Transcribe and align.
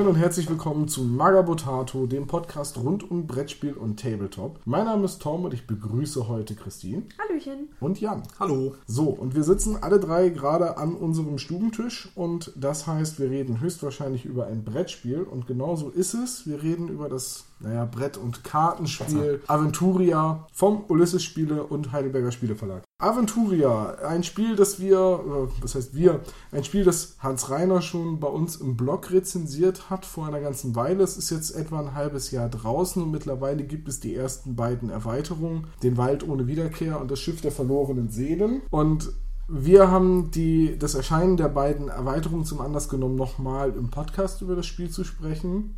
Moin 0.00 0.14
und 0.14 0.16
herzlich 0.16 0.48
willkommen 0.48 0.88
zu 0.88 1.02
Magabotato, 1.02 2.06
dem 2.06 2.26
Podcast 2.26 2.78
rund 2.78 3.10
um 3.10 3.26
Brettspiel 3.26 3.74
und 3.74 4.00
Tabletop. 4.00 4.58
Mein 4.64 4.86
Name 4.86 5.04
ist 5.04 5.20
Tom 5.20 5.44
und 5.44 5.52
ich 5.52 5.66
begrüße 5.66 6.26
heute 6.26 6.54
Christine. 6.54 7.02
Hallöchen. 7.18 7.68
Und 7.80 8.00
Jan. 8.00 8.22
Hallo. 8.38 8.76
So, 8.86 9.10
und 9.10 9.34
wir 9.34 9.42
sitzen 9.42 9.76
alle 9.82 10.00
drei 10.00 10.30
gerade 10.30 10.78
an 10.78 10.94
unserem 10.94 11.36
Stubentisch 11.36 12.10
und 12.14 12.50
das 12.56 12.86
heißt, 12.86 13.20
wir 13.20 13.28
reden 13.28 13.60
höchstwahrscheinlich 13.60 14.24
über 14.24 14.46
ein 14.46 14.64
Brettspiel 14.64 15.20
und 15.20 15.46
genau 15.46 15.76
so 15.76 15.90
ist 15.90 16.14
es. 16.14 16.46
Wir 16.46 16.62
reden 16.62 16.88
über 16.88 17.10
das 17.10 17.44
naja, 17.60 17.84
Brett- 17.84 18.16
und 18.16 18.42
Kartenspiel 18.42 19.42
Aventuria 19.46 20.46
vom 20.52 20.84
Ulysses 20.88 21.22
Spiele 21.22 21.64
und 21.64 21.92
Heidelberger 21.92 22.32
Spieleverlag. 22.32 22.82
Aventuria, 22.98 23.96
ein 24.06 24.24
Spiel, 24.24 24.56
das 24.56 24.80
wir, 24.80 25.50
was 25.60 25.74
heißt 25.74 25.94
wir, 25.94 26.20
ein 26.52 26.64
Spiel, 26.64 26.84
das 26.84 27.16
Hans 27.18 27.50
Reiner 27.50 27.80
schon 27.82 28.20
bei 28.20 28.28
uns 28.28 28.56
im 28.56 28.76
Blog 28.76 29.10
rezensiert 29.10 29.90
hat 29.90 30.04
vor 30.04 30.26
einer 30.26 30.40
ganzen 30.40 30.74
Weile. 30.74 31.02
Es 31.02 31.16
ist 31.16 31.30
jetzt 31.30 31.50
etwa 31.50 31.80
ein 31.80 31.94
halbes 31.94 32.30
Jahr 32.30 32.48
draußen 32.48 33.02
und 33.02 33.10
mittlerweile 33.10 33.64
gibt 33.64 33.88
es 33.88 34.00
die 34.00 34.14
ersten 34.14 34.56
beiden 34.56 34.90
Erweiterungen, 34.90 35.66
den 35.82 35.96
Wald 35.96 36.26
ohne 36.28 36.46
Wiederkehr 36.46 37.00
und 37.00 37.10
das 37.10 37.20
Schiff 37.20 37.40
der 37.40 37.52
verlorenen 37.52 38.10
Seelen. 38.10 38.62
Und 38.70 39.12
wir 39.48 39.90
haben 39.90 40.30
die, 40.30 40.78
das 40.78 40.94
Erscheinen 40.94 41.36
der 41.36 41.48
beiden 41.48 41.88
Erweiterungen 41.88 42.44
zum 42.44 42.60
Anlass 42.60 42.88
genommen, 42.88 43.16
nochmal 43.16 43.70
im 43.70 43.90
Podcast 43.90 44.42
über 44.42 44.54
das 44.54 44.66
Spiel 44.66 44.90
zu 44.90 45.04
sprechen 45.04 45.74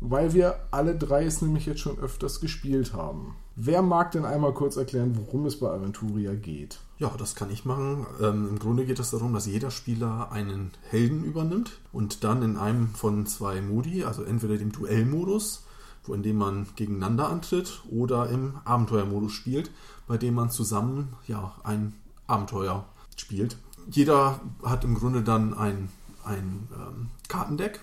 weil 0.00 0.32
wir 0.32 0.60
alle 0.70 0.96
drei 0.96 1.24
es 1.24 1.42
nämlich 1.42 1.66
jetzt 1.66 1.80
schon 1.80 1.98
öfters 1.98 2.40
gespielt 2.40 2.92
haben. 2.92 3.36
Wer 3.56 3.82
mag 3.82 4.12
denn 4.12 4.24
einmal 4.24 4.54
kurz 4.54 4.76
erklären, 4.76 5.16
worum 5.16 5.46
es 5.46 5.58
bei 5.58 5.68
Aventuria 5.68 6.34
geht? 6.34 6.78
Ja, 6.98 7.12
das 7.18 7.34
kann 7.34 7.50
ich 7.50 7.64
machen. 7.64 8.06
Ähm, 8.20 8.48
Im 8.50 8.58
Grunde 8.58 8.86
geht 8.86 9.00
es 9.00 9.10
darum, 9.10 9.32
dass 9.32 9.46
jeder 9.46 9.70
Spieler 9.70 10.30
einen 10.30 10.70
Helden 10.88 11.24
übernimmt 11.24 11.78
und 11.92 12.22
dann 12.22 12.42
in 12.42 12.56
einem 12.56 12.88
von 12.88 13.26
zwei 13.26 13.60
Modi, 13.60 14.04
also 14.04 14.22
entweder 14.22 14.56
dem 14.56 14.70
Duellmodus, 14.70 15.64
wo 16.04 16.14
in 16.14 16.22
dem 16.22 16.38
man 16.38 16.66
gegeneinander 16.76 17.28
antritt, 17.28 17.82
oder 17.90 18.28
im 18.30 18.54
Abenteuermodus 18.64 19.32
spielt, 19.32 19.70
bei 20.06 20.16
dem 20.16 20.34
man 20.34 20.50
zusammen 20.50 21.14
ja 21.26 21.52
ein 21.64 21.94
Abenteuer 22.26 22.84
spielt. 23.16 23.56
Jeder 23.90 24.40
hat 24.62 24.84
im 24.84 24.94
Grunde 24.94 25.22
dann 25.22 25.54
ein, 25.54 25.88
ein 26.24 26.68
ähm, 26.74 27.10
Kartendeck, 27.28 27.80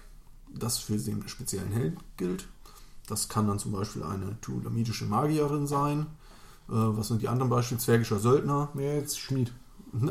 das 0.58 0.78
für 0.78 0.98
den 0.98 1.28
speziellen 1.28 1.72
Held 1.72 1.98
gilt. 2.18 2.48
Das 3.08 3.30
kann 3.30 3.48
dann 3.48 3.60
zum 3.60 3.72
Beispiel 3.72 4.04
eine 4.04 4.40
tulamidische 4.42 5.06
Magierin 5.06 5.68
sein. 5.68 6.08
Äh, 6.68 6.74
was 6.74 7.10
sind 7.10 7.22
die 7.22 7.28
anderen 7.28 7.50
Beispiele? 7.50 7.80
Zwergischer 7.80 8.20
Söldner. 8.20 8.70
Nee, 8.74 8.96
jetzt 8.96 9.20
Schmied. 9.20 9.52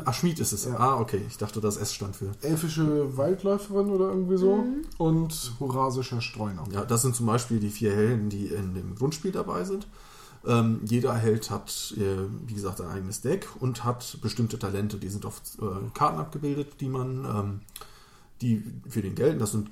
Ach, 0.05 0.13
Schmied 0.13 0.39
ist 0.39 0.51
es. 0.51 0.65
Ja. 0.65 0.77
Ah, 0.77 0.99
okay. 0.99 1.21
Ich 1.27 1.37
dachte, 1.37 1.61
das 1.61 1.77
S 1.77 1.93
stand 1.93 2.15
für. 2.15 2.31
Elfische 2.41 3.17
Waldläuferin 3.17 3.89
oder 3.89 4.09
irgendwie 4.09 4.37
so. 4.37 4.57
Mhm. 4.57 4.81
Und 4.97 5.53
Horasischer 5.59 6.21
Streuner. 6.21 6.63
Ja, 6.71 6.85
das 6.85 7.01
sind 7.01 7.15
zum 7.15 7.25
Beispiel 7.25 7.59
die 7.59 7.69
vier 7.69 7.93
Helden, 7.93 8.29
die 8.29 8.47
in 8.47 8.73
dem 8.73 8.95
Grundspiel 8.95 9.31
dabei 9.31 9.63
sind. 9.63 9.87
Ähm, 10.47 10.81
jeder 10.85 11.13
Held 11.15 11.49
hat, 11.49 11.93
äh, 11.97 12.27
wie 12.47 12.53
gesagt, 12.53 12.79
ein 12.81 12.87
eigenes 12.87 13.21
Deck 13.21 13.47
und 13.59 13.83
hat 13.83 14.19
bestimmte 14.21 14.59
Talente. 14.59 14.97
Die 14.97 15.09
sind 15.09 15.25
auf 15.25 15.41
äh, 15.59 15.89
Karten 15.93 16.19
abgebildet, 16.19 16.79
die 16.79 16.89
man 16.89 17.25
ähm, 17.25 17.61
die 18.41 18.63
für 18.87 19.01
den 19.01 19.15
gelten. 19.15 19.39
Das 19.39 19.51
sind 19.51 19.69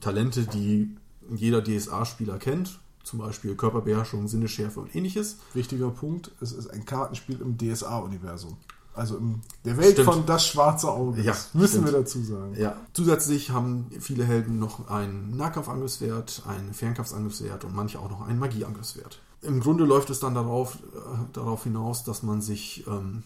Talente, 0.00 0.42
die 0.42 0.96
jeder 1.34 1.62
DSA-Spieler 1.62 2.38
kennt. 2.38 2.78
Zum 3.02 3.18
Beispiel 3.18 3.54
Körperbeherrschung, 3.54 4.28
Sinneschärfe 4.28 4.80
und 4.80 4.94
ähnliches. 4.94 5.38
Wichtiger 5.52 5.90
Punkt, 5.90 6.30
es 6.40 6.52
ist 6.52 6.68
ein 6.68 6.86
Kartenspiel 6.86 7.40
im 7.40 7.58
DSA-Universum. 7.58 8.56
Also 8.94 9.16
in 9.16 9.42
der 9.64 9.76
Welt 9.76 9.92
stimmt. 9.94 10.08
von 10.08 10.26
Das 10.26 10.46
Schwarze 10.46 10.90
Auge. 10.90 11.20
Ja, 11.20 11.34
müssen 11.52 11.82
stimmt. 11.82 11.86
wir 11.86 11.92
dazu 11.92 12.22
sagen. 12.22 12.54
Ja. 12.56 12.76
Zusätzlich 12.92 13.50
haben 13.50 13.90
viele 14.00 14.24
Helden 14.24 14.58
noch 14.58 14.88
einen 14.88 15.36
Nahkampfangriffswert, 15.36 16.44
einen 16.46 16.72
Fernkampfangriffswert 16.72 17.64
und 17.64 17.74
manche 17.74 17.98
auch 17.98 18.08
noch 18.08 18.26
einen 18.26 18.38
Magieangriffswert. 18.38 19.20
Im 19.42 19.60
Grunde 19.60 19.84
läuft 19.84 20.10
es 20.10 20.20
dann 20.20 20.34
darauf, 20.34 20.76
äh, 20.76 20.98
darauf 21.32 21.64
hinaus, 21.64 22.04
dass 22.04 22.22
man 22.22 22.40
sich 22.40 22.86
ähm, 22.86 23.24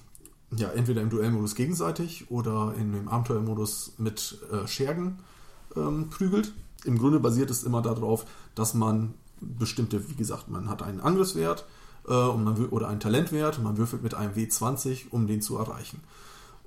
ja, 0.56 0.68
entweder 0.70 1.02
im 1.02 1.10
Duellmodus 1.10 1.54
gegenseitig 1.54 2.30
oder 2.30 2.74
in 2.78 2.92
dem 2.92 3.08
Abenteuermodus 3.08 3.92
mit 3.98 4.38
äh, 4.50 4.66
Schergen 4.66 5.18
ähm, 5.76 6.08
prügelt. 6.10 6.52
Im 6.84 6.98
Grunde 6.98 7.20
basiert 7.20 7.50
es 7.50 7.64
immer 7.64 7.82
darauf, 7.82 8.24
dass 8.54 8.74
man 8.74 9.14
bestimmte, 9.40 10.08
wie 10.08 10.14
gesagt, 10.14 10.48
man 10.48 10.68
hat 10.68 10.82
einen 10.82 11.00
Angriffswert 11.00 11.66
äh, 12.06 12.12
und 12.12 12.44
man, 12.44 12.66
oder 12.66 12.88
einen 12.88 13.00
Talentwert 13.00 13.58
und 13.58 13.64
man 13.64 13.76
würfelt 13.76 14.02
mit 14.02 14.14
einem 14.14 14.32
W20, 14.34 15.10
um 15.10 15.26
den 15.26 15.42
zu 15.42 15.58
erreichen. 15.58 16.00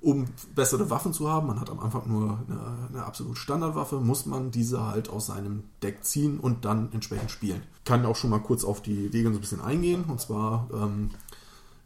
Um 0.00 0.26
bessere 0.54 0.90
Waffen 0.90 1.12
zu 1.12 1.28
haben, 1.30 1.46
man 1.46 1.60
hat 1.60 1.70
am 1.70 1.78
Anfang 1.78 2.08
nur 2.08 2.40
eine, 2.48 2.88
eine 2.88 3.04
absolut 3.04 3.38
Standardwaffe, 3.38 4.00
muss 4.00 4.26
man 4.26 4.50
diese 4.50 4.84
halt 4.84 5.08
aus 5.08 5.26
seinem 5.26 5.62
Deck 5.82 6.04
ziehen 6.04 6.40
und 6.40 6.64
dann 6.64 6.90
entsprechend 6.92 7.30
spielen. 7.30 7.62
Ich 7.78 7.84
kann 7.84 8.04
auch 8.04 8.16
schon 8.16 8.30
mal 8.30 8.40
kurz 8.40 8.64
auf 8.64 8.82
die 8.82 9.06
Regeln 9.06 9.32
so 9.32 9.38
ein 9.38 9.42
bisschen 9.42 9.60
eingehen. 9.60 10.04
Und 10.08 10.20
zwar 10.20 10.68
ähm, 10.72 11.10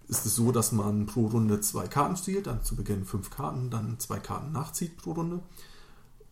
ist 0.09 0.27
es 0.27 0.37
so, 0.37 0.53
dass 0.53 0.73
man 0.73 1.07
pro 1.07 1.27
Runde 1.27 1.61
zwei 1.61 1.87
Karten 1.87 2.17
spielt, 2.17 2.47
dann 2.47 2.63
zu 2.63 2.77
Beginn 2.77 3.05
fünf 3.05 3.31
Karten, 3.31 3.71
dann 3.71 3.99
zwei 3.99 4.19
Karten 4.19 4.53
nachzieht 4.53 4.97
pro 4.97 5.13
Runde 5.13 5.41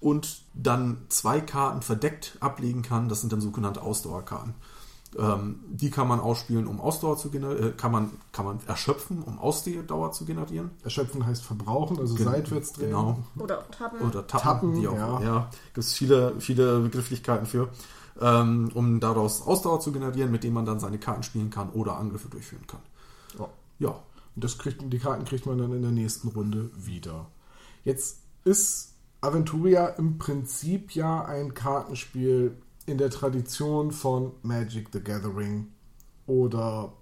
und 0.00 0.42
dann 0.54 0.98
zwei 1.08 1.40
Karten 1.40 1.82
verdeckt 1.82 2.36
ablegen 2.40 2.82
kann. 2.82 3.08
Das 3.08 3.20
sind 3.20 3.32
dann 3.32 3.40
sogenannte 3.40 3.82
Ausdauerkarten. 3.82 4.54
Ähm, 5.16 5.60
die 5.68 5.90
kann 5.90 6.08
man 6.08 6.18
ausspielen, 6.20 6.66
um 6.66 6.80
Ausdauer 6.80 7.16
zu 7.16 7.30
generieren, 7.30 7.68
äh, 7.68 7.72
kann 7.72 7.92
man, 7.92 8.10
kann 8.32 8.44
man 8.44 8.58
erschöpfen, 8.66 9.22
um 9.22 9.38
Ausdauer 9.38 10.12
zu 10.12 10.24
generieren. 10.24 10.70
Erschöpfen 10.82 11.24
heißt 11.24 11.44
verbrauchen, 11.44 11.98
also 11.98 12.14
Gen 12.16 12.26
seitwärts 12.26 12.72
drehen. 12.72 12.88
Genau. 12.88 13.18
Oder 13.38 13.68
tappen. 13.70 14.00
Oder 14.00 14.26
tappen, 14.26 14.42
tappen 14.42 14.82
wie 14.82 14.88
auch. 14.88 14.96
Ja, 14.96 15.20
ja 15.20 15.50
gibt 15.72 15.86
es 15.86 15.92
viele, 15.92 16.34
viele 16.40 16.80
Begrifflichkeiten 16.80 17.46
für. 17.46 17.68
Ähm, 18.20 18.70
um 18.74 19.00
daraus 19.00 19.42
Ausdauer 19.42 19.80
zu 19.80 19.90
generieren, 19.90 20.30
mit 20.30 20.44
dem 20.44 20.54
man 20.54 20.64
dann 20.64 20.78
seine 20.78 20.98
Karten 20.98 21.24
spielen 21.24 21.50
kann 21.50 21.70
oder 21.70 21.96
Angriffe 21.96 22.28
durchführen 22.28 22.66
kann. 22.66 22.80
Ja. 23.38 23.48
Ja. 23.84 24.02
Und 24.34 24.42
das 24.42 24.58
kriegt, 24.58 24.82
die 24.92 24.98
Karten 24.98 25.24
kriegt 25.24 25.46
man 25.46 25.58
dann 25.58 25.72
in 25.72 25.82
der 25.82 25.92
nächsten 25.92 26.28
Runde 26.28 26.70
wieder. 26.76 27.30
Jetzt 27.84 28.22
ist 28.44 28.94
Aventuria 29.20 29.86
im 29.86 30.18
Prinzip 30.18 30.94
ja 30.94 31.24
ein 31.24 31.54
Kartenspiel 31.54 32.56
in 32.86 32.98
der 32.98 33.10
Tradition 33.10 33.92
von 33.92 34.32
Magic 34.42 34.88
the 34.92 35.00
Gathering 35.00 35.68
oder 36.26 36.92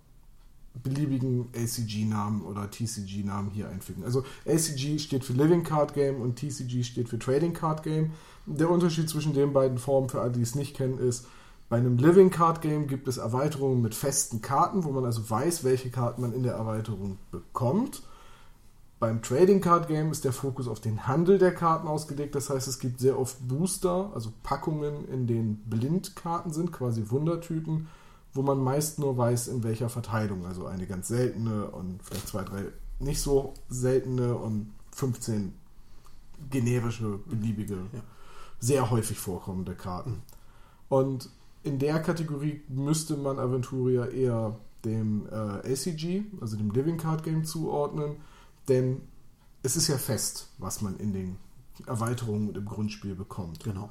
beliebigen 0.82 1.48
ACG-Namen 1.54 2.42
oder 2.42 2.70
TCG-Namen 2.70 3.50
hier 3.50 3.68
einfügen. 3.68 4.04
Also 4.04 4.24
ACG 4.46 4.98
steht 4.98 5.24
für 5.24 5.34
Living 5.34 5.64
Card 5.64 5.94
Game 5.94 6.20
und 6.20 6.36
TCG 6.36 6.82
steht 6.84 7.08
für 7.08 7.18
Trading 7.18 7.52
Card 7.52 7.82
Game. 7.82 8.12
Der 8.46 8.70
Unterschied 8.70 9.08
zwischen 9.08 9.34
den 9.34 9.52
beiden 9.52 9.78
Formen, 9.78 10.08
für 10.08 10.20
alle, 10.20 10.32
die 10.32 10.42
es 10.42 10.54
nicht 10.54 10.76
kennen, 10.76 10.98
ist, 10.98 11.26
bei 11.72 11.78
einem 11.78 11.96
Living 11.96 12.28
Card 12.28 12.60
Game 12.60 12.86
gibt 12.86 13.08
es 13.08 13.16
Erweiterungen 13.16 13.80
mit 13.80 13.94
festen 13.94 14.42
Karten, 14.42 14.84
wo 14.84 14.90
man 14.90 15.06
also 15.06 15.30
weiß, 15.30 15.64
welche 15.64 15.88
Karten 15.88 16.20
man 16.20 16.34
in 16.34 16.42
der 16.42 16.52
Erweiterung 16.52 17.16
bekommt. 17.30 18.02
Beim 19.00 19.22
Trading 19.22 19.62
Card 19.62 19.88
Game 19.88 20.12
ist 20.12 20.26
der 20.26 20.34
Fokus 20.34 20.68
auf 20.68 20.80
den 20.80 21.06
Handel 21.06 21.38
der 21.38 21.54
Karten 21.54 21.88
ausgelegt. 21.88 22.34
Das 22.34 22.50
heißt, 22.50 22.68
es 22.68 22.78
gibt 22.78 23.00
sehr 23.00 23.18
oft 23.18 23.48
Booster, 23.48 24.10
also 24.12 24.34
Packungen, 24.42 25.08
in 25.08 25.26
denen 25.26 25.62
Blindkarten 25.64 26.52
sind, 26.52 26.72
quasi 26.72 27.08
Wundertüten, 27.08 27.88
wo 28.34 28.42
man 28.42 28.62
meist 28.62 28.98
nur 28.98 29.16
weiß, 29.16 29.48
in 29.48 29.64
welcher 29.64 29.88
Verteilung. 29.88 30.44
Also 30.44 30.66
eine 30.66 30.86
ganz 30.86 31.08
seltene 31.08 31.68
und 31.70 32.02
vielleicht 32.02 32.28
zwei, 32.28 32.42
drei 32.42 32.64
nicht 32.98 33.22
so 33.22 33.54
seltene 33.70 34.36
und 34.36 34.74
15 34.94 35.54
generische, 36.50 37.18
beliebige, 37.24 37.76
ja. 37.94 38.02
sehr 38.60 38.90
häufig 38.90 39.18
vorkommende 39.18 39.74
Karten. 39.74 40.20
Und 40.90 41.30
in 41.62 41.78
der 41.78 42.00
Kategorie 42.00 42.62
müsste 42.68 43.16
man 43.16 43.38
Aventuria 43.38 44.06
eher 44.06 44.58
dem 44.84 45.26
äh, 45.30 45.72
ACG, 45.72 46.24
also 46.40 46.56
dem 46.56 46.70
Living 46.70 46.96
Card 46.96 47.22
Game, 47.22 47.44
zuordnen, 47.44 48.16
denn 48.68 49.02
es 49.62 49.76
ist 49.76 49.88
ja 49.88 49.96
fest, 49.96 50.48
was 50.58 50.82
man 50.82 50.96
in 50.98 51.12
den 51.12 51.36
Erweiterungen 51.86 52.48
und 52.48 52.56
im 52.56 52.64
Grundspiel 52.64 53.14
bekommt. 53.14 53.62
Genau. 53.62 53.90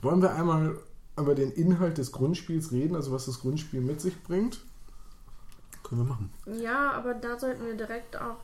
Wollen 0.00 0.22
wir 0.22 0.34
einmal 0.34 0.78
über 1.18 1.34
den 1.34 1.50
Inhalt 1.52 1.98
des 1.98 2.12
Grundspiels 2.12 2.72
reden, 2.72 2.94
also 2.96 3.12
was 3.12 3.26
das 3.26 3.40
Grundspiel 3.40 3.80
mit 3.80 4.00
sich 4.00 4.22
bringt? 4.22 4.60
Können 5.82 6.02
wir 6.02 6.08
machen. 6.08 6.30
Ja, 6.46 6.92
aber 6.92 7.14
da 7.14 7.38
sollten 7.38 7.64
wir 7.66 7.76
direkt 7.76 8.16
auch 8.16 8.38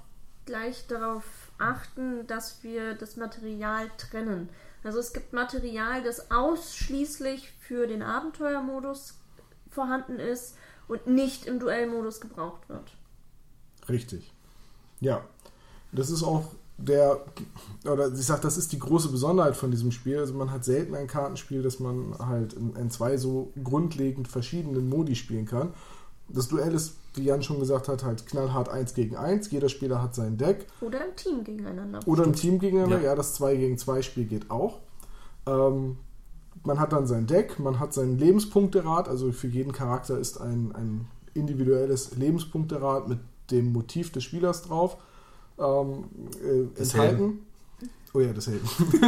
gleich 0.47 0.87
darauf 0.87 1.25
achten, 1.59 2.27
dass 2.27 2.63
wir 2.63 2.95
das 2.95 3.17
Material 3.17 3.91
trennen. 3.97 4.49
Also 4.83 4.99
es 4.99 5.13
gibt 5.13 5.33
Material, 5.33 6.03
das 6.03 6.31
ausschließlich 6.31 7.51
für 7.61 7.87
den 7.87 8.03
Abenteuermodus 8.03 9.15
vorhanden 9.69 10.19
ist 10.19 10.57
und 10.89 11.07
nicht 11.07 11.47
im 11.47 11.61
Duellmodus 11.61 12.21
gebraucht 12.21 12.69
wird. 12.69 12.97
Richtig. 13.89 14.33
Ja. 15.01 15.25
Das 15.93 16.11
ist 16.11 16.23
auch 16.23 16.53
der, 16.79 17.25
oder 17.85 18.13
ich 18.13 18.25
sag, 18.25 18.41
das 18.41 18.57
ist 18.57 18.73
die 18.73 18.79
große 18.79 19.11
Besonderheit 19.11 19.57
von 19.57 19.71
diesem 19.71 19.93
Spiel. 19.93 20.19
Also 20.19 20.35
man 20.35 20.51
hat 20.51 20.65
selten 20.65 20.95
ein 20.95 21.07
Kartenspiel, 21.07 21.63
das 21.63 21.79
man 21.79 22.17
halt 22.19 22.55
in, 22.55 22.75
in 22.77 22.91
zwei 22.91 23.17
so 23.17 23.53
grundlegend 23.63 24.29
verschiedenen 24.29 24.89
Modi 24.89 25.15
spielen 25.15 25.47
kann. 25.47 25.75
Das 26.33 26.49
Duell 26.49 26.75
ist, 26.75 26.97
wie 27.15 27.25
Jan 27.25 27.43
schon 27.43 27.59
gesagt 27.59 27.89
hat, 27.89 28.05
halt 28.05 28.27
knallhart 28.27 28.69
1 28.69 28.95
gegen 28.95 29.17
1. 29.17 29.51
Jeder 29.51 29.69
Spieler 29.69 30.03
hat 30.03 30.15
sein 30.15 30.37
Deck. 30.37 30.67
Oder 30.81 31.05
im 31.05 31.17
Team 31.17 31.45
gegeneinander. 31.45 32.01
Oder 32.07 32.25
im 32.25 32.35
Team 32.35 32.59
gegeneinander, 32.59 32.99
ja, 32.99 33.11
ja 33.11 33.15
das 33.15 33.35
2 33.35 33.57
gegen 33.57 33.79
2 33.79 34.03
Spiel 34.03 34.25
geht 34.25 34.51
auch. 34.51 34.79
Ähm, 35.47 35.97
man 36.65 36.79
hat 36.79 36.93
dann 36.93 37.07
sein 37.07 37.27
Deck, 37.27 37.59
man 37.59 37.81
hat 37.81 37.95
seinen 37.95 38.19
Lebenspunkterad, 38.19 39.09
also 39.09 39.33
für 39.33 39.49
jeden 39.49 39.73
Charakter 39.73 40.19
ist 40.19 40.41
ein, 40.41 40.73
ein 40.75 41.09
individuelles 41.35 42.17
Lebenspunkterad 42.17 43.09
mit 43.09 43.19
dem 43.51 43.73
Motiv 43.73 44.13
des 44.13 44.25
Spielers 44.25 44.63
drauf 44.63 44.97
ähm, 45.59 46.05
äh, 46.43 46.81
enthalten. 46.81 47.47
Oh 48.13 48.21
ja, 48.21 48.33
das 48.33 48.49
Helden. 48.49 48.69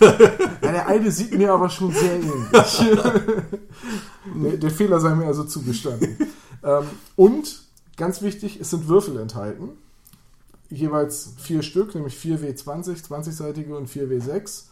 ja, 0.00 0.72
der 0.72 0.86
eine 0.88 1.10
sieht 1.10 1.36
mir 1.36 1.52
aber 1.52 1.70
schon 1.70 1.92
sehr 1.92 2.14
ähnlich. 2.14 2.50
der, 4.42 4.56
der 4.56 4.70
Fehler 4.70 4.98
sei 4.98 5.14
mir 5.14 5.26
also 5.26 5.44
zugestanden. 5.44 6.16
ähm, 6.64 6.84
und 7.14 7.62
ganz 7.96 8.22
wichtig, 8.22 8.58
es 8.60 8.70
sind 8.70 8.88
Würfel 8.88 9.18
enthalten. 9.18 9.70
Jeweils 10.68 11.34
vier 11.38 11.62
Stück, 11.62 11.94
nämlich 11.94 12.16
4W20, 12.16 13.06
20-seitige 13.06 13.72
und 13.72 13.88
4W6, 13.88 14.64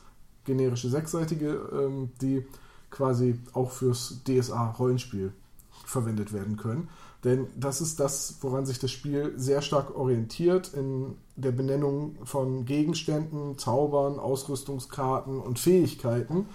generische 0.44 0.90
sechsseitige, 0.90 1.68
ähm, 1.72 2.10
die 2.20 2.44
quasi 2.90 3.38
auch 3.52 3.70
fürs 3.70 4.20
DSA-Rollenspiel 4.26 5.32
verwendet 5.84 6.32
werden 6.32 6.56
können. 6.56 6.88
Denn 7.26 7.48
das 7.56 7.80
ist 7.80 7.98
das, 7.98 8.36
woran 8.40 8.66
sich 8.66 8.78
das 8.78 8.92
Spiel 8.92 9.32
sehr 9.36 9.60
stark 9.60 9.96
orientiert 9.96 10.72
in 10.74 11.16
der 11.34 11.50
Benennung 11.50 12.14
von 12.22 12.64
Gegenständen, 12.66 13.58
Zaubern, 13.58 14.20
Ausrüstungskarten 14.20 15.40
und 15.40 15.58
Fähigkeiten. 15.58 16.46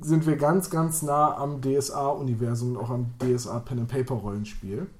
Sind 0.00 0.28
wir 0.28 0.36
ganz, 0.36 0.70
ganz 0.70 1.02
nah 1.02 1.36
am 1.36 1.60
DSA-Universum 1.60 2.76
und 2.76 2.76
auch 2.76 2.90
am 2.90 3.06
DSA-Pen-and-Paper-Rollenspiel. 3.18 4.76
Ja. 4.76 4.99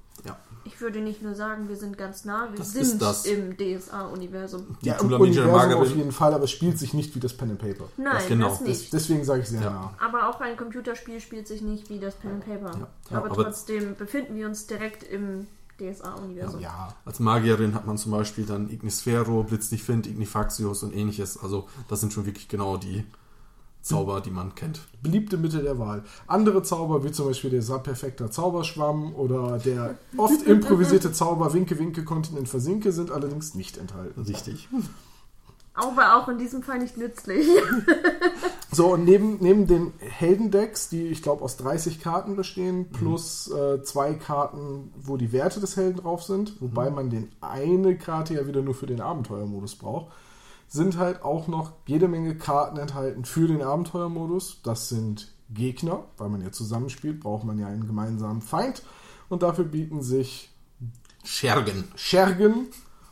Ich 0.63 0.79
würde 0.79 0.99
nicht 1.01 1.21
nur 1.23 1.33
sagen, 1.35 1.67
wir 1.69 1.75
sind 1.75 1.97
ganz 1.97 2.23
nah, 2.25 2.47
wir 2.51 2.57
Das 2.57 2.73
sind 2.73 3.01
das. 3.01 3.25
im 3.25 3.57
DSA-Universum. 3.57 4.75
Die 4.81 4.87
ja, 4.87 4.95
im 4.99 5.11
Universum 5.11 5.51
auf 5.53 5.57
Magerin. 5.57 5.97
jeden 5.97 6.11
Fall, 6.11 6.33
aber 6.33 6.43
es 6.43 6.51
spielt 6.51 6.77
sich 6.77 6.93
nicht 6.93 7.15
wie 7.15 7.19
das 7.19 7.35
Pen-and-Paper. 7.35 7.85
Nein, 7.97 8.13
das, 8.13 8.27
genau. 8.27 8.49
Des, 8.49 8.61
nicht. 8.61 8.93
deswegen 8.93 9.23
sage 9.23 9.41
ich 9.41 9.49
sehr 9.49 9.61
Ja. 9.61 9.69
nah. 9.71 9.93
aber 9.99 10.29
auch 10.29 10.39
ein 10.41 10.55
Computerspiel 10.57 11.19
spielt 11.19 11.47
sich 11.47 11.61
nicht 11.61 11.89
wie 11.89 11.99
das 11.99 12.15
Pen 12.15 12.31
and 12.31 12.45
Paper. 12.45 12.71
Ja. 12.77 12.87
Ja, 13.09 13.17
aber, 13.17 13.31
aber- 13.31 13.43
trotzdem 13.45 13.95
befinden 13.95 14.35
wir 14.35 14.45
uns 14.47 14.67
direkt 14.67 15.03
im 15.03 15.47
DSA-Universum. 15.79 16.59
Ja, 16.61 16.93
Als 17.05 17.19
Magierin 17.19 17.73
hat 17.73 17.87
man 17.87 17.97
zum 17.97 18.11
Beispiel 18.11 18.45
dann 18.45 18.69
Ignisphero, 18.69 19.43
Blitzlichtfind, 19.43 20.05
Ignifaxius 20.07 20.83
und 20.83 20.93
ähnliches. 20.95 21.41
Also 21.41 21.67
das 21.87 22.01
sind 22.01 22.13
schon 22.13 22.25
wirklich 22.27 22.47
genau 22.47 22.77
die 22.77 23.03
Zauber, 23.81 24.21
die 24.21 24.31
man 24.31 24.55
kennt. 24.55 24.81
beliebte 25.01 25.37
Mittel 25.37 25.63
der 25.63 25.79
Wahl. 25.79 26.03
Andere 26.27 26.61
Zauber, 26.63 27.03
wie 27.03 27.11
zum 27.11 27.27
Beispiel 27.27 27.49
der 27.49 27.61
Sa-Perfekter 27.61 28.29
Zauberschwamm 28.29 29.15
oder 29.15 29.57
der 29.57 29.97
oft 30.17 30.41
improvisierte 30.45 31.11
Zauber 31.11 31.53
Winke, 31.53 31.79
Winke, 31.79 32.03
Kontinent 32.03 32.47
versinke, 32.47 32.91
sind 32.91 33.11
allerdings 33.11 33.55
nicht 33.55 33.77
enthalten. 33.77 34.21
Richtig. 34.21 34.69
Aber 35.73 36.15
auch 36.17 36.27
in 36.27 36.37
diesem 36.37 36.63
Fall 36.63 36.79
nicht 36.79 36.97
nützlich. 36.97 37.47
So, 38.73 38.93
und 38.93 39.03
neben, 39.03 39.37
neben 39.41 39.67
den 39.67 39.91
Heldendecks, 39.99 40.87
die 40.87 41.07
ich 41.07 41.21
glaube 41.21 41.43
aus 41.43 41.57
30 41.57 41.99
Karten 41.99 42.37
bestehen, 42.37 42.89
plus 42.89 43.51
äh, 43.51 43.83
zwei 43.83 44.13
Karten, 44.13 44.93
wo 44.95 45.17
die 45.17 45.33
Werte 45.33 45.59
des 45.59 45.75
Helden 45.75 45.97
drauf 45.97 46.23
sind, 46.23 46.61
wobei 46.61 46.89
man 46.89 47.09
den 47.09 47.29
eine 47.41 47.97
Karte 47.97 48.35
ja 48.35 48.47
wieder 48.47 48.61
nur 48.61 48.73
für 48.73 48.85
den 48.85 49.01
Abenteuermodus 49.01 49.75
braucht, 49.75 50.13
sind 50.71 50.97
halt 50.97 51.21
auch 51.21 51.49
noch 51.49 51.73
jede 51.85 52.07
Menge 52.07 52.37
Karten 52.37 52.77
enthalten 52.77 53.25
für 53.25 53.45
den 53.45 53.61
Abenteuermodus. 53.61 54.61
Das 54.63 54.87
sind 54.87 55.33
Gegner, 55.49 56.05
weil 56.17 56.29
man 56.29 56.41
ja 56.41 56.51
zusammenspielt, 56.53 57.19
braucht 57.19 57.43
man 57.43 57.59
ja 57.59 57.67
einen 57.67 57.85
gemeinsamen 57.87 58.41
Feind. 58.41 58.81
Und 59.27 59.43
dafür 59.43 59.65
bieten 59.65 60.01
sich 60.01 60.49
Schergen. 61.25 61.83
Schergen 61.95 62.67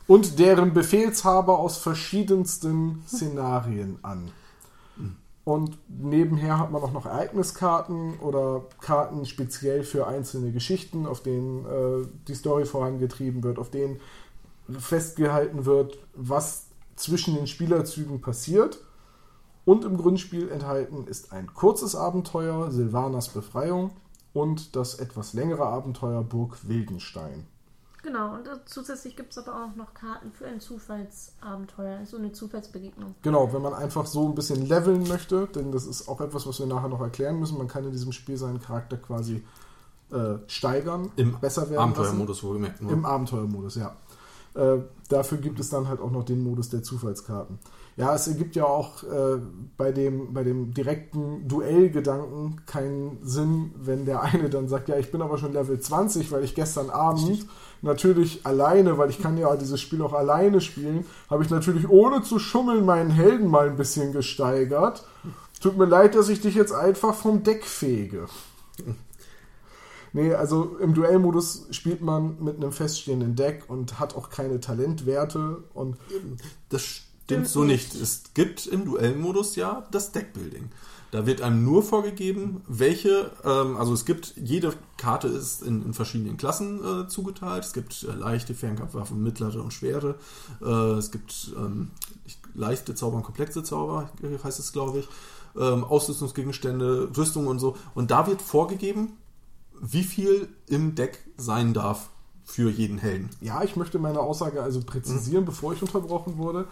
und 0.06 0.38
deren 0.38 0.72
Befehlshaber 0.72 1.58
aus 1.58 1.76
verschiedensten 1.76 3.02
Szenarien 3.06 3.98
an. 4.00 4.32
Und 5.44 5.76
nebenher 5.88 6.58
hat 6.58 6.70
man 6.70 6.82
auch 6.82 6.92
noch 6.92 7.04
Ereigniskarten 7.04 8.20
oder 8.20 8.64
Karten 8.80 9.26
speziell 9.26 9.84
für 9.84 10.06
einzelne 10.06 10.50
Geschichten, 10.50 11.06
auf 11.06 11.22
denen 11.22 11.66
äh, 11.66 12.06
die 12.26 12.34
Story 12.34 12.64
vorangetrieben 12.64 13.42
wird, 13.42 13.58
auf 13.58 13.70
denen 13.70 14.00
festgehalten 14.78 15.66
wird, 15.66 15.98
was 16.14 16.69
zwischen 17.00 17.34
den 17.34 17.46
Spielerzügen 17.46 18.20
passiert. 18.20 18.78
Und 19.64 19.84
im 19.84 19.96
Grundspiel 19.96 20.48
enthalten 20.48 21.06
ist 21.06 21.32
ein 21.32 21.52
kurzes 21.54 21.94
Abenteuer, 21.94 22.70
Silvanas 22.70 23.28
Befreiung, 23.28 23.92
und 24.32 24.76
das 24.76 24.94
etwas 24.94 25.32
längere 25.32 25.66
Abenteuer 25.66 26.22
Burg 26.22 26.68
Wildenstein. 26.68 27.46
genau, 28.02 28.34
und 28.34 28.48
zusätzlich 28.64 29.16
gibt 29.16 29.32
es 29.32 29.38
aber 29.38 29.64
auch 29.64 29.76
noch 29.76 29.92
Karten 29.92 30.32
für 30.32 30.46
ein 30.46 30.60
Zufallsabenteuer, 30.60 32.06
so 32.06 32.16
eine 32.16 32.32
Zufallsbegegnung. 32.32 33.14
Genau, 33.22 33.52
wenn 33.52 33.62
man 33.62 33.74
einfach 33.74 34.06
so 34.06 34.28
ein 34.28 34.34
bisschen 34.34 34.66
leveln 34.66 35.06
möchte, 35.08 35.46
denn 35.48 35.72
das 35.72 35.84
ist 35.84 36.08
auch 36.08 36.20
etwas, 36.20 36.46
was 36.46 36.60
wir 36.60 36.66
nachher 36.66 36.88
noch 36.88 37.00
erklären 37.00 37.38
müssen. 37.38 37.58
Man 37.58 37.68
kann 37.68 37.84
in 37.84 37.92
diesem 37.92 38.12
Spiel 38.12 38.36
seinen 38.36 38.60
Charakter 38.60 38.96
quasi 38.96 39.44
äh, 40.12 40.38
steigern, 40.46 41.12
Im 41.16 41.38
besser 41.38 41.68
werden 41.70 41.82
Abenteuermodus 41.82 42.42
wohlgemerkt. 42.42 42.82
Nur. 42.82 42.92
Im 42.92 43.04
Abenteuermodus, 43.04 43.76
ja. 43.76 43.94
Äh, 44.54 44.78
dafür 45.08 45.38
gibt 45.38 45.60
es 45.60 45.70
dann 45.70 45.88
halt 45.88 46.00
auch 46.00 46.10
noch 46.10 46.24
den 46.24 46.42
Modus 46.42 46.70
der 46.70 46.82
Zufallskarten. 46.82 47.58
Ja, 47.96 48.14
es 48.14 48.26
ergibt 48.28 48.56
ja 48.56 48.64
auch 48.64 49.02
äh, 49.02 49.40
bei, 49.76 49.92
dem, 49.92 50.32
bei 50.32 50.42
dem 50.42 50.72
direkten 50.72 51.46
Duellgedanken 51.46 52.64
keinen 52.64 53.18
Sinn, 53.22 53.72
wenn 53.76 54.06
der 54.06 54.22
eine 54.22 54.48
dann 54.48 54.68
sagt, 54.68 54.88
ja, 54.88 54.96
ich 54.96 55.12
bin 55.12 55.20
aber 55.20 55.38
schon 55.38 55.52
Level 55.52 55.78
20, 55.78 56.32
weil 56.32 56.42
ich 56.42 56.54
gestern 56.54 56.90
Abend 56.90 57.46
natürlich 57.82 58.46
alleine, 58.46 58.98
weil 58.98 59.10
ich 59.10 59.20
kann 59.20 59.36
ja 59.36 59.54
dieses 59.56 59.80
Spiel 59.80 60.02
auch 60.02 60.12
alleine 60.12 60.60
spielen, 60.60 61.04
habe 61.28 61.42
ich 61.44 61.50
natürlich 61.50 61.88
ohne 61.88 62.22
zu 62.22 62.38
schummeln 62.38 62.84
meinen 62.84 63.10
Helden 63.10 63.48
mal 63.48 63.68
ein 63.68 63.76
bisschen 63.76 64.12
gesteigert. 64.12 65.04
Tut 65.60 65.76
mir 65.76 65.84
leid, 65.84 66.14
dass 66.14 66.28
ich 66.28 66.40
dich 66.40 66.54
jetzt 66.54 66.72
einfach 66.72 67.14
vom 67.14 67.42
Deck 67.42 67.64
fege. 67.64 68.26
Nee, 70.12 70.34
also 70.34 70.76
im 70.78 70.94
Duellmodus 70.94 71.66
spielt 71.70 72.00
man 72.02 72.42
mit 72.42 72.56
einem 72.56 72.72
feststehenden 72.72 73.36
Deck 73.36 73.64
und 73.68 73.98
hat 74.00 74.14
auch 74.16 74.30
keine 74.30 74.60
Talentwerte 74.60 75.62
und 75.74 75.96
Das 76.68 76.82
stimmt 76.82 77.48
so 77.48 77.64
nicht. 77.64 77.94
Es 77.94 78.22
gibt 78.34 78.66
im 78.66 78.84
Duellmodus 78.84 79.56
ja 79.56 79.86
das 79.92 80.12
Deckbuilding. 80.12 80.70
Da 81.12 81.26
wird 81.26 81.42
einem 81.42 81.64
nur 81.64 81.82
vorgegeben, 81.82 82.62
welche, 82.68 83.32
ähm, 83.44 83.76
also 83.76 83.92
es 83.92 84.04
gibt, 84.04 84.34
jede 84.36 84.72
Karte 84.96 85.26
ist 85.26 85.60
in, 85.62 85.84
in 85.84 85.92
verschiedenen 85.92 86.36
Klassen 86.36 86.78
äh, 86.84 87.08
zugeteilt. 87.08 87.64
Es 87.64 87.72
gibt 87.72 88.04
äh, 88.08 88.12
leichte 88.14 88.54
Fernkampfwaffen, 88.54 89.20
mittlere 89.20 89.60
und 89.60 89.72
schwere. 89.72 90.14
Äh, 90.62 90.68
es 90.98 91.10
gibt 91.10 91.52
ähm, 91.56 91.90
ich- 92.26 92.38
leichte 92.54 92.94
Zauber 92.94 93.16
und 93.16 93.22
komplexe 93.24 93.64
Zauber, 93.64 94.08
äh, 94.22 94.38
heißt 94.42 94.60
es, 94.60 94.72
glaube 94.72 95.00
ich. 95.00 95.08
Ähm, 95.58 95.82
Ausrüstungsgegenstände, 95.82 97.10
Rüstung 97.16 97.48
und 97.48 97.58
so. 97.58 97.76
Und 97.96 98.12
da 98.12 98.28
wird 98.28 98.40
vorgegeben, 98.40 99.14
wie 99.80 100.04
viel 100.04 100.48
im 100.66 100.94
Deck 100.94 101.18
sein 101.36 101.72
darf 101.74 102.10
für 102.44 102.70
jeden 102.70 102.98
Helden. 102.98 103.30
Ja, 103.40 103.62
ich 103.62 103.76
möchte 103.76 103.98
meine 103.98 104.20
Aussage 104.20 104.62
also 104.62 104.80
präzisieren, 104.80 105.44
bevor 105.44 105.72
ich 105.72 105.82
unterbrochen 105.82 106.36
wurde. 106.36 106.66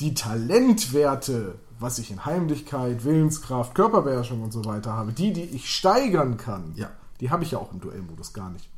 Die 0.00 0.14
Talentwerte, 0.14 1.54
was 1.78 1.98
ich 1.98 2.10
in 2.10 2.24
Heimlichkeit, 2.24 3.04
Willenskraft, 3.04 3.74
Körperbeherrschung 3.74 4.42
und 4.42 4.52
so 4.52 4.64
weiter 4.64 4.92
habe, 4.92 5.12
die, 5.12 5.32
die 5.32 5.42
ich 5.44 5.68
steigern 5.74 6.36
kann, 6.36 6.72
Ja. 6.76 6.90
die 7.20 7.30
habe 7.30 7.44
ich 7.44 7.52
ja 7.52 7.58
auch 7.58 7.72
im 7.72 7.80
Duellmodus 7.80 8.32
gar 8.32 8.50
nicht. 8.50 8.68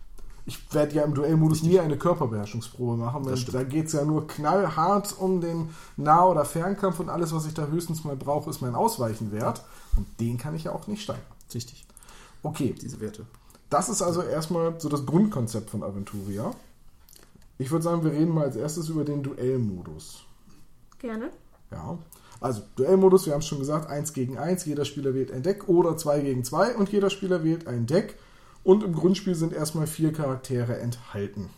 Ich 0.45 0.59
werde 0.75 0.97
ja 0.97 1.05
im 1.05 1.15
Duellmodus 1.15 1.63
nie 1.63 1.79
eine 1.79 1.97
Körperbeherrschungsprobe 1.97 2.97
machen, 2.97 3.25
weil 3.25 3.37
da 3.45 3.63
geht 3.63 3.87
es 3.87 3.93
ja 3.93 4.05
nur 4.05 4.27
knallhart 4.27 5.17
um 5.19 5.41
den 5.41 5.69
Nah- 5.97 6.27
oder 6.27 6.45
Fernkampf 6.45 6.99
und 6.99 7.09
alles, 7.09 7.33
was 7.33 7.47
ich 7.47 7.55
da 7.55 7.67
höchstens 7.67 8.03
mal 8.03 8.17
brauche, 8.17 8.51
ist 8.51 8.61
mein 8.61 8.75
Ausweichenwert. 8.75 9.65
Und 9.97 10.07
den 10.19 10.39
kann 10.39 10.57
ich 10.57 10.65
ja 10.65 10.73
auch 10.73 10.87
nicht 10.89 11.03
steigern. 11.03 11.23
Richtig, 11.55 11.87
Okay, 12.43 12.75
diese 12.81 12.99
Werte. 13.01 13.25
Das 13.73 13.89
ist 13.89 14.03
also 14.03 14.23
erstmal 14.23 14.79
so 14.79 14.89
das 14.89 15.07
Grundkonzept 15.07 15.71
von 15.71 15.83
Aventuria. 15.83 16.51
Ich 17.59 17.71
würde 17.71 17.83
sagen, 17.83 18.05
wir 18.05 18.13
reden 18.13 18.33
mal 18.33 18.45
als 18.45 18.57
erstes 18.57 18.89
über 18.89 19.05
den 19.05 19.23
Duellmodus. 19.23 20.25
Gerne. 20.99 21.31
Ja, 21.71 21.99
also 22.41 22.63
Duellmodus, 22.77 23.27
wir 23.27 23.33
haben 23.33 23.41
es 23.41 23.47
schon 23.47 23.61
gesagt, 23.61 23.89
1 23.89 24.13
gegen 24.13 24.37
1, 24.37 24.65
jeder 24.67 24.85
Spieler 24.85 25.15
wählt 25.15 25.31
ein 25.31 25.43
Deck 25.43 25.69
oder 25.69 25.97
2 25.97 26.21
gegen 26.21 26.45
2 26.45 26.77
und 26.77 26.91
jeder 26.91 27.09
Spieler 27.09 27.45
wählt 27.45 27.67
ein 27.67 27.87
Deck. 27.87 28.19
Und 28.65 28.83
im 28.83 28.95
Grundspiel 28.95 29.35
sind 29.35 29.53
erstmal 29.53 29.87
vier 29.87 30.13
Charaktere 30.13 30.79
enthalten. 30.79 31.51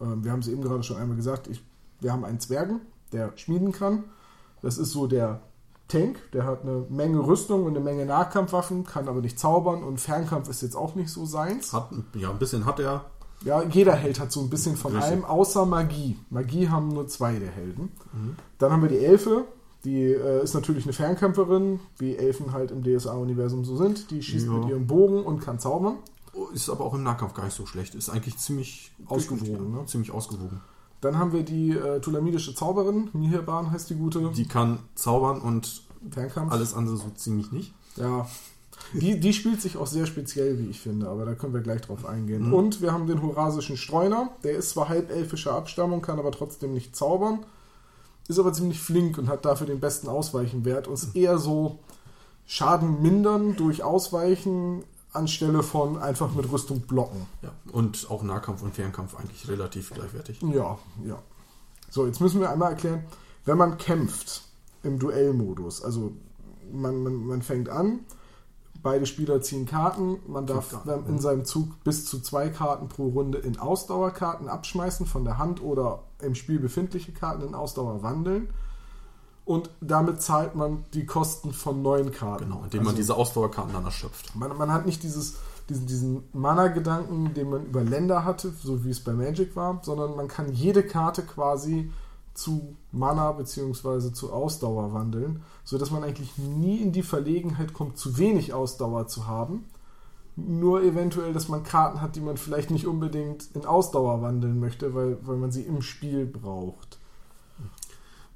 Ähm, 0.00 0.24
wir 0.24 0.32
haben 0.32 0.40
es 0.40 0.48
eben 0.48 0.62
gerade 0.62 0.82
schon 0.82 0.96
einmal 0.96 1.16
gesagt, 1.16 1.46
ich, 1.48 1.62
wir 2.00 2.12
haben 2.12 2.24
einen 2.24 2.40
Zwergen, 2.40 2.80
der 3.12 3.32
schmieden 3.36 3.72
kann. 3.72 4.04
Das 4.62 4.78
ist 4.78 4.92
so 4.92 5.06
der 5.06 5.42
Tank, 5.88 6.18
der 6.32 6.44
hat 6.44 6.62
eine 6.62 6.86
Menge 6.88 7.18
Rüstung 7.26 7.64
und 7.64 7.70
eine 7.76 7.80
Menge 7.80 8.06
Nahkampfwaffen, 8.06 8.84
kann 8.84 9.06
aber 9.08 9.20
nicht 9.20 9.38
zaubern 9.38 9.82
und 9.84 10.00
Fernkampf 10.00 10.48
ist 10.48 10.62
jetzt 10.62 10.76
auch 10.76 10.94
nicht 10.94 11.10
so 11.10 11.26
seins. 11.26 11.72
Hat, 11.72 11.90
ja, 12.14 12.30
ein 12.30 12.38
bisschen 12.38 12.64
hat 12.66 12.80
er. 12.80 13.04
Ja, 13.44 13.62
jeder 13.62 13.94
Held 13.94 14.18
hat 14.20 14.32
so 14.32 14.40
ein 14.40 14.48
bisschen 14.48 14.76
von 14.76 14.92
Richtig. 14.92 15.10
allem, 15.12 15.24
außer 15.24 15.66
Magie. 15.66 16.16
Magie 16.30 16.68
haben 16.70 16.88
nur 16.88 17.06
zwei 17.08 17.38
der 17.38 17.50
Helden. 17.50 17.92
Dann 18.58 18.72
haben 18.72 18.80
wir 18.82 18.88
die 18.88 19.04
Elfe. 19.04 19.44
Die 19.84 20.02
äh, 20.04 20.42
ist 20.42 20.54
natürlich 20.54 20.84
eine 20.84 20.94
Fernkämpferin, 20.94 21.78
wie 21.98 22.16
Elfen 22.16 22.52
halt 22.52 22.70
im 22.70 22.82
DSA-Universum 22.82 23.66
so 23.66 23.76
sind. 23.76 24.10
Die 24.10 24.22
schießt 24.22 24.46
Ja. 24.46 24.52
mit 24.52 24.68
ihrem 24.70 24.86
Bogen 24.86 25.22
und 25.22 25.40
kann 25.40 25.58
zaubern. 25.58 25.96
Ist 26.54 26.70
aber 26.70 26.84
auch 26.86 26.94
im 26.94 27.02
Nahkampf 27.02 27.34
gar 27.34 27.44
nicht 27.44 27.54
so 27.54 27.66
schlecht. 27.66 27.94
Ist 27.94 28.08
eigentlich 28.08 28.38
ziemlich 28.38 28.92
Ausgewogen, 29.06 29.72
ne? 29.72 29.84
Ziemlich 29.84 30.10
ausgewogen. 30.10 30.62
Dann 31.04 31.18
haben 31.18 31.32
wir 31.32 31.42
die 31.42 31.72
äh, 31.72 32.00
Tulamidische 32.00 32.54
Zauberin. 32.54 33.10
Mihirban 33.12 33.70
heißt 33.70 33.90
die 33.90 33.94
gute. 33.94 34.30
Die 34.34 34.48
kann 34.48 34.78
zaubern 34.94 35.40
und 35.40 35.82
Fernkampf. 36.10 36.50
Alles 36.50 36.72
andere 36.72 36.96
so 36.96 37.10
ziemlich 37.14 37.52
nicht. 37.52 37.74
Ja. 37.96 38.26
Die, 38.94 39.20
die 39.20 39.32
spielt 39.32 39.60
sich 39.60 39.76
auch 39.76 39.86
sehr 39.86 40.06
speziell, 40.06 40.58
wie 40.58 40.70
ich 40.70 40.80
finde, 40.80 41.08
aber 41.08 41.26
da 41.26 41.34
können 41.34 41.52
wir 41.52 41.60
gleich 41.60 41.82
drauf 41.82 42.06
eingehen. 42.06 42.48
Mhm. 42.48 42.54
Und 42.54 42.80
wir 42.80 42.92
haben 42.92 43.06
den 43.06 43.22
Horasischen 43.22 43.76
Streuner, 43.76 44.30
der 44.44 44.52
ist 44.52 44.70
zwar 44.70 44.88
halbelfischer 44.88 45.54
Abstammung, 45.54 46.00
kann 46.00 46.18
aber 46.18 46.32
trotzdem 46.32 46.72
nicht 46.72 46.96
zaubern, 46.96 47.40
ist 48.28 48.38
aber 48.38 48.52
ziemlich 48.52 48.80
flink 48.80 49.18
und 49.18 49.28
hat 49.28 49.44
dafür 49.44 49.66
den 49.66 49.80
besten 49.80 50.08
Ausweichenwert 50.08 50.86
und 50.86 50.94
ist 50.94 51.14
eher 51.16 51.38
so 51.38 51.80
Schaden 52.46 53.02
mindern 53.02 53.56
durch 53.56 53.82
Ausweichen 53.82 54.84
anstelle 55.14 55.62
von 55.62 55.98
einfach 55.98 56.34
mit 56.34 56.50
Rüstung 56.50 56.80
blocken. 56.80 57.26
Ja. 57.42 57.50
Und 57.72 58.10
auch 58.10 58.22
Nahkampf 58.22 58.62
und 58.62 58.74
Fernkampf 58.74 59.14
eigentlich 59.16 59.48
relativ 59.48 59.90
gleichwertig. 59.90 60.40
Ja, 60.42 60.78
ja. 61.04 61.22
So, 61.90 62.06
jetzt 62.06 62.20
müssen 62.20 62.40
wir 62.40 62.50
einmal 62.50 62.72
erklären, 62.72 63.04
wenn 63.44 63.56
man 63.56 63.78
kämpft 63.78 64.42
im 64.82 64.98
Duellmodus, 64.98 65.82
also 65.82 66.12
man, 66.72 67.02
man, 67.02 67.26
man 67.26 67.42
fängt 67.42 67.68
an, 67.68 68.00
beide 68.82 69.06
Spieler 69.06 69.40
ziehen 69.40 69.66
Karten, 69.66 70.18
man 70.26 70.46
darf 70.46 70.70
Karten, 70.70 70.88
dann 70.88 71.06
in 71.06 71.16
ja. 71.16 71.20
seinem 71.20 71.44
Zug 71.44 71.82
bis 71.84 72.06
zu 72.06 72.20
zwei 72.20 72.48
Karten 72.48 72.88
pro 72.88 73.08
Runde 73.08 73.38
in 73.38 73.58
Ausdauerkarten 73.58 74.48
abschmeißen 74.48 75.06
von 75.06 75.24
der 75.24 75.38
Hand 75.38 75.62
oder 75.62 76.02
im 76.20 76.34
Spiel 76.34 76.58
befindliche 76.58 77.12
Karten 77.12 77.42
in 77.42 77.54
Ausdauer 77.54 78.02
wandeln. 78.02 78.48
Und 79.44 79.68
damit 79.80 80.22
zahlt 80.22 80.54
man 80.54 80.84
die 80.94 81.04
Kosten 81.04 81.52
von 81.52 81.82
neuen 81.82 82.12
Karten. 82.12 82.44
Genau, 82.44 82.62
indem 82.64 82.80
man 82.80 82.88
Also- 82.88 82.96
diese 82.96 83.16
Ausdauerkarten 83.16 83.74
dann 83.74 83.84
erschöpft. 83.84 84.34
man, 84.34 84.56
man 84.56 84.72
hat 84.72 84.86
nicht 84.86 85.02
dieses, 85.02 85.36
diesen, 85.68 85.86
diesen 85.86 86.22
Mana-Gedanken, 86.32 87.34
den 87.34 87.50
man 87.50 87.66
über 87.66 87.82
Länder 87.84 88.24
hatte, 88.24 88.52
so 88.62 88.84
wie 88.84 88.90
es 88.90 89.00
bei 89.00 89.12
Magic 89.12 89.54
war, 89.54 89.80
sondern 89.82 90.16
man 90.16 90.28
kann 90.28 90.52
jede 90.52 90.82
Karte 90.82 91.22
quasi 91.22 91.90
zu 92.32 92.74
Mana 92.90 93.32
bzw. 93.32 94.12
zu 94.12 94.32
Ausdauer 94.32 94.92
wandeln, 94.92 95.42
sodass 95.62 95.90
man 95.90 96.02
eigentlich 96.02 96.36
nie 96.38 96.78
in 96.78 96.92
die 96.92 97.02
Verlegenheit 97.02 97.72
kommt, 97.74 97.96
zu 97.98 98.18
wenig 98.18 98.52
Ausdauer 98.54 99.06
zu 99.06 99.26
haben. 99.26 99.66
Nur 100.36 100.82
eventuell, 100.82 101.32
dass 101.32 101.48
man 101.48 101.62
Karten 101.62 102.00
hat, 102.00 102.16
die 102.16 102.20
man 102.20 102.36
vielleicht 102.36 102.70
nicht 102.70 102.86
unbedingt 102.88 103.50
in 103.54 103.64
Ausdauer 103.66 104.20
wandeln 104.20 104.58
möchte, 104.58 104.92
weil, 104.94 105.18
weil 105.22 105.36
man 105.36 105.52
sie 105.52 105.62
im 105.62 105.80
Spiel 105.80 106.26
braucht. 106.26 106.98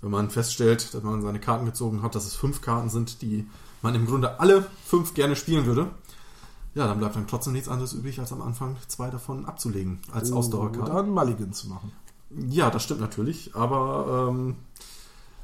Wenn 0.00 0.10
man 0.10 0.30
feststellt, 0.30 0.94
dass 0.94 1.02
man 1.02 1.22
seine 1.22 1.40
Karten 1.40 1.66
gezogen 1.66 2.02
hat, 2.02 2.14
dass 2.14 2.26
es 2.26 2.36
fünf 2.36 2.60
Karten 2.60 2.88
sind, 2.88 3.20
die 3.22 3.46
man 3.82 3.94
im 3.94 4.06
Grunde 4.06 4.38
alle 4.40 4.66
fünf 4.84 5.14
gerne 5.14 5.36
spielen 5.36 5.66
würde, 5.66 5.90
ja, 6.74 6.86
dann 6.86 6.98
bleibt 6.98 7.16
dann 7.16 7.26
trotzdem 7.26 7.54
nichts 7.54 7.68
anderes 7.68 7.92
übrig, 7.92 8.20
als 8.20 8.32
am 8.32 8.42
Anfang 8.42 8.76
zwei 8.86 9.10
davon 9.10 9.46
abzulegen 9.46 9.98
als 10.12 10.30
Ausdauerkarten. 10.30 10.92
Oder 10.92 11.00
einen 11.00 11.10
Mulligan 11.10 11.52
zu 11.52 11.68
machen. 11.68 11.92
Ja, 12.48 12.70
das 12.70 12.84
stimmt 12.84 13.00
natürlich, 13.00 13.56
aber 13.56 14.28
ähm, 14.30 14.56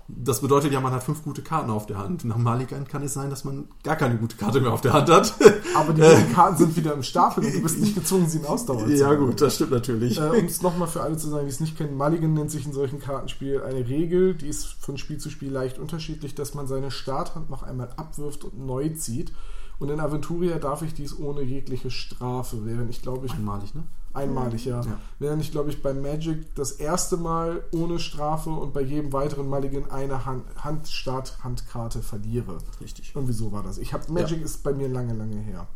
das 0.06 0.40
bedeutet 0.40 0.70
ja, 0.72 0.80
man 0.80 0.92
hat 0.92 1.02
fünf 1.02 1.22
gute 1.22 1.40
Karten 1.40 1.70
auf 1.70 1.86
der 1.86 1.96
Hand. 1.96 2.24
Nach 2.24 2.36
Malikan 2.36 2.86
kann 2.86 3.02
es 3.02 3.14
sein, 3.14 3.30
dass 3.30 3.44
man 3.44 3.68
gar 3.82 3.96
keine 3.96 4.16
gute 4.16 4.36
Karte 4.36 4.60
mehr 4.60 4.72
auf 4.72 4.82
der 4.82 4.92
Hand 4.92 5.08
hat. 5.08 5.34
Aber 5.74 5.94
die 5.94 6.02
guten 6.02 6.32
Karten 6.32 6.58
sind 6.58 6.76
wieder 6.76 6.92
im 6.92 7.02
Stapel 7.02 7.44
und 7.44 7.54
du 7.54 7.62
bist 7.62 7.80
nicht 7.80 7.94
gezwungen, 7.94 8.28
sie 8.28 8.38
in 8.38 8.44
Ausdauer 8.44 8.86
zu 8.86 8.92
ja, 8.92 9.14
gut, 9.14 9.40
das 9.40 9.54
stimmt 9.54 9.70
natürlich. 9.70 10.18
Äh, 10.18 10.28
um 10.28 10.44
es 10.44 10.60
nochmal 10.62 10.88
für 10.88 11.02
alle 11.02 11.16
zu 11.16 11.28
sagen, 11.28 11.46
die 11.46 11.52
es 11.52 11.60
nicht 11.60 11.78
kennen, 11.78 11.96
Mulligan 11.96 12.34
nennt 12.34 12.50
sich 12.50 12.66
in 12.66 12.72
solchen 12.72 13.00
Kartenspielen 13.00 13.62
eine 13.62 13.88
Regel, 13.88 14.34
die 14.34 14.48
ist 14.48 14.66
von 14.66 14.98
Spiel 14.98 15.16
zu 15.16 15.30
Spiel 15.30 15.50
leicht 15.50 15.78
unterschiedlich, 15.78 16.34
dass 16.34 16.54
man 16.54 16.66
seine 16.66 16.90
Starthand 16.90 17.48
noch 17.48 17.62
einmal 17.62 17.88
abwirft 17.96 18.44
und 18.44 18.66
neu 18.66 18.90
zieht. 18.90 19.32
Und 19.78 19.90
in 19.90 20.00
Aventuria 20.00 20.58
darf 20.58 20.82
ich 20.82 20.94
dies 20.94 21.18
ohne 21.18 21.42
jegliche 21.42 21.90
Strafe, 21.90 22.64
während 22.64 22.90
ich 22.90 23.02
glaube 23.02 23.26
ich 23.26 23.32
Einmalig, 23.32 23.74
ne? 23.74 23.84
Einmalig, 24.14 24.64
ja. 24.64 24.80
Ja. 24.80 24.98
Während 25.18 25.42
ich 25.42 25.50
glaube 25.50 25.70
ich 25.70 25.82
bei 25.82 25.92
Magic 25.92 26.54
das 26.54 26.72
erste 26.72 27.16
Mal 27.16 27.64
ohne 27.72 27.98
Strafe 27.98 28.50
und 28.50 28.72
bei 28.72 28.80
jedem 28.80 29.12
weiteren 29.12 29.48
Mulligan 29.48 29.90
eine 29.90 30.24
Hand, 30.24 30.44
Hand 30.62 30.88
Starthandkarte 30.88 32.02
verliere. 32.02 32.58
Richtig. 32.80 33.12
Irgendwie 33.14 33.32
so 33.32 33.52
war 33.52 33.62
das. 33.62 33.78
Ich 33.78 33.92
habe 33.92 34.10
Magic 34.12 34.42
ist 34.42 34.62
bei 34.62 34.72
mir 34.72 34.88
lange, 34.88 35.14
lange 35.14 35.36
her. 35.36 35.66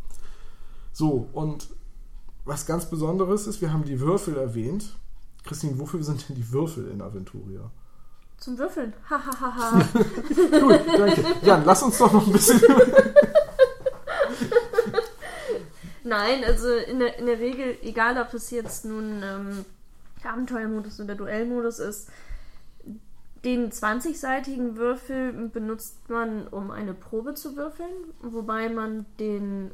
So, 0.93 1.29
und 1.33 1.69
was 2.45 2.67
ganz 2.67 2.87
Besonderes 2.87 3.47
ist, 3.47 3.61
wir 3.61 3.73
haben 3.73 3.85
die 3.85 4.01
Würfel 4.01 4.37
erwähnt. 4.37 4.97
Christine, 5.45 5.79
wofür 5.79 6.03
sind 6.03 6.29
denn 6.29 6.37
die 6.37 6.51
Würfel 6.51 6.89
in 6.89 7.03
Aventuria? 7.03 7.71
Zum 8.39 8.57
Würfeln. 8.57 8.93
Hahaha. 9.09 9.79
Gut, 9.93 10.81
danke. 10.97 11.25
Jan, 11.43 11.65
lass 11.65 11.83
uns 11.83 11.99
doch 11.99 12.13
noch 12.13 12.27
ein 12.27 12.33
bisschen. 12.33 12.61
Nein, 16.09 16.43
also 16.43 16.69
in 16.73 17.01
der, 17.01 17.19
in 17.19 17.27
der 17.27 17.39
Regel, 17.39 17.77
egal 17.83 18.17
ob 18.19 18.33
es 18.33 18.51
jetzt 18.51 18.87
nun 18.87 19.23
ähm, 19.23 19.65
Abenteuermodus 20.25 21.01
oder 21.01 21.15
Duellmodus 21.15 21.81
ist, 21.81 22.09
den 23.45 23.71
20-seitigen 23.71 24.77
Würfel 24.77 25.33
benutzt 25.53 26.09
man, 26.09 26.49
um 26.49 26.71
eine 26.71 26.95
Probe 26.95 27.35
zu 27.35 27.57
würfeln, 27.57 27.91
wobei 28.23 28.71
man 28.71 29.05
den 29.21 29.71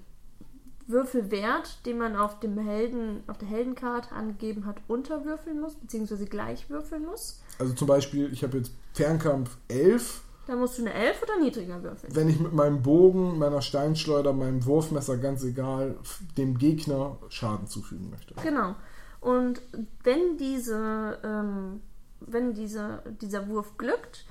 Würfelwert, 0.89 1.87
den 1.87 1.99
man 1.99 2.17
auf 2.17 2.41
dem 2.41 2.59
Helden, 2.59 3.23
auf 3.29 3.39
der 3.39 3.49
Heldenkarte 3.49 4.13
angegeben 4.13 4.67
hat, 4.67 4.79
unterwürfeln 4.89 5.61
muss, 5.61 5.77
beziehungsweise 5.77 6.27
gleich 6.27 6.69
würfeln 6.69 7.07
muss. 7.07 7.43
Also 7.61 7.75
zum 7.75 7.87
Beispiel, 7.87 8.31
ich 8.33 8.43
habe 8.43 8.59
jetzt 8.59 8.73
Fernkampf 8.93 9.57
11. 9.69 10.24
Da 10.47 10.57
musst 10.57 10.79
du 10.79 10.83
eine 10.83 10.93
11 10.93 11.23
oder 11.23 11.39
niedriger 11.39 11.83
würfeln. 11.83 12.15
Wenn 12.15 12.29
ich 12.29 12.39
mit 12.39 12.53
meinem 12.53 12.83
Bogen, 12.83 13.39
meiner 13.39 13.63
Steinschleuder, 13.63 14.33
meinem 14.33 14.65
Wurfmesser, 14.67 15.17
ganz 15.17 15.43
egal, 15.43 15.97
dem 16.37 16.59
Gegner 16.59 17.19
Schaden 17.29 17.67
zufügen 17.67 18.11
möchte. 18.11 18.35
Genau. 18.43 18.75
Und 19.21 19.63
wenn 20.03 20.37
diese, 20.37 21.19
ähm, 21.25 21.81
wenn 22.21 22.53
diese, 22.53 23.03
dieser 23.23 23.49
Wurf 23.49 23.79
glückt, 23.79 24.27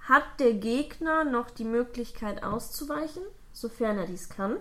hat 0.00 0.24
der 0.38 0.52
Gegner 0.52 1.24
noch 1.24 1.50
die 1.50 1.64
Möglichkeit 1.64 2.42
auszuweichen, 2.42 3.22
sofern 3.52 3.96
er 3.96 4.06
dies 4.06 4.28
kann. 4.28 4.56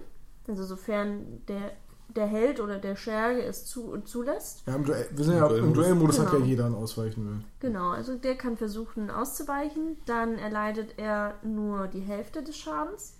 Also 0.47 0.63
sofern 0.63 1.43
der, 1.47 1.73
der 2.15 2.25
Held 2.27 2.59
oder 2.59 2.79
der 2.79 2.95
Scherge 2.95 3.41
es 3.43 3.65
zu, 3.65 3.97
zulässt. 4.05 4.63
Ja, 4.67 4.75
im 4.75 4.85
Duell, 4.85 5.07
wir 5.11 5.25
sind 5.25 5.35
ja, 5.35 5.47
Im 5.47 5.73
Duellmodus 5.73 6.19
hat 6.19 6.27
ja 6.27 6.33
Genau. 6.33 6.45
jeder 6.45 6.65
einen 6.65 6.75
Ausweichen 6.75 7.25
will. 7.25 7.45
Genau, 7.59 7.89
also 7.89 8.15
der 8.15 8.35
kann 8.35 8.57
versuchen 8.57 9.09
auszuweichen. 9.09 9.97
Dann 10.05 10.37
erleidet 10.37 10.95
er 10.97 11.35
nur 11.43 11.87
die 11.87 12.01
Hälfte 12.01 12.43
des 12.43 12.57
Schadens. 12.57 13.15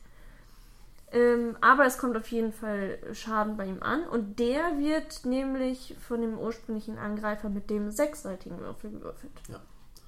Ähm, 1.12 1.56
aber 1.62 1.86
es 1.86 2.00
kommt 2.00 2.18
auf 2.18 2.28
jeden 2.30 2.52
Fall 2.52 2.98
Schaden 3.14 3.56
bei 3.56 3.68
ihm 3.68 3.84
an. 3.84 4.04
Und 4.08 4.40
der 4.40 4.80
wird 4.80 5.26
nämlich 5.26 5.96
von 6.08 6.22
dem 6.22 6.40
ursprünglichen 6.40 6.98
Angreifer 6.98 7.50
mit 7.50 7.70
dem 7.70 7.92
sechsseitigen 7.92 8.60
Würfel 8.60 8.92
gewürfelt. 8.92 9.32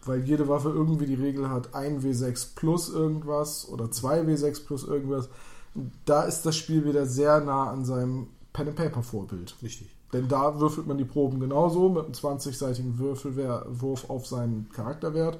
Weil 0.04 0.22
jede 0.24 0.48
Waffe 0.48 0.70
irgendwie 0.70 1.06
die 1.06 1.16
Regel 1.16 1.50
hat 1.50 1.76
1W6 1.76 2.56
plus 2.56 2.90
irgendwas 2.92 3.68
oder 3.70 3.86
2W6 3.86 4.66
plus 4.66 4.88
irgendwas. 4.88 5.30
Da 6.06 6.24
ist 6.24 6.44
das 6.46 6.56
Spiel 6.56 6.86
wieder 6.86 7.06
sehr 7.06 7.40
nah 7.42 7.70
an 7.70 7.86
seinem 7.86 8.28
Pen-and-Paper-Vorbild. 8.56 9.56
Richtig. 9.62 9.90
Denn 10.14 10.30
da 10.30 10.60
würfelt 10.60 10.88
man 10.88 10.98
die 10.98 11.04
Proben 11.04 11.42
genauso 11.42 11.90
mit 11.90 12.06
einem 12.06 12.14
20-seitigen 12.14 12.98
Würfelwurf 12.98 14.10
auf 14.10 14.26
seinen 14.26 14.70
Charakterwert 14.70 15.40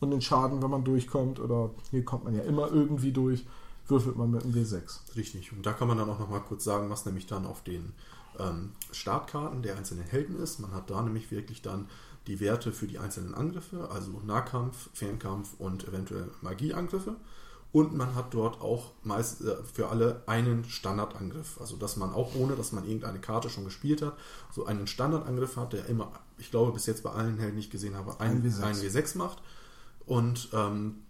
und 0.00 0.10
den 0.10 0.20
Schaden, 0.20 0.60
wenn 0.60 0.70
man 0.70 0.82
durchkommt, 0.82 1.38
oder 1.38 1.70
hier 1.90 2.04
kommt 2.04 2.24
man 2.24 2.34
ja 2.34 2.42
immer 2.42 2.70
irgendwie 2.72 3.12
durch, 3.12 3.46
würfelt 3.86 4.16
man 4.16 4.32
mit 4.32 4.42
einem 4.42 4.54
W6. 4.54 5.14
Richtig. 5.16 5.52
Und 5.52 5.64
da 5.64 5.72
kann 5.72 5.86
man 5.86 5.98
dann 5.98 6.10
auch 6.10 6.18
noch 6.18 6.30
mal 6.30 6.40
kurz 6.40 6.64
sagen, 6.64 6.90
was 6.90 7.06
nämlich 7.06 7.26
dann 7.26 7.46
auf 7.46 7.62
den 7.62 7.92
ähm, 8.40 8.72
Startkarten 8.90 9.62
der 9.62 9.76
einzelnen 9.76 10.04
Helden 10.04 10.40
ist. 10.42 10.58
Man 10.58 10.72
hat 10.72 10.90
da 10.90 11.00
nämlich 11.00 11.30
wirklich 11.30 11.62
dann 11.62 11.86
die 12.26 12.40
Werte 12.40 12.72
für 12.72 12.88
die 12.88 12.98
einzelnen 12.98 13.34
Angriffe, 13.34 13.88
also 13.90 14.20
Nahkampf, 14.26 14.90
Fernkampf 14.94 15.54
und 15.58 15.86
eventuell 15.86 16.28
Magieangriffe. 16.42 17.14
Und 17.70 17.94
man 17.94 18.14
hat 18.14 18.32
dort 18.32 18.60
auch 18.62 18.92
meist 19.02 19.42
äh, 19.42 19.56
für 19.62 19.88
alle 19.88 20.22
einen 20.26 20.64
Standardangriff. 20.64 21.60
Also 21.60 21.76
dass 21.76 21.96
man 21.96 22.12
auch 22.14 22.34
ohne, 22.34 22.56
dass 22.56 22.72
man 22.72 22.84
irgendeine 22.84 23.20
Karte 23.20 23.50
schon 23.50 23.64
gespielt 23.64 24.00
hat, 24.00 24.16
so 24.54 24.64
einen 24.64 24.86
Standardangriff 24.86 25.56
hat, 25.56 25.74
der 25.74 25.86
immer, 25.86 26.12
ich 26.38 26.50
glaube 26.50 26.72
bis 26.72 26.86
jetzt 26.86 27.02
bei 27.02 27.10
allen 27.10 27.38
Helden, 27.38 27.56
die 27.56 27.60
ich 27.60 27.70
gesehen 27.70 27.94
habe, 27.94 28.18
ein, 28.20 28.42
Ein 28.42 28.50
W6. 28.50 28.62
ein 28.62 28.74
W6 28.76 29.18
macht. 29.18 29.42
Und 30.06 30.48
ähm, 30.54 31.02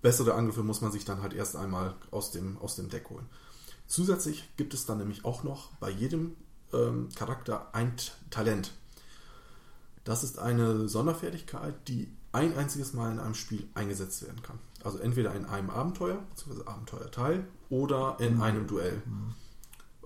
bessere 0.00 0.34
Angriffe 0.34 0.62
muss 0.62 0.80
man 0.80 0.92
sich 0.92 1.04
dann 1.04 1.22
halt 1.22 1.34
erst 1.34 1.56
einmal 1.56 1.94
aus 2.10 2.30
dem, 2.30 2.56
aus 2.58 2.76
dem 2.76 2.88
Deck 2.88 3.10
holen. 3.10 3.26
Zusätzlich 3.86 4.48
gibt 4.56 4.72
es 4.72 4.86
dann 4.86 4.98
nämlich 4.98 5.24
auch 5.26 5.44
noch 5.44 5.72
bei 5.76 5.90
jedem 5.90 6.36
ähm, 6.72 7.10
Charakter 7.14 7.74
ein 7.74 7.94
Talent. 8.30 8.72
Das 10.04 10.24
ist 10.24 10.38
eine 10.38 10.88
Sonderfertigkeit, 10.88 11.74
die 11.88 12.10
ein 12.34 12.56
einziges 12.56 12.92
Mal 12.92 13.12
in 13.12 13.20
einem 13.20 13.34
Spiel 13.34 13.68
eingesetzt 13.74 14.22
werden 14.22 14.42
kann. 14.42 14.58
Also 14.82 14.98
entweder 14.98 15.34
in 15.34 15.46
einem 15.46 15.70
Abenteuer, 15.70 16.18
bzw. 16.30 16.66
Abenteuerteil, 16.66 17.46
oder 17.70 18.16
in 18.20 18.40
einem 18.42 18.66
Duell. 18.66 19.02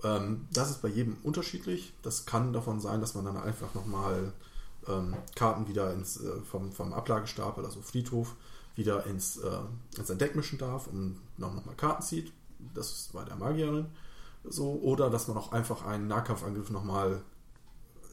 Ähm, 0.03 0.47
das 0.53 0.69
ist 0.69 0.81
bei 0.81 0.87
jedem 0.87 1.17
unterschiedlich. 1.23 1.93
Das 2.01 2.25
kann 2.25 2.53
davon 2.53 2.79
sein, 2.79 3.01
dass 3.01 3.15
man 3.15 3.25
dann 3.25 3.37
einfach 3.37 3.73
nochmal 3.73 4.33
ähm, 4.87 5.15
Karten 5.35 5.67
wieder 5.67 5.93
ins, 5.93 6.21
äh, 6.21 6.41
vom, 6.41 6.71
vom 6.71 6.93
Ablagestapel, 6.93 7.65
also 7.65 7.81
Friedhof, 7.81 8.35
wieder 8.75 9.05
ins, 9.05 9.37
äh, 9.37 9.59
ins 9.97 10.07
Deck 10.07 10.35
mischen 10.35 10.57
darf 10.57 10.87
und 10.87 11.19
noch 11.37 11.53
nochmal 11.53 11.75
Karten 11.75 12.03
zieht. 12.03 12.31
Das 12.73 12.91
ist 12.91 13.13
bei 13.13 13.23
der 13.23 13.35
Magierin 13.35 13.87
so. 14.43 14.79
Oder 14.81 15.09
dass 15.09 15.27
man 15.27 15.37
auch 15.37 15.51
einfach 15.51 15.85
einen 15.85 16.07
Nahkampfangriff 16.07 16.69
nochmal 16.69 17.21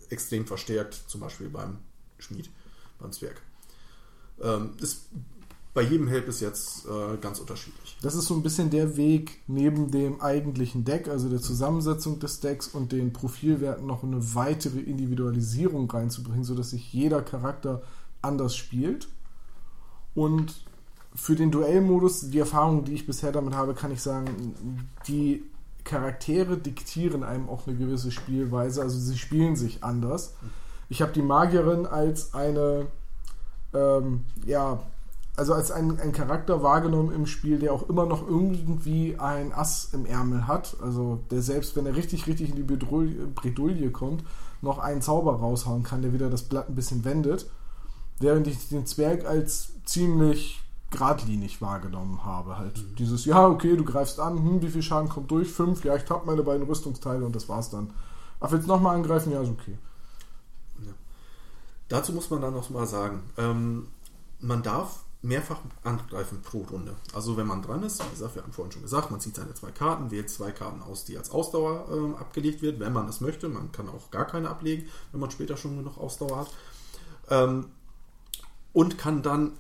extrem 0.09 0.47
verstärkt, 0.47 0.95
zum 0.95 1.21
Beispiel 1.21 1.49
beim 1.49 1.79
Schmied, 2.19 2.51
beim 2.99 3.13
Zwerg. 3.13 3.41
Ähm, 4.43 4.71
es 4.83 5.07
bei 5.75 5.83
jedem 5.83 6.09
Held 6.09 6.25
bis 6.25 6.41
jetzt 6.41 6.87
äh, 6.87 7.19
ganz 7.19 7.39
unterschiedlich. 7.39 7.99
Das 8.01 8.15
ist 8.15 8.27
so 8.27 8.35
ein 8.35 8.43
bisschen 8.43 8.71
der 8.71 8.97
Weg 8.97 9.43
neben 9.47 9.91
dem 9.91 10.23
eigentlichen 10.23 10.87
Deck, 10.87 11.07
also 11.07 11.29
der 11.29 11.41
Zusammensetzung 11.41 12.19
des 12.19 12.41
Decks 12.41 12.69
und 12.69 12.93
den 12.93 13.13
Profilwerten 13.13 13.87
noch 13.87 14.03
eine 14.03 14.35
weitere 14.35 14.81
Individualisierung 14.81 15.91
reinzubringen, 15.91 16.45
sodass 16.45 16.71
sich 16.71 16.93
jeder 16.95 17.21
Charakter 17.21 17.83
anders 18.23 18.57
spielt. 18.57 19.09
Und 20.15 20.55
für 21.15 21.35
den 21.35 21.51
Duellmodus, 21.51 22.31
die 22.31 22.39
Erfahrung, 22.39 22.85
die 22.85 22.95
ich 22.95 23.07
bisher 23.07 23.33
damit 23.33 23.55
habe, 23.55 23.75
kann 23.75 23.93
ich 23.93 24.01
sagen, 24.01 24.87
die 25.09 25.45
Charaktere 25.85 26.57
diktieren 26.57 27.23
einem 27.23 27.49
auch 27.49 27.67
eine 27.67 27.77
gewisse 27.77 28.11
Spielweise, 28.11 28.83
also 28.83 28.99
sie 28.99 29.17
spielen 29.17 29.57
sich 29.57 29.85
anders. 29.85 30.35
Ich 30.89 31.03
habe 31.03 31.13
die 31.13 31.23
Magierin 31.23 31.87
als 31.87 32.35
eine, 32.35 32.87
ähm, 33.77 34.25
ja, 34.45 34.79
also 35.37 35.53
als 35.53 35.71
ein, 35.71 36.01
ein 36.01 36.13
Charakter 36.13 36.63
wahrgenommen 36.63 37.13
im 37.13 37.27
Spiel, 37.27 37.59
der 37.59 37.73
auch 37.73 37.89
immer 37.89 38.07
noch 38.07 38.27
irgendwie 38.27 39.19
ein 39.19 39.53
Ass 39.53 39.91
im 39.93 40.07
Ärmel 40.07 40.47
hat. 40.47 40.77
Also 40.83 41.21
der 41.31 41.43
selbst, 41.43 41.77
wenn 41.77 41.87
er 41.87 41.95
richtig, 41.95 42.27
richtig 42.27 42.51
in 42.51 42.57
die 42.57 42.63
Bredouille 42.63 43.91
kommt, 43.91 44.25
noch 44.63 44.79
einen 44.79 45.03
Zauber 45.03 45.35
raushauen 45.35 45.83
kann, 45.83 46.01
der 46.01 46.15
wieder 46.15 46.31
das 46.31 46.43
Blatt 46.43 46.69
ein 46.69 46.75
bisschen 46.75 47.05
wendet. 47.05 47.51
Während 48.19 48.47
ich 48.47 48.69
den 48.71 48.87
Zwerg 48.87 49.27
als 49.27 49.73
ziemlich 49.85 50.63
geradlinig 50.91 51.61
wahrgenommen 51.61 52.25
habe. 52.25 52.59
Halt 52.59 52.79
mhm. 52.79 52.97
dieses, 52.97 53.25
ja, 53.25 53.47
okay, 53.47 53.77
du 53.77 53.85
greifst 53.85 54.21
an, 54.21 54.39
hm, 54.39 54.63
wie 54.63 54.71
viel 54.71 54.83
Schaden 54.83 55.09
kommt 55.09 55.31
durch? 55.31 55.51
Fünf, 55.51 55.85
ja, 55.85 55.97
ich 55.97 56.09
habe 56.09 56.27
meine 56.27 56.43
beiden 56.43 56.67
Rüstungsteile 56.67 57.27
und 57.27 57.35
das 57.35 57.49
war's 57.49 57.71
dann. 57.71 57.93
Ach, 58.41 58.51
willst 58.53 58.67
du 58.67 58.73
nochmal 58.73 58.97
angreifen? 58.97 59.33
Ja, 59.33 59.43
ist 59.43 59.51
okay. 59.51 59.77
Dazu 61.89 62.13
muss 62.13 62.31
man 62.31 62.41
dann 62.41 62.55
noch 62.55 62.71
mal 62.71 62.87
sagen, 62.87 63.23
ähm, 63.37 63.89
man 64.41 64.63
darf 64.63 65.05
mehrfach 65.23 65.61
angreifen 65.83 66.41
pro 66.43 66.63
Runde. 66.63 66.95
Also 67.13 67.37
wenn 67.37 67.47
man 67.47 67.63
dran 67.63 67.83
ist, 67.83 68.05
wie 68.05 68.11
gesagt, 68.11 68.37
wir 68.37 68.43
haben 68.43 68.53
vorhin 68.53 68.73
schon 68.73 68.83
gesagt, 68.83 69.11
man 69.11 69.21
zieht 69.21 69.37
seine 69.37 69.55
zwei 69.55 69.71
Karten, 69.71 70.11
wählt 70.11 70.31
zwei 70.31 70.53
Karten 70.53 70.83
aus, 70.83 71.05
die 71.05 71.19
als 71.19 71.31
Ausdauer 71.31 71.89
ähm, 71.91 72.15
abgelegt 72.17 72.63
wird, 72.63 72.81
wenn 72.81 72.93
man 72.93 73.07
das 73.07 73.21
möchte. 73.21 73.49
Man 73.49 73.73
kann 73.73 73.89
auch 73.89 74.11
gar 74.11 74.27
keine 74.27 74.51
ablegen, 74.51 74.89
wenn 75.13 75.21
man 75.21 75.31
später 75.31 75.57
schon 75.57 75.83
noch 75.83 75.99
Ausdauer 75.99 76.39
hat. 76.39 76.51
Ähm, 77.31 77.67
und 78.73 78.99
kann 78.99 79.23
dann 79.23 79.53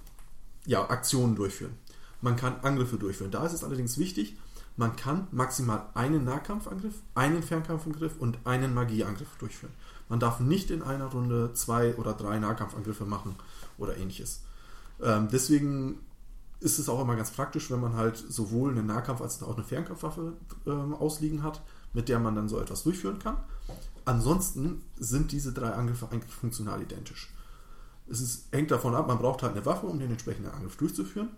ja, 0.66 0.88
Aktionen 0.88 1.36
durchführen. 1.36 1.76
Man 2.20 2.36
kann 2.36 2.60
Angriffe 2.60 2.96
durchführen. 2.96 3.30
Da 3.30 3.46
ist 3.46 3.52
es 3.52 3.64
allerdings 3.64 3.98
wichtig, 3.98 4.36
man 4.76 4.94
kann 4.96 5.26
maximal 5.30 5.86
einen 5.94 6.24
Nahkampfangriff, 6.24 6.94
einen 7.14 7.42
Fernkampfangriff 7.42 8.18
und 8.18 8.38
einen 8.44 8.74
Magieangriff 8.74 9.36
durchführen. 9.38 9.72
Man 10.08 10.20
darf 10.20 10.40
nicht 10.40 10.70
in 10.70 10.82
einer 10.82 11.06
Runde 11.06 11.52
zwei 11.54 11.96
oder 11.96 12.12
drei 12.12 12.38
Nahkampfangriffe 12.38 13.04
machen 13.04 13.36
oder 13.78 13.96
ähnliches. 13.96 14.42
Ähm, 15.02 15.28
deswegen 15.32 16.00
ist 16.60 16.78
es 16.78 16.88
auch 16.88 17.00
immer 17.00 17.16
ganz 17.16 17.30
praktisch, 17.30 17.70
wenn 17.70 17.80
man 17.80 17.94
halt 17.94 18.16
sowohl 18.16 18.70
einen 18.70 18.86
Nahkampf 18.86 19.20
als 19.20 19.42
auch 19.42 19.56
eine 19.56 19.64
Fernkampfwaffe 19.64 20.34
ähm, 20.66 20.94
ausliegen 20.94 21.42
hat, 21.42 21.62
mit 21.92 22.08
der 22.08 22.18
man 22.18 22.34
dann 22.34 22.48
so 22.48 22.60
etwas 22.60 22.82
durchführen 22.82 23.18
kann. 23.18 23.36
Ansonsten 24.04 24.82
sind 24.96 25.32
diese 25.32 25.52
drei 25.52 25.72
Angriffe 25.72 26.08
eigentlich 26.10 26.32
funktional 26.32 26.80
identisch. 26.80 27.32
Es 28.08 28.20
ist, 28.20 28.52
hängt 28.52 28.70
davon 28.70 28.94
ab, 28.94 29.08
man 29.08 29.18
braucht 29.18 29.42
halt 29.42 29.52
eine 29.52 29.66
Waffe, 29.66 29.86
um 29.86 29.98
den 29.98 30.10
entsprechenden 30.10 30.52
Angriff 30.52 30.76
durchzuführen. 30.76 31.30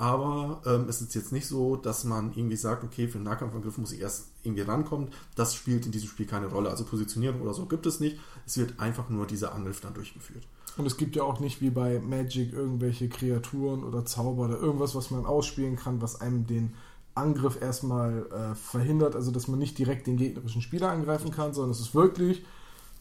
Aber 0.00 0.62
ähm, 0.64 0.86
es 0.88 1.02
ist 1.02 1.14
jetzt 1.14 1.30
nicht 1.30 1.46
so, 1.46 1.76
dass 1.76 2.04
man 2.04 2.32
irgendwie 2.34 2.56
sagt, 2.56 2.84
okay, 2.84 3.06
für 3.06 3.16
einen 3.16 3.24
Nahkampfangriff 3.24 3.76
muss 3.76 3.92
ich 3.92 4.00
erst 4.00 4.28
irgendwie 4.42 4.62
rankommen. 4.62 5.08
Das 5.34 5.54
spielt 5.54 5.84
in 5.84 5.92
diesem 5.92 6.08
Spiel 6.08 6.24
keine 6.24 6.46
Rolle. 6.46 6.70
Also 6.70 6.86
Positionierung 6.86 7.42
oder 7.42 7.52
so 7.52 7.66
gibt 7.66 7.84
es 7.84 8.00
nicht. 8.00 8.18
Es 8.46 8.56
wird 8.56 8.80
einfach 8.80 9.10
nur 9.10 9.26
dieser 9.26 9.54
Angriff 9.54 9.82
dann 9.82 9.92
durchgeführt. 9.92 10.42
Und 10.78 10.86
es 10.86 10.96
gibt 10.96 11.16
ja 11.16 11.22
auch 11.22 11.38
nicht 11.38 11.60
wie 11.60 11.68
bei 11.68 12.00
Magic 12.00 12.54
irgendwelche 12.54 13.10
Kreaturen 13.10 13.84
oder 13.84 14.06
Zauber 14.06 14.46
oder 14.46 14.58
irgendwas, 14.58 14.94
was 14.94 15.10
man 15.10 15.26
ausspielen 15.26 15.76
kann, 15.76 16.00
was 16.00 16.18
einem 16.18 16.46
den 16.46 16.72
Angriff 17.14 17.60
erstmal 17.60 18.24
äh, 18.32 18.54
verhindert. 18.54 19.14
Also 19.14 19.30
dass 19.30 19.48
man 19.48 19.58
nicht 19.58 19.76
direkt 19.76 20.06
den 20.06 20.16
gegnerischen 20.16 20.62
Spieler 20.62 20.88
angreifen 20.90 21.30
kann, 21.30 21.52
sondern 21.52 21.72
es 21.72 21.80
ist 21.80 21.94
wirklich 21.94 22.42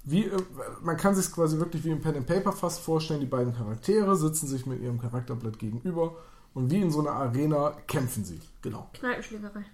wie, 0.04 0.26
äh, 0.26 0.38
man 0.84 0.98
kann 0.98 1.16
sich 1.16 1.32
quasi 1.32 1.60
wirklich 1.60 1.86
wie 1.86 1.92
im 1.92 2.02
Pen 2.02 2.18
and 2.18 2.28
Paper 2.28 2.52
fast 2.52 2.82
vorstellen, 2.82 3.22
die 3.22 3.26
beiden 3.26 3.56
Charaktere 3.56 4.18
sitzen 4.18 4.48
sich 4.48 4.66
mit 4.66 4.82
ihrem 4.82 5.00
Charakterblatt 5.00 5.60
gegenüber 5.60 6.18
und 6.54 6.72
wie 6.72 6.82
in 6.82 6.92
so 6.92 7.00
einer 7.00 7.12
Arena 7.12 7.74
kämpfen 7.88 8.26
sie. 8.26 8.40
Genau. 8.62 8.90
Kneipenschlägerei. 8.94 9.66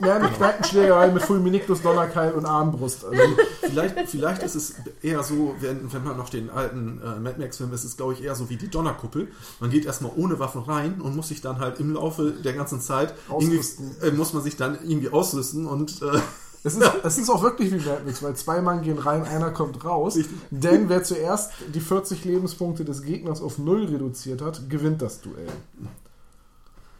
Ja, 0.00 0.16
eine 0.16 0.28
Kneipenschlägerei 0.28 1.10
mit 1.12 1.22
Fulminictus, 1.22 1.80
Donnerkeil 1.80 2.32
und 2.32 2.44
Armbrust. 2.44 3.04
Also 3.04 3.22
vielleicht, 3.60 4.08
vielleicht 4.08 4.42
ist 4.42 4.54
es 4.56 4.74
eher 5.02 5.22
so, 5.22 5.54
wenn, 5.60 5.92
wenn 5.92 6.04
man 6.04 6.16
noch 6.16 6.28
den 6.28 6.50
alten 6.50 7.00
äh, 7.00 7.20
Mad 7.20 7.38
Max-Film 7.38 7.72
ist, 7.72 7.84
ist 7.84 7.92
es 7.92 7.96
glaube 7.96 8.14
ich 8.14 8.22
eher 8.22 8.34
so 8.34 8.50
wie 8.50 8.56
die 8.56 8.68
Donnerkuppel. 8.68 9.28
Man 9.60 9.70
geht 9.70 9.86
erstmal 9.86 10.12
ohne 10.16 10.38
Waffen 10.38 10.62
rein 10.62 11.00
und 11.00 11.14
muss 11.14 11.28
sich 11.28 11.40
dann 11.40 11.60
halt 11.60 11.78
im 11.80 11.94
Laufe 11.94 12.32
der 12.32 12.52
ganzen 12.52 12.80
Zeit 12.80 13.14
äh, 13.30 14.10
muss 14.10 14.32
man 14.32 14.42
sich 14.42 14.56
dann 14.56 14.74
irgendwie 14.82 15.10
ausrüsten 15.10 15.66
und 15.66 16.02
äh, 16.02 16.18
es 16.64 16.76
ist, 16.76 16.90
es 17.04 17.18
ist 17.18 17.30
auch 17.30 17.42
wirklich 17.42 17.70
wie 17.72 17.76
Mad 17.76 18.02
Max, 18.06 18.22
weil 18.22 18.34
zwei 18.36 18.62
Mann 18.62 18.80
gehen 18.82 18.98
rein, 18.98 19.22
einer 19.22 19.50
kommt 19.50 19.84
raus. 19.84 20.16
Richtig. 20.16 20.36
Denn 20.50 20.88
wer 20.88 21.04
zuerst 21.04 21.52
die 21.74 21.80
40 21.80 22.24
Lebenspunkte 22.24 22.84
des 22.86 23.02
Gegners 23.02 23.42
auf 23.42 23.58
null 23.58 23.84
reduziert 23.84 24.40
hat, 24.40 24.70
gewinnt 24.70 25.02
das 25.02 25.20
Duell. 25.20 25.48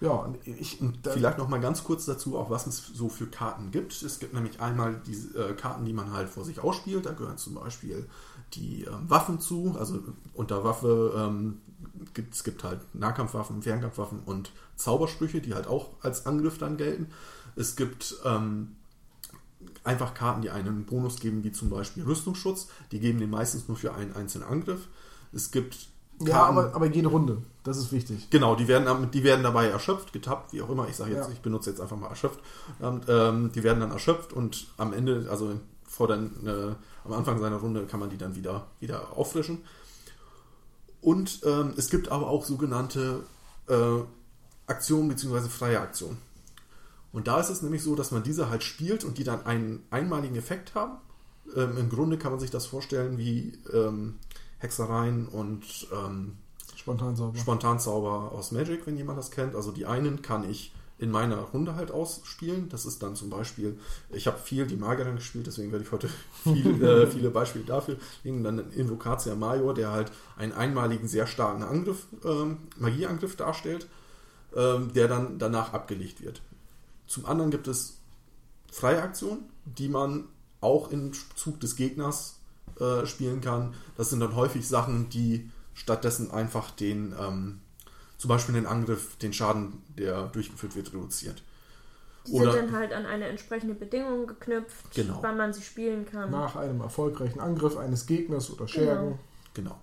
Ja, 0.00 0.28
ich, 0.44 0.82
vielleicht 1.02 1.38
noch 1.38 1.48
mal 1.48 1.60
ganz 1.60 1.82
kurz 1.82 2.04
dazu, 2.04 2.36
auch 2.36 2.50
was 2.50 2.66
es 2.66 2.90
so 2.94 3.08
für 3.08 3.26
Karten 3.26 3.70
gibt. 3.70 4.02
Es 4.02 4.18
gibt 4.18 4.34
nämlich 4.34 4.60
einmal 4.60 5.00
die 5.06 5.14
äh, 5.38 5.54
Karten, 5.54 5.86
die 5.86 5.94
man 5.94 6.12
halt 6.12 6.28
vor 6.28 6.44
sich 6.44 6.60
ausspielt. 6.60 7.06
Da 7.06 7.12
gehören 7.12 7.38
zum 7.38 7.54
Beispiel 7.54 8.06
die 8.52 8.84
ähm, 8.84 9.08
Waffen 9.08 9.40
zu. 9.40 9.76
Also 9.78 10.00
unter 10.34 10.62
Waffe 10.62 11.14
ähm, 11.16 11.62
gibt 12.12 12.34
es 12.34 12.44
gibt 12.44 12.64
halt 12.64 12.80
Nahkampfwaffen, 12.92 13.62
Fernkampfwaffen 13.62 14.20
und 14.26 14.52
Zaubersprüche, 14.76 15.40
die 15.40 15.54
halt 15.54 15.68
auch 15.68 15.90
als 16.02 16.26
Angriff 16.26 16.58
dann 16.58 16.76
gelten. 16.76 17.06
Es 17.56 17.74
gibt 17.74 18.16
ähm, 18.26 18.76
einfach 19.84 20.14
Karten, 20.14 20.42
die 20.42 20.50
einen 20.50 20.86
Bonus 20.86 21.20
geben, 21.20 21.44
wie 21.44 21.52
zum 21.52 21.70
Beispiel 21.70 22.02
Rüstungsschutz. 22.04 22.68
Die 22.90 23.00
geben 23.00 23.20
den 23.20 23.30
meistens 23.30 23.68
nur 23.68 23.76
für 23.76 23.94
einen 23.94 24.14
einzelnen 24.16 24.48
Angriff. 24.48 24.88
Es 25.32 25.50
gibt 25.50 25.88
Karten, 26.18 26.30
ja, 26.30 26.42
aber, 26.44 26.74
aber 26.74 26.86
jede 26.86 27.08
Runde. 27.08 27.42
Das 27.64 27.76
ist 27.76 27.92
wichtig. 27.92 28.28
Genau, 28.30 28.54
die 28.54 28.68
werden, 28.68 29.10
die 29.10 29.24
werden 29.24 29.42
dabei 29.42 29.68
erschöpft, 29.68 30.12
getappt, 30.12 30.52
wie 30.52 30.62
auch 30.62 30.70
immer. 30.70 30.88
Ich 30.88 30.96
sage 30.96 31.12
jetzt, 31.12 31.28
ja. 31.28 31.32
ich 31.32 31.40
benutze 31.40 31.70
jetzt 31.70 31.80
einfach 31.80 31.96
mal 31.96 32.08
erschöpft. 32.08 32.40
Und, 32.78 33.06
ähm, 33.08 33.52
die 33.52 33.62
werden 33.62 33.80
dann 33.80 33.90
erschöpft 33.90 34.32
und 34.32 34.68
am 34.76 34.92
Ende, 34.92 35.26
also 35.30 35.58
vor 35.84 36.08
den, 36.08 36.46
äh, 36.46 36.74
am 37.04 37.12
Anfang 37.12 37.40
seiner 37.40 37.56
Runde 37.56 37.86
kann 37.86 38.00
man 38.00 38.10
die 38.10 38.18
dann 38.18 38.36
wieder, 38.36 38.66
wieder 38.80 39.16
auffrischen. 39.16 39.62
Und 41.00 41.40
ähm, 41.44 41.74
es 41.76 41.90
gibt 41.90 42.08
aber 42.08 42.28
auch 42.28 42.44
sogenannte 42.44 43.24
äh, 43.68 44.00
Aktionen 44.66 45.08
bzw. 45.08 45.48
freie 45.48 45.80
Aktionen. 45.80 46.18
Und 47.14 47.28
da 47.28 47.38
ist 47.38 47.48
es 47.48 47.62
nämlich 47.62 47.84
so, 47.84 47.94
dass 47.94 48.10
man 48.10 48.24
diese 48.24 48.50
halt 48.50 48.64
spielt 48.64 49.04
und 49.04 49.18
die 49.18 49.24
dann 49.24 49.46
einen 49.46 49.84
einmaligen 49.90 50.34
Effekt 50.34 50.74
haben. 50.74 50.96
Ähm, 51.54 51.78
Im 51.78 51.88
Grunde 51.88 52.18
kann 52.18 52.32
man 52.32 52.40
sich 52.40 52.50
das 52.50 52.66
vorstellen 52.66 53.18
wie 53.18 53.56
ähm, 53.72 54.16
Hexereien 54.58 55.28
und 55.28 55.62
ähm, 55.92 56.38
Spontanzauber. 56.74 57.38
Spontanzauber 57.38 58.32
aus 58.32 58.50
Magic, 58.50 58.84
wenn 58.88 58.96
jemand 58.96 59.16
das 59.16 59.30
kennt. 59.30 59.54
Also 59.54 59.70
die 59.70 59.86
einen 59.86 60.22
kann 60.22 60.50
ich 60.50 60.72
in 60.98 61.12
meiner 61.12 61.36
Runde 61.36 61.76
halt 61.76 61.92
ausspielen. 61.92 62.68
Das 62.68 62.84
ist 62.84 63.00
dann 63.00 63.14
zum 63.14 63.30
Beispiel, 63.30 63.78
ich 64.10 64.26
habe 64.26 64.38
viel 64.38 64.66
die 64.66 64.76
Magierin 64.76 65.14
gespielt, 65.14 65.46
deswegen 65.46 65.70
werde 65.70 65.84
ich 65.84 65.92
heute 65.92 66.08
viel, 66.42 66.82
äh, 66.82 67.06
viele 67.10 67.30
Beispiele 67.30 67.64
dafür 67.64 67.96
legen. 68.24 68.42
Dann 68.42 68.72
Invocatia 68.72 69.36
Major, 69.36 69.72
der 69.72 69.92
halt 69.92 70.10
einen 70.36 70.50
einmaligen, 70.50 71.06
sehr 71.06 71.28
starken 71.28 71.62
Angriff, 71.62 72.08
ähm, 72.24 72.56
Magieangriff 72.76 73.36
darstellt, 73.36 73.86
ähm, 74.56 74.92
der 74.94 75.06
dann 75.06 75.38
danach 75.38 75.72
abgelegt 75.72 76.20
wird. 76.20 76.42
Zum 77.06 77.26
anderen 77.26 77.50
gibt 77.50 77.68
es 77.68 77.98
freie 78.70 79.02
Aktionen, 79.02 79.48
die 79.64 79.88
man 79.88 80.28
auch 80.60 80.90
im 80.90 81.12
Zug 81.36 81.60
des 81.60 81.76
Gegners 81.76 82.38
äh, 82.80 83.06
spielen 83.06 83.40
kann. 83.40 83.74
Das 83.96 84.10
sind 84.10 84.20
dann 84.20 84.34
häufig 84.34 84.66
Sachen, 84.66 85.08
die 85.10 85.50
stattdessen 85.74 86.30
einfach 86.30 86.70
den, 86.70 87.14
ähm, 87.20 87.60
zum 88.16 88.28
Beispiel 88.28 88.54
den 88.54 88.66
Angriff, 88.66 89.16
den 89.16 89.32
Schaden, 89.32 89.82
der 89.98 90.24
durchgeführt 90.26 90.74
wird, 90.74 90.92
reduziert. 90.92 91.42
Die 92.26 92.32
Oder, 92.32 92.52
sind 92.52 92.66
dann 92.66 92.76
halt 92.76 92.92
an 92.92 93.04
eine 93.04 93.28
entsprechende 93.28 93.74
Bedingung 93.74 94.26
geknüpft, 94.26 94.94
genau. 94.94 95.18
wann 95.20 95.36
man 95.36 95.52
sie 95.52 95.62
spielen 95.62 96.06
kann. 96.06 96.30
Nach 96.30 96.56
einem 96.56 96.80
erfolgreichen 96.80 97.38
Angriff 97.38 97.76
eines 97.76 98.06
Gegners 98.06 98.50
oder 98.50 98.66
Schergen. 98.66 99.18
Genau. 99.52 99.70
genau. 99.70 99.80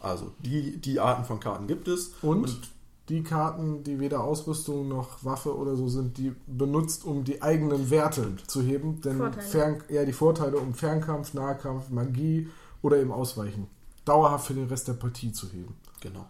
Also 0.00 0.32
die, 0.38 0.76
die 0.76 1.00
Arten 1.00 1.24
von 1.24 1.40
Karten 1.40 1.66
gibt 1.66 1.88
es. 1.88 2.12
Und, 2.22 2.44
und 2.44 2.60
die 3.08 3.22
Karten, 3.22 3.84
die 3.84 4.00
weder 4.00 4.24
Ausrüstung 4.24 4.88
noch 4.88 5.24
Waffe 5.24 5.56
oder 5.56 5.76
so 5.76 5.88
sind, 5.88 6.16
die 6.16 6.34
benutzt, 6.46 7.04
um 7.04 7.24
die 7.24 7.42
eigenen 7.42 7.90
Werte 7.90 8.36
zu 8.46 8.62
heben. 8.62 9.00
Denn 9.02 9.32
Fern, 9.34 9.82
ja, 9.88 10.04
die 10.04 10.12
Vorteile 10.12 10.56
um 10.56 10.74
Fernkampf, 10.74 11.34
Nahkampf, 11.34 11.90
Magie 11.90 12.48
oder 12.82 12.98
eben 12.98 13.12
Ausweichen 13.12 13.66
dauerhaft 14.04 14.46
für 14.46 14.54
den 14.54 14.68
Rest 14.68 14.88
der 14.88 14.94
Partie 14.94 15.32
zu 15.32 15.48
heben. 15.50 15.76
Genau. 16.00 16.26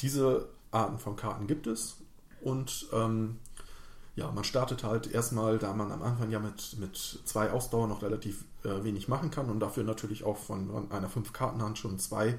Diese 0.00 0.48
Arten 0.70 0.98
von 0.98 1.16
Karten 1.16 1.46
gibt 1.46 1.66
es 1.66 1.96
und 2.42 2.86
ähm, 2.92 3.36
ja, 4.16 4.30
man 4.32 4.44
startet 4.44 4.84
halt 4.84 5.12
erstmal, 5.12 5.58
da 5.58 5.72
man 5.72 5.92
am 5.92 6.02
Anfang 6.02 6.30
ja 6.30 6.38
mit, 6.38 6.76
mit 6.78 6.96
zwei 7.24 7.50
Ausdauer 7.50 7.86
noch 7.86 8.02
relativ 8.02 8.44
äh, 8.64 8.84
wenig 8.84 9.08
machen 9.08 9.30
kann 9.30 9.48
und 9.48 9.60
dafür 9.60 9.84
natürlich 9.84 10.24
auch 10.24 10.36
von 10.36 10.90
einer 10.90 11.08
fünf 11.08 11.32
Kartenhand 11.32 11.78
schon 11.78 11.98
zwei 11.98 12.38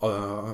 äh, 0.00 0.52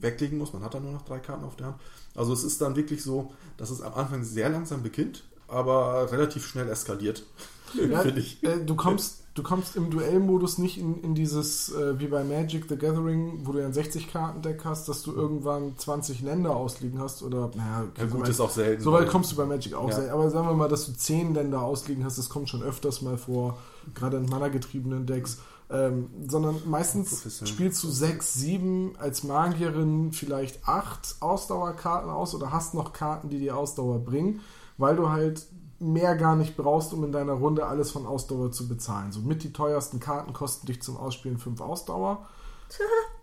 weglegen 0.00 0.38
muss. 0.38 0.52
Man 0.52 0.62
hat 0.62 0.74
dann 0.74 0.82
nur 0.82 0.92
noch 0.92 1.02
drei 1.02 1.18
Karten 1.18 1.44
auf 1.44 1.56
der 1.56 1.68
Hand. 1.68 1.76
Also 2.14 2.32
es 2.32 2.44
ist 2.44 2.60
dann 2.60 2.76
wirklich 2.76 3.02
so, 3.02 3.32
dass 3.56 3.70
es 3.70 3.80
am 3.82 3.94
Anfang 3.94 4.24
sehr 4.24 4.48
langsam 4.48 4.82
beginnt, 4.82 5.24
aber 5.46 6.10
relativ 6.10 6.46
schnell 6.46 6.68
eskaliert. 6.68 7.24
Ja, 7.74 8.02
äh, 8.02 8.64
du 8.64 8.76
kommst 8.76 9.24
du 9.38 9.42
kommst 9.42 9.76
im 9.76 9.90
Duellmodus 9.90 10.58
nicht 10.58 10.78
in, 10.78 11.00
in 11.02 11.14
dieses, 11.14 11.72
äh, 11.72 11.98
wie 12.00 12.08
bei 12.08 12.24
Magic 12.24 12.66
the 12.68 12.76
Gathering, 12.76 13.40
wo 13.44 13.52
du 13.52 13.60
ja 13.60 13.66
ein 13.66 13.72
60-Karten-Deck 13.72 14.64
hast, 14.64 14.88
dass 14.88 15.02
du 15.02 15.12
irgendwann 15.12 15.78
20 15.78 16.22
Länder 16.22 16.56
ausliegen 16.56 16.98
hast 16.98 17.22
oder, 17.22 17.50
naja, 17.54 17.84
ja, 17.96 18.04
gut, 18.04 18.12
so 18.12 18.20
weit, 18.20 18.28
ist 18.28 18.40
auch 18.40 18.50
selten. 18.50 18.82
So 18.82 18.92
weit 18.92 19.08
kommst 19.08 19.32
du 19.32 19.36
bei 19.36 19.44
Magic 19.46 19.74
auch 19.74 19.88
Ja. 19.88 19.94
selten. 19.94 20.10
Aber 20.12 20.30
sagen 20.30 20.48
wir 20.48 20.54
mal, 20.54 20.68
dass 20.68 20.86
du 20.86 20.92
10 20.92 21.34
Länder 21.34 21.62
ausliegen 21.62 22.04
hast, 22.04 22.18
das 22.18 22.28
kommt 22.28 22.48
schon 22.48 22.62
öfters 22.62 23.00
mal 23.00 23.16
vor, 23.16 23.58
gerade 23.94 24.16
in 24.16 24.26
Mana-getriebenen 24.26 25.06
Decks. 25.06 25.38
Ähm, 25.70 26.08
sondern 26.26 26.62
meistens 26.64 27.46
spielst 27.46 27.82
du 27.82 27.90
6, 27.90 28.34
7 28.34 28.96
als 28.98 29.22
Magierin 29.22 30.12
vielleicht 30.12 30.66
8 30.66 31.16
Ausdauerkarten 31.20 32.08
aus 32.08 32.34
oder 32.34 32.52
hast 32.52 32.72
noch 32.72 32.94
Karten, 32.94 33.28
die 33.28 33.38
dir 33.38 33.54
Ausdauer 33.54 33.98
bringen, 33.98 34.40
weil 34.78 34.96
du 34.96 35.10
halt 35.10 35.46
mehr 35.78 36.16
gar 36.16 36.36
nicht 36.36 36.56
brauchst, 36.56 36.94
um 36.94 37.04
in 37.04 37.12
deiner 37.12 37.34
Runde 37.34 37.66
alles 37.66 37.90
von 37.90 38.06
Ausdauer 38.06 38.50
zu 38.50 38.66
bezahlen. 38.66 39.12
So 39.12 39.20
mit 39.20 39.44
die 39.44 39.52
teuersten 39.52 40.00
Karten 40.00 40.32
kosten 40.32 40.66
dich 40.66 40.80
zum 40.80 40.96
Ausspielen 40.96 41.38
5 41.38 41.60
Ausdauer. 41.60 42.26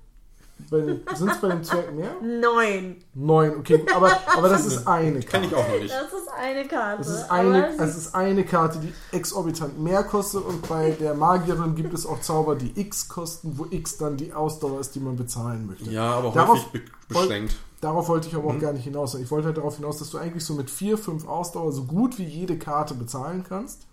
Sind 0.69 1.31
es 1.31 1.37
bei 1.41 1.49
dem 1.49 1.63
Zwerg 1.63 1.93
mehr? 1.93 2.15
Neun. 2.21 2.95
9, 3.13 3.57
okay, 3.59 3.85
aber, 3.95 4.11
aber 4.35 4.49
das 4.49 4.65
ist 4.65 4.87
eine 4.87 5.19
Kenn 5.19 5.41
Karte. 5.41 5.45
ich 5.47 5.55
auch 5.55 5.67
noch 5.69 5.79
nicht. 5.79 5.93
Das 5.93 6.13
ist 6.13 6.27
eine 6.35 6.67
Karte. 6.67 6.97
Das 6.97 7.09
ist, 7.09 7.31
eine, 7.31 7.67
aber 7.73 7.83
es 7.83 7.95
ist 7.97 8.15
eine 8.15 8.43
Karte, 8.45 8.79
die 8.79 8.93
exorbitant 9.15 9.79
mehr 9.79 10.03
kostet 10.03 10.43
und 10.43 10.67
bei 10.67 10.91
der 10.91 11.13
Magierin 11.13 11.75
gibt 11.75 11.93
es 11.93 12.05
auch 12.05 12.19
Zauber, 12.21 12.55
die 12.55 12.71
X 12.79 13.07
kosten, 13.09 13.57
wo 13.59 13.67
X 13.69 13.97
dann 13.97 14.17
die 14.17 14.33
Ausdauer 14.33 14.79
ist, 14.79 14.95
die 14.95 14.99
man 15.01 15.15
bezahlen 15.17 15.67
möchte. 15.67 15.89
Ja, 15.91 16.13
aber 16.15 16.31
Darauf 16.31 16.57
häufig 16.65 16.71
be 16.71 17.13
beschränkt. 17.13 17.55
Darauf 17.81 18.07
wollte 18.07 18.27
ich 18.29 18.35
aber 18.35 18.47
auch 18.49 18.53
Mhm. 18.53 18.59
gar 18.61 18.73
nicht 18.73 18.85
hinaus. 18.85 19.13
Ich 19.15 19.29
wollte 19.29 19.47
halt 19.47 19.57
darauf 19.57 19.75
hinaus, 19.75 19.99
dass 19.99 20.09
du 20.09 20.17
eigentlich 20.17 20.43
so 20.45 20.55
mit 20.55 20.71
4, 20.71 20.97
5 20.97 21.27
Ausdauer 21.27 21.71
so 21.73 21.83
gut 21.83 22.17
wie 22.17 22.23
jede 22.25 22.57
Karte 22.57 22.95
bezahlen 22.95 23.43
kannst 23.47 23.85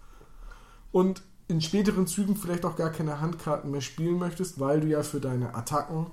und 0.92 1.22
in 1.48 1.60
späteren 1.60 2.06
Zügen 2.06 2.36
vielleicht 2.36 2.64
auch 2.64 2.76
gar 2.76 2.88
keine 2.90 3.20
Handkarten 3.20 3.70
mehr 3.70 3.82
spielen 3.82 4.18
möchtest, 4.18 4.58
weil 4.58 4.80
du 4.80 4.86
ja 4.86 5.02
für 5.02 5.20
deine 5.20 5.54
Attacken, 5.54 6.06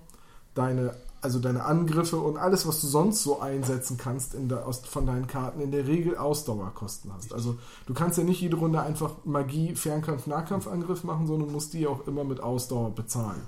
deine, 0.54 0.94
also 1.22 1.40
deine 1.40 1.66
Angriffe 1.66 2.18
und 2.18 2.38
alles, 2.38 2.68
was 2.68 2.82
du 2.82 2.88
sonst 2.88 3.24
so 3.24 3.40
einsetzen 3.40 3.98
kannst 3.98 4.34
in 4.34 4.50
der, 4.50 4.66
aus, 4.66 4.80
von 4.80 5.06
deinen 5.06 5.28
Karten, 5.28 5.62
in 5.62 5.72
der 5.72 5.88
Regel 5.88 6.18
Ausdauerkosten 6.18 7.12
hast. 7.14 7.34
Also 7.34 7.58
du 7.86 7.94
kannst 7.94 8.18
ja 8.18 8.24
nicht 8.24 8.42
jede 8.42 8.58
Runde 8.58 8.82
einfach 8.82 9.12
Magie, 9.26 9.76
Fernkampf, 9.76 10.28
Nahkampfangriff 10.28 11.04
machen, 11.04 11.28
sondern 11.28 11.52
musst 11.52 11.74
die 11.74 11.88
auch 11.88 12.08
immer 12.08 12.24
mit 12.24 12.40
Ausdauer 12.40 12.92
bezahlen. 12.92 13.42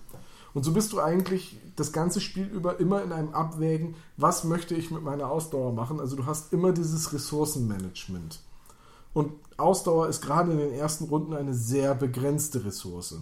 Und 0.54 0.64
so 0.64 0.74
bist 0.74 0.92
du 0.92 1.00
eigentlich 1.00 1.58
das 1.76 1.94
ganze 1.94 2.20
Spiel 2.20 2.46
über 2.46 2.80
immer 2.80 3.02
in 3.04 3.12
einem 3.14 3.34
Abwägen, 3.34 3.96
was 4.18 4.44
möchte 4.44 4.76
ich 4.76 4.92
mit 4.92 5.04
meiner 5.04 5.30
Ausdauer 5.30 5.72
machen. 5.72 6.00
Also 6.00 6.16
du 6.16 6.26
hast 6.26 6.52
immer 6.52 6.74
dieses 6.74 7.14
Ressourcenmanagement. 7.14 8.42
Und 9.14 9.32
Ausdauer 9.58 10.08
ist 10.08 10.22
gerade 10.22 10.52
in 10.52 10.58
den 10.58 10.74
ersten 10.74 11.06
Runden 11.06 11.34
eine 11.34 11.54
sehr 11.54 11.96
begrenzte 11.96 12.66
Ressource. 12.66 13.16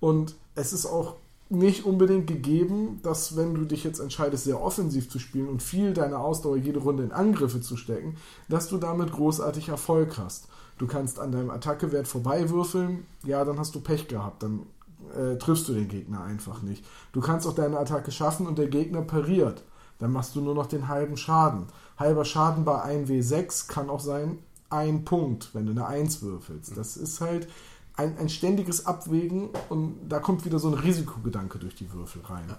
Und 0.00 0.36
es 0.54 0.72
ist 0.72 0.86
auch 0.86 1.16
nicht 1.50 1.84
unbedingt 1.84 2.26
gegeben, 2.26 3.00
dass 3.02 3.36
wenn 3.36 3.54
du 3.54 3.64
dich 3.64 3.84
jetzt 3.84 4.00
entscheidest, 4.00 4.44
sehr 4.44 4.60
offensiv 4.60 5.10
zu 5.10 5.18
spielen 5.18 5.48
und 5.48 5.62
viel 5.62 5.92
deiner 5.92 6.20
Ausdauer 6.20 6.56
jede 6.56 6.80
Runde 6.80 7.02
in 7.02 7.12
Angriffe 7.12 7.60
zu 7.60 7.76
stecken, 7.76 8.16
dass 8.48 8.68
du 8.68 8.78
damit 8.78 9.12
großartig 9.12 9.68
Erfolg 9.68 10.18
hast. 10.18 10.48
Du 10.78 10.86
kannst 10.86 11.20
an 11.20 11.32
deinem 11.32 11.50
Attackewert 11.50 12.08
vorbeiwürfeln, 12.08 13.06
ja, 13.24 13.44
dann 13.44 13.58
hast 13.58 13.74
du 13.74 13.80
Pech 13.80 14.08
gehabt, 14.08 14.42
dann 14.42 14.66
äh, 15.14 15.36
triffst 15.36 15.68
du 15.68 15.74
den 15.74 15.88
Gegner 15.88 16.22
einfach 16.22 16.62
nicht. 16.62 16.84
Du 17.12 17.20
kannst 17.20 17.46
auch 17.46 17.54
deine 17.54 17.78
Attacke 17.78 18.10
schaffen 18.10 18.46
und 18.46 18.58
der 18.58 18.68
Gegner 18.68 19.02
pariert. 19.02 19.62
Dann 19.98 20.12
machst 20.12 20.34
du 20.34 20.40
nur 20.40 20.54
noch 20.54 20.66
den 20.66 20.88
halben 20.88 21.16
Schaden. 21.16 21.66
Halber 21.96 22.24
Schaden 22.24 22.64
bei 22.64 22.82
1W6 22.84 23.68
kann 23.68 23.90
auch 23.90 24.00
sein 24.00 24.38
ein 24.70 25.04
Punkt, 25.04 25.50
wenn 25.54 25.66
du 25.66 25.72
eine 25.72 25.86
1 25.86 26.22
würfelst. 26.22 26.76
Das 26.76 26.96
ist 26.96 27.20
halt 27.20 27.48
ein, 27.96 28.18
ein 28.18 28.28
ständiges 28.28 28.86
Abwägen 28.86 29.50
und 29.68 30.08
da 30.08 30.18
kommt 30.18 30.44
wieder 30.44 30.58
so 30.58 30.68
ein 30.68 30.74
Risikogedanke 30.74 31.58
durch 31.58 31.74
die 31.74 31.92
Würfel 31.92 32.22
rein. 32.22 32.54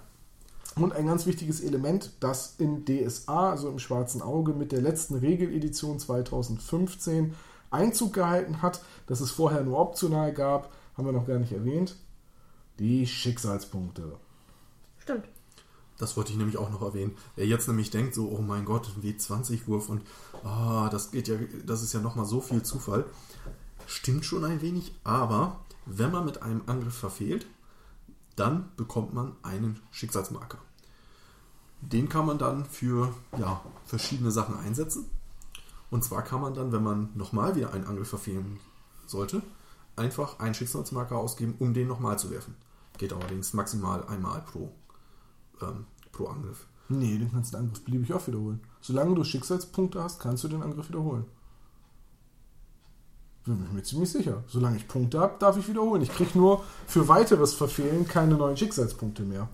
Und 0.76 0.92
ein 0.92 1.06
ganz 1.06 1.26
wichtiges 1.26 1.60
Element, 1.60 2.12
das 2.20 2.54
in 2.58 2.84
DSA, 2.84 3.50
also 3.50 3.68
im 3.68 3.78
schwarzen 3.78 4.20
Auge, 4.20 4.52
mit 4.52 4.72
der 4.72 4.82
letzten 4.82 5.14
Regeledition 5.14 5.98
2015 5.98 7.34
Einzug 7.70 8.12
gehalten 8.12 8.60
hat, 8.62 8.82
das 9.06 9.20
es 9.20 9.30
vorher 9.30 9.62
nur 9.62 9.78
optional 9.78 10.32
gab, 10.32 10.70
haben 10.96 11.06
wir 11.06 11.12
noch 11.12 11.26
gar 11.26 11.38
nicht 11.38 11.52
erwähnt, 11.52 11.96
die 12.78 13.06
Schicksalspunkte. 13.06 14.16
Stimmt. 14.98 15.24
Das 15.98 16.16
wollte 16.16 16.32
ich 16.32 16.38
nämlich 16.38 16.58
auch 16.58 16.70
noch 16.70 16.82
erwähnen. 16.82 17.16
Wer 17.36 17.46
jetzt 17.46 17.68
nämlich 17.68 17.90
denkt, 17.90 18.14
so, 18.14 18.28
oh 18.28 18.42
mein 18.42 18.66
Gott, 18.66 18.90
ein 18.96 19.02
W20-Wurf 19.02 19.88
und 19.88 20.02
ah, 20.44 20.90
das 20.90 21.10
geht 21.10 21.26
ja, 21.28 21.36
das 21.64 21.82
ist 21.82 21.94
ja 21.94 22.00
nochmal 22.00 22.26
so 22.26 22.40
viel 22.42 22.62
Zufall. 22.62 23.06
Stimmt 23.86 24.24
schon 24.24 24.44
ein 24.44 24.60
wenig, 24.62 24.92
aber 25.04 25.60
wenn 25.86 26.10
man 26.10 26.24
mit 26.24 26.42
einem 26.42 26.62
Angriff 26.66 26.96
verfehlt, 26.96 27.46
dann 28.34 28.70
bekommt 28.76 29.14
man 29.14 29.36
einen 29.42 29.80
Schicksalsmarker. 29.92 30.58
Den 31.80 32.08
kann 32.08 32.26
man 32.26 32.38
dann 32.38 32.64
für 32.64 33.14
ja, 33.38 33.62
verschiedene 33.84 34.30
Sachen 34.30 34.58
einsetzen. 34.58 35.08
Und 35.90 36.02
zwar 36.02 36.22
kann 36.22 36.40
man 36.40 36.54
dann, 36.54 36.72
wenn 36.72 36.82
man 36.82 37.10
nochmal 37.14 37.54
wieder 37.54 37.72
einen 37.72 37.86
Angriff 37.86 38.08
verfehlen 38.08 38.58
sollte, 39.06 39.42
einfach 39.94 40.40
einen 40.40 40.54
Schicksalsmarker 40.54 41.16
ausgeben, 41.16 41.54
um 41.60 41.72
den 41.72 41.86
nochmal 41.86 42.18
zu 42.18 42.30
werfen. 42.30 42.56
Geht 42.98 43.12
allerdings 43.12 43.52
maximal 43.52 44.04
einmal 44.06 44.40
pro, 44.42 44.72
ähm, 45.62 45.86
pro 46.12 46.26
Angriff. 46.26 46.66
Nee, 46.88 47.18
den 47.18 47.30
kannst 47.30 47.52
du 47.52 47.56
den 47.56 47.66
Angriff 47.66 47.84
beliebig 47.84 48.12
oft 48.12 48.26
wiederholen. 48.26 48.60
Solange 48.80 49.14
du 49.14 49.24
Schicksalspunkte 49.24 50.02
hast, 50.02 50.20
kannst 50.20 50.44
du 50.44 50.48
den 50.48 50.62
Angriff 50.62 50.88
wiederholen. 50.88 51.24
Bin 53.46 53.64
ich 53.64 53.72
mir 53.72 53.82
ziemlich 53.82 54.10
sicher. 54.10 54.42
Solange 54.48 54.76
ich 54.76 54.88
Punkte 54.88 55.20
habe, 55.20 55.36
darf 55.38 55.56
ich 55.56 55.68
wiederholen. 55.68 56.02
Ich 56.02 56.10
kriege 56.10 56.36
nur 56.36 56.64
für 56.86 57.06
weiteres 57.06 57.54
Verfehlen 57.54 58.08
keine 58.08 58.34
neuen 58.34 58.56
Schicksalspunkte 58.56 59.22
mehr. 59.22 59.48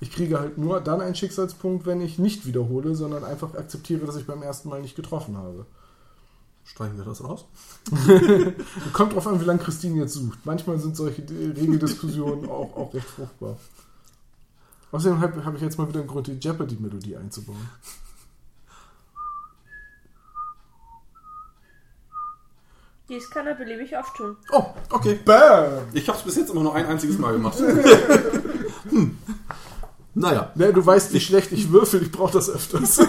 Ich 0.00 0.10
kriege 0.10 0.40
halt 0.40 0.56
nur 0.56 0.80
dann 0.80 1.02
einen 1.02 1.14
Schicksalspunkt, 1.14 1.84
wenn 1.84 2.00
ich 2.00 2.18
nicht 2.18 2.46
wiederhole, 2.46 2.94
sondern 2.94 3.22
einfach 3.22 3.54
akzeptiere, 3.54 4.06
dass 4.06 4.16
ich 4.16 4.26
beim 4.26 4.42
ersten 4.42 4.70
Mal 4.70 4.80
nicht 4.80 4.96
getroffen 4.96 5.36
habe. 5.36 5.66
Streichen 6.64 6.96
wir 6.96 7.04
das 7.04 7.22
raus? 7.22 7.44
Kommt 8.94 9.12
drauf 9.12 9.26
an, 9.26 9.40
wie 9.40 9.44
lange 9.44 9.60
Christine 9.60 10.00
jetzt 10.00 10.14
sucht. 10.14 10.38
Manchmal 10.44 10.78
sind 10.78 10.96
solche 10.96 11.22
Regeldiskussionen 11.22 12.48
auch, 12.48 12.74
auch 12.76 12.94
recht 12.94 13.06
fruchtbar. 13.06 13.58
Außerdem 14.92 15.20
habe 15.20 15.44
hab 15.44 15.54
ich 15.54 15.60
jetzt 15.60 15.78
mal 15.78 15.88
wieder 15.88 16.00
einen 16.00 16.08
Grund, 16.08 16.26
die 16.26 16.38
Jeopardy-Melodie 16.40 17.16
einzubauen. 17.16 17.68
Dies 23.10 23.28
kann 23.28 23.44
er 23.44 23.54
beliebig 23.54 23.98
oft 23.98 24.16
tun. 24.16 24.36
Oh, 24.52 24.66
okay. 24.90 25.18
Bam! 25.24 25.88
Ich 25.92 26.08
habe 26.08 26.16
es 26.16 26.24
bis 26.24 26.36
jetzt 26.36 26.50
immer 26.50 26.62
nur 26.62 26.76
ein 26.76 26.86
einziges 26.86 27.18
Mal 27.18 27.32
gemacht. 27.32 27.58
hm. 28.88 29.18
Naja, 30.14 30.52
Ne, 30.54 30.72
du 30.72 30.86
weißt, 30.86 31.12
wie 31.12 31.18
schlecht 31.18 31.50
ich 31.50 31.72
würfel, 31.72 32.02
ich 32.02 32.12
brauche 32.12 32.32
das 32.32 32.48
öfters. 32.48 33.00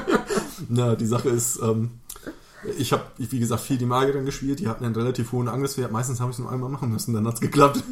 na, 0.68 0.94
die 0.94 1.06
Sache 1.06 1.30
ist, 1.30 1.60
ähm, 1.60 1.90
ich 2.78 2.92
habe, 2.92 3.02
wie 3.18 3.40
gesagt, 3.40 3.62
viel 3.62 3.78
die 3.78 3.84
Magierin 3.84 4.24
gespielt. 4.24 4.60
Die 4.60 4.68
hatten 4.68 4.84
einen 4.84 4.94
relativ 4.94 5.32
hohen 5.32 5.48
Angriffswert. 5.48 5.90
Meistens 5.90 6.20
habe 6.20 6.30
ich 6.30 6.36
es 6.36 6.40
nur 6.40 6.52
einmal 6.52 6.70
machen 6.70 6.92
müssen, 6.92 7.12
dann 7.12 7.26
hat 7.26 7.34
es 7.34 7.40
geklappt. 7.40 7.82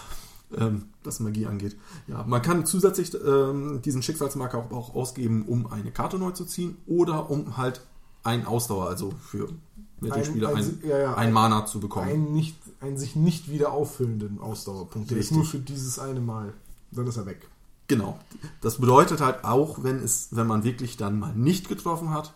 ähm, 0.56 0.86
was 1.02 1.20
Magie 1.20 1.44
angeht. 1.44 1.76
Ja, 2.06 2.24
man 2.26 2.40
kann 2.40 2.64
zusätzlich 2.64 3.12
ähm, 3.14 3.82
diesen 3.82 4.02
Schicksalsmarker 4.02 4.56
auch, 4.56 4.72
auch 4.72 4.94
ausgeben, 4.94 5.44
um 5.46 5.70
eine 5.70 5.90
Karte 5.90 6.16
neu 6.16 6.30
zu 6.30 6.46
ziehen 6.46 6.78
oder 6.86 7.28
um 7.28 7.58
halt 7.58 7.82
ein 8.22 8.46
Ausdauer, 8.46 8.88
also 8.88 9.12
für 9.20 9.50
Mittelspieler 10.04 10.48
Ein- 10.50 10.56
ein, 10.56 10.64
ein- 10.64 10.88
ja, 10.88 10.98
ja, 10.98 11.10
ein 11.14 11.28
ein- 11.28 11.32
Mana 11.32 11.66
zu 11.66 11.80
bekommen. 11.80 12.08
einen, 12.08 12.32
nicht, 12.32 12.56
einen 12.80 12.96
sich 12.96 13.16
nicht 13.16 13.50
wieder 13.50 13.72
auffüllenden 13.72 14.40
Ausdauerpunkt. 14.40 15.10
Der 15.10 15.18
ist 15.18 15.32
nur 15.32 15.44
für 15.44 15.58
dieses 15.58 15.98
eine 15.98 16.20
Mal. 16.20 16.52
Dann 16.92 17.06
ist 17.06 17.16
er 17.16 17.26
weg. 17.26 17.48
Genau. 17.88 18.18
Das 18.60 18.78
bedeutet 18.78 19.20
halt 19.20 19.44
auch, 19.44 19.82
wenn 19.82 19.98
es, 20.02 20.28
wenn 20.30 20.46
man 20.46 20.64
wirklich 20.64 20.96
dann 20.96 21.18
mal 21.18 21.34
nicht 21.34 21.68
getroffen 21.68 22.10
hat, 22.10 22.32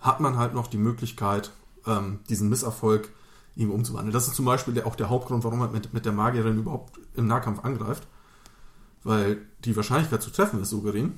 hat 0.00 0.20
man 0.20 0.36
halt 0.36 0.54
noch 0.54 0.66
die 0.66 0.76
Möglichkeit, 0.78 1.52
ähm, 1.86 2.18
diesen 2.28 2.48
Misserfolg 2.48 3.08
ihm 3.56 3.70
umzuwandeln. 3.70 4.12
Das 4.12 4.26
ist 4.28 4.34
zum 4.36 4.44
Beispiel 4.44 4.74
der, 4.74 4.86
auch 4.86 4.96
der 4.96 5.08
Hauptgrund, 5.10 5.44
warum 5.44 5.58
man 5.60 5.72
mit, 5.72 5.92
mit 5.94 6.04
der 6.04 6.12
Magierin 6.12 6.58
überhaupt 6.58 6.98
im 7.14 7.26
Nahkampf 7.26 7.64
angreift. 7.64 8.06
Weil 9.02 9.38
die 9.64 9.74
Wahrscheinlichkeit 9.76 10.22
zu 10.22 10.30
treffen 10.30 10.60
ist 10.60 10.70
so 10.70 10.80
gering. 10.82 11.14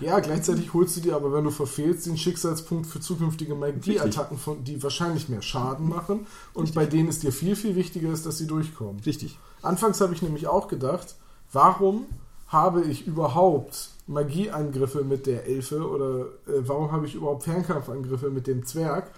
Ja, 0.00 0.20
gleichzeitig 0.20 0.72
holst 0.74 0.96
du 0.96 1.00
dir 1.00 1.16
aber, 1.16 1.32
wenn 1.32 1.44
du 1.44 1.50
verfehlst, 1.50 2.06
den 2.06 2.16
Schicksalspunkt 2.16 2.86
für 2.86 3.00
zukünftige 3.00 3.54
Magie-Attacken, 3.54 4.38
von- 4.38 4.64
die 4.64 4.82
wahrscheinlich 4.82 5.28
mehr 5.28 5.42
Schaden 5.42 5.88
machen 5.88 6.26
und 6.54 6.74
bei 6.74 6.86
denen 6.86 7.08
es 7.08 7.18
dir 7.18 7.32
viel, 7.32 7.56
viel 7.56 7.76
wichtiger 7.76 8.10
ist, 8.12 8.26
dass 8.26 8.38
sie 8.38 8.46
durchkommen. 8.46 9.00
Richtig. 9.04 9.38
Anfangs 9.62 10.00
habe 10.00 10.14
ich 10.14 10.22
nämlich 10.22 10.46
auch 10.46 10.68
gedacht, 10.68 11.16
warum 11.52 12.06
habe 12.48 12.82
ich 12.82 13.06
überhaupt 13.06 13.90
Magieangriffe 14.06 15.04
mit 15.04 15.26
der 15.26 15.46
Elfe 15.46 15.88
oder 15.88 16.26
äh, 16.46 16.62
warum 16.66 16.90
habe 16.92 17.06
ich 17.06 17.14
überhaupt 17.14 17.44
Fernkampfangriffe 17.44 18.30
mit 18.30 18.46
dem 18.46 18.64
Zwerg? 18.66 19.10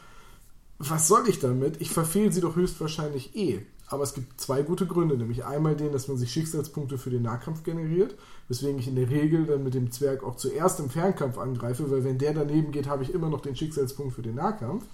was 0.85 1.07
soll 1.07 1.29
ich 1.29 1.39
damit? 1.39 1.81
Ich 1.81 1.91
verfehle 1.91 2.33
sie 2.33 2.41
doch 2.41 2.57
höchstwahrscheinlich 2.57 3.37
eh. 3.37 3.65
Aber 3.93 4.05
es 4.05 4.15
gibt 4.15 4.41
zwei 4.41 4.63
gute 4.63 4.87
Gründe, 4.87 5.19
nämlich 5.19 5.45
einmal 5.45 5.77
den, 5.77 5.93
dass 5.93 6.09
man 6.09 6.17
sich 6.17 6.33
Schicksalspunkte 6.33 6.97
für 6.97 7.11
den 7.11 7.23
Nahkampf 7.23 7.63
generiert, 7.63 8.15
weswegen 8.49 8.79
ich 8.79 8.89
in 8.89 8.97
der 8.97 9.11
Regel 9.11 9.45
dann 9.45 9.63
mit 9.65 9.75
dem 9.75 9.93
Zwerg 9.93 10.25
auch 10.25 10.37
zuerst 10.37 10.81
im 10.81 10.89
Fernkampf 10.89 11.37
angreife, 11.37 11.91
weil 11.91 12.03
wenn 12.03 12.17
der 12.17 12.33
daneben 12.33 12.73
geht, 12.73 12.89
habe 12.89 13.03
ich 13.03 13.13
immer 13.13 13.29
noch 13.29 13.43
den 13.43 13.55
Schicksalspunkt 13.55 14.15
für 14.15 14.23
den 14.23 14.37
Nahkampf. 14.37 14.87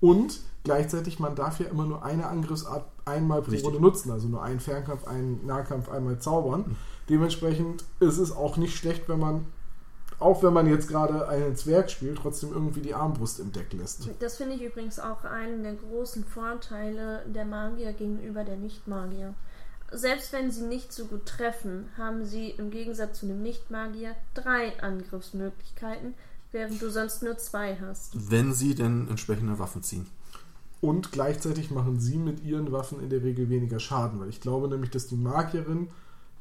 Und 0.00 0.40
gleichzeitig, 0.64 1.20
man 1.20 1.36
darf 1.36 1.60
ja 1.60 1.66
immer 1.66 1.86
nur 1.86 2.04
eine 2.04 2.26
Angriffsart 2.26 2.84
einmal 3.04 3.42
pro 3.42 3.52
Richtig. 3.52 3.64
Runde 3.64 3.80
nutzen, 3.80 4.10
also 4.10 4.26
nur 4.26 4.42
einen 4.42 4.58
Fernkampf, 4.58 5.06
einen 5.06 5.46
Nahkampf 5.46 5.88
einmal 5.88 6.18
zaubern. 6.18 6.76
Dementsprechend 7.08 7.84
ist 8.00 8.18
es 8.18 8.32
auch 8.32 8.56
nicht 8.56 8.76
schlecht, 8.76 9.08
wenn 9.08 9.20
man, 9.20 9.46
auch 10.22 10.42
wenn 10.42 10.52
man 10.52 10.68
jetzt 10.68 10.88
gerade 10.88 11.28
einen 11.28 11.56
Zwerg 11.56 11.90
spielt, 11.90 12.18
trotzdem 12.18 12.52
irgendwie 12.52 12.80
die 12.80 12.94
Armbrust 12.94 13.40
im 13.40 13.52
Deck 13.52 13.72
lässt. 13.72 14.08
Das 14.20 14.36
finde 14.36 14.54
ich 14.54 14.62
übrigens 14.62 14.98
auch 14.98 15.24
einen 15.24 15.62
der 15.62 15.74
großen 15.74 16.24
Vorteile 16.24 17.24
der 17.26 17.44
Magier 17.44 17.92
gegenüber 17.92 18.44
der 18.44 18.56
Nicht-Magier. 18.56 19.34
Selbst 19.90 20.32
wenn 20.32 20.50
sie 20.50 20.64
nicht 20.64 20.92
so 20.92 21.04
gut 21.04 21.26
treffen, 21.26 21.88
haben 21.98 22.24
sie 22.24 22.50
im 22.50 22.70
Gegensatz 22.70 23.20
zu 23.20 23.26
einem 23.26 23.42
Nicht-Magier 23.42 24.14
drei 24.32 24.80
Angriffsmöglichkeiten, 24.80 26.14
während 26.50 26.80
du 26.80 26.90
sonst 26.90 27.22
nur 27.22 27.36
zwei 27.36 27.76
hast. 27.76 28.30
Wenn 28.30 28.54
sie 28.54 28.74
denn 28.74 29.08
entsprechende 29.08 29.58
Waffen 29.58 29.82
ziehen. 29.82 30.06
Und 30.80 31.12
gleichzeitig 31.12 31.70
machen 31.70 32.00
sie 32.00 32.16
mit 32.16 32.42
ihren 32.42 32.72
Waffen 32.72 33.00
in 33.00 33.10
der 33.10 33.22
Regel 33.22 33.48
weniger 33.50 33.78
Schaden, 33.78 34.18
weil 34.18 34.28
ich 34.28 34.40
glaube 34.40 34.68
nämlich, 34.68 34.90
dass 34.90 35.06
die 35.06 35.16
Magierin 35.16 35.88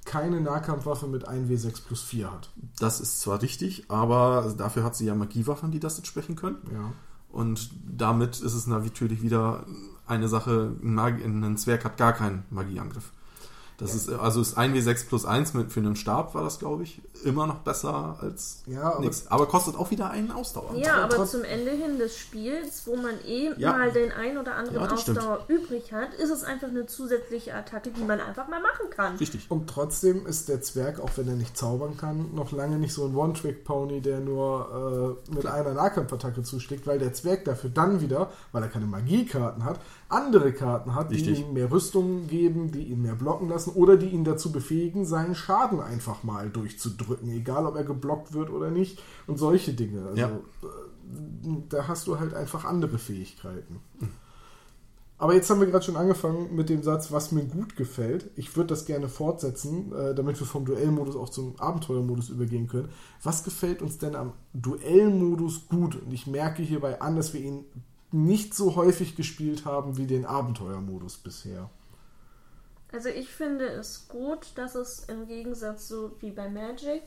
keine 0.05 0.41
Nahkampfwaffe 0.41 1.07
mit 1.07 1.27
1W6 1.29 1.85
plus 1.85 2.01
4 2.01 2.31
hat. 2.31 2.49
Das 2.79 2.99
ist 2.99 3.21
zwar 3.21 3.41
richtig, 3.41 3.85
aber 3.89 4.53
dafür 4.57 4.83
hat 4.83 4.95
sie 4.95 5.05
ja 5.05 5.15
Magiewaffen, 5.15 5.71
die 5.71 5.79
das 5.79 5.97
entsprechen 5.97 6.35
können. 6.35 6.57
Ja. 6.73 6.93
Und 7.31 7.69
damit 7.85 8.41
ist 8.41 8.53
es 8.53 8.67
natürlich 8.67 9.21
wieder 9.21 9.65
eine 10.05 10.27
Sache, 10.27 10.75
ein, 10.83 11.57
Zwerg 11.57 11.85
hat 11.85 11.97
gar 11.97 12.13
keinen 12.13 12.43
Magieangriff. 12.49 13.11
Das 13.81 13.95
ist, 13.95 14.09
also 14.09 14.39
ist 14.41 14.57
1W6 14.57 15.07
plus 15.07 15.25
1 15.25 15.53
mit, 15.55 15.71
für 15.71 15.79
einen 15.79 15.95
Stab 15.95 16.35
war 16.35 16.43
das, 16.43 16.59
glaube 16.59 16.83
ich, 16.83 17.01
immer 17.23 17.47
noch 17.47 17.59
besser 17.59 18.17
als 18.21 18.61
Ja, 18.67 18.83
aber- 18.93 18.99
nichts. 19.01 19.25
Aber 19.29 19.47
kostet 19.47 19.75
auch 19.75 19.91
wieder 19.91 20.09
einen 20.11 20.31
Ausdauer. 20.31 20.75
Ja, 20.75 21.03
aber 21.03 21.15
trotz- 21.15 21.31
zum 21.31 21.43
Ende 21.43 21.71
hin 21.71 21.97
des 21.97 22.17
Spiels, 22.17 22.83
wo 22.85 22.95
man 22.95 23.15
eh 23.27 23.51
Ja. 23.57 23.73
mal 23.73 23.91
den 23.91 24.11
ein 24.11 24.37
oder 24.37 24.55
anderen 24.55 24.81
Ja, 24.81 24.87
das 24.87 25.01
stimmt. 25.01 25.17
Ausdauer 25.19 25.45
übrig 25.47 25.91
hat, 25.91 26.13
ist 26.13 26.29
es 26.29 26.43
einfach 26.43 26.67
eine 26.67 26.85
zusätzliche 26.85 27.53
Attacke, 27.55 27.89
die 27.91 28.03
man 28.03 28.19
einfach 28.19 28.47
mal 28.47 28.61
machen 28.61 28.89
kann. 28.91 29.15
Richtig. 29.17 29.45
Und 29.49 29.67
trotzdem 29.67 30.25
ist 30.27 30.47
der 30.49 30.61
Zwerg, 30.61 30.99
auch 30.99 31.09
wenn 31.15 31.27
er 31.27 31.35
nicht 31.35 31.57
zaubern 31.57 31.97
kann, 31.97 32.33
noch 32.35 32.51
lange 32.51 32.77
nicht 32.77 32.93
so 32.93 33.05
ein 33.05 33.15
One-Trick-Pony, 33.15 34.01
der 34.01 34.19
nur 34.19 35.17
äh, 35.29 35.33
mit 35.33 35.45
einer 35.45 35.73
Nahkampfattacke 35.73 36.43
zuschlägt, 36.43 36.85
weil 36.87 36.99
der 36.99 37.13
Zwerg 37.13 37.45
dafür 37.45 37.69
dann 37.69 38.01
wieder, 38.01 38.29
weil 38.51 38.61
er 38.63 38.69
keine 38.69 38.85
Magiekarten 38.85 39.63
hat, 39.65 39.79
andere 40.11 40.53
Karten 40.53 40.95
hat, 40.95 41.11
die 41.11 41.15
Richtig. 41.15 41.41
ihm 41.41 41.53
mehr 41.53 41.71
Rüstung 41.71 42.27
geben, 42.27 42.71
die 42.71 42.83
ihn 42.83 43.01
mehr 43.01 43.15
blocken 43.15 43.49
lassen 43.49 43.71
oder 43.71 43.97
die 43.97 44.09
ihn 44.09 44.23
dazu 44.23 44.51
befähigen, 44.51 45.05
seinen 45.05 45.35
Schaden 45.35 45.79
einfach 45.79 46.23
mal 46.23 46.49
durchzudrücken, 46.49 47.29
egal 47.31 47.65
ob 47.65 47.75
er 47.75 47.83
geblockt 47.83 48.33
wird 48.33 48.49
oder 48.49 48.71
nicht 48.71 49.01
und 49.27 49.37
solche 49.37 49.73
Dinge. 49.73 50.01
Also, 50.07 50.17
Ja. 50.17 50.27
äh, 50.27 51.57
da 51.69 51.87
hast 51.87 52.07
du 52.07 52.19
halt 52.19 52.33
einfach 52.33 52.65
andere 52.65 52.97
Fähigkeiten. 52.97 53.79
Aber 55.17 55.35
jetzt 55.35 55.49
haben 55.51 55.59
wir 55.59 55.67
gerade 55.67 55.85
schon 55.85 55.97
angefangen 55.97 56.55
mit 56.55 56.69
dem 56.69 56.81
Satz, 56.81 57.11
was 57.11 57.31
mir 57.31 57.43
gut 57.45 57.75
gefällt. 57.75 58.31
Ich 58.35 58.55
würde 58.57 58.69
das 58.69 58.85
gerne 58.85 59.07
fortsetzen, 59.07 59.93
äh, 59.93 60.15
damit 60.15 60.39
wir 60.39 60.47
vom 60.47 60.65
Duellmodus 60.65 61.15
auch 61.15 61.29
zum 61.29 61.59
Abenteuermodus 61.59 62.29
übergehen 62.29 62.67
können. 62.67 62.89
Was 63.21 63.43
gefällt 63.43 63.83
uns 63.83 63.99
denn 63.99 64.15
am 64.15 64.33
Duellmodus 64.53 65.67
gut? 65.69 65.95
Und 66.01 66.11
ich 66.11 66.25
merke 66.25 66.63
hierbei 66.63 67.01
an, 67.01 67.15
dass 67.15 67.35
wir 67.35 67.41
ihn 67.41 67.65
nicht 68.11 68.53
so 68.53 68.75
häufig 68.75 69.15
gespielt 69.15 69.65
haben 69.65 69.97
wie 69.97 70.05
den 70.07 70.25
Abenteuermodus 70.25 71.17
bisher. 71.17 71.69
Also 72.91 73.07
ich 73.09 73.29
finde 73.29 73.65
es 73.67 74.07
gut, 74.09 74.47
dass 74.55 74.75
es 74.75 75.05
im 75.07 75.25
Gegensatz 75.27 75.87
so 75.87 76.11
wie 76.19 76.31
bei 76.31 76.49
Magic, 76.49 77.03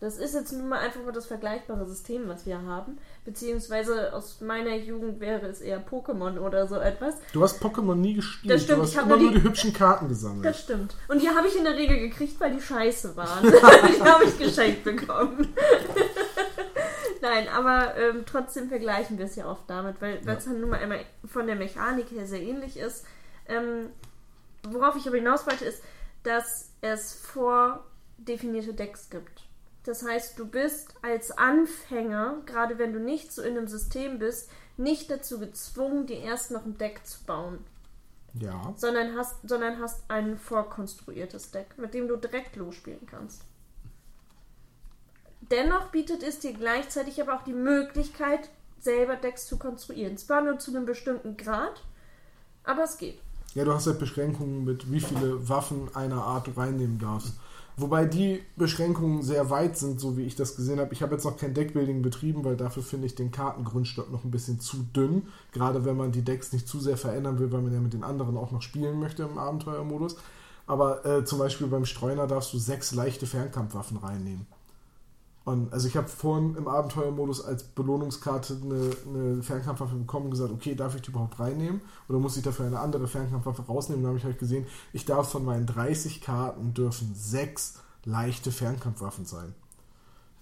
das 0.00 0.16
ist 0.16 0.34
jetzt 0.34 0.50
nun 0.52 0.68
mal 0.68 0.78
einfach 0.80 1.04
mal 1.04 1.12
das 1.12 1.26
vergleichbare 1.26 1.86
System, 1.86 2.26
was 2.26 2.46
wir 2.46 2.62
haben, 2.62 2.98
beziehungsweise 3.26 4.12
aus 4.14 4.40
meiner 4.40 4.74
Jugend 4.74 5.20
wäre 5.20 5.46
es 5.46 5.60
eher 5.60 5.86
Pokémon 5.86 6.38
oder 6.38 6.66
so 6.66 6.76
etwas. 6.76 7.14
Du 7.32 7.42
hast 7.42 7.62
Pokémon 7.62 7.94
nie 7.96 8.14
gespielt. 8.14 8.52
Das 8.54 8.62
stimmt, 8.64 8.78
du 8.78 8.82
hast 8.82 8.90
ich 8.92 8.96
habe 8.96 9.06
immer 9.08 9.16
nur 9.18 9.24
nur 9.26 9.34
die- 9.34 9.40
die 9.42 9.48
hübschen 9.48 9.72
Karten 9.74 10.08
gesammelt. 10.08 10.46
Das 10.46 10.58
stimmt. 10.60 10.96
Und 11.06 11.20
die 11.22 11.28
habe 11.28 11.46
ich 11.46 11.56
in 11.56 11.64
der 11.64 11.74
Regel 11.76 11.98
gekriegt, 12.00 12.40
weil 12.40 12.52
die 12.56 12.62
scheiße 12.62 13.14
waren. 13.14 13.42
die 13.52 14.00
habe 14.02 14.24
ich 14.24 14.38
geschenkt 14.38 14.82
bekommen. 14.84 15.48
Nein, 17.20 17.48
aber 17.48 17.96
ähm, 17.96 18.24
trotzdem 18.26 18.68
vergleichen 18.68 19.18
wir 19.18 19.26
es 19.26 19.36
ja 19.36 19.50
oft 19.50 19.68
damit, 19.68 20.00
weil 20.00 20.20
es 20.24 20.44
dann 20.44 20.60
nun 20.60 20.70
mal 20.70 20.80
einmal 20.80 21.04
von 21.26 21.46
der 21.46 21.56
Mechanik 21.56 22.10
her 22.10 22.26
sehr 22.26 22.40
ähnlich 22.40 22.78
ist. 22.78 23.04
Ähm, 23.46 23.90
worauf 24.62 24.96
ich 24.96 25.06
aber 25.06 25.16
hinaus 25.16 25.46
wollte, 25.46 25.64
ist, 25.64 25.82
dass 26.22 26.70
es 26.80 27.14
vordefinierte 27.14 28.74
Decks 28.74 29.10
gibt. 29.10 29.44
Das 29.84 30.04
heißt, 30.06 30.38
du 30.38 30.46
bist 30.46 30.94
als 31.02 31.30
Anfänger, 31.30 32.42
gerade 32.46 32.78
wenn 32.78 32.92
du 32.92 33.00
nicht 33.00 33.32
so 33.32 33.42
in 33.42 33.56
einem 33.56 33.68
System 33.68 34.18
bist, 34.18 34.50
nicht 34.76 35.10
dazu 35.10 35.38
gezwungen, 35.38 36.06
dir 36.06 36.20
erst 36.20 36.50
noch 36.50 36.64
ein 36.64 36.78
Deck 36.78 37.06
zu 37.06 37.24
bauen 37.24 37.64
Ja. 38.34 38.74
sondern 38.76 39.16
hast, 39.16 39.36
sondern 39.48 39.78
hast 39.80 40.04
ein 40.08 40.38
vorkonstruiertes 40.38 41.50
Deck, 41.50 41.76
mit 41.78 41.94
dem 41.94 42.08
du 42.08 42.16
direkt 42.16 42.56
losspielen 42.56 43.06
kannst. 43.06 43.42
Dennoch 45.50 45.88
bietet 45.90 46.22
es 46.22 46.38
dir 46.38 46.52
gleichzeitig 46.52 47.20
aber 47.20 47.34
auch 47.34 47.42
die 47.42 47.52
Möglichkeit, 47.52 48.50
selber 48.80 49.16
Decks 49.16 49.46
zu 49.46 49.58
konstruieren. 49.58 50.16
Zwar 50.16 50.42
nur 50.42 50.58
zu 50.58 50.70
einem 50.70 50.86
bestimmten 50.86 51.36
Grad, 51.36 51.82
aber 52.64 52.84
es 52.84 52.98
geht. 52.98 53.18
Ja, 53.54 53.64
du 53.64 53.74
hast 53.74 53.86
halt 53.86 53.98
Beschränkungen 53.98 54.64
mit 54.64 54.92
wie 54.92 55.00
viele 55.00 55.48
Waffen 55.48 55.94
einer 55.94 56.22
Art 56.22 56.46
du 56.46 56.52
reinnehmen 56.52 56.98
darfst. 56.98 57.34
Wobei 57.76 58.04
die 58.04 58.42
Beschränkungen 58.56 59.22
sehr 59.22 59.50
weit 59.50 59.76
sind, 59.76 60.00
so 60.00 60.16
wie 60.16 60.22
ich 60.24 60.36
das 60.36 60.54
gesehen 60.54 60.78
habe. 60.78 60.92
Ich 60.92 61.02
habe 61.02 61.14
jetzt 61.14 61.24
noch 61.24 61.36
kein 61.36 61.54
Deckbuilding 61.54 62.02
betrieben, 62.02 62.44
weil 62.44 62.56
dafür 62.56 62.82
finde 62.82 63.06
ich 63.06 63.14
den 63.14 63.30
Kartengrundstock 63.32 64.10
noch 64.12 64.22
ein 64.22 64.30
bisschen 64.30 64.60
zu 64.60 64.84
dünn. 64.94 65.28
Gerade 65.52 65.84
wenn 65.84 65.96
man 65.96 66.12
die 66.12 66.22
Decks 66.22 66.52
nicht 66.52 66.68
zu 66.68 66.78
sehr 66.78 66.96
verändern 66.96 67.38
will, 67.38 67.50
weil 67.50 67.62
man 67.62 67.72
ja 67.72 67.80
mit 67.80 67.92
den 67.92 68.04
anderen 68.04 68.36
auch 68.36 68.50
noch 68.50 68.62
spielen 68.62 69.00
möchte 69.00 69.22
im 69.22 69.38
Abenteuermodus. 69.38 70.16
Aber 70.66 71.04
äh, 71.04 71.24
zum 71.24 71.38
Beispiel 71.38 71.66
beim 71.66 71.86
Streuner 71.86 72.26
darfst 72.26 72.52
du 72.52 72.58
sechs 72.58 72.92
leichte 72.92 73.26
Fernkampfwaffen 73.26 73.96
reinnehmen. 73.96 74.46
Und 75.50 75.72
also 75.72 75.88
ich 75.88 75.96
habe 75.96 76.06
vorhin 76.06 76.54
im 76.56 76.68
Abenteuermodus 76.68 77.44
als 77.44 77.64
Belohnungskarte 77.64 78.56
eine, 78.62 78.90
eine 79.08 79.42
Fernkampfwaffe 79.42 79.96
bekommen 79.96 80.26
und 80.26 80.30
gesagt, 80.30 80.52
okay, 80.52 80.76
darf 80.76 80.94
ich 80.94 81.02
die 81.02 81.10
überhaupt 81.10 81.40
reinnehmen? 81.40 81.80
Oder 82.08 82.20
muss 82.20 82.36
ich 82.36 82.44
dafür 82.44 82.66
eine 82.66 82.78
andere 82.78 83.08
Fernkampfwaffe 83.08 83.62
rausnehmen? 83.62 84.04
Da 84.04 84.10
habe 84.10 84.18
ich 84.18 84.24
halt 84.24 84.38
gesehen, 84.38 84.66
ich 84.92 85.06
darf 85.06 85.28
von 85.28 85.44
meinen 85.44 85.66
30 85.66 86.20
Karten 86.20 86.72
dürfen 86.72 87.16
sechs 87.16 87.80
leichte 88.04 88.52
Fernkampfwaffen 88.52 89.24
sein. 89.26 89.52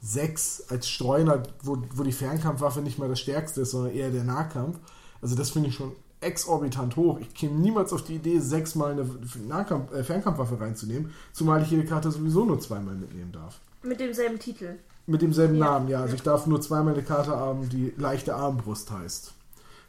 Sechs 0.03 0.64
als 0.68 0.87
Streuner, 0.87 1.42
wo, 1.62 1.79
wo 1.94 2.03
die 2.03 2.12
Fernkampfwaffe 2.12 2.83
nicht 2.83 2.99
mal 2.99 3.09
das 3.09 3.21
stärkste 3.21 3.62
ist, 3.62 3.71
sondern 3.71 3.94
eher 3.94 4.11
der 4.11 4.25
Nahkampf. 4.25 4.79
Also 5.23 5.37
das 5.37 5.51
finde 5.51 5.71
ich 5.71 5.75
schon 5.75 5.92
exorbitant 6.21 6.97
hoch. 6.97 7.18
Ich 7.18 7.33
käme 7.33 7.59
niemals 7.59 7.94
auf 7.94 8.05
die 8.05 8.16
Idee, 8.16 8.40
sechsmal 8.40 8.92
eine 8.92 9.09
Nahkampf, 9.47 9.90
äh, 9.92 10.05
Fernkampfwaffe 10.05 10.61
reinzunehmen, 10.61 11.14
zumal 11.33 11.62
ich 11.62 11.71
jede 11.71 11.87
Karte 11.87 12.11
sowieso 12.11 12.44
nur 12.44 12.61
zweimal 12.61 12.94
mitnehmen 12.94 13.33
darf. 13.33 13.59
Mit 13.83 14.01
demselben 14.01 14.38
Titel. 14.38 14.77
Mit 15.09 15.23
demselben 15.23 15.57
Ja. 15.57 15.64
Namen, 15.64 15.88
ja. 15.88 16.01
Also 16.03 16.14
ich 16.14 16.23
darf 16.23 16.47
nur 16.47 16.61
zweimal 16.61 16.92
eine 16.94 17.03
Karte 17.03 17.31
haben, 17.31 17.68
die 17.68 17.92
leichte 17.97 18.35
Armbrust 18.37 18.90
heißt. 18.90 19.33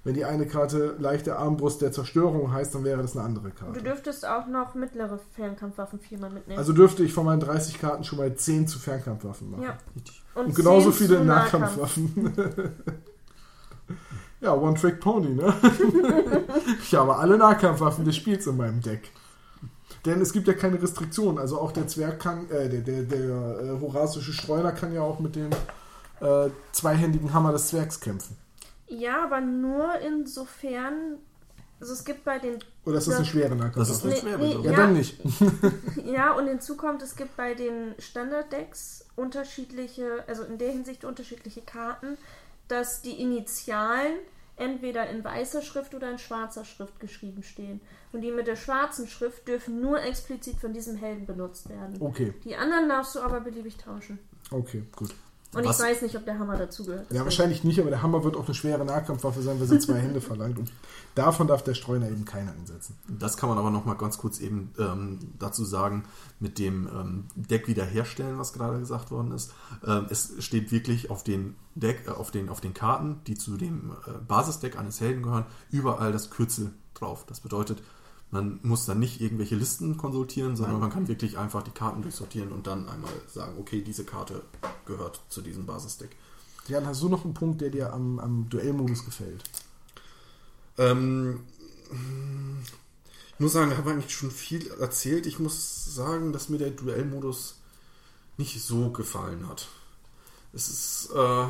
Wenn 0.05 0.13
die 0.13 0.23
eine 0.23 0.47
Karte 0.47 0.95
leichte 0.97 1.37
Armbrust 1.37 1.81
der 1.81 1.91
Zerstörung 1.91 2.53
heißt, 2.53 2.73
dann 2.73 2.85
wäre 2.85 3.01
das 3.01 3.17
eine 3.17 3.25
andere 3.25 3.49
Du 3.49 3.55
Karte. 3.65 3.81
dürftest 3.83 4.25
auch 4.25 4.47
noch 4.47 4.73
mittlere 4.75 5.19
Fernkampfwaffen 5.35 5.99
viermal 5.99 6.29
mitnehmen. 6.29 6.57
Also 6.57 6.71
dürfte 6.71 7.03
ich 7.03 7.11
von 7.13 7.25
meinen 7.25 7.41
30 7.41 7.79
Karten 7.81 8.05
schon 8.05 8.17
mal 8.17 8.33
10 8.33 8.65
zu 8.67 8.79
Fernkampfwaffen 8.79 9.51
machen. 9.51 9.63
ja. 9.63 9.77
Richtig. 9.93 10.23
Und 10.35 10.55
genauso 10.55 10.89
10 10.91 11.07
viele. 11.07 11.25
Nahkampfwaffen. 11.25 12.33
ja, 14.39 14.53
One-Trick-Pony, 14.53 15.35
ne? 15.35 15.53
ich 16.81 16.95
habe 16.95 17.17
alle 17.17 17.37
Nahkampfwaffen 17.37 18.05
des 18.05 18.15
Spiels 18.15 18.47
in 18.47 18.55
meinem 18.55 18.79
Deck. 18.81 19.11
Denn 20.05 20.21
es 20.21 20.33
gibt 20.33 20.47
ja 20.47 20.53
keine 20.53 20.81
Restriktionen. 20.81 21.37
Also 21.37 21.59
auch 21.59 21.71
der 21.71 21.87
Zwerg 21.87 22.19
kann, 22.19 22.49
äh, 22.49 22.69
der, 22.69 22.81
der, 22.81 23.03
der 23.03 23.19
äh, 23.19 23.81
horasische 23.81 24.33
Streuner 24.33 24.71
kann 24.71 24.93
ja 24.93 25.01
auch 25.01 25.19
mit 25.19 25.35
dem 25.35 25.49
äh, 26.21 26.49
zweihändigen 26.71 27.33
Hammer 27.33 27.51
des 27.51 27.67
Zwergs 27.67 27.99
kämpfen. 27.99 28.37
Ja, 28.87 29.23
aber 29.23 29.41
nur 29.41 29.99
insofern. 29.99 31.17
Also 31.79 31.93
es 31.93 32.03
gibt 32.03 32.25
bei 32.25 32.39
den. 32.39 32.59
Oder 32.85 32.97
ist 32.97 33.07
das 33.07 33.17
eine 33.17 33.25
schwere 33.25 33.49
Das 33.49 33.57
Nahkampfwaffe? 33.57 33.91
ist 33.91 34.05
eine 34.05 34.35
schwere 34.35 34.59
nee, 34.59 34.67
ja. 34.67 34.75
dann 34.75 34.93
nicht. 34.93 35.17
Ja, 36.05 36.33
und 36.33 36.47
hinzu 36.47 36.75
kommt, 36.75 37.01
es 37.01 37.15
gibt 37.15 37.37
bei 37.37 37.53
den 37.53 37.93
Standarddecks 37.99 39.05
unterschiedliche, 39.15 40.23
also 40.27 40.43
in 40.43 40.57
der 40.57 40.71
Hinsicht 40.71 41.05
unterschiedliche 41.05 41.61
Karten, 41.61 42.17
dass 42.67 43.01
die 43.01 43.21
Initialen 43.21 44.17
entweder 44.59 45.09
in 45.09 45.23
weißer 45.23 45.61
Schrift 45.61 45.93
oder 45.95 46.11
in 46.11 46.17
schwarzer 46.19 46.65
Schrift 46.65 46.99
geschrieben 46.99 47.43
stehen. 47.43 47.81
Und 48.11 48.21
die 48.21 48.31
mit 48.31 48.47
der 48.47 48.55
schwarzen 48.55 49.07
Schrift 49.07 49.47
dürfen 49.47 49.81
nur 49.81 50.01
explizit 50.01 50.57
von 50.57 50.73
diesem 50.73 50.95
Helden 50.97 51.25
benutzt 51.25 51.69
werden. 51.69 51.97
Okay, 52.01 52.33
Die 52.43 52.55
anderen 52.55 52.89
darfst 52.89 53.15
du 53.15 53.19
aber 53.19 53.39
beliebig 53.41 53.77
tauschen. 53.77 54.19
okay, 54.51 54.83
gut. 54.95 55.13
Und 55.51 55.65
Was- 55.65 55.79
ich 55.79 55.85
weiß 55.85 56.01
nicht, 56.03 56.15
ob 56.15 56.25
der 56.25 56.37
Hammer 56.37 56.57
dazugehört. 56.57 57.11
Ja, 57.11 57.23
wahrscheinlich 57.23 57.63
nicht, 57.63 57.79
aber 57.79 57.89
der 57.89 58.03
Hammer 58.03 58.23
wird 58.23 58.37
auch 58.37 58.45
eine 58.45 58.53
schwere 58.53 58.85
Nahkampfwaffe 58.85 59.41
sein, 59.41 59.59
weil 59.59 59.65
sie 59.67 59.79
zwei 59.79 59.97
Hände 59.97 60.21
verlangt. 60.21 60.59
Und 60.59 60.71
davon 61.15 61.47
darf 61.47 61.63
der 61.63 61.73
Streuner 61.73 62.07
eben 62.07 62.23
keiner 62.23 62.51
einsetzen. 62.51 62.95
Das 63.07 63.35
kann 63.35 63.49
man 63.49 63.57
aber 63.57 63.71
noch 63.71 63.83
mal 63.83 63.95
ganz 63.95 64.19
kurz 64.19 64.39
eben 64.39 64.71
ähm, 64.77 65.17
dazu 65.39 65.65
sagen, 65.65 66.03
mit 66.39 66.59
dem 66.59 66.87
ähm, 66.87 67.25
Deck 67.35 67.67
wiederherstellen, 67.67 68.37
was 68.37 68.53
gerade 68.53 68.77
gesagt 68.79 69.09
worden 69.09 69.31
ist. 69.31 69.51
Ähm, 69.83 70.05
es 70.11 70.33
steht 70.37 70.71
wirklich 70.71 71.09
auf 71.09 71.23
den 71.23 71.55
Deck, 71.73 72.03
äh, 72.05 72.11
auf 72.11 72.29
den, 72.29 72.49
auf 72.49 72.61
den 72.61 72.75
Karten, 72.75 73.21
die 73.25 73.33
zu 73.35 73.57
dem 73.57 73.93
äh, 74.05 74.11
Basisdeck 74.27 74.77
eines 74.77 75.01
Helden 75.01 75.23
gehören, 75.23 75.45
überall 75.71 76.11
das 76.11 76.29
Kürzel 76.29 76.71
drauf. 76.93 77.25
Das 77.25 77.39
bedeutet, 77.39 77.81
man 78.31 78.59
muss 78.61 78.85
dann 78.85 78.99
nicht 78.99 79.21
irgendwelche 79.21 79.55
Listen 79.55 79.97
konsultieren, 79.97 80.55
sondern 80.55 80.75
Nein. 80.75 80.81
man 80.81 80.91
kann 80.91 81.07
wirklich 81.07 81.37
einfach 81.37 81.63
die 81.63 81.71
Karten 81.71 82.01
durchsortieren 82.01 82.51
und 82.51 82.67
dann 82.67 82.87
einmal 82.87 83.11
sagen, 83.27 83.57
okay, 83.59 83.81
diese 83.81 84.03
Karte 84.03 84.43
gehört 84.85 85.21
zu 85.29 85.41
diesem 85.41 85.65
Basisdeck. 85.65 86.15
Jan, 86.67 86.85
hast 86.85 87.01
du 87.01 87.09
noch 87.09 87.25
einen 87.25 87.33
Punkt, 87.33 87.61
der 87.61 87.71
dir 87.71 87.91
am, 87.91 88.19
am 88.19 88.47
Duellmodus 88.49 89.03
gefällt? 89.03 89.43
Ähm, 90.77 91.41
ich 93.33 93.39
muss 93.39 93.53
sagen, 93.53 93.71
ich 93.71 93.77
habe 93.77 93.91
eigentlich 93.91 94.13
schon 94.13 94.29
viel 94.29 94.67
erzählt. 94.79 95.25
Ich 95.25 95.39
muss 95.39 95.95
sagen, 95.95 96.31
dass 96.31 96.49
mir 96.49 96.59
der 96.59 96.69
Duellmodus 96.69 97.55
nicht 98.37 98.61
so 98.61 98.91
gefallen 98.91 99.47
hat. 99.49 99.67
Es 100.53 100.69
ist, 100.69 101.09
äh, 101.15 101.47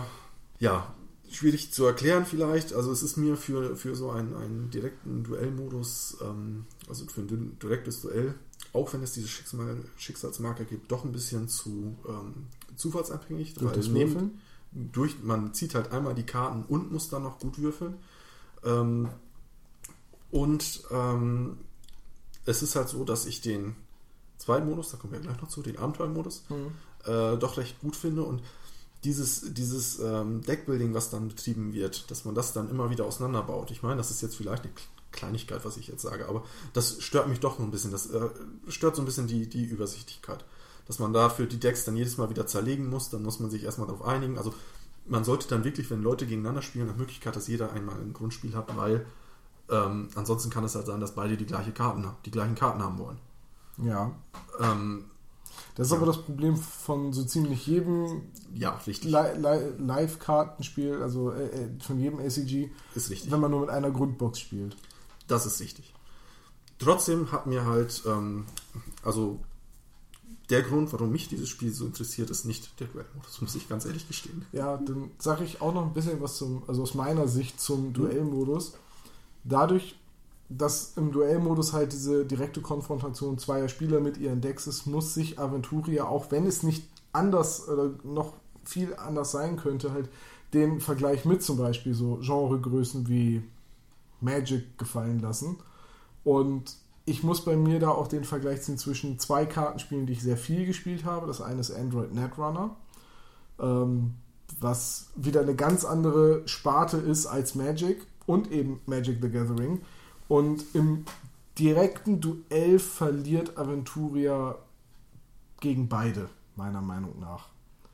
ja, 0.60 0.94
schwierig 1.32 1.72
zu 1.72 1.86
erklären 1.86 2.26
vielleicht. 2.26 2.74
Also 2.74 2.92
es 2.92 3.04
ist 3.04 3.18
mir 3.18 3.38
für, 3.38 3.76
für 3.76 3.96
so 3.96 4.12
einen, 4.12 4.36
einen 4.36 4.70
direkten 4.70 5.24
Duellmodus, 5.24 6.18
ähm, 6.22 6.66
also 6.88 7.06
für 7.06 7.22
ein 7.22 7.58
direktes 7.62 8.02
Duell, 8.02 8.36
auch 8.74 8.94
wenn 8.94 9.04
es 9.04 9.14
diese 9.14 9.28
Schicksal, 9.28 9.78
Schicksalsmarker 9.98 10.66
gibt, 10.66 10.92
doch 10.92 11.06
ein 11.06 11.12
bisschen 11.12 11.48
zu 11.48 11.96
ähm, 12.08 12.48
zufallsabhängig. 12.76 13.56
Durch 13.56 13.74
das 13.74 13.94
Würfeln? 13.94 14.40
durch, 14.72 15.22
man 15.24 15.54
zieht 15.54 15.76
halt 15.76 15.92
einmal 15.92 16.14
die 16.14 16.26
Karten 16.26 16.64
und 16.64 16.92
muss 16.92 17.10
dann 17.10 17.24
noch 17.24 17.40
gut 17.40 17.60
würfeln. 17.60 17.96
Ähm, 18.64 19.10
und 20.32 20.84
ähm, 20.92 21.58
es 22.46 22.62
ist 22.62 22.76
halt 22.76 22.90
so, 22.90 23.04
dass 23.04 23.26
ich 23.26 23.42
den 23.42 23.76
zweiten 24.38 24.70
Modus, 24.70 24.90
da 24.90 24.98
kommen 24.98 25.14
wir 25.14 25.20
gleich 25.20 25.42
noch 25.42 25.50
zu, 25.50 25.62
den 25.62 25.78
Abenteuermodus, 25.78 26.44
äh, 27.06 27.38
doch 27.38 27.58
recht 27.58 27.80
gut 27.82 27.96
finde 27.96 28.24
und 28.24 28.42
dieses, 29.04 29.54
dieses 29.54 30.00
ähm, 30.00 30.42
Deckbuilding, 30.42 30.94
was 30.94 31.10
dann 31.10 31.30
betrieben 31.30 31.74
wird, 31.74 32.12
dass 32.12 32.26
man 32.26 32.36
das 32.36 32.54
dann 32.54 32.70
immer 32.70 32.90
wieder 32.90 33.06
auseinanderbaut. 33.06 33.72
Ich 33.72 33.82
meine, 33.82 33.98
das 33.98 34.12
ist 34.12 34.22
jetzt 34.22 34.36
vielleicht 34.36 34.64
eine 34.64 34.74
Kleinigkeit, 35.12 35.64
was 35.64 35.78
ich 35.78 35.88
jetzt 35.88 36.02
sage, 36.02 36.28
aber 36.28 36.44
das 36.74 37.02
stört 37.02 37.28
mich 37.28 37.40
doch 37.40 37.60
noch 37.60 37.66
ein 37.66 37.72
bisschen. 37.72 37.92
Das 37.92 38.10
äh, 38.12 38.30
stört 38.68 38.96
so 38.96 39.02
ein 39.02 39.06
bisschen 39.06 39.28
die, 39.28 39.48
die 39.48 39.66
Übersichtlichkeit. 39.66 40.46
Dass 40.88 41.00
man 41.00 41.14
dafür 41.14 41.46
die 41.46 41.60
Decks 41.60 41.86
dann 41.86 41.96
jedes 41.96 42.18
Mal 42.18 42.30
wieder 42.30 42.48
zerlegen 42.48 42.90
muss, 42.90 43.10
dann 43.10 43.24
muss 43.24 43.40
man 43.40 43.50
sich 43.50 43.64
erstmal 43.64 43.88
darauf 43.88 44.04
einigen. 44.04 44.38
Also 44.38 44.54
man 45.06 45.24
sollte 45.24 45.48
dann 45.48 45.64
wirklich, 45.64 45.90
wenn 45.92 46.02
Leute 46.02 46.26
gegeneinander 46.26 46.62
spielen, 46.62 46.88
nach 46.88 46.96
Möglichkeit, 46.96 47.36
dass 47.36 47.48
jeder 47.48 47.72
einmal 47.74 47.96
ein 48.00 48.14
Grundspiel 48.14 48.56
hat, 48.56 48.76
weil 48.76 49.06
ähm, 49.70 50.10
ansonsten 50.16 50.50
kann 50.50 50.64
es 50.64 50.76
halt 50.76 50.88
sein, 50.88 51.00
dass 51.00 51.16
beide 51.16 51.38
die 51.38 51.46
gleiche 51.46 51.72
Karten, 51.72 52.08
die 52.26 52.32
gleichen 52.32 52.56
Karten 52.56 52.82
haben 52.82 52.98
wollen. 52.98 53.18
Ja. 53.78 54.12
Ähm, 54.60 55.06
Das 55.80 55.88
ist 55.88 55.92
Ja. 55.92 55.98
aber 55.98 56.08
das 56.08 56.22
Problem 56.22 56.58
von 56.58 57.14
so 57.14 57.24
ziemlich 57.24 57.66
jedem 57.66 58.24
ja, 58.54 58.72
richtig. 58.86 59.10
Li 59.12 59.18
Li 59.38 59.72
Live-Kartenspiel, 59.78 61.02
also 61.02 61.32
äh, 61.32 61.46
äh, 61.46 61.70
von 61.80 62.00
jedem 62.00 62.20
ACG, 62.20 62.70
Ist 62.96 63.10
richtig. 63.10 63.32
wenn 63.32 63.40
man 63.40 63.50
nur 63.52 63.62
mit 63.62 63.70
einer 63.70 63.90
Grundbox 63.90 64.40
spielt. 64.40 64.76
Das 65.28 65.46
ist 65.46 65.60
richtig. 65.62 65.94
Trotzdem 66.80 67.32
hat 67.32 67.46
mir 67.48 67.66
halt, 67.66 68.04
ähm, 68.06 68.46
also 69.04 69.40
der 70.50 70.64
Grund, 70.64 70.92
warum 70.92 71.12
mich 71.12 71.30
dieses 71.30 71.48
Spiel 71.50 71.72
so 71.72 71.86
interessiert, 71.86 72.30
ist 72.30 72.46
nicht 72.46 72.80
der 72.80 72.88
Duellmodus, 72.88 73.40
muss 73.42 73.56
ich 73.56 73.70
ganz 73.70 73.86
ehrlich 73.86 74.08
gestehen. 74.08 74.46
Ja, 74.52 74.78
dann 74.78 75.12
sage 75.20 75.44
ich 75.44 75.62
auch 75.62 75.74
noch 75.74 75.86
ein 75.86 75.94
bisschen 75.94 76.20
was 76.22 76.38
zum, 76.38 76.64
also 76.68 76.82
aus 76.82 76.94
meiner 76.94 77.28
Sicht 77.28 77.62
zum 77.62 77.94
Duellmodus. 77.94 78.74
Dadurch, 79.44 79.99
dass 80.50 80.94
im 80.98 81.12
Duellmodus 81.12 81.74
halt 81.74 81.94
diese 81.94 82.26
direkte 82.26 82.62
Konfrontation 82.62 83.38
zweier 83.38 83.70
Spieler 83.70 84.00
mit 84.00 84.18
ihren 84.18 84.42
Decks 84.42 84.66
ist, 84.66 84.88
muss 84.88 85.14
sich 85.14 85.38
Aventuria, 85.40 86.06
auch 86.06 86.32
wenn 86.32 86.48
es 86.48 86.64
nicht 86.64 86.88
anders 87.14 87.68
oder 87.68 87.92
noch 88.04 88.34
viel 88.64 88.96
anders 88.96 89.32
sein 89.32 89.58
könnte, 89.58 89.94
halt 89.94 90.10
den 90.54 90.80
Vergleich 90.80 91.26
mit 91.26 91.44
zum 91.44 91.58
Beispiel 91.58 91.94
so 91.94 92.20
Genregrößen 92.22 93.08
wie 93.08 93.44
Magic 94.22 94.78
gefallen 94.80 95.20
lassen. 95.20 95.58
Und 96.24 96.76
ich 97.06 97.24
muss 97.24 97.46
bei 97.46 97.56
mir 97.56 97.80
da 97.80 97.90
auch 97.90 98.08
den 98.08 98.24
Vergleich 98.24 98.62
ziehen 98.64 98.78
zwischen 98.78 99.20
zwei 99.20 99.46
Kartenspielen, 99.46 100.08
die 100.08 100.14
ich 100.14 100.24
sehr 100.24 100.38
viel 100.38 100.66
gespielt 100.66 101.06
habe. 101.06 101.28
Das 101.28 101.42
eine 101.42 101.62
ist 101.62 101.72
Android 101.72 102.14
Netrunner, 102.14 102.76
ähm, 103.60 104.16
was 104.60 105.08
wieder 105.16 105.42
eine 105.42 105.56
ganz 105.56 105.86
andere 105.86 106.48
Sparte 106.48 106.98
ist 106.98 107.28
als 107.28 107.54
Magic 107.54 108.06
und 108.26 108.52
eben 108.52 108.82
Magic 108.88 109.20
the 109.22 109.30
Gathering. 109.30 109.82
Und 110.30 110.64
im 110.74 111.04
direkten 111.58 112.22
Duell 112.22 112.80
verliert 112.80 113.58
Aventuria 113.58 114.56
gegen 115.60 115.90
beide, 115.90 116.30
meiner 116.56 116.82
Meinung 116.82 117.20
nach. 117.20 117.50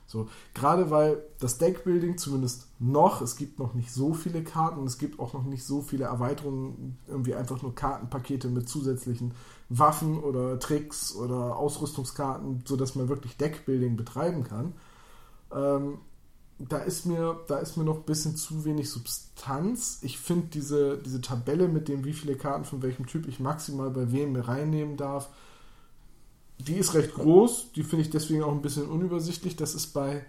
So, 0.05 0.29
gerade 0.53 0.91
weil 0.91 1.23
das 1.39 1.57
Deckbuilding 1.57 2.17
zumindest 2.19 2.67
noch, 2.77 3.21
es 3.21 3.37
gibt 3.37 3.57
noch 3.57 3.73
nicht 3.73 3.91
so 3.91 4.13
viele 4.13 4.43
Karten 4.43 4.79
und 4.79 4.85
es 4.85 4.99
gibt 4.99 5.19
auch 5.19 5.33
noch 5.33 5.43
nicht 5.43 5.63
so 5.65 5.81
viele 5.81 6.05
Erweiterungen, 6.05 6.97
irgendwie 7.07 7.33
einfach 7.33 7.61
nur 7.63 7.73
Kartenpakete 7.73 8.49
mit 8.49 8.69
zusätzlichen 8.69 9.33
Waffen 9.69 10.19
oder 10.19 10.59
Tricks 10.59 11.15
oder 11.15 11.57
Ausrüstungskarten, 11.57 12.63
sodass 12.65 12.95
man 12.95 13.09
wirklich 13.09 13.35
Deckbuilding 13.37 13.95
betreiben 13.95 14.43
kann. 14.43 14.73
Ähm, 15.51 15.97
da 16.57 16.77
ist 16.77 17.05
mir, 17.05 17.39
da 17.47 17.57
ist 17.57 17.75
mir 17.75 17.83
noch 17.83 17.97
ein 17.97 18.05
bisschen 18.05 18.35
zu 18.37 18.63
wenig 18.63 18.89
Substanz. 18.89 19.99
Ich 20.03 20.17
finde 20.17 20.47
diese, 20.47 20.97
diese 20.97 21.21
Tabelle 21.21 21.67
mit 21.67 21.87
dem, 21.87 22.05
wie 22.05 22.13
viele 22.13 22.35
Karten 22.35 22.63
von 22.63 22.81
welchem 22.81 23.07
Typ 23.07 23.27
ich 23.27 23.39
maximal 23.39 23.89
bei 23.89 24.11
wem 24.11 24.35
reinnehmen 24.35 24.95
darf, 24.95 25.29
die 26.57 26.75
ist 26.75 26.93
recht 26.93 27.13
groß. 27.13 27.73
Die 27.73 27.83
finde 27.83 28.03
ich 28.03 28.09
deswegen 28.09 28.43
auch 28.43 28.53
ein 28.53 28.61
bisschen 28.61 28.87
unübersichtlich. 28.87 29.57
Das 29.57 29.75
ist 29.75 29.87
bei 29.87 30.25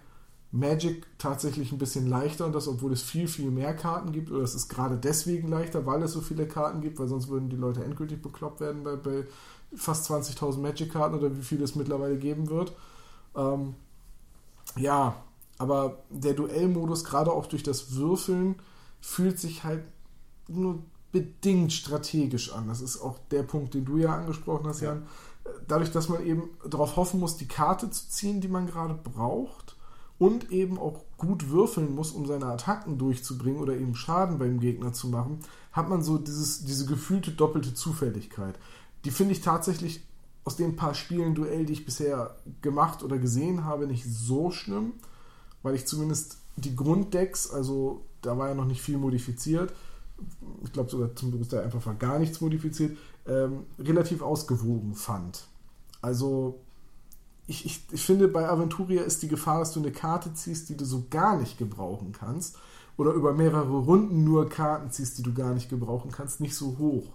Magic 0.51 1.05
tatsächlich 1.17 1.71
ein 1.71 1.77
bisschen 1.77 2.07
leichter 2.07 2.45
und 2.45 2.53
das, 2.53 2.67
obwohl 2.67 2.91
es 2.91 3.01
viel, 3.01 3.29
viel 3.29 3.49
mehr 3.49 3.73
Karten 3.73 4.11
gibt. 4.11 4.29
Oder 4.29 4.43
es 4.43 4.53
ist 4.53 4.67
gerade 4.67 4.97
deswegen 4.97 5.47
leichter, 5.47 5.85
weil 5.85 6.03
es 6.03 6.11
so 6.11 6.19
viele 6.19 6.45
Karten 6.45 6.81
gibt, 6.81 6.99
weil 6.99 7.07
sonst 7.07 7.29
würden 7.29 7.49
die 7.49 7.55
Leute 7.55 7.85
endgültig 7.85 8.21
bekloppt 8.21 8.59
werden 8.59 8.83
bei, 8.83 8.97
bei 8.97 9.25
fast 9.75 10.11
20.000 10.11 10.57
Magic-Karten 10.59 11.15
oder 11.15 11.37
wie 11.37 11.43
viel 11.43 11.61
es 11.61 11.75
mittlerweile 11.75 12.17
geben 12.17 12.49
wird. 12.49 12.73
Ähm, 13.35 13.75
ja, 14.75 15.23
aber 15.57 16.03
der 16.09 16.33
Duellmodus, 16.33 17.03
gerade 17.03 17.31
auch 17.31 17.47
durch 17.47 17.63
das 17.63 17.95
Würfeln, 17.95 18.55
fühlt 19.01 19.39
sich 19.39 19.63
halt 19.63 19.83
nur 20.47 20.79
bedingt 21.11 21.73
strategisch 21.73 22.51
an. 22.53 22.67
Das 22.67 22.81
ist 22.81 23.01
auch 23.01 23.17
der 23.31 23.43
Punkt, 23.43 23.73
den 23.73 23.85
du 23.85 23.97
ja 23.97 24.15
angesprochen 24.15 24.67
hast, 24.67 24.81
Ja. 24.81 24.93
Jan. 24.93 25.07
Dadurch, 25.67 25.91
dass 25.91 26.09
man 26.09 26.25
eben 26.25 26.49
darauf 26.69 26.97
hoffen 26.97 27.21
muss, 27.21 27.37
die 27.37 27.47
Karte 27.47 27.89
zu 27.89 28.09
ziehen, 28.09 28.41
die 28.41 28.49
man 28.49 28.67
gerade 28.67 28.93
braucht 28.93 29.77
und 30.19 30.51
eben 30.51 30.77
auch 30.77 31.03
gut 31.17 31.49
würfeln 31.49 31.95
muss, 31.95 32.11
um 32.11 32.25
seine 32.25 32.47
Attacken 32.47 32.97
durchzubringen 32.97 33.61
oder 33.61 33.73
eben 33.73 33.95
Schaden 33.95 34.39
beim 34.39 34.59
Gegner 34.59 34.91
zu 34.91 35.07
machen, 35.07 35.39
hat 35.71 35.87
man 35.87 36.03
so 36.03 36.17
dieses, 36.17 36.65
diese 36.65 36.85
gefühlte 36.85 37.31
doppelte 37.31 37.73
Zufälligkeit. 37.73 38.59
Die 39.05 39.11
finde 39.11 39.31
ich 39.31 39.41
tatsächlich 39.41 40.03
aus 40.43 40.57
den 40.57 40.75
paar 40.75 40.93
Spielen 40.93 41.33
Duell, 41.33 41.65
die 41.65 41.73
ich 41.73 41.85
bisher 41.85 42.35
gemacht 42.61 43.03
oder 43.03 43.17
gesehen 43.17 43.63
habe, 43.63 43.87
nicht 43.87 44.05
so 44.05 44.51
schlimm, 44.51 44.93
weil 45.67 45.75
ich 45.75 45.85
zumindest 45.85 46.37
die 46.55 46.75
Grunddecks, 46.75 47.51
also 47.51 48.05
da 48.21 48.37
war 48.37 48.47
ja 48.47 48.55
noch 48.55 48.65
nicht 48.65 48.81
viel 48.81 48.97
modifiziert, 48.97 49.73
ich 50.63 50.71
glaube 50.71 50.89
sogar 50.89 51.13
zum 51.15 51.31
Großteil 51.31 51.63
einfach 51.63 51.85
war 51.85 51.93
gar 51.95 52.17
nichts 52.19 52.41
modifiziert, 52.41 52.97
ähm, 53.27 53.65
relativ 53.77 54.21
ausgewogen 54.21 54.95
fand. 54.95 55.45
Also 56.01 56.61
ich, 57.47 57.65
ich, 57.65 57.83
ich 57.91 58.01
finde, 58.01 58.29
bei 58.29 58.49
Aventuria 58.49 59.03
ist 59.03 59.21
die 59.23 59.27
Gefahr, 59.27 59.59
dass 59.59 59.73
du 59.73 59.81
eine 59.81 59.91
Karte 59.91 60.33
ziehst, 60.33 60.69
die 60.69 60.77
du 60.77 60.85
so 60.85 61.05
gar 61.09 61.37
nicht 61.37 61.57
gebrauchen 61.57 62.13
kannst, 62.13 62.57
oder 62.97 63.11
über 63.11 63.33
mehrere 63.33 63.77
Runden 63.77 64.23
nur 64.23 64.49
Karten 64.49 64.89
ziehst, 64.89 65.17
die 65.17 65.23
du 65.23 65.33
gar 65.33 65.53
nicht 65.53 65.69
gebrauchen 65.69 66.11
kannst, 66.11 66.41
nicht 66.41 66.55
so 66.55 66.77
hoch. 66.79 67.13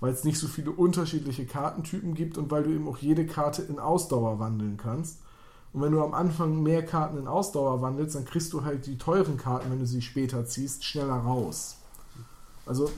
Weil 0.00 0.14
es 0.14 0.24
nicht 0.24 0.38
so 0.38 0.48
viele 0.48 0.70
unterschiedliche 0.70 1.44
Kartentypen 1.44 2.14
gibt 2.14 2.38
und 2.38 2.50
weil 2.50 2.62
du 2.62 2.70
eben 2.70 2.88
auch 2.88 2.96
jede 2.96 3.26
Karte 3.26 3.62
in 3.62 3.78
Ausdauer 3.78 4.38
wandeln 4.38 4.78
kannst. 4.78 5.18
Und 5.72 5.82
wenn 5.82 5.92
du 5.92 6.02
am 6.02 6.14
Anfang 6.14 6.62
mehr 6.62 6.84
Karten 6.84 7.16
in 7.16 7.28
Ausdauer 7.28 7.80
wandelst, 7.80 8.16
dann 8.16 8.24
kriegst 8.24 8.52
du 8.52 8.64
halt 8.64 8.86
die 8.86 8.98
teuren 8.98 9.36
Karten, 9.36 9.70
wenn 9.70 9.78
du 9.78 9.86
sie 9.86 10.02
später 10.02 10.44
ziehst, 10.44 10.84
schneller 10.84 11.14
raus. 11.14 11.76
Also 12.66 12.90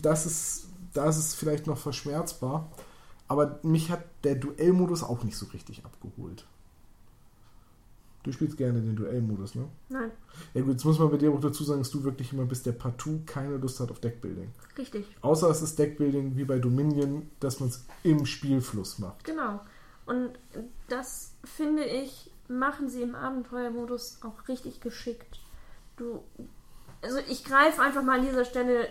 das 0.00 0.26
ist, 0.26 0.66
da 0.94 1.08
ist 1.08 1.34
vielleicht 1.34 1.66
noch 1.66 1.78
verschmerzbar. 1.78 2.70
Aber 3.28 3.58
mich 3.62 3.90
hat 3.90 4.04
der 4.24 4.34
Duellmodus 4.34 5.02
auch 5.02 5.24
nicht 5.24 5.36
so 5.36 5.46
richtig 5.46 5.84
abgeholt. 5.84 6.46
Du 8.22 8.30
spielst 8.30 8.56
gerne 8.56 8.80
den 8.80 8.94
Duellmodus, 8.94 9.56
ne? 9.56 9.64
Nein, 9.88 10.12
Ja 10.54 10.60
gut, 10.60 10.72
jetzt 10.72 10.84
muss 10.84 10.98
man 10.98 11.10
bei 11.10 11.16
dir 11.16 11.32
auch 11.32 11.40
dazu 11.40 11.64
sagen, 11.64 11.80
dass 11.80 11.90
du 11.90 12.04
wirklich 12.04 12.30
jemand 12.30 12.50
bist, 12.50 12.66
der 12.66 12.72
partout 12.72 13.22
keine 13.26 13.56
Lust 13.56 13.80
hat 13.80 13.90
auf 13.90 13.98
Deckbuilding. 13.98 14.48
richtig. 14.78 15.06
Außer 15.22 15.50
es 15.50 15.60
ist 15.60 15.78
Deckbuilding 15.78 16.36
wie 16.36 16.44
bei 16.44 16.60
Dominion, 16.60 17.30
dass 17.40 17.58
man 17.58 17.70
es 17.70 17.84
im 18.04 18.24
Spielfluss 18.24 19.00
macht. 19.00 19.24
Genau. 19.24 19.60
Und 20.06 20.32
das 20.88 21.34
finde 21.44 21.84
ich 21.84 22.32
machen 22.48 22.88
sie 22.88 23.02
im 23.02 23.14
Abenteuermodus 23.14 24.20
auch 24.22 24.48
richtig 24.48 24.80
geschickt. 24.80 25.40
Du, 25.96 26.22
also 27.02 27.18
ich 27.28 27.44
greife 27.44 27.82
einfach 27.82 28.02
mal 28.02 28.18
an 28.18 28.26
dieser 28.26 28.44
Stelle 28.44 28.88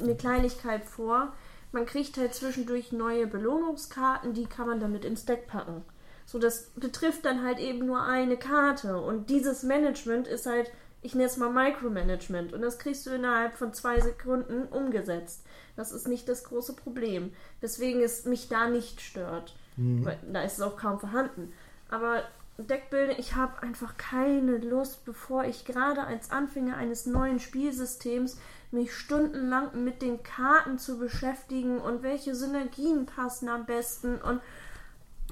eine 0.00 0.16
Kleinigkeit 0.16 0.84
vor. 0.84 1.32
Man 1.72 1.86
kriegt 1.86 2.16
halt 2.16 2.34
zwischendurch 2.34 2.92
neue 2.92 3.26
Belohnungskarten, 3.26 4.34
die 4.34 4.46
kann 4.46 4.66
man 4.66 4.80
damit 4.80 5.04
ins 5.04 5.24
Deck 5.24 5.46
packen. 5.46 5.84
So, 6.24 6.38
das 6.38 6.70
betrifft 6.76 7.24
dann 7.24 7.44
halt 7.44 7.58
eben 7.58 7.86
nur 7.86 8.02
eine 8.02 8.36
Karte. 8.36 9.00
Und 9.00 9.30
dieses 9.30 9.62
Management 9.62 10.26
ist 10.26 10.46
halt, 10.46 10.70
ich 11.02 11.14
nenne 11.14 11.28
es 11.28 11.36
mal 11.36 11.50
Micromanagement. 11.50 12.52
Und 12.52 12.62
das 12.62 12.78
kriegst 12.78 13.06
du 13.06 13.10
innerhalb 13.10 13.56
von 13.56 13.72
zwei 13.72 14.00
Sekunden 14.00 14.64
umgesetzt. 14.64 15.44
Das 15.76 15.92
ist 15.92 16.08
nicht 16.08 16.28
das 16.28 16.44
große 16.44 16.74
Problem. 16.74 17.32
Weswegen 17.60 18.02
es 18.02 18.24
mich 18.24 18.48
da 18.48 18.68
nicht 18.68 19.00
stört. 19.00 19.54
Weil 19.76 20.18
da 20.32 20.42
ist 20.42 20.54
es 20.54 20.60
auch 20.62 20.76
kaum 20.76 20.98
vorhanden. 20.98 21.52
Aber 21.90 22.22
Deckbuilding, 22.58 23.16
ich 23.18 23.34
habe 23.34 23.62
einfach 23.62 23.96
keine 23.98 24.56
Lust, 24.58 25.04
bevor 25.04 25.44
ich 25.44 25.64
gerade 25.66 26.04
als 26.04 26.30
Anfänger 26.30 26.76
eines 26.76 27.04
neuen 27.06 27.38
Spielsystems 27.38 28.38
mich 28.70 28.94
stundenlang 28.94 29.84
mit 29.84 30.00
den 30.02 30.22
Karten 30.22 30.78
zu 30.78 30.98
beschäftigen 30.98 31.78
und 31.78 32.02
welche 32.02 32.34
Synergien 32.34 33.06
passen 33.06 33.48
am 33.48 33.66
besten 33.66 34.16
und 34.16 34.40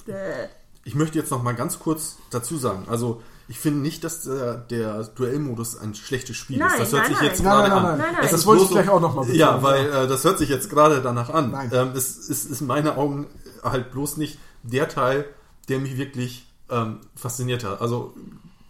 Bäh. 0.04 0.48
Ich 0.84 0.94
möchte 0.94 1.18
jetzt 1.18 1.30
noch 1.30 1.42
mal 1.42 1.54
ganz 1.54 1.78
kurz 1.78 2.18
dazu 2.30 2.58
sagen, 2.58 2.86
also 2.88 3.22
ich 3.48 3.58
finde 3.58 3.80
nicht, 3.80 4.04
dass 4.04 4.22
der, 4.22 4.56
der 4.56 5.04
Duellmodus 5.04 5.76
ein 5.78 5.94
schlechtes 5.94 6.36
Spiel 6.36 6.58
Nein, 6.58 6.70
ist. 6.72 6.80
Das 6.80 6.92
hört 6.92 7.02
nein, 7.02 7.10
sich 7.10 7.18
nein. 7.20 7.26
jetzt 7.26 7.42
Nein, 7.42 7.52
gerade 7.52 7.68
nein, 7.68 7.82
nein, 7.82 7.92
an. 7.92 7.98
nein. 7.98 7.98
Nein, 7.98 8.08
Es 8.10 8.16
nein. 8.16 8.24
ist 8.24 8.32
Das 8.32 8.46
wollte 8.46 8.64
ich 8.64 8.70
gleich 8.70 8.88
auch 8.88 9.00
noch 9.00 9.14
mal 9.14 9.20
betonen, 9.22 9.38
Ja, 9.40 9.62
weil 9.62 9.86
äh, 9.86 10.06
das 10.06 10.24
hört 10.24 10.38
sich 10.38 10.48
jetzt 10.48 10.68
gerade 10.70 11.00
danach 11.02 11.30
an. 11.30 11.50
Nein. 11.50 11.70
Ähm, 11.72 11.92
es, 11.94 12.18
es 12.28 12.44
ist 12.44 12.60
in 12.60 12.66
meinen 12.66 12.88
Augen 12.88 13.26
halt 13.64 13.90
bloß 13.92 14.16
nicht 14.18 14.38
der 14.62 14.88
Teil, 14.88 15.24
der 15.68 15.78
mich 15.78 15.96
wirklich 15.96 16.46
ähm, 16.70 17.00
fasziniert 17.14 17.64
hat. 17.64 17.80
Also 17.80 18.14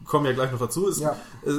kommen 0.04 0.26
ja 0.26 0.32
gleich 0.32 0.52
noch 0.52 0.58
dazu. 0.58 0.88
Es, 0.88 1.00
Ja. 1.00 1.16
äh, 1.44 1.52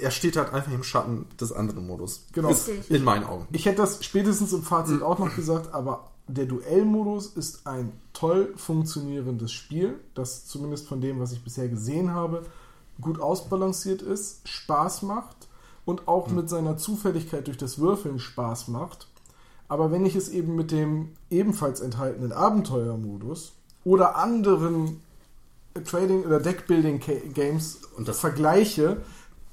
er 0.00 0.10
steht 0.10 0.36
halt 0.36 0.52
einfach 0.52 0.72
im 0.72 0.82
Schatten 0.82 1.26
des 1.40 1.52
anderen 1.52 1.86
Modus. 1.86 2.24
Genau. 2.32 2.50
Ist 2.50 2.68
in 2.68 3.04
meinen 3.04 3.24
Augen. 3.24 3.46
Ich 3.52 3.66
hätte 3.66 3.78
das 3.78 4.04
spätestens 4.04 4.52
im 4.52 4.62
Fazit 4.62 5.02
auch 5.02 5.18
noch 5.18 5.34
gesagt, 5.36 5.72
aber 5.74 6.10
der 6.28 6.46
Duellmodus 6.46 7.26
ist 7.26 7.66
ein 7.66 7.92
toll 8.12 8.52
funktionierendes 8.56 9.52
Spiel, 9.52 9.98
das 10.14 10.46
zumindest 10.46 10.86
von 10.86 11.00
dem, 11.00 11.20
was 11.20 11.32
ich 11.32 11.42
bisher 11.44 11.68
gesehen 11.68 12.12
habe, 12.12 12.44
gut 13.00 13.20
ausbalanciert 13.20 14.02
ist, 14.02 14.46
Spaß 14.48 15.02
macht 15.02 15.36
und 15.84 16.08
auch 16.08 16.28
mit 16.28 16.48
seiner 16.48 16.76
Zufälligkeit 16.76 17.46
durch 17.48 17.56
das 17.56 17.78
Würfeln 17.78 18.18
Spaß 18.18 18.68
macht. 18.68 19.08
Aber 19.72 19.90
wenn 19.90 20.04
ich 20.04 20.14
es 20.16 20.28
eben 20.28 20.54
mit 20.54 20.70
dem 20.70 21.08
ebenfalls 21.30 21.80
enthaltenen 21.80 22.30
Abenteuermodus 22.30 23.52
oder 23.84 24.16
anderen 24.16 25.00
Trading- 25.86 26.24
oder 26.26 26.40
Deckbuilding-Games 26.40 27.80
Und 27.96 28.06
das- 28.06 28.20
vergleiche, 28.20 28.98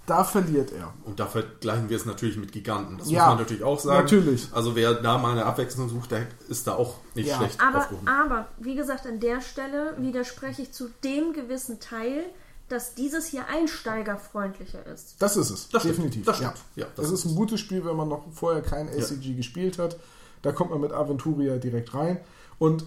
da 0.05 0.25
verliert 0.25 0.73
er. 0.73 0.93
Und 1.05 1.21
da 1.21 1.25
vergleichen 1.25 1.87
wir 1.87 1.95
es 1.95 2.05
natürlich 2.05 2.35
mit 2.35 2.51
Giganten. 2.51 2.97
Das 2.97 3.09
Ja, 3.09 3.19
muss 3.21 3.29
man 3.29 3.37
natürlich 3.37 3.63
auch 3.63 3.79
sagen. 3.79 4.01
natürlich. 4.03 4.49
Also 4.51 4.75
wer 4.75 4.93
da 4.95 5.17
mal 5.17 5.31
eine 5.31 5.45
Abwechslung 5.45 5.87
sucht, 5.87 6.11
der 6.11 6.27
ist 6.49 6.67
da 6.67 6.73
auch 6.75 6.95
nicht 7.15 7.29
Ja. 7.29 7.37
schlecht 7.37 7.57
Aber, 7.61 7.87
aber, 8.05 8.47
wie 8.59 8.75
gesagt, 8.75 9.07
an 9.07 9.21
der 9.21 9.39
Stelle 9.39 9.93
widerspreche 9.99 10.63
ich 10.63 10.73
zu 10.73 10.89
dem 11.01 11.31
gewissen 11.31 11.79
Teil, 11.79 12.25
dass 12.69 12.95
dieses 12.95 13.27
hier 13.27 13.47
einsteigerfreundlicher 13.47 14.85
ist. 14.85 15.15
Das 15.19 15.37
ist 15.37 15.49
es, 15.49 15.69
Das 15.69 15.81
stimmt, 15.81 15.97
definitiv. 15.97 16.25
das 16.25 16.37
stimmt. 16.37 16.53
Ja. 16.75 16.85
Ja, 16.85 16.91
das 16.95 17.09
das, 17.09 17.19
ist 17.19 17.25
ein 17.25 17.35
gutes 17.35 17.59
Spiel, 17.59 17.85
wenn 17.85 17.95
man 17.95 18.07
noch 18.09 18.25
vorher 18.31 18.61
kein 18.61 18.87
ACG 18.89 19.35
gespielt 19.35 19.77
hat. 19.79 19.97
Da 20.41 20.51
kommt 20.51 20.71
man 20.71 20.79
mit 20.79 20.91
Aventuria 20.93 21.57
direkt 21.57 21.93
rein. 21.93 22.19
Und 22.59 22.85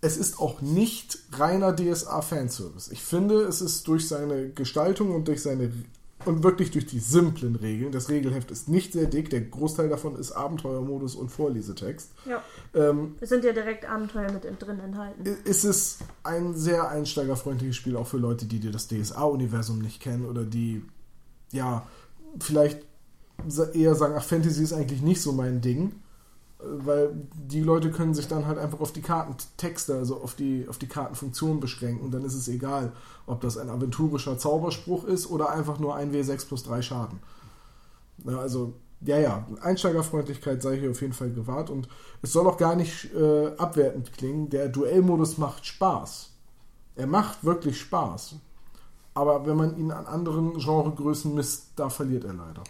es 0.00 0.16
ist 0.16 0.38
auch 0.38 0.60
nicht 0.60 1.18
reiner 1.32 1.72
DSA-Fanservice. 1.74 2.90
Ich 2.92 3.02
finde, 3.02 3.42
es 3.42 3.60
ist 3.60 3.88
durch 3.88 4.06
seine 4.08 4.50
Gestaltung 4.50 5.14
und 5.14 5.26
durch 5.28 5.42
seine 5.42 5.72
und 6.26 6.42
wirklich 6.42 6.70
durch 6.70 6.86
die 6.86 6.98
simplen 6.98 7.56
Regeln. 7.56 7.92
Das 7.92 8.08
Regelheft 8.08 8.50
ist 8.50 8.68
nicht 8.68 8.92
sehr 8.92 9.06
dick. 9.06 9.30
Der 9.30 9.40
Großteil 9.42 9.88
davon 9.88 10.16
ist 10.16 10.32
Abenteuermodus 10.32 11.14
und 11.14 11.30
Vorlesetext. 11.30 12.12
Ja. 12.28 12.42
Ähm, 12.74 13.14
Es 13.20 13.28
sind 13.28 13.44
ja 13.44 13.52
direkt 13.52 13.88
Abenteuer 13.88 14.30
mit 14.32 14.44
drin 14.44 14.80
enthalten. 14.80 15.24
ist 15.44 15.64
es 15.64 15.98
ein 16.22 16.54
sehr 16.54 16.88
einsteigerfreundliches 16.88 17.76
Spiel, 17.76 17.96
auch 17.96 18.06
für 18.06 18.18
Leute, 18.18 18.46
die 18.46 18.58
dir 18.60 18.70
das 18.72 18.88
DSA-Universum 18.88 19.78
nicht 19.78 20.00
kennen 20.00 20.26
oder 20.26 20.44
die, 20.44 20.82
ja, 21.52 21.86
vielleicht 22.40 22.80
eher 23.74 23.94
sagen, 23.94 24.14
ach, 24.16 24.24
Fantasy 24.24 24.62
ist 24.62 24.72
eigentlich 24.72 25.02
nicht 25.02 25.20
so 25.20 25.32
mein 25.32 25.60
Ding, 25.60 25.92
weil 26.68 27.10
die 27.34 27.60
Leute 27.60 27.90
können 27.90 28.14
sich 28.14 28.28
dann 28.28 28.46
halt 28.46 28.58
einfach 28.58 28.80
auf 28.80 28.92
die 28.92 29.02
Kartentexte, 29.02 29.94
also 29.94 30.20
auf 30.20 30.34
die, 30.34 30.66
auf 30.68 30.78
die 30.78 30.88
Kartenfunktion 30.88 31.60
beschränken 31.60 32.10
dann 32.10 32.24
ist 32.24 32.34
es 32.34 32.48
egal, 32.48 32.92
ob 33.26 33.40
das 33.40 33.58
ein 33.58 33.70
aventurischer 33.70 34.38
Zauberspruch 34.38 35.04
ist 35.04 35.30
oder 35.30 35.50
einfach 35.50 35.78
nur 35.78 35.94
ein 35.94 36.12
W6 36.12 36.46
plus 36.46 36.62
3 36.64 36.82
Schaden. 36.82 37.20
Ja, 38.24 38.38
also, 38.38 38.74
ja, 39.00 39.18
ja, 39.18 39.46
Einsteigerfreundlichkeit 39.60 40.62
sei 40.62 40.78
hier 40.78 40.90
auf 40.90 41.00
jeden 41.00 41.12
Fall 41.12 41.30
gewahrt 41.30 41.70
und 41.70 41.88
es 42.22 42.32
soll 42.32 42.46
auch 42.46 42.56
gar 42.56 42.76
nicht 42.76 43.14
äh, 43.14 43.48
abwertend 43.56 44.12
klingen. 44.12 44.48
Der 44.48 44.68
Duellmodus 44.68 45.38
macht 45.38 45.66
Spaß. 45.66 46.30
Er 46.96 47.06
macht 47.06 47.44
wirklich 47.44 47.78
Spaß. 47.78 48.36
Aber 49.14 49.46
wenn 49.46 49.56
man 49.56 49.76
ihn 49.78 49.90
an 49.92 50.06
anderen 50.06 50.58
Genregrößen 50.58 51.34
misst, 51.34 51.68
da 51.76 51.88
verliert 51.88 52.24
er 52.24 52.34
leider. 52.34 52.62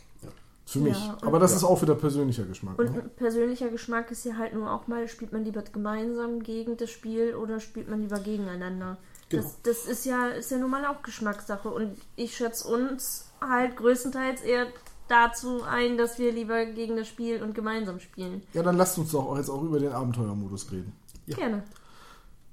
Ja. 0.66 0.72
Für 0.72 0.78
Ja, 0.80 0.84
mich. 0.84 1.08
und- 1.08 1.24
Aber 1.24 1.38
das 1.38 1.52
Ja. 1.52 1.56
ist 1.58 1.64
auch 1.64 1.80
wieder 1.82 1.94
persönlicher 1.94 2.44
Geschmack. 2.44 2.78
Und 2.78 2.92
ne? 2.94 3.02
persönlicher 3.16 3.68
Geschmack 3.70 4.10
ist 4.10 4.24
ja 4.24 4.36
halt 4.36 4.52
nur 4.54 4.70
auch 4.70 4.86
mal, 4.88 5.06
spielt 5.08 5.32
man 5.32 5.44
lieber 5.44 5.62
gemeinsam 5.62 6.42
gegen 6.42 6.76
das 6.76 6.90
Spiel 6.90 7.34
oder 7.36 7.60
spielt 7.60 7.88
man 7.88 8.02
lieber 8.02 8.18
gegeneinander. 8.18 8.98
Genau. 9.28 9.42
Das, 9.42 9.62
das 9.62 9.86
ist 9.86 10.04
ja, 10.06 10.28
ist 10.28 10.50
ja 10.50 10.58
nun 10.58 10.70
mal 10.70 10.84
auch 10.86 11.02
Geschmackssache. 11.02 11.68
Und 11.68 11.96
ich 12.16 12.36
schätze 12.36 12.66
uns 12.68 13.26
halt 13.40 13.76
größtenteils 13.76 14.42
eher 14.42 14.66
dazu 15.08 15.62
ein, 15.62 15.96
dass 15.98 16.18
wir 16.18 16.32
lieber 16.32 16.64
gegen 16.66 16.96
das 16.96 17.06
Spiel 17.06 17.42
und 17.42 17.54
gemeinsam 17.54 18.00
spielen. 18.00 18.42
Ja, 18.52 18.62
dann 18.64 18.76
lasst 18.76 18.98
uns 18.98 19.12
doch 19.12 19.36
jetzt 19.36 19.48
auch 19.50 19.62
über 19.62 19.78
den 19.78 19.92
Abenteuermodus 19.92 20.70
reden. 20.72 20.92
Ja. 21.26 21.36
Gerne. 21.36 21.62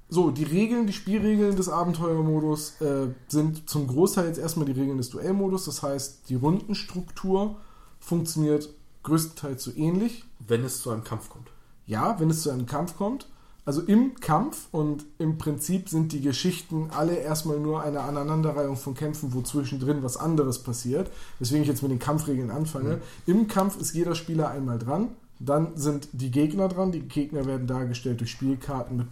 So, 0.09 0.29
die 0.29 0.43
Regeln, 0.43 0.85
die 0.85 0.93
Spielregeln 0.93 1.55
des 1.55 1.69
Abenteuermodus 1.69 2.79
äh, 2.81 3.07
sind 3.27 3.67
zum 3.67 3.87
Großteil 3.87 4.27
jetzt 4.27 4.37
erstmal 4.37 4.67
die 4.67 4.73
Regeln 4.79 4.97
des 4.97 5.09
Duellmodus. 5.09 5.65
Das 5.65 5.81
heißt, 5.81 6.29
die 6.29 6.35
Rundenstruktur 6.35 7.55
funktioniert 8.03 8.69
größtenteils 9.03 9.63
so 9.63 9.71
ähnlich. 9.75 10.23
Wenn 10.45 10.63
es 10.63 10.81
zu 10.81 10.91
einem 10.91 11.03
Kampf 11.03 11.29
kommt. 11.29 11.49
Ja, 11.85 12.19
wenn 12.19 12.29
es 12.29 12.41
zu 12.41 12.51
einem 12.51 12.65
Kampf 12.65 12.97
kommt. 12.97 13.27
Also 13.65 13.81
im 13.81 14.15
Kampf 14.15 14.67
und 14.71 15.05
im 15.19 15.37
Prinzip 15.37 15.87
sind 15.87 16.11
die 16.11 16.19
Geschichten 16.19 16.89
alle 16.91 17.15
erstmal 17.15 17.59
nur 17.59 17.81
eine 17.81 18.01
Aneinanderreihung 18.01 18.75
von 18.75 18.93
Kämpfen, 18.93 19.33
wo 19.33 19.41
zwischendrin 19.41 20.03
was 20.03 20.17
anderes 20.17 20.59
passiert. 20.59 21.09
Weswegen 21.39 21.61
ich 21.63 21.69
jetzt 21.69 21.81
mit 21.81 21.91
den 21.91 21.99
Kampfregeln 21.99 22.51
anfange. 22.51 22.99
Im 23.25 23.47
Kampf 23.47 23.79
ist 23.79 23.93
jeder 23.93 24.15
Spieler 24.15 24.49
einmal 24.49 24.79
dran. 24.79 25.09
Dann 25.39 25.77
sind 25.77 26.09
die 26.11 26.31
Gegner 26.31 26.67
dran. 26.67 26.91
Die 26.91 27.01
Gegner 27.01 27.45
werden 27.45 27.67
dargestellt 27.67 28.19
durch 28.19 28.31
Spielkarten 28.31 28.97
mit 28.97 29.07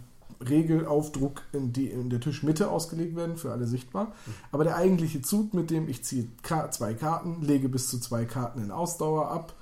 Regelaufdruck, 0.48 1.42
in 1.52 1.72
die 1.72 1.88
in 1.88 2.10
der 2.10 2.20
Tischmitte 2.20 2.70
ausgelegt 2.70 3.16
werden, 3.16 3.36
für 3.36 3.52
alle 3.52 3.66
sichtbar. 3.66 4.12
Aber 4.50 4.64
der 4.64 4.76
eigentliche 4.76 5.22
Zug, 5.22 5.54
mit 5.54 5.70
dem 5.70 5.88
ich 5.88 6.04
ziehe 6.04 6.28
zwei 6.70 6.94
Karten, 6.94 7.42
lege 7.42 7.68
bis 7.68 7.88
zu 7.88 7.98
zwei 7.98 8.24
Karten 8.24 8.62
in 8.62 8.70
Ausdauer 8.70 9.30
ab, 9.30 9.54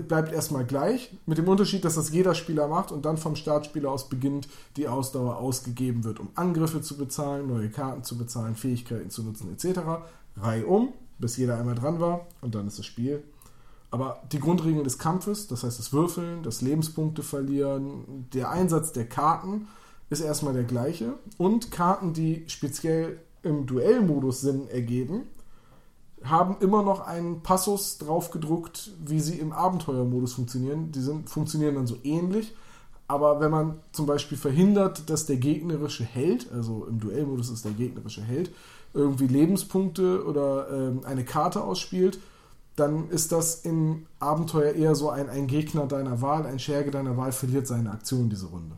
bleibt 0.00 0.32
erstmal 0.32 0.64
gleich, 0.64 1.14
mit 1.26 1.38
dem 1.38 1.48
Unterschied, 1.48 1.84
dass 1.84 1.96
das 1.96 2.10
jeder 2.10 2.34
Spieler 2.34 2.66
macht 2.68 2.92
und 2.92 3.04
dann 3.04 3.18
vom 3.18 3.36
Startspieler 3.36 3.90
aus 3.90 4.08
beginnt, 4.08 4.48
die 4.76 4.88
Ausdauer 4.88 5.36
ausgegeben 5.36 6.04
wird, 6.04 6.20
um 6.20 6.30
Angriffe 6.34 6.80
zu 6.80 6.96
bezahlen, 6.96 7.48
neue 7.48 7.68
Karten 7.68 8.02
zu 8.02 8.16
bezahlen, 8.16 8.56
Fähigkeiten 8.56 9.10
zu 9.10 9.22
nutzen, 9.22 9.52
etc. 9.52 9.80
Reihe 10.36 10.66
um, 10.66 10.92
bis 11.18 11.36
jeder 11.36 11.58
einmal 11.58 11.74
dran 11.74 12.00
war 12.00 12.26
und 12.40 12.54
dann 12.54 12.66
ist 12.66 12.78
das 12.78 12.86
Spiel. 12.86 13.22
Aber 13.92 14.22
die 14.32 14.40
Grundregeln 14.40 14.84
des 14.84 14.98
Kampfes, 14.98 15.48
das 15.48 15.64
heißt 15.64 15.78
das 15.78 15.92
Würfeln, 15.92 16.42
das 16.42 16.62
Lebenspunkte 16.62 17.22
verlieren, 17.22 18.26
der 18.32 18.50
Einsatz 18.50 18.92
der 18.92 19.06
Karten 19.06 19.68
ist 20.08 20.22
erstmal 20.22 20.54
der 20.54 20.64
gleiche. 20.64 21.12
Und 21.36 21.70
Karten, 21.70 22.14
die 22.14 22.44
speziell 22.46 23.20
im 23.42 23.66
Duellmodus 23.66 24.40
Sinn 24.40 24.66
ergeben, 24.68 25.24
haben 26.24 26.56
immer 26.60 26.82
noch 26.82 27.06
einen 27.06 27.42
Passus 27.42 27.98
draufgedruckt, 27.98 28.92
wie 29.04 29.20
sie 29.20 29.38
im 29.38 29.52
Abenteuermodus 29.52 30.32
funktionieren. 30.32 30.90
Die 30.92 31.00
sind, 31.00 31.28
funktionieren 31.28 31.74
dann 31.74 31.86
so 31.86 31.98
ähnlich. 32.02 32.54
Aber 33.08 33.40
wenn 33.40 33.50
man 33.50 33.80
zum 33.92 34.06
Beispiel 34.06 34.38
verhindert, 34.38 35.10
dass 35.10 35.26
der 35.26 35.36
gegnerische 35.36 36.04
Held, 36.04 36.50
also 36.50 36.86
im 36.86 36.98
Duellmodus 36.98 37.50
ist 37.50 37.66
der 37.66 37.72
gegnerische 37.72 38.22
Held, 38.22 38.52
irgendwie 38.94 39.26
Lebenspunkte 39.26 40.24
oder 40.24 40.70
ähm, 40.70 41.00
eine 41.04 41.26
Karte 41.26 41.62
ausspielt, 41.62 42.20
dann 42.76 43.10
ist 43.10 43.32
das 43.32 43.60
im 43.64 44.06
Abenteuer 44.18 44.72
eher 44.72 44.94
so 44.94 45.10
ein, 45.10 45.28
ein 45.28 45.46
Gegner 45.46 45.86
deiner 45.86 46.22
Wahl, 46.22 46.46
ein 46.46 46.58
Scherge 46.58 46.90
deiner 46.90 47.16
Wahl 47.16 47.32
verliert 47.32 47.66
seine 47.66 47.90
Aktion 47.90 48.30
diese 48.30 48.46
Runde. 48.46 48.76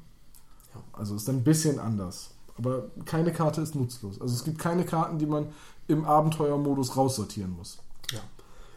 Ja. 0.74 0.80
Also 0.92 1.14
ist 1.14 1.28
ein 1.28 1.44
bisschen 1.44 1.78
anders. 1.78 2.30
Aber 2.56 2.90
keine 3.04 3.32
Karte 3.32 3.60
ist 3.60 3.74
nutzlos. 3.74 4.20
Also 4.20 4.34
es 4.34 4.44
gibt 4.44 4.58
keine 4.58 4.84
Karten, 4.84 5.18
die 5.18 5.26
man 5.26 5.48
im 5.88 6.04
Abenteuermodus 6.04 6.96
raussortieren 6.96 7.52
muss. 7.56 7.78
Ja. 8.12 8.20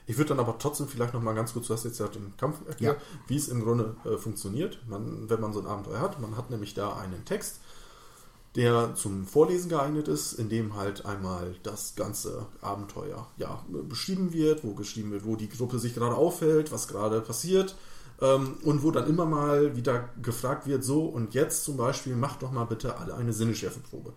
Ich 0.05 0.18
würde 0.18 0.30
dann 0.30 0.39
aber 0.39 0.57
trotzdem 0.57 0.88
vielleicht 0.88 1.13
noch 1.13 1.22
mal 1.22 1.36
ganz 1.36 1.53
kurz, 1.53 1.68
du 1.68 1.74
hast 1.74 1.84
jetzt 1.84 1.99
ja 1.99 2.07
den 2.07 2.36
Kampf 2.38 2.65
erklärt, 2.68 2.99
wie 3.28 3.36
es 3.36 3.49
im 3.49 3.61
Grunde 3.63 3.95
äh, 4.05 4.18
funktioniert, 4.18 4.80
man, 4.88 5.30
wenn 5.30 5.41
man 5.41 5.51
so 5.51 5.59
ein 5.59 5.68
Abenteuer 5.68 5.99
hat. 5.99 6.20
Man 6.22 6.38
hat 6.38 6.49
nämlich 6.49 6.74
da 6.74 6.95
einen 6.97 7.26
Text, 7.26 7.59
der 8.57 8.95
zum 8.95 9.27
Vorlesen 9.27 9.69
geeignet 9.69 10.07
ist, 10.07 10.33
in 10.33 10.49
dem 10.49 10.75
halt 10.75 11.05
einmal 11.05 11.55
das 11.61 11.95
ganze 11.95 12.47
Abenteuer 12.59 13.27
ja, 13.37 13.63
beschrieben 13.87 14.33
wird, 14.33 14.63
wo 14.63 14.73
geschrieben 14.73 15.11
wird, 15.11 15.25
wo 15.25 15.35
die 15.35 15.47
Gruppe 15.47 15.77
sich 15.77 15.93
gerade 15.93 16.15
aufhält, 16.15 16.71
was 16.71 16.87
gerade 16.87 17.21
passiert 17.21 17.75
ähm, 18.19 18.57
und 18.63 18.81
wo 18.81 18.89
dann 18.89 19.07
immer 19.07 19.25
mal 19.25 19.75
wieder 19.75 20.09
gefragt 20.23 20.65
wird, 20.65 20.83
so 20.83 21.05
und 21.05 21.35
jetzt 21.35 21.65
zum 21.65 21.77
Beispiel 21.77 22.15
macht 22.15 22.41
doch 22.41 22.51
mal 22.51 22.65
bitte 22.65 22.97
alle 22.97 23.13
eine 23.13 23.31
Sinneschärfeprobe. 23.31 24.13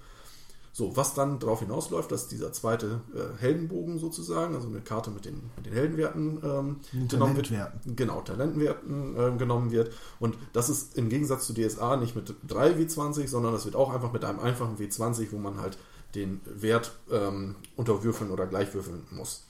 So, 0.81 0.97
was 0.97 1.13
dann 1.13 1.39
darauf 1.39 1.61
hinausläuft, 1.61 2.11
dass 2.11 2.27
dieser 2.27 2.55
zweite 2.55 3.03
äh, 3.15 3.39
Heldenbogen 3.39 3.99
sozusagen, 3.99 4.55
also 4.55 4.67
eine 4.67 4.81
Karte 4.81 5.11
mit 5.11 5.27
den, 5.27 5.51
mit 5.57 5.67
den 5.67 5.75
Heldenwerten 5.75 6.41
ähm, 6.43 6.77
genommen 7.07 7.37
wird. 7.37 7.53
Genau, 7.85 8.23
Talentenwerten 8.23 9.15
äh, 9.15 9.37
genommen 9.37 9.73
wird. 9.73 9.93
Und 10.21 10.39
das 10.55 10.71
ist 10.71 10.97
im 10.97 11.11
Gegensatz 11.11 11.47
zu 11.47 11.53
DSA 11.53 11.99
nicht 11.99 12.17
mit 12.17 12.35
3 12.49 12.79
W20, 12.79 13.29
sondern 13.29 13.53
das 13.53 13.67
wird 13.67 13.77
auch 13.77 13.93
einfach 13.93 14.11
mit 14.11 14.25
einem 14.25 14.41
einfachen 14.41 14.79
W20, 14.79 15.33
wo 15.33 15.37
man 15.37 15.61
halt 15.61 15.77
den 16.15 16.41
Wert 16.47 16.93
ähm, 17.11 17.57
unterwürfeln 17.77 18.31
oder 18.31 18.47
gleichwürfeln 18.47 19.03
muss. 19.11 19.45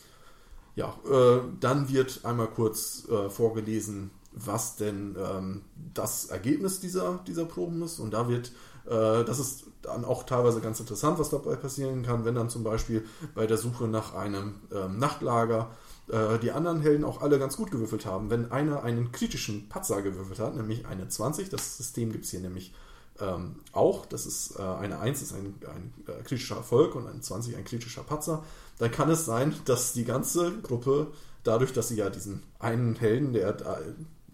Ja, 0.75 0.97
äh, 1.09 1.43
dann 1.61 1.91
wird 1.91 2.25
einmal 2.25 2.49
kurz 2.49 3.07
äh, 3.09 3.31
vorgelesen, 3.31 4.11
was 4.33 4.75
denn 4.75 5.15
ähm, 5.17 5.63
das 5.95 6.25
Ergebnis 6.25 6.81
dieser, 6.81 7.21
dieser 7.25 7.45
Proben 7.45 7.83
ist. 7.83 8.01
Und 8.01 8.15
da 8.15 8.29
wird, 8.29 8.49
äh, 8.87 9.25
das 9.25 9.39
ist 9.39 9.70
dann 9.83 10.05
auch 10.05 10.25
teilweise 10.25 10.61
ganz 10.61 10.81
interessant, 10.81 11.19
was 11.19 11.31
dabei 11.31 11.57
passieren 11.57 12.03
kann, 12.03 12.25
wenn 12.25 12.35
dann 12.35 12.51
zum 12.51 12.65
Beispiel 12.65 13.05
bei 13.35 13.47
der 13.47 13.57
Suche 13.57 13.89
nach 13.89 14.15
einem 14.15 14.57
ähm, 14.73 14.99
Nachtlager 14.99 15.71
äh, 16.09 16.39
die 16.39 16.53
anderen 16.53 16.81
Helden 16.81 17.05
auch 17.05 17.23
alle 17.23 17.39
ganz 17.39 17.57
gut 17.57 17.71
gewürfelt 17.71 18.07
haben. 18.07 18.31
Wenn 18.31 18.53
einer 18.53 18.83
einen 18.83 19.13
kritischen 19.13 19.69
Patzer 19.69 20.03
gewürfelt 20.03 20.39
hat, 20.39 20.57
nämlich 20.57 20.87
eine 20.87 21.09
20, 21.09 21.49
das 21.49 21.77
System 21.77 22.13
gibt 22.13 22.25
es 22.25 22.31
hier 22.31 22.41
nämlich 22.41 22.75
ähm, 23.21 23.57
auch, 23.73 24.07
das 24.07 24.27
ist 24.27 24.59
äh, 24.59 24.63
eine 24.63 24.99
1 24.99 25.23
ist 25.23 25.33
ein, 25.33 25.55
ein 25.67 25.93
äh, 26.07 26.23
kritischer 26.23 26.57
Erfolg 26.57 26.95
und 26.95 27.07
eine 27.07 27.21
20 27.21 27.57
ein 27.57 27.65
kritischer 27.65 28.03
Patzer, 28.03 28.45
dann 28.79 28.91
kann 28.91 29.11
es 29.11 29.25
sein, 29.25 29.55
dass 29.67 29.93
die 29.93 30.05
ganze 30.05 30.59
Gruppe, 30.61 31.09
dadurch, 31.45 31.73
dass 31.73 31.89
sie 31.89 31.97
ja 31.97 32.11
diesen 32.11 32.43
einen 32.59 32.97
Helden, 32.97 33.33
der 33.33 33.53
da, 33.53 33.79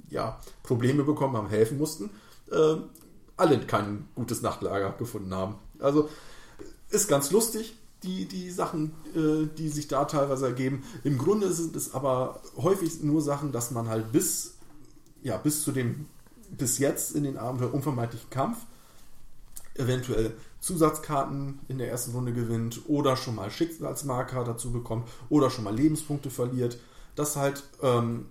ja, 0.08 0.40
Probleme 0.62 1.04
bekommen 1.04 1.36
haben, 1.36 1.48
helfen 1.48 1.78
mussten, 1.78 2.10
äh, 2.50 2.76
alle 3.36 3.58
kein 3.60 4.08
gutes 4.14 4.42
Nachtlager 4.42 4.92
gefunden 4.92 5.34
haben. 5.34 5.56
Also 5.78 6.08
ist 6.90 7.08
ganz 7.08 7.30
lustig, 7.30 7.76
die, 8.02 8.26
die 8.26 8.50
Sachen, 8.50 8.92
äh, 9.14 9.46
die 9.56 9.68
sich 9.68 9.88
da 9.88 10.04
teilweise 10.04 10.46
ergeben. 10.46 10.84
Im 11.04 11.18
Grunde 11.18 11.52
sind 11.52 11.74
es 11.76 11.94
aber 11.94 12.40
häufig 12.56 13.02
nur 13.02 13.22
Sachen, 13.22 13.52
dass 13.52 13.70
man 13.70 13.88
halt 13.88 14.12
bis, 14.12 14.54
ja, 15.22 15.36
bis 15.36 15.62
zu 15.62 15.72
dem, 15.72 16.06
bis 16.50 16.78
jetzt 16.78 17.14
in 17.14 17.24
den 17.24 17.36
Abenteuer 17.36 17.74
unvermeidlichen 17.74 18.30
Kampf 18.30 18.58
eventuell 19.74 20.34
Zusatzkarten 20.60 21.60
in 21.68 21.78
der 21.78 21.90
ersten 21.90 22.12
Runde 22.12 22.32
gewinnt 22.32 22.82
oder 22.86 23.16
schon 23.16 23.34
mal 23.34 23.50
Schicksalsmarker 23.50 24.44
dazu 24.44 24.72
bekommt 24.72 25.08
oder 25.28 25.50
schon 25.50 25.64
mal 25.64 25.74
Lebenspunkte 25.74 26.30
verliert, 26.30 26.78
dass 27.14 27.36
halt 27.36 27.62
ähm, 27.82 28.26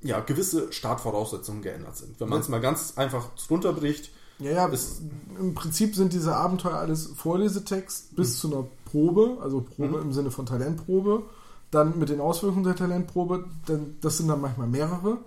ja, 0.00 0.20
gewisse 0.20 0.72
Startvoraussetzungen 0.72 1.62
geändert 1.62 1.96
sind. 1.96 2.20
Wenn 2.20 2.28
man 2.28 2.40
es 2.40 2.48
mal 2.48 2.60
ganz 2.60 2.94
einfach 2.96 3.30
runterbricht, 3.50 4.10
Ja, 4.40 4.50
ja, 4.52 4.68
es, 4.68 5.02
im 5.38 5.54
Prinzip 5.54 5.94
sind 5.94 6.12
diese 6.12 6.36
Abenteuer 6.36 6.74
alles 6.74 7.06
Vorlesetext 7.16 8.14
bis 8.14 8.38
zu 8.38 8.52
einer 8.52 8.66
Probe, 8.84 9.38
also 9.42 9.60
Probe 9.60 9.98
im 9.98 10.12
Sinne 10.12 10.30
von 10.30 10.46
Talentprobe, 10.46 11.24
dann 11.70 11.98
mit 11.98 12.08
den 12.08 12.20
Auswirkungen 12.20 12.64
der 12.64 12.76
Talentprobe, 12.76 13.44
denn 13.68 13.96
das 14.00 14.18
sind 14.18 14.28
dann 14.28 14.40
manchmal 14.40 14.68
mehrere 14.68 15.18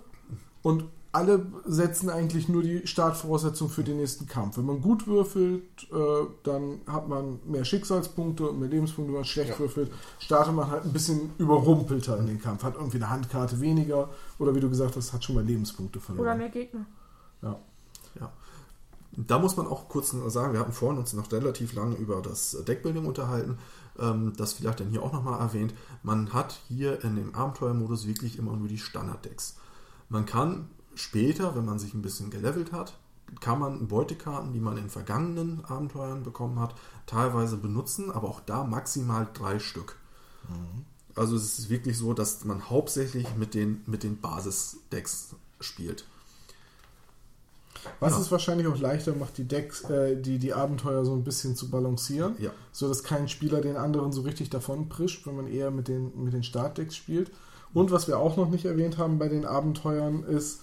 und 0.62 0.84
alle 1.14 1.44
setzen 1.66 2.08
eigentlich 2.08 2.48
nur 2.48 2.62
die 2.62 2.86
Startvoraussetzung 2.86 3.68
für 3.68 3.84
den 3.84 3.98
nächsten 3.98 4.26
Kampf. 4.26 4.56
Wenn 4.56 4.64
man 4.64 4.80
gut 4.80 5.06
würfelt, 5.06 5.62
äh, 5.92 6.26
dann 6.42 6.80
hat 6.86 7.06
man 7.06 7.38
mehr 7.44 7.66
Schicksalspunkte 7.66 8.48
und 8.48 8.58
mehr 8.58 8.70
Lebenspunkte. 8.70 9.12
Wenn 9.12 9.18
man 9.18 9.24
schlecht 9.26 9.50
Ja. 9.50 9.58
würfelt, 9.58 9.92
startet 10.18 10.54
man 10.54 10.70
halt 10.70 10.84
ein 10.84 10.92
bisschen 10.94 11.30
überrumpelter 11.36 12.18
in 12.18 12.28
den 12.28 12.40
Kampf. 12.40 12.62
Hat 12.62 12.76
irgendwie 12.76 12.96
eine 12.96 13.10
Handkarte 13.10 13.60
weniger 13.60 14.08
oder 14.38 14.54
wie 14.54 14.60
du 14.60 14.70
gesagt 14.70 14.96
hast, 14.96 15.12
hat 15.12 15.22
schon 15.22 15.34
mal 15.34 15.44
Lebenspunkte 15.44 16.00
verloren. 16.00 16.24
Oder 16.24 16.34
mehr 16.34 16.48
Gegner. 16.48 16.86
Ja. 17.42 17.60
Da 19.14 19.38
muss 19.38 19.56
man 19.56 19.66
auch 19.66 19.88
kurz 19.88 20.10
sagen, 20.10 20.52
wir 20.54 20.60
hatten 20.60 20.72
vorhin 20.72 20.98
uns 20.98 21.12
noch 21.12 21.30
relativ 21.30 21.74
lange 21.74 21.96
über 21.96 22.22
das 22.22 22.56
Deckbuilding 22.66 23.04
unterhalten. 23.04 23.58
Ähm, 23.98 24.32
das 24.36 24.54
vielleicht 24.54 24.80
dann 24.80 24.88
hier 24.88 25.02
auch 25.02 25.12
nochmal 25.12 25.38
erwähnt. 25.38 25.74
Man 26.02 26.32
hat 26.32 26.58
hier 26.68 27.04
in 27.04 27.16
dem 27.16 27.34
Abenteuermodus 27.34 28.06
wirklich 28.06 28.38
immer 28.38 28.56
nur 28.56 28.68
die 28.68 28.78
Standarddecks. 28.78 29.56
Man 30.08 30.24
kann 30.24 30.68
später, 30.94 31.54
wenn 31.54 31.64
man 31.64 31.78
sich 31.78 31.92
ein 31.94 32.02
bisschen 32.02 32.30
gelevelt 32.30 32.72
hat, 32.72 32.98
kann 33.40 33.58
man 33.58 33.88
Beutekarten, 33.88 34.52
die 34.52 34.60
man 34.60 34.76
in 34.76 34.90
vergangenen 34.90 35.64
Abenteuern 35.64 36.22
bekommen 36.22 36.58
hat, 36.58 36.74
teilweise 37.06 37.56
benutzen, 37.56 38.10
aber 38.10 38.28
auch 38.28 38.40
da 38.40 38.64
maximal 38.64 39.28
drei 39.32 39.58
Stück. 39.58 39.96
Also 41.14 41.36
es 41.36 41.58
ist 41.58 41.70
wirklich 41.70 41.96
so, 41.96 42.14
dass 42.14 42.44
man 42.44 42.68
hauptsächlich 42.68 43.34
mit 43.36 43.54
den, 43.54 43.82
mit 43.86 44.02
den 44.02 44.20
Basisdecks 44.20 45.34
spielt. 45.60 46.06
Was 48.00 48.12
Ja. 48.12 48.20
es 48.20 48.30
wahrscheinlich 48.30 48.66
auch 48.66 48.78
leichter 48.78 49.14
macht, 49.14 49.38
die 49.38 49.44
Decks, 49.48 49.82
äh, 49.90 50.16
die, 50.20 50.38
die 50.38 50.52
Abenteuer 50.52 51.04
so 51.04 51.12
ein 51.14 51.24
bisschen 51.24 51.56
zu 51.56 51.70
balancieren, 51.70 52.34
Ja. 52.38 52.50
so 52.72 52.88
dass 52.88 53.02
kein 53.02 53.28
Spieler 53.28 53.60
den 53.60 53.76
anderen 53.76 54.12
so 54.12 54.22
richtig 54.22 54.50
davon 54.50 54.88
prischt, 54.88 55.26
wenn 55.26 55.36
man 55.36 55.46
eher 55.46 55.70
mit 55.70 55.88
den, 55.88 56.12
mit 56.24 56.32
den 56.32 56.42
Startdecks 56.44 56.94
spielt. 56.96 57.30
Und 57.74 57.90
was 57.90 58.06
wir 58.06 58.18
auch 58.18 58.36
noch 58.36 58.50
nicht 58.50 58.64
erwähnt 58.66 58.98
haben 58.98 59.18
bei 59.18 59.28
den 59.28 59.44
Abenteuern 59.46 60.24
ist, 60.24 60.60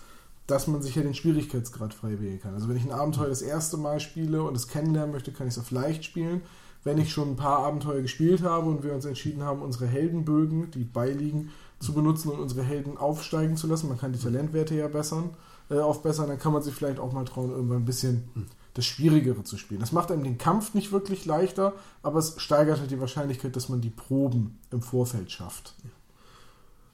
dass 0.47 0.67
man 0.67 0.81
sich 0.81 0.95
ja 0.95 1.03
den 1.03 1.13
Schwierigkeitsgrad 1.13 1.93
frei 1.93 2.19
wählen 2.19 2.39
kann. 2.39 2.53
Also 2.53 2.69
wenn 2.69 2.77
ich 2.77 2.83
ein 2.85 2.91
Abenteuer 2.91 3.29
das 3.29 3.41
erste 3.41 3.77
Mal 3.77 3.99
spiele 3.99 4.43
und 4.43 4.55
es 4.55 4.67
kennenlernen 4.67 5.11
möchte, 5.11 5.31
kann 5.31 5.47
ich 5.47 5.53
es 5.53 5.59
auf 5.59 5.71
leicht 5.71 6.03
spielen. 6.05 6.41
Wenn 6.83 6.97
ich 6.97 7.11
schon 7.11 7.31
ein 7.31 7.35
paar 7.35 7.59
Abenteuer 7.59 8.01
gespielt 8.01 8.41
habe 8.41 8.69
und 8.69 8.83
wir 8.83 8.93
uns 8.93 9.05
entschieden 9.05 9.43
haben, 9.43 9.61
unsere 9.61 9.85
Heldenbögen, 9.85 10.71
die 10.71 10.85
beiliegen, 10.85 11.49
zu 11.79 11.93
benutzen 11.93 12.29
und 12.29 12.39
unsere 12.39 12.63
Helden 12.63 12.97
aufsteigen 12.97 13.57
zu 13.57 13.67
lassen, 13.67 13.89
man 13.89 13.97
kann 13.99 14.11
die 14.13 14.19
Talentwerte 14.19 14.75
ja 14.75 14.87
bessern, 14.87 15.29
äh, 15.69 15.79
aufbessern, 15.79 16.27
dann 16.27 16.39
kann 16.39 16.53
man 16.53 16.61
sich 16.61 16.73
vielleicht 16.73 16.99
auch 16.99 17.13
mal 17.13 17.25
trauen, 17.25 17.51
irgendwann 17.51 17.77
ein 17.77 17.85
bisschen 17.85 18.29
das 18.73 18.85
Schwierigere 18.85 19.43
zu 19.43 19.57
spielen. 19.57 19.79
Das 19.79 19.91
macht 19.91 20.11
einem 20.11 20.23
den 20.23 20.37
Kampf 20.37 20.73
nicht 20.73 20.91
wirklich 20.91 21.25
leichter, 21.25 21.73
aber 22.01 22.19
es 22.19 22.39
steigert 22.39 22.79
halt 22.79 22.91
die 22.91 22.99
Wahrscheinlichkeit, 22.99 23.55
dass 23.55 23.69
man 23.69 23.81
die 23.81 23.89
Proben 23.89 24.59
im 24.71 24.81
Vorfeld 24.81 25.31
schafft. 25.31 25.75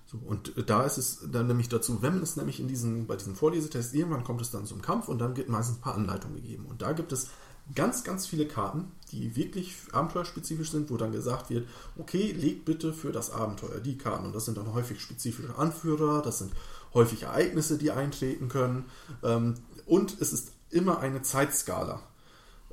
So, 0.06 0.20
und 0.26 0.54
da 0.70 0.84
ist 0.84 0.98
es 0.98 1.20
dann 1.32 1.48
nämlich 1.48 1.70
dazu, 1.70 2.02
wenn 2.02 2.22
es 2.22 2.36
nämlich 2.38 2.60
in 2.60 2.68
diesen, 2.68 3.08
bei 3.08 3.16
diesen 3.16 3.36
Vorlesetests 3.36 3.94
irgendwann 3.94 4.24
kommt 4.24 4.42
es 4.42 4.52
dann 4.52 4.66
zum 4.66 4.82
Kampf 4.82 5.08
und 5.08 5.20
dann 5.20 5.36
wird 5.36 5.50
meistens 5.50 5.78
ein 5.78 5.82
paar 5.82 5.96
Anleitungen 5.96 6.36
gegeben. 6.36 6.66
Und 6.66 6.82
da 6.82 6.94
gibt 6.94 7.12
es 7.12 7.30
ganz, 7.74 8.04
ganz 8.04 8.28
viele 8.28 8.48
Karten, 8.48 8.92
die 9.12 9.36
wirklich 9.36 9.76
abenteuerspezifisch 9.92 10.70
sind, 10.70 10.92
wo 10.92 10.98
dann 10.98 11.12
gesagt 11.12 11.50
wird, 11.50 11.68
okay, 11.98 12.32
leg 12.32 12.66
bitte 12.66 12.94
für 12.94 13.12
das 13.12 13.32
Abenteuer 13.32 13.80
die 13.80 13.98
Karten. 13.98 14.26
Und 14.26 14.36
das 14.36 14.46
sind 14.46 14.58
dann 14.58 14.74
häufig 14.74 15.02
spezifische 15.02 15.58
Anführer, 15.58 16.22
das 16.22 16.40
sind 16.40 16.52
häufig 16.96 17.24
Ereignisse, 17.24 17.78
die 17.78 17.92
eintreten 17.92 18.50
können. 18.50 18.86
Ähm, 19.24 19.56
und 19.86 20.20
es 20.20 20.34
ist 20.34 20.54
immer 20.72 21.00
eine 21.00 21.22
Zeitskala 21.22 22.02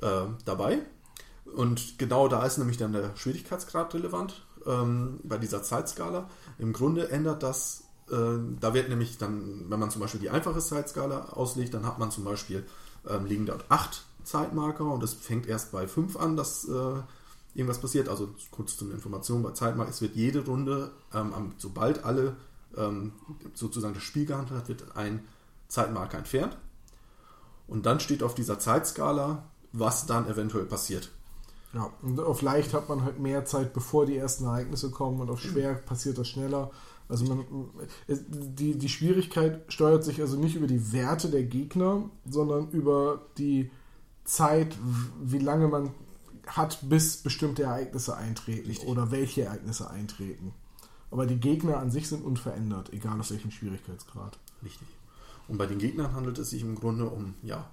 äh, 0.01 0.21
dabei. 0.45 0.79
Und 1.55 1.99
genau 1.99 2.27
da 2.27 2.43
ist 2.45 2.57
nämlich 2.57 2.77
dann 2.77 2.93
der 2.93 3.15
Schwierigkeitsgrad 3.15 3.93
relevant 3.93 4.43
ähm, 4.65 5.19
bei 5.23 5.37
dieser 5.37 5.61
Zeitskala. 5.61 6.29
Im 6.57 6.73
Grunde 6.73 7.09
ändert 7.09 7.43
das, 7.43 7.83
äh, 8.09 8.15
da 8.59 8.73
wird 8.73 8.89
nämlich 8.89 9.17
dann, 9.17 9.65
wenn 9.69 9.79
man 9.79 9.91
zum 9.91 10.01
Beispiel 10.01 10.21
die 10.21 10.29
einfache 10.29 10.59
Zeitskala 10.59 11.29
auslegt, 11.29 11.73
dann 11.73 11.85
hat 11.85 11.99
man 11.99 12.09
zum 12.09 12.23
Beispiel, 12.23 12.65
ähm, 13.07 13.25
liegen 13.25 13.45
dort 13.45 13.65
acht 13.69 14.05
Zeitmarker 14.23 14.85
und 14.85 15.03
es 15.03 15.13
fängt 15.13 15.47
erst 15.47 15.71
bei 15.73 15.87
fünf 15.87 16.15
an, 16.15 16.37
dass 16.37 16.65
äh, 16.67 17.01
irgendwas 17.53 17.79
passiert. 17.79 18.09
Also 18.09 18.29
kurz 18.51 18.77
zur 18.77 18.91
Information 18.91 19.43
bei 19.43 19.51
Zeitmarker, 19.51 19.91
es 19.91 20.01
wird 20.01 20.15
jede 20.15 20.45
Runde, 20.45 20.91
ähm, 21.13 21.53
sobald 21.57 22.05
alle 22.05 22.35
ähm, 22.77 23.13
sozusagen 23.53 23.93
das 23.93 24.03
Spiel 24.03 24.25
gehandelt 24.25 24.59
hat, 24.59 24.67
wird 24.67 24.95
ein 24.95 25.25
Zeitmarker 25.67 26.17
entfernt. 26.17 26.57
Und 27.67 27.85
dann 27.85 27.99
steht 27.99 28.23
auf 28.23 28.35
dieser 28.35 28.59
Zeitskala, 28.59 29.43
was 29.71 30.05
dann 30.05 30.27
eventuell 30.27 30.65
passiert. 30.65 31.11
Ja, 31.73 31.89
und 32.03 32.19
auf 32.19 32.41
leicht 32.41 32.73
hat 32.73 32.87
man 32.87 33.03
halt 33.03 33.19
mehr 33.19 33.45
Zeit, 33.45 33.73
bevor 33.73 34.05
die 34.05 34.15
ersten 34.15 34.45
Ereignisse 34.45 34.91
kommen 34.91 35.19
und 35.21 35.29
auf 35.31 35.41
schwer 35.41 35.73
passiert 35.73 36.19
das 36.19 36.27
schneller. 36.27 36.69
Also 37.09 37.25
man, 37.25 37.45
die, 38.07 38.77
die 38.77 38.89
Schwierigkeit 38.89 39.61
steuert 39.67 40.03
sich 40.03 40.21
also 40.21 40.37
nicht 40.37 40.55
über 40.55 40.67
die 40.67 40.93
Werte 40.93 41.29
der 41.29 41.43
Gegner, 41.43 42.09
sondern 42.29 42.69
über 42.69 43.25
die 43.37 43.71
Zeit, 44.23 44.75
wie 45.21 45.39
lange 45.39 45.67
man 45.67 45.91
hat, 46.45 46.77
bis 46.83 47.17
bestimmte 47.17 47.63
Ereignisse 47.63 48.15
eintreten 48.15 48.67
Richtig. 48.67 48.87
oder 48.87 49.11
welche 49.11 49.43
Ereignisse 49.43 49.89
eintreten. 49.89 50.53
Aber 51.13 51.27
die 51.27 51.39
Gegner 51.39 51.77
an 51.77 51.91
sich 51.91 52.09
sind 52.09 52.25
unverändert, 52.25 52.91
egal 52.91 53.19
auf 53.19 53.29
welchem 53.29 53.51
Schwierigkeitsgrad. 53.51 54.39
Richtig. 54.63 54.87
Und 55.47 55.59
bei 55.59 55.67
den 55.67 55.77
Gegnern 55.77 56.13
handelt 56.13 56.39
es 56.39 56.49
sich 56.49 56.63
im 56.63 56.73
Grunde 56.73 57.05
um, 57.05 57.35
ja, 57.43 57.69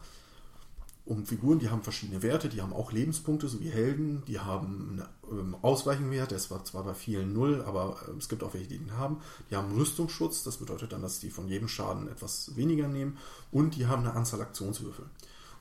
um 1.07 1.25
Figuren, 1.25 1.59
die 1.59 1.71
haben 1.71 1.83
verschiedene 1.83 2.23
Werte, 2.23 2.51
die 2.51 2.61
haben 2.61 2.75
auch 2.75 2.93
Lebenspunkte, 2.93 3.49
so 3.49 3.59
wie 3.61 3.71
Helden, 3.71 4.23
die 4.27 4.41
haben 4.41 5.01
einen 5.31 5.41
ähm, 5.41 5.57
Ausweichenwert, 5.63 6.33
der 6.33 6.37
ist 6.37 6.53
zwar 6.65 6.85
bei 6.85 6.93
vielen 6.93 7.33
null, 7.33 7.65
aber 7.67 7.97
äh, 8.09 8.19
es 8.19 8.29
gibt 8.29 8.43
auch 8.43 8.53
welche, 8.53 8.69
die 8.69 8.77
den 8.77 8.99
haben. 8.99 9.23
Die 9.51 9.57
haben 9.57 9.73
Rüstungsschutz, 9.73 10.43
das 10.43 10.59
bedeutet 10.59 10.93
dann, 10.93 11.01
dass 11.01 11.19
die 11.19 11.31
von 11.31 11.49
jedem 11.49 11.69
Schaden 11.69 12.09
etwas 12.09 12.55
weniger 12.57 12.89
nehmen 12.89 13.17
und 13.51 13.75
die 13.75 13.87
haben 13.87 14.03
eine 14.03 14.13
Anzahl 14.13 14.43
Aktionswürfel. 14.43 15.07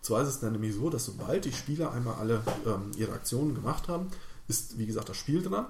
zwar 0.02 0.22
ist 0.24 0.28
es 0.28 0.40
dann 0.42 0.52
nämlich 0.52 0.76
so, 0.76 0.90
dass 0.90 1.06
sobald 1.06 1.46
die 1.46 1.54
Spieler 1.54 1.94
einmal 1.94 2.16
alle 2.16 2.44
ähm, 2.66 2.92
ihre 2.98 3.14
Aktionen 3.14 3.56
gemacht 3.56 3.88
haben, 3.88 4.08
ist, 4.50 4.78
wie 4.78 4.86
gesagt, 4.86 5.08
das 5.08 5.16
Spiel 5.16 5.42
dran. 5.42 5.68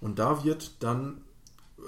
Und 0.00 0.20
da 0.20 0.44
wird 0.44 0.82
dann 0.82 1.20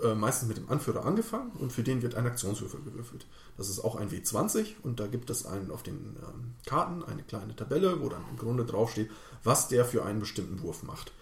äh, 0.02 0.14
meistens 0.14 0.48
mit 0.48 0.56
dem 0.56 0.68
Anführer 0.70 1.04
angefangen 1.04 1.52
und 1.58 1.72
für 1.72 1.82
den 1.82 2.02
wird 2.02 2.14
ein 2.14 2.26
Aktionswürfel 2.26 2.80
gewürfelt. 2.82 3.26
Das 3.56 3.68
ist 3.68 3.80
auch 3.80 3.96
ein 3.96 4.10
W20 4.10 4.74
und 4.82 5.00
da 5.00 5.06
gibt 5.06 5.30
es 5.30 5.46
einen 5.46 5.70
auf 5.70 5.82
den 5.82 6.16
ähm, 6.16 6.54
Karten 6.66 7.02
eine 7.02 7.22
kleine 7.22 7.54
Tabelle, 7.54 8.00
wo 8.00 8.08
dann 8.08 8.22
im 8.30 8.36
Grunde 8.36 8.64
draufsteht, 8.64 9.10
was 9.44 9.68
der 9.68 9.84
für 9.84 10.04
einen 10.04 10.20
bestimmten 10.20 10.62
Wurf 10.62 10.82
macht. 10.82 11.12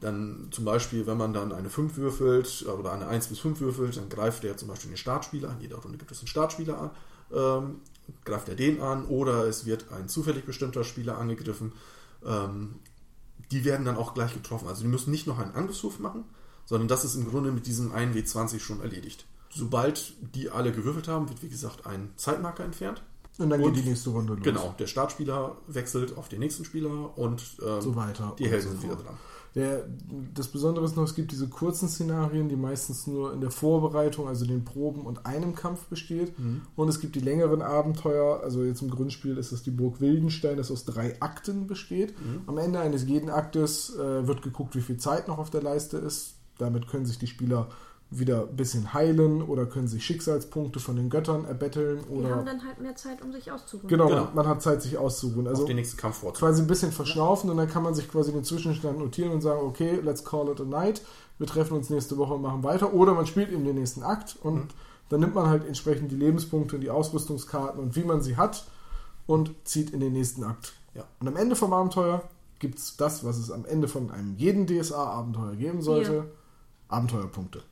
Dann 0.00 0.48
zum 0.50 0.64
Beispiel, 0.64 1.06
wenn 1.06 1.16
man 1.16 1.32
dann 1.32 1.52
eine 1.52 1.68
5 1.68 1.96
würfelt 1.96 2.64
äh, 2.66 2.70
oder 2.70 2.92
eine 2.92 3.08
1 3.08 3.26
bis 3.26 3.40
5 3.40 3.60
würfelt, 3.60 3.96
dann 3.96 4.08
greift 4.08 4.44
der 4.44 4.56
zum 4.56 4.68
Beispiel 4.68 4.90
den 4.90 4.96
Startspieler 4.96 5.48
an. 5.48 5.56
In 5.56 5.62
jeder 5.62 5.76
Runde 5.76 5.98
gibt 5.98 6.12
es 6.12 6.20
einen 6.20 6.28
Startspieler 6.28 6.78
an, 6.78 6.90
ähm, 7.32 7.80
greift 8.24 8.48
er 8.48 8.54
den 8.54 8.80
an 8.80 9.04
oder 9.06 9.46
es 9.46 9.66
wird 9.66 9.90
ein 9.92 10.08
zufällig 10.08 10.44
bestimmter 10.44 10.84
Spieler 10.84 11.18
angegriffen. 11.18 11.72
Ähm, 12.24 12.76
die 13.50 13.64
werden 13.64 13.84
dann 13.84 13.96
auch 13.96 14.14
gleich 14.14 14.32
getroffen. 14.32 14.68
Also 14.68 14.82
die 14.82 14.88
müssen 14.88 15.10
nicht 15.10 15.26
noch 15.26 15.38
einen 15.38 15.54
Angriffswurf 15.54 15.98
machen, 15.98 16.24
sondern 16.70 16.86
das 16.86 17.04
ist 17.04 17.16
im 17.16 17.28
Grunde 17.28 17.50
mit 17.50 17.66
diesem 17.66 17.90
1 17.92 18.14
W20 18.16 18.60
schon 18.60 18.80
erledigt. 18.80 19.26
Sobald 19.52 20.14
die 20.36 20.50
alle 20.50 20.70
gewürfelt 20.70 21.08
haben, 21.08 21.28
wird 21.28 21.42
wie 21.42 21.48
gesagt 21.48 21.84
ein 21.84 22.10
Zeitmarker 22.14 22.64
entfernt. 22.64 23.02
Und 23.38 23.50
dann 23.50 23.60
Und- 23.60 23.72
geht 23.74 23.84
die 23.84 23.88
nächste 23.88 24.10
Runde 24.10 24.34
los. 24.34 24.42
Genau, 24.44 24.74
der 24.78 24.86
Startspieler 24.86 25.56
wechselt 25.66 26.16
auf 26.16 26.28
den 26.28 26.38
nächsten 26.38 26.64
Spieler 26.64 27.18
und 27.18 27.42
ähm, 27.66 27.80
So 27.80 27.96
weiter. 27.96 28.36
die 28.38 28.48
Helden 28.48 28.62
so 28.62 28.70
sind 28.70 28.82
wieder 28.84 28.94
dran. 28.96 29.16
Der, 29.56 29.84
das 30.32 30.46
Besondere 30.46 30.84
ist 30.84 30.94
noch, 30.94 31.02
es 31.02 31.16
gibt 31.16 31.32
diese 31.32 31.48
kurzen 31.48 31.88
Szenarien, 31.88 32.48
die 32.48 32.54
meistens 32.54 33.08
nur 33.08 33.32
in 33.32 33.40
der 33.40 33.50
Vorbereitung, 33.50 34.28
also 34.28 34.46
den 34.46 34.64
Proben 34.64 35.00
und 35.00 35.26
einem 35.26 35.56
Kampf 35.56 35.86
besteht. 35.86 36.32
Und 36.76 36.88
es 36.88 37.00
gibt 37.00 37.16
die 37.16 37.20
längeren 37.20 37.60
Abenteuer, 37.60 38.42
also 38.44 38.62
jetzt 38.62 38.80
im 38.82 38.90
Grundspiel 38.90 39.36
ist 39.38 39.50
es 39.50 39.64
die 39.64 39.72
Burg 39.72 40.00
Wildenstein, 40.00 40.56
das 40.56 40.70
aus 40.70 40.84
drei 40.84 41.20
Akten 41.20 41.66
besteht. 41.66 42.14
Am 42.46 42.58
Ende 42.58 42.78
eines 42.78 43.04
jeden 43.08 43.28
Aktes 43.28 43.92
äh, 43.96 44.24
wird 44.28 44.42
geguckt, 44.42 44.76
wie 44.76 44.82
viel 44.82 44.98
Zeit 44.98 45.26
noch 45.26 45.38
auf 45.38 45.50
der 45.50 45.62
Leiste 45.62 45.96
ist. 45.98 46.34
Damit 46.60 46.88
können 46.88 47.06
sich 47.06 47.18
die 47.18 47.26
Spieler 47.26 47.68
wieder 48.12 48.48
ein 48.48 48.56
bisschen 48.56 48.92
heilen 48.92 49.40
oder 49.40 49.66
können 49.66 49.86
sich 49.86 50.04
Schicksalspunkte 50.04 50.80
von 50.80 50.96
den 50.96 51.10
Göttern 51.10 51.44
erbetteln 51.44 52.00
Die 52.08 52.12
oder 52.12 52.30
haben 52.36 52.44
dann 52.46 52.64
halt 52.64 52.80
mehr 52.80 52.96
Zeit, 52.96 53.22
um 53.22 53.32
sich 53.32 53.52
auszuruhen. 53.52 53.88
genau, 53.88 54.08
Genau. 54.08 54.24
Man, 54.24 54.34
man 54.34 54.48
hat 54.48 54.62
Zeit, 54.62 54.82
sich 54.82 54.98
auszuruhen. 54.98 55.46
Also 55.46 55.62
auf 55.62 55.68
den 55.68 55.76
nächsten 55.76 55.96
Kampf 55.96 56.24
quasi 56.32 56.60
ein 56.60 56.66
bisschen 56.66 56.90
verschnaufen 56.90 57.48
und 57.50 57.56
dann 57.56 57.68
kann 57.68 57.84
man 57.84 57.94
sich 57.94 58.10
quasi 58.10 58.32
den 58.32 58.42
Zwischenstand 58.42 58.98
notieren 58.98 59.30
und 59.30 59.42
sagen, 59.42 59.60
okay, 59.62 60.00
let's 60.02 60.24
call 60.24 60.48
it 60.48 60.60
a 60.60 60.64
night. 60.64 61.02
Wir 61.38 61.46
treffen 61.46 61.76
uns 61.76 61.88
nächste 61.88 62.16
Woche 62.18 62.34
und 62.34 62.42
machen 62.42 62.64
weiter. 62.64 62.92
Oder 62.92 63.14
man 63.14 63.26
spielt 63.26 63.50
eben 63.52 63.64
den 63.64 63.76
nächsten 63.76 64.02
Akt 64.02 64.36
und 64.42 64.54
Mhm. 64.56 64.68
dann 65.08 65.20
nimmt 65.20 65.34
man 65.36 65.46
halt 65.48 65.64
entsprechend 65.64 66.10
die 66.10 66.16
Lebenspunkte 66.16 66.74
und 66.76 66.82
die 66.82 66.90
Ausrüstungskarten 66.90 67.80
und 67.80 67.94
wie 67.94 68.02
man 68.04 68.22
sie 68.22 68.36
hat 68.36 68.64
und 69.28 69.52
zieht 69.62 69.90
in 69.90 70.00
den 70.00 70.12
nächsten 70.14 70.42
Akt. 70.42 70.72
Ja. 70.94 71.04
Und 71.20 71.28
am 71.28 71.36
Ende 71.36 71.54
vom 71.54 71.72
Abenteuer 71.72 72.24
gibt 72.58 72.78
es 72.80 72.96
das, 72.96 73.24
was 73.24 73.38
es 73.38 73.52
am 73.52 73.64
Ende 73.66 73.86
von 73.86 74.10
einem 74.10 74.34
jeden 74.36 74.66
DSA-Abenteuer 74.66 75.54
geben 75.54 75.80
sollte. 75.80 76.24
Abenteuerpunkte. 76.90 77.62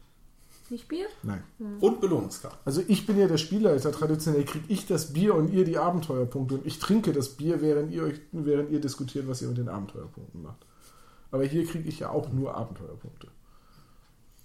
Nicht 0.71 0.87
Bier? 0.89 1.07
Nein. 1.23 1.43
Und 1.81 2.01
Belohnungskarten. 2.01 2.59
Also 2.65 2.83
ich 2.89 3.07
bin 3.07 3.19
ja 3.19 3.27
der 3.27 3.39
Spielleiter, 3.39 3.91
traditionell 3.91 4.45
kriege 4.45 4.67
ich 4.69 4.87
das 4.87 5.15
Bier 5.15 5.35
und 5.35 5.51
ihr 5.51 5.65
die 5.65 5.79
Abenteuerpunkte 5.79 6.57
und 6.57 6.67
ich 6.67 6.79
trinke 6.79 7.13
das 7.13 7.31
Bier, 7.31 7.63
während 7.63 7.91
ihr 7.91 8.03
euch, 8.03 8.21
während 8.33 8.71
ihr 8.71 8.81
diskutiert, 8.81 9.27
was 9.29 9.41
ihr 9.41 9.49
mit 9.49 9.57
den 9.57 9.71
Abenteuerpunkten 9.71 10.43
macht. 10.43 10.59
Aber 11.31 11.45
hier 11.45 11.67
kriege 11.67 11.89
ich 11.89 12.01
ja 12.01 12.11
auch 12.11 12.31
nur 12.31 12.55
Abenteuerpunkte. 12.55 13.29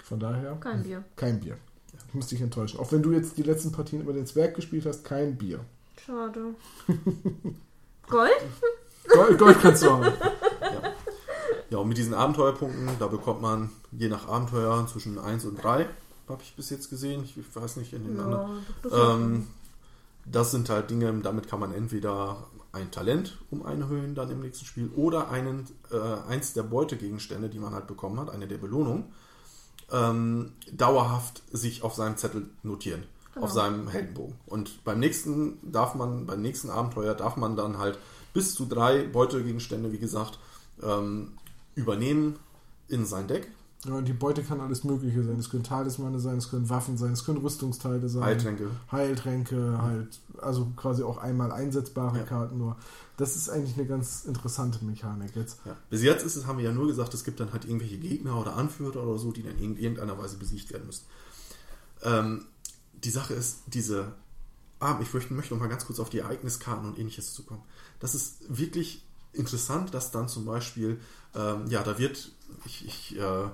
Von 0.01 0.19
daher 0.19 0.55
Kein 0.61 0.83
Bier. 0.83 1.03
kein 1.15 1.39
Bier. 1.39 1.57
Ich 2.07 2.13
muss 2.13 2.27
dich 2.27 2.41
enttäuschen. 2.41 2.79
Auch 2.79 2.91
wenn 2.91 3.03
du 3.03 3.11
jetzt 3.11 3.37
die 3.37 3.43
letzten 3.43 3.71
Partien 3.71 4.01
über 4.01 4.13
den 4.13 4.25
Zwerg 4.25 4.55
gespielt 4.55 4.85
hast, 4.85 5.03
kein 5.03 5.37
Bier. 5.37 5.59
Schade. 6.05 6.55
Gold? 8.07 8.31
Gold, 9.09 9.37
Gold 9.37 9.59
kannst 9.61 9.83
du 9.83 9.89
haben. 9.91 10.05
Ja, 11.69 11.79
und 11.79 11.87
mit 11.87 11.97
diesen 11.97 12.13
Abenteuerpunkten, 12.13 12.89
da 12.99 13.07
bekommt 13.07 13.41
man 13.41 13.69
je 13.91 14.09
nach 14.09 14.27
Abenteuer 14.27 14.85
zwischen 14.87 15.17
1 15.17 15.45
und 15.45 15.63
3, 15.63 15.87
habe 16.29 16.41
ich 16.43 16.55
bis 16.55 16.69
jetzt 16.69 16.89
gesehen. 16.89 17.23
Ich 17.23 17.35
weiß 17.55 17.77
nicht 17.77 17.93
in 17.93 18.03
den 18.05 18.19
anderen. 18.19 18.65
das 18.81 18.93
Ähm, 18.93 19.47
das 20.25 20.51
sind 20.51 20.69
halt 20.69 20.89
Dinge, 20.89 21.13
damit 21.21 21.47
kann 21.49 21.59
man 21.59 21.73
entweder 21.73 22.37
ein 22.71 22.89
Talent 22.91 23.37
um 23.51 23.65
einhöhen 23.65 24.15
dann 24.15 24.31
im 24.31 24.39
nächsten 24.39 24.65
Spiel 24.65 24.89
oder 24.95 25.29
einen, 25.29 25.67
äh, 25.91 25.97
eins 26.29 26.53
der 26.53 26.63
Beutegegenstände, 26.63 27.49
die 27.49 27.59
man 27.59 27.73
halt 27.73 27.87
bekommen 27.87 28.19
hat, 28.19 28.29
eine 28.29 28.47
der 28.47 28.57
Belohnungen, 28.57 29.05
ähm, 29.91 30.53
dauerhaft 30.71 31.43
sich 31.51 31.83
auf 31.83 31.93
seinem 31.93 32.17
Zettel 32.17 32.47
notieren, 32.63 33.03
Genau. 33.33 33.45
auf 33.45 33.51
seinem 33.51 33.87
Heldenbogen. 33.89 34.35
Und 34.47 34.83
beim 34.85 34.99
nächsten 34.99 35.59
darf 35.71 35.93
man, 35.93 36.25
beim 36.25 36.41
nächsten 36.41 36.69
Abenteuer 36.69 37.13
darf 37.13 37.35
man 37.35 37.55
dann 37.55 37.77
halt 37.77 37.99
bis 38.33 38.55
zu 38.55 38.65
drei 38.65 39.03
Beutegegenstände, 39.03 39.91
wie 39.91 39.99
gesagt, 39.99 40.39
ähm, 40.81 41.33
übernehmen 41.75 42.37
in 42.87 43.05
sein 43.05 43.27
Deck. 43.27 43.49
Ja, 43.85 43.95
und 43.95 44.07
die 44.07 44.13
Beute 44.13 44.43
kann 44.43 44.61
alles 44.61 44.85
Mögliche 44.85 45.23
sein. 45.23 45.37
Es 45.37 45.49
können 45.49 45.63
Talismane 45.63 46.19
sein, 46.19 46.37
es 46.37 46.49
können 46.49 46.69
Waffen 46.69 46.97
sein, 46.97 47.11
es 47.11 47.25
können 47.25 47.39
Rüstungsteile 47.39 48.07
sein. 48.07 48.23
Heiltränke. 48.23 48.69
Heiltränke, 48.91 49.77
halt, 49.81 50.19
also 50.37 50.71
quasi 50.77 51.03
auch 51.03 51.17
einmal 51.17 51.51
einsetzbare 51.51 52.19
Ja. 52.19 52.23
Karten 52.23 52.57
nur. 52.57 52.77
Das 53.17 53.35
ist 53.35 53.49
eigentlich 53.49 53.77
eine 53.77 53.85
ganz 53.85 54.23
interessante 54.23 54.83
Mechanik 54.85 55.35
jetzt. 55.35 55.59
Ja. 55.65 55.75
Bis 55.89 56.01
jetzt 56.01 56.25
ist 56.25 56.37
es, 56.37 56.47
haben 56.47 56.59
wir 56.59 56.65
ja 56.65 56.71
nur 56.71 56.87
gesagt, 56.87 57.13
es 57.13 57.25
gibt 57.25 57.41
dann 57.41 57.51
halt 57.51 57.65
irgendwelche 57.65 57.97
Gegner 57.97 58.39
oder 58.39 58.55
Anführer 58.55 59.03
oder 59.03 59.17
so, 59.17 59.33
die 59.33 59.43
dann 59.43 59.57
in 59.57 59.75
irgendeiner 59.75 60.17
Weise 60.17 60.37
besiegt 60.37 60.71
werden 60.71 60.85
müssen. 60.85 61.03
Ähm, 62.03 62.45
die 63.03 63.09
Sache 63.09 63.33
ist, 63.33 63.63
diese, 63.67 64.13
ah, 64.79 64.97
ich 65.01 65.13
möchte, 65.13 65.33
möchte 65.33 65.53
noch 65.53 65.61
mal 65.61 65.67
ganz 65.67 65.85
kurz 65.85 65.99
auf 65.99 66.09
die 66.09 66.19
Ereigniskarten 66.19 66.87
und 66.87 66.97
ähnliches 66.97 67.33
zu 67.33 67.43
kommen. 67.43 67.61
Das 67.99 68.15
ist 68.15 68.37
wirklich 68.47 69.05
interessant, 69.33 69.93
dass 69.93 70.11
dann 70.11 70.29
zum 70.29 70.45
Beispiel, 70.45 70.99
ähm, 71.35 71.67
ja, 71.67 71.83
da 71.83 71.97
wird, 71.97 72.31
ich, 72.65 72.85
ich 72.85 73.19
äh, 73.19 73.45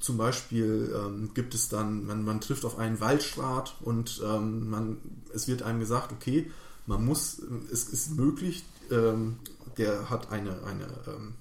zum 0.00 0.16
Beispiel 0.16 0.94
ähm, 0.94 1.30
gibt 1.34 1.54
es 1.54 1.68
dann, 1.68 2.06
man, 2.06 2.24
man 2.24 2.40
trifft 2.40 2.64
auf 2.64 2.78
einen 2.78 3.00
Waldschrat 3.00 3.76
und 3.80 4.22
ähm, 4.24 4.70
man, 4.70 4.96
es 5.34 5.48
wird 5.48 5.62
einem 5.62 5.80
gesagt, 5.80 6.12
okay, 6.12 6.50
man 6.86 7.04
muss, 7.04 7.40
es 7.70 7.88
ist 7.88 8.16
möglich, 8.16 8.64
ähm, 8.90 9.36
der 9.76 10.08
hat 10.08 10.30
eine, 10.30 10.62
eine, 10.64 10.86
ähm, 11.06 11.34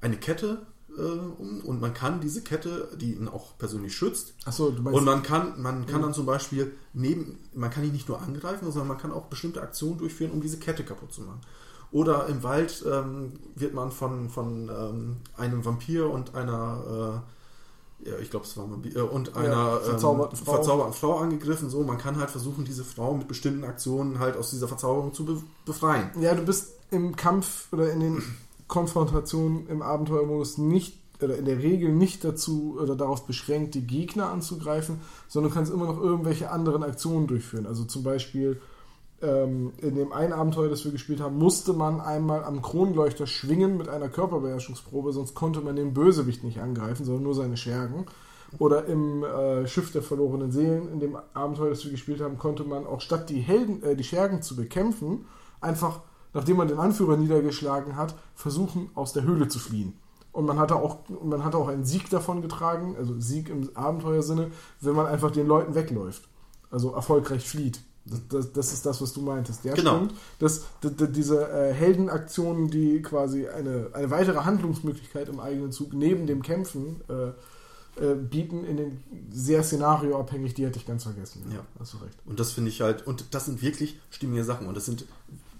eine 0.00 0.16
Kette 0.16 0.62
äh, 0.96 1.00
um 1.00 1.60
und 1.60 1.80
man 1.80 1.92
kann 1.92 2.20
diese 2.20 2.42
Kette, 2.42 2.88
die 2.96 3.14
ihn 3.14 3.28
auch 3.28 3.58
persönlich 3.58 3.94
schützt, 3.94 4.34
Achso, 4.44 4.70
du 4.70 4.82
meinst, 4.82 4.98
und 4.98 5.04
man 5.04 5.22
kann, 5.22 5.60
man 5.60 5.86
kann 5.86 6.02
dann 6.02 6.14
zum 6.14 6.26
Beispiel 6.26 6.72
neben, 6.94 7.38
man 7.54 7.70
kann 7.70 7.84
ihn 7.84 7.92
nicht 7.92 8.08
nur 8.08 8.20
angreifen, 8.20 8.70
sondern 8.70 8.88
man 8.88 8.98
kann 8.98 9.12
auch 9.12 9.26
bestimmte 9.26 9.60
Aktionen 9.60 9.98
durchführen, 9.98 10.30
um 10.30 10.40
diese 10.40 10.58
Kette 10.58 10.84
kaputt 10.84 11.12
zu 11.12 11.22
machen. 11.22 11.40
Oder 11.96 12.26
im 12.26 12.42
Wald 12.42 12.84
ähm, 12.86 13.32
wird 13.54 13.72
man 13.72 13.90
von, 13.90 14.28
von 14.28 14.68
ähm, 14.68 15.16
einem 15.38 15.64
Vampir 15.64 16.10
und 16.10 16.34
einer, 16.34 17.22
äh, 18.04 18.10
ja, 18.10 18.18
ich 18.18 18.28
glaube, 18.28 18.44
es 18.44 18.54
war 18.58 18.70
Vampir, 18.70 18.96
äh, 18.96 19.00
und 19.00 19.34
einer 19.34 19.80
verzauberten 19.80 20.38
ähm, 20.38 20.44
Frau. 20.44 20.54
verzauberten 20.56 20.92
Frau 20.92 21.16
angegriffen. 21.16 21.70
So, 21.70 21.82
man 21.84 21.96
kann 21.96 22.18
halt 22.18 22.28
versuchen, 22.28 22.66
diese 22.66 22.84
Frau 22.84 23.14
mit 23.14 23.28
bestimmten 23.28 23.64
Aktionen 23.64 24.18
halt 24.18 24.36
aus 24.36 24.50
dieser 24.50 24.68
Verzauberung 24.68 25.14
zu 25.14 25.24
be 25.24 25.42
befreien. 25.64 26.10
ja, 26.20 26.34
du 26.34 26.42
bist 26.42 26.74
im 26.90 27.16
Kampf 27.16 27.72
oder 27.72 27.90
in 27.90 28.00
den 28.00 28.22
Konfrontationen 28.68 29.66
im 29.68 29.80
Abenteuermodus 29.80 30.58
nicht 30.58 30.98
oder 31.22 31.38
in 31.38 31.46
der 31.46 31.62
Regel 31.62 31.94
nicht 31.94 32.24
dazu 32.24 32.76
oder 32.78 32.94
darauf 32.94 33.26
beschränkt, 33.26 33.74
die 33.74 33.86
Gegner 33.86 34.28
anzugreifen, 34.28 35.00
sondern 35.28 35.50
du 35.50 35.54
kannst 35.54 35.72
immer 35.72 35.86
noch 35.86 35.98
irgendwelche 35.98 36.50
anderen 36.50 36.82
Aktionen 36.82 37.26
durchführen. 37.26 37.64
Also 37.64 37.84
zum 37.84 38.02
Beispiel 38.02 38.60
ähm, 39.22 39.72
in 39.78 39.94
dem 39.94 40.12
einen 40.12 40.32
Abenteuer, 40.32 40.68
das 40.68 40.84
wir 40.84 40.92
gespielt 40.92 41.20
haben, 41.20 41.38
musste 41.38 41.72
man 41.72 42.00
einmal 42.00 42.44
am 42.44 42.62
Kronleuchter 42.62 43.26
schwingen 43.26 43.76
mit 43.76 43.88
einer 43.88 44.08
Körperbeherrschungsprobe, 44.08 45.12
sonst 45.12 45.34
konnte 45.34 45.60
man 45.60 45.76
den 45.76 45.94
Bösewicht 45.94 46.44
nicht 46.44 46.60
angreifen, 46.60 47.04
sondern 47.04 47.24
nur 47.24 47.34
seine 47.34 47.56
Schergen. 47.56 48.06
Oder 48.58 48.86
im 48.86 49.24
äh, 49.24 49.66
Schiff 49.66 49.90
der 49.92 50.02
verlorenen 50.02 50.52
Seelen, 50.52 50.92
in 50.92 51.00
dem 51.00 51.16
Abenteuer, 51.34 51.70
das 51.70 51.84
wir 51.84 51.90
gespielt 51.90 52.20
haben, 52.20 52.38
konnte 52.38 52.64
man 52.64 52.86
auch 52.86 53.00
statt 53.00 53.28
die 53.28 53.40
Helden, 53.40 53.82
äh, 53.82 53.96
die 53.96 54.04
Schergen 54.04 54.42
zu 54.42 54.54
bekämpfen, 54.54 55.26
einfach, 55.60 56.00
nachdem 56.32 56.58
man 56.58 56.68
den 56.68 56.78
Anführer 56.78 57.16
niedergeschlagen 57.16 57.96
hat, 57.96 58.14
versuchen, 58.34 58.90
aus 58.94 59.12
der 59.12 59.24
Höhle 59.24 59.48
zu 59.48 59.58
fliehen. 59.58 59.94
Und 60.32 60.44
man 60.44 60.58
hatte 60.58 60.76
auch, 60.76 60.98
man 61.24 61.44
hatte 61.44 61.56
auch 61.56 61.68
einen 61.68 61.86
Sieg 61.86 62.10
davon 62.10 62.42
getragen, 62.42 62.94
also 62.98 63.18
Sieg 63.18 63.48
im 63.48 63.70
Abenteuersinne, 63.74 64.50
wenn 64.82 64.94
man 64.94 65.06
einfach 65.06 65.30
den 65.30 65.46
Leuten 65.46 65.74
wegläuft. 65.74 66.28
Also 66.70 66.92
erfolgreich 66.92 67.48
flieht. 67.48 67.80
Das, 68.08 68.20
das, 68.28 68.52
das 68.52 68.72
ist 68.72 68.86
das, 68.86 69.00
was 69.02 69.12
du 69.12 69.20
meintest. 69.20 69.64
Ja, 69.64 69.74
Genau. 69.74 69.96
stimmt. 69.96 70.14
Das, 70.38 70.64
diese 70.82 71.48
äh, 71.50 71.72
Heldenaktionen, 71.72 72.70
die 72.70 73.02
quasi 73.02 73.48
eine, 73.48 73.90
eine 73.92 74.10
weitere 74.10 74.38
Handlungsmöglichkeit 74.38 75.28
im 75.28 75.40
eigenen 75.40 75.72
Zug 75.72 75.92
neben 75.92 76.26
dem 76.26 76.42
Kämpfen 76.42 77.00
äh, 77.08 77.28
äh, 78.04 78.14
bieten, 78.14 78.64
in 78.64 78.76
den 78.76 79.02
sehr 79.30 79.62
szenarioabhängig, 79.62 80.54
die 80.54 80.64
hätte 80.66 80.78
ich 80.78 80.86
ganz 80.86 81.02
vergessen. 81.04 81.44
Ja. 81.52 81.64
Hast 81.80 81.94
du 81.94 81.96
recht. 81.98 82.16
Und 82.26 82.38
das 82.38 82.52
finde 82.52 82.70
ich 82.70 82.80
halt, 82.80 83.06
und 83.06 83.24
das 83.32 83.46
sind 83.46 83.62
wirklich 83.62 83.98
stimmige 84.10 84.44
Sachen. 84.44 84.66
Und 84.66 84.76
das 84.76 84.84
sind 84.86 85.04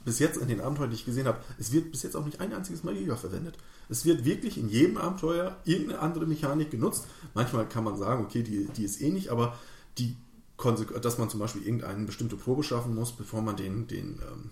bis 0.05 0.21
jetzt 0.21 0.37
in 0.37 0.47
den 0.47 0.61
Abenteuern, 0.61 0.91
die 0.91 0.97
ich 0.97 1.05
gesehen 1.05 1.27
habe, 1.27 1.39
es 1.59 1.73
wird 1.73 1.91
bis 1.91 2.05
jetzt 2.05 2.15
auch 2.15 2.25
nicht 2.25 2.41
ein 2.41 2.53
einziges 2.53 2.85
Mal 2.85 2.95
Jäger 2.95 3.17
verwendet. 3.17 3.57
Es 3.89 4.05
wird 4.05 4.25
wirklich 4.25 4.57
in 4.59 4.69
jedem 4.69 4.99
Abenteuer 4.99 5.57
irgendeine 5.65 6.01
andere 6.01 6.27
Mechanik 6.27 6.71
genutzt. 6.71 7.07
Manchmal 7.35 7.69
kann 7.69 7.83
man 7.85 7.97
sagen, 7.97 8.25
okay, 8.25 8.43
die, 8.43 8.67
die 8.77 8.85
ist 8.85 9.01
ähnlich, 9.01 9.33
aber 9.33 9.57
die 9.99 10.17
dass 11.03 11.19
man 11.19 11.31
zum 11.31 11.41
Beispiel 11.41 11.63
irgendeine 11.63 12.07
bestimmte 12.07 12.37
Probe 12.37 12.63
schaffen 12.63 12.95
muss, 12.95 13.13
bevor 13.13 13.43
man 13.43 13.57
den, 13.57 13.87
den, 13.87 14.21
ähm, 14.23 14.51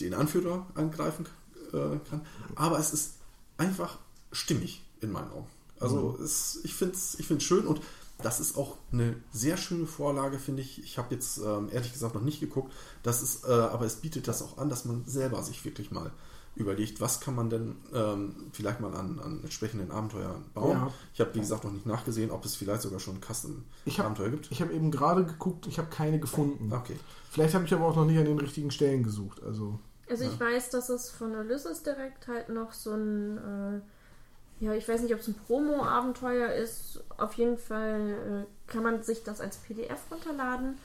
den 0.00 0.14
Anführer 0.14 0.66
angreifen 0.74 1.26
äh, 1.72 1.98
kann. 2.08 2.26
Aber 2.54 2.78
es 2.78 2.92
ist 2.92 3.14
einfach 3.56 3.98
stimmig 4.32 4.82
in 5.00 5.12
meinen 5.12 5.30
Augen. 5.30 5.48
Also 5.78 6.18
es, 6.22 6.60
ich 6.64 6.74
finde 6.74 6.94
es 6.94 7.18
ich 7.18 7.26
find's 7.26 7.44
schön 7.44 7.66
und 7.66 7.80
das 8.18 8.40
ist 8.40 8.56
auch 8.56 8.78
eine 8.92 9.16
sehr 9.32 9.56
schöne 9.58 9.86
Vorlage, 9.86 10.38
finde 10.38 10.62
ich. 10.62 10.82
Ich 10.82 10.96
habe 10.96 11.14
jetzt 11.14 11.38
ähm, 11.38 11.68
ehrlich 11.70 11.92
gesagt 11.92 12.14
noch 12.14 12.22
nicht 12.22 12.40
geguckt. 12.40 12.72
Das 13.02 13.22
ist, 13.22 13.44
äh, 13.44 13.48
aber 13.48 13.84
es 13.84 13.96
bietet 13.96 14.26
das 14.26 14.42
auch 14.42 14.56
an, 14.56 14.70
dass 14.70 14.86
man 14.86 15.04
selber 15.04 15.42
sich 15.42 15.64
wirklich 15.64 15.90
mal 15.90 16.10
überlegt, 16.56 17.00
was 17.00 17.20
kann 17.20 17.34
man 17.34 17.50
denn 17.50 17.76
ähm, 17.94 18.34
vielleicht 18.52 18.80
mal 18.80 18.94
an, 18.94 19.20
an 19.20 19.40
entsprechenden 19.42 19.90
Abenteuern 19.90 20.44
bauen. 20.54 20.70
Ja. 20.72 20.92
Ich 21.12 21.20
habe, 21.20 21.34
wie 21.34 21.40
gesagt, 21.40 21.64
noch 21.64 21.72
nicht 21.72 21.86
nachgesehen, 21.86 22.30
ob 22.30 22.44
es 22.44 22.56
vielleicht 22.56 22.82
sogar 22.82 22.98
schon 22.98 23.20
Custom-Abenteuer 23.20 24.26
habe 24.26 24.36
gibt. 24.36 24.50
ich 24.50 24.62
hab 24.62 24.70
eben 24.70 24.90
gerade 24.90 25.24
geguckt, 25.24 25.66
ich 25.66 25.78
habe 25.78 25.88
keine 25.90 26.18
gefunden. 26.18 26.72
Okay. 26.72 26.96
Vielleicht 27.30 27.54
habe 27.54 27.64
ich 27.66 27.74
aber 27.74 27.86
auch 27.86 27.96
noch 27.96 28.06
nicht 28.06 28.18
an 28.18 28.24
den 28.24 28.38
richtigen 28.38 28.70
Stellen 28.70 29.02
gesucht. 29.02 29.42
Also 29.42 29.78
Also 30.08 30.24
ich 30.24 30.40
weiß, 30.40 30.70
dass 30.70 30.88
es 30.88 31.10
von 31.10 31.34
Ulysses 31.34 31.82
direkt 31.82 32.26
halt 32.28 32.48
noch 32.48 32.72
so 32.72 32.94
ein, 32.94 33.36
äh, 33.38 34.64
ja, 34.64 34.72
ich 34.72 34.88
weiß 34.88 35.02
nicht, 35.02 35.12
ob 35.12 35.20
es 35.20 35.28
ein 35.28 35.34
Promo-Abenteuer 35.46 36.54
ist. 36.54 37.04
Auf 37.18 37.34
jeden 37.34 37.58
Fall 37.58 38.46
äh, 38.46 38.70
kann 38.72 38.82
man 38.82 39.02
sich 39.02 39.22
das 39.22 39.42
als 39.42 39.58
PDF 39.58 40.00
runterladen. 40.10 40.78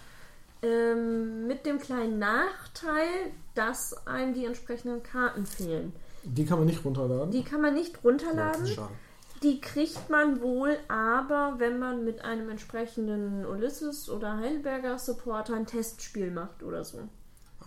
Ähm, 0.63 1.47
mit 1.47 1.65
dem 1.65 1.79
kleinen 1.79 2.19
Nachteil, 2.19 3.07
dass 3.55 4.05
einem 4.05 4.33
die 4.33 4.45
entsprechenden 4.45 5.01
Karten 5.01 5.45
fehlen. 5.45 5.93
die 6.23 6.45
kann 6.45 6.59
man 6.59 6.67
nicht 6.67 6.85
runterladen. 6.85 7.31
Die 7.31 7.43
kann 7.43 7.61
man 7.61 7.73
nicht 7.73 8.03
runterladen. 8.03 8.67
Schade. 8.67 8.93
Die 9.41 9.59
kriegt 9.59 10.09
man 10.11 10.39
wohl 10.39 10.77
aber, 10.87 11.55
wenn 11.57 11.79
man 11.79 12.05
mit 12.05 12.23
einem 12.23 12.49
entsprechenden 12.49 13.43
Ulysses 13.43 14.07
oder 14.07 14.37
Heidelberger 14.37 14.99
Supporter 14.99 15.55
ein 15.55 15.65
Testspiel 15.65 16.29
macht 16.29 16.61
oder 16.61 16.83
so. 16.83 16.99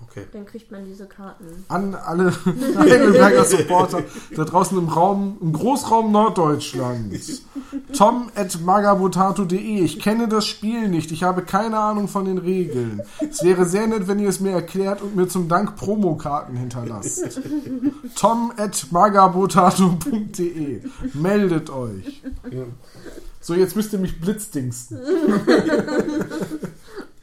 Okay. 0.02 0.26
Dann 0.32 0.44
kriegt 0.44 0.70
man 0.70 0.84
diese 0.84 1.06
Karten. 1.06 1.64
An 1.68 1.94
alle 1.94 2.32
Heidelberger 2.76 3.44
Supporter 3.44 4.02
da 4.34 4.44
draußen 4.44 4.76
im 4.78 4.88
Raum, 4.88 5.38
im 5.40 5.52
Großraum 5.52 6.12
Norddeutschlands. 6.12 7.42
Tom 7.96 8.30
at 8.34 8.60
magabotato.de. 8.60 9.80
Ich 9.80 10.00
kenne 10.00 10.28
das 10.28 10.46
Spiel 10.46 10.88
nicht. 10.88 11.12
Ich 11.12 11.22
habe 11.22 11.42
keine 11.42 11.78
Ahnung 11.78 12.08
von 12.08 12.24
den 12.24 12.38
Regeln. 12.38 13.02
Es 13.28 13.42
wäre 13.42 13.64
sehr 13.66 13.86
nett, 13.86 14.06
wenn 14.06 14.18
ihr 14.18 14.28
es 14.28 14.40
mir 14.40 14.52
erklärt 14.52 15.02
und 15.02 15.16
mir 15.16 15.28
zum 15.28 15.48
Dank 15.48 15.76
Promokarten 15.76 16.56
hinterlasst. 16.56 17.40
Tom 18.16 18.52
at 18.56 18.86
magabotato.de. 18.90 20.82
Meldet 21.14 21.70
euch. 21.70 22.22
Ja. 22.50 22.64
So, 23.40 23.54
jetzt 23.54 23.76
müsst 23.76 23.92
ihr 23.92 23.98
mich 23.98 24.20
blitzdingsten. 24.20 24.98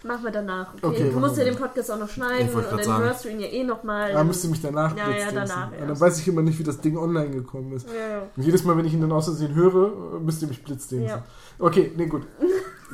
Machen 0.03 0.23
wir 0.23 0.31
danach. 0.31 0.73
Okay, 0.75 0.85
Okay, 0.87 1.11
du 1.11 1.19
musst 1.19 1.37
ja 1.37 1.43
den 1.43 1.55
Podcast 1.55 1.91
auch 1.91 1.99
noch 1.99 2.09
schneiden 2.09 2.49
und 2.55 2.65
dann 2.71 2.99
hörst 3.03 3.23
du 3.23 3.29
ihn 3.29 3.39
ja 3.39 3.47
eh 3.47 3.63
nochmal. 3.63 4.11
Da 4.11 4.23
müsst 4.23 4.43
ihr 4.43 4.49
mich 4.49 4.61
danach 4.61 4.97
Ja, 4.97 5.09
ja, 5.11 5.31
danach 5.31 5.67
Und 5.67 5.73
erst. 5.73 5.89
dann 5.89 5.99
weiß 5.99 6.19
ich 6.19 6.27
immer 6.27 6.41
nicht, 6.41 6.57
wie 6.57 6.63
das 6.63 6.81
Ding 6.81 6.97
online 6.97 7.29
gekommen 7.29 7.71
ist. 7.73 7.87
Ja, 7.87 8.17
ja. 8.17 8.21
Und 8.35 8.43
jedes 8.43 8.63
Mal, 8.63 8.75
wenn 8.77 8.85
ich 8.85 8.93
ihn 8.93 9.01
dann 9.01 9.11
aus 9.11 9.25
Versehen 9.25 9.53
höre, 9.53 10.19
müsst 10.19 10.41
ihr 10.41 10.47
mich 10.47 10.63
blitzdingsen. 10.63 11.07
Ja. 11.07 11.23
Okay, 11.59 11.91
nee, 11.95 12.07
gut. 12.07 12.23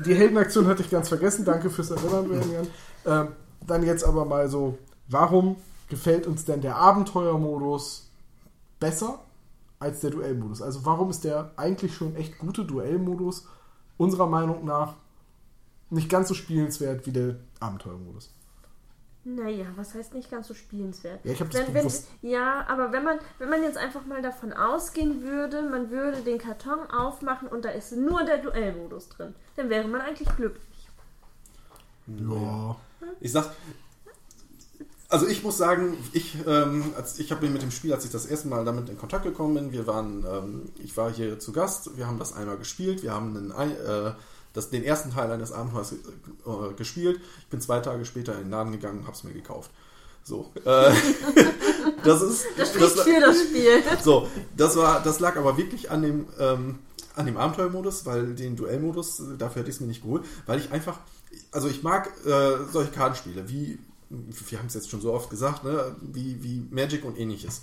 Die 0.05 0.13
Heldenaktion 0.13 0.67
hatte 0.67 0.81
ich 0.81 0.89
ganz 0.89 1.07
vergessen. 1.07 1.45
Danke 1.45 1.69
fürs 1.69 1.91
Erinnern, 1.91 2.29
Jan. 2.51 2.67
Ähm, 3.05 3.27
dann 3.65 3.83
jetzt 3.83 4.03
aber 4.03 4.25
mal 4.25 4.49
so, 4.49 4.77
warum 5.07 5.55
gefällt 5.89 6.27
uns 6.27 6.43
denn 6.43 6.59
der 6.59 6.75
Abenteuermodus 6.75 8.09
besser 8.81 9.19
als 9.79 10.01
der 10.01 10.09
Duellmodus? 10.11 10.61
Also 10.61 10.85
warum 10.85 11.09
ist 11.09 11.23
der 11.23 11.51
eigentlich 11.55 11.95
schon 11.95 12.15
echt 12.17 12.37
gute 12.37 12.65
Duellmodus 12.65 13.45
unserer 13.97 14.27
Meinung 14.27 14.65
nach 14.65 14.95
nicht 15.89 16.09
ganz 16.09 16.27
so 16.27 16.33
spielenswert 16.33 17.05
wie 17.05 17.11
der 17.11 17.35
Abenteuermodus? 17.59 18.29
Naja, 19.23 19.65
was 19.75 19.93
heißt 19.93 20.13
nicht 20.13 20.31
ganz 20.31 20.47
so 20.47 20.53
spielenswert? 20.53 21.19
Ja, 21.25 21.33
ich 21.33 21.41
habe 21.41 21.49
das 21.49 21.67
Wenn, 21.73 21.83
wenn, 21.83 21.91
ja, 22.21 22.65
aber 22.69 22.93
wenn 22.93 23.03
man, 23.03 23.19
wenn 23.39 23.49
man 23.49 23.61
jetzt 23.61 23.77
einfach 23.77 24.05
mal 24.05 24.21
davon 24.21 24.53
ausgehen 24.53 25.21
würde, 25.21 25.63
man 25.63 25.89
würde 25.89 26.21
den 26.21 26.37
Karton 26.37 26.79
aufmachen 26.89 27.49
und 27.49 27.65
da 27.65 27.69
ist 27.69 27.91
nur 27.91 28.23
der 28.23 28.37
Duellmodus 28.37 29.09
drin, 29.09 29.35
dann 29.57 29.69
wäre 29.69 29.85
man 29.89 29.99
eigentlich 29.99 30.33
glücklich. 30.37 30.87
Ja. 32.07 32.77
Ich 33.19 33.33
sag, 33.33 33.51
also 35.09 35.27
ich 35.27 35.43
muss 35.43 35.57
sagen, 35.57 35.97
ich, 36.13 36.37
ähm, 36.47 36.93
als, 36.95 37.19
ich 37.19 37.29
habe 37.31 37.49
mit 37.49 37.61
dem 37.61 37.71
Spiel, 37.71 37.93
als 37.93 38.05
ich 38.05 38.11
das 38.11 38.25
erste 38.25 38.47
Mal 38.47 38.63
damit 38.63 38.87
in 38.87 38.97
Kontakt 38.97 39.25
gekommen 39.25 39.55
bin, 39.55 39.71
wir 39.73 39.87
waren, 39.87 40.25
ähm, 40.25 40.71
ich 40.81 40.95
war 40.95 41.11
hier 41.11 41.37
zu 41.37 41.51
Gast, 41.51 41.97
wir 41.97 42.07
haben 42.07 42.17
das 42.17 42.31
einmal 42.31 42.57
gespielt, 42.57 43.03
wir 43.03 43.11
haben 43.13 43.35
einen, 43.35 43.51
Ei- 43.51 43.73
äh, 43.73 44.13
das, 44.57 44.71
den 44.71 44.83
ersten 44.83 45.11
Teil 45.11 45.31
eines 45.31 45.51
Abenteuers 45.51 45.93
äh, 45.93 46.73
gespielt. 46.75 47.21
Ich 47.41 47.47
bin 47.47 47.61
zwei 47.61 47.79
Tage 47.79 48.05
später 48.05 48.33
in 48.33 48.45
den 48.45 48.49
Laden 48.49 48.71
gegangen 48.71 48.99
und 48.99 49.03
habe 49.05 49.15
es 49.15 49.23
mir 49.23 49.33
gekauft. 49.33 49.69
So, 50.23 50.51
äh, 50.65 50.93
das 52.03 52.21
ist, 52.23 52.45
Das 52.57 52.69
spricht 52.69 52.97
das, 52.97 53.01
für 53.03 53.19
das 53.21 53.43
Spiel. 53.43 53.83
so, 54.03 54.27
das 54.57 54.75
war, 54.75 55.01
das 55.03 55.19
lag 55.19 55.37
aber 55.37 55.57
wirklich 55.57 55.91
an 55.91 56.01
dem, 56.01 56.25
ähm, 56.39 56.79
an 57.15 57.27
dem 57.27 57.37
Abenteuermodus, 57.37 58.05
weil 58.07 58.33
den 58.33 58.55
Duellmodus, 58.55 59.21
dafür 59.37 59.61
hätte 59.61 59.69
ich 59.69 59.75
es 59.75 59.79
mir 59.79 59.87
nicht 59.87 60.01
geholt, 60.01 60.25
weil 60.47 60.59
ich 60.59 60.71
einfach, 60.71 60.99
also 61.51 61.67
ich 61.67 61.83
mag 61.83 62.11
äh, 62.25 62.57
solche 62.71 62.91
Kartenspiele, 62.91 63.47
wie, 63.47 63.77
wir 64.09 64.57
haben 64.57 64.67
es 64.67 64.73
jetzt 64.73 64.89
schon 64.89 65.01
so 65.01 65.13
oft 65.13 65.29
gesagt, 65.29 65.63
ne, 65.63 65.95
wie, 66.01 66.43
wie 66.43 66.65
Magic 66.71 67.05
und 67.05 67.17
ähnliches. 67.17 67.61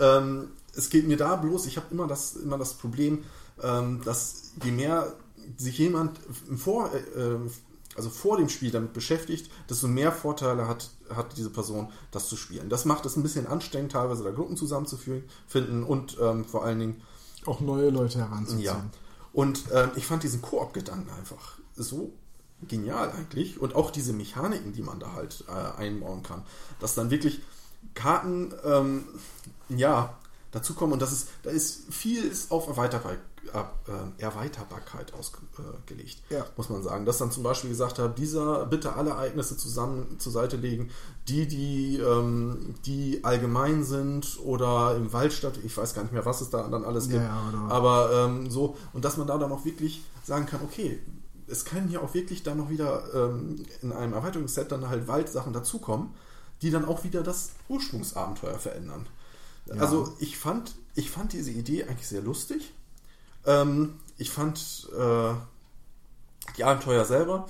Ähm, 0.00 0.48
es 0.74 0.88
geht 0.88 1.06
mir 1.06 1.18
da 1.18 1.36
bloß, 1.36 1.66
ich 1.66 1.76
habe 1.76 1.88
immer 1.90 2.06
das, 2.06 2.36
immer 2.36 2.56
das 2.56 2.72
Problem, 2.72 3.22
ähm, 3.62 4.00
dass 4.02 4.52
je 4.64 4.72
mehr 4.72 5.14
sich 5.56 5.78
jemand 5.78 6.18
vor, 6.56 6.90
äh, 6.92 6.98
äh, 6.98 7.38
also 7.96 8.08
vor 8.08 8.38
dem 8.38 8.48
Spiel 8.48 8.70
damit 8.70 8.92
beschäftigt, 8.92 9.50
desto 9.68 9.88
mehr 9.88 10.12
Vorteile 10.12 10.66
hat, 10.66 10.90
hat 11.14 11.36
diese 11.36 11.50
Person, 11.50 11.90
das 12.10 12.28
zu 12.28 12.36
spielen. 12.36 12.68
Das 12.68 12.84
macht 12.84 13.04
es 13.04 13.16
ein 13.16 13.22
bisschen 13.22 13.46
anstrengend, 13.46 13.92
teilweise 13.92 14.24
da 14.24 14.30
Gruppen 14.30 14.56
zusammenzuführen 14.56 15.24
finden 15.46 15.82
und 15.82 16.16
ähm, 16.20 16.44
vor 16.44 16.64
allen 16.64 16.78
Dingen, 16.78 17.02
Auch 17.44 17.60
neue 17.60 17.90
Leute 17.90 18.18
heranzuziehen. 18.18 18.62
ja. 18.62 18.84
Und 19.32 19.64
ähm, 19.72 19.90
ich 19.96 20.06
fand 20.06 20.22
diesen 20.22 20.42
Koop-Gedanken 20.42 21.10
einfach 21.10 21.58
so 21.74 22.12
genial 22.68 23.10
eigentlich. 23.10 23.60
Und 23.60 23.74
auch 23.74 23.90
diese 23.90 24.12
Mechaniken, 24.12 24.72
die 24.72 24.82
man 24.82 25.00
da 25.00 25.12
halt 25.12 25.44
äh, 25.48 25.80
einbauen 25.80 26.22
kann. 26.22 26.42
Dass 26.80 26.94
dann 26.94 27.10
wirklich 27.10 27.40
Karten, 27.94 28.54
ähm, 28.64 29.04
ja, 29.68 30.16
dazukommen 30.52 30.92
und 30.92 31.02
das 31.02 31.12
ist, 31.12 31.28
da 31.42 31.50
ist 31.50 31.92
viel 31.92 32.24
ist 32.24 32.52
auf 32.52 32.68
Erweiterbar, 32.68 33.14
äh, 33.14 33.16
Erweiterbarkeit 34.18 35.12
ausgelegt, 35.14 36.22
Ja. 36.30 36.46
muss 36.56 36.68
man 36.70 36.82
sagen. 36.82 37.04
Dass 37.04 37.18
dann 37.18 37.30
zum 37.30 37.42
Beispiel 37.42 37.70
gesagt 37.70 37.98
hat, 37.98 38.18
dieser 38.18 38.66
bitte 38.66 38.94
alle 38.94 39.10
Ereignisse 39.10 39.56
zusammen 39.56 40.18
zur 40.18 40.32
Seite 40.32 40.56
legen, 40.56 40.90
die, 41.28 41.46
die, 41.46 41.98
ähm, 41.98 42.74
die 42.86 43.22
allgemein 43.24 43.84
sind 43.84 44.38
oder 44.44 44.94
im 44.96 45.12
Wald 45.12 45.32
statt, 45.32 45.58
ich 45.64 45.76
weiß 45.76 45.94
gar 45.94 46.02
nicht 46.02 46.12
mehr, 46.12 46.24
was 46.24 46.40
es 46.40 46.50
da 46.50 46.66
dann 46.68 46.84
alles 46.84 47.06
Ja, 47.06 47.12
gibt. 47.12 47.24
ja, 47.24 47.48
oder- 47.48 47.72
Aber 47.74 48.12
ähm, 48.26 48.50
so, 48.50 48.76
und 48.92 49.04
dass 49.04 49.16
man 49.16 49.26
da 49.26 49.38
dann 49.38 49.52
auch 49.52 49.64
wirklich 49.64 50.02
sagen 50.24 50.46
kann, 50.46 50.60
okay, 50.62 50.98
es 51.48 51.64
können 51.64 51.88
hier 51.88 52.02
auch 52.02 52.14
wirklich 52.14 52.42
dann 52.42 52.58
noch 52.58 52.70
wieder 52.70 53.02
ähm, 53.14 53.64
in 53.82 53.92
einem 53.92 54.12
Erweiterungsset 54.14 54.70
dann 54.72 54.88
halt 54.88 55.08
Waldsachen 55.08 55.52
dazukommen, 55.52 56.10
die 56.62 56.70
dann 56.70 56.84
auch 56.84 57.04
wieder 57.04 57.22
das 57.22 57.50
Ursprungsabenteuer 57.68 58.58
verändern. 58.58 59.06
Ja. 59.66 59.74
Also 59.74 60.12
ich 60.20 60.38
fand, 60.38 60.74
ich 60.94 61.10
fand 61.10 61.32
diese 61.32 61.50
Idee 61.50 61.84
eigentlich 61.84 62.08
sehr 62.08 62.22
lustig. 62.22 62.72
Ähm, 63.46 63.94
ich 64.18 64.30
fand 64.30 64.88
äh, 64.96 65.32
die 66.56 66.64
Abenteuer 66.64 67.04
selber, 67.04 67.46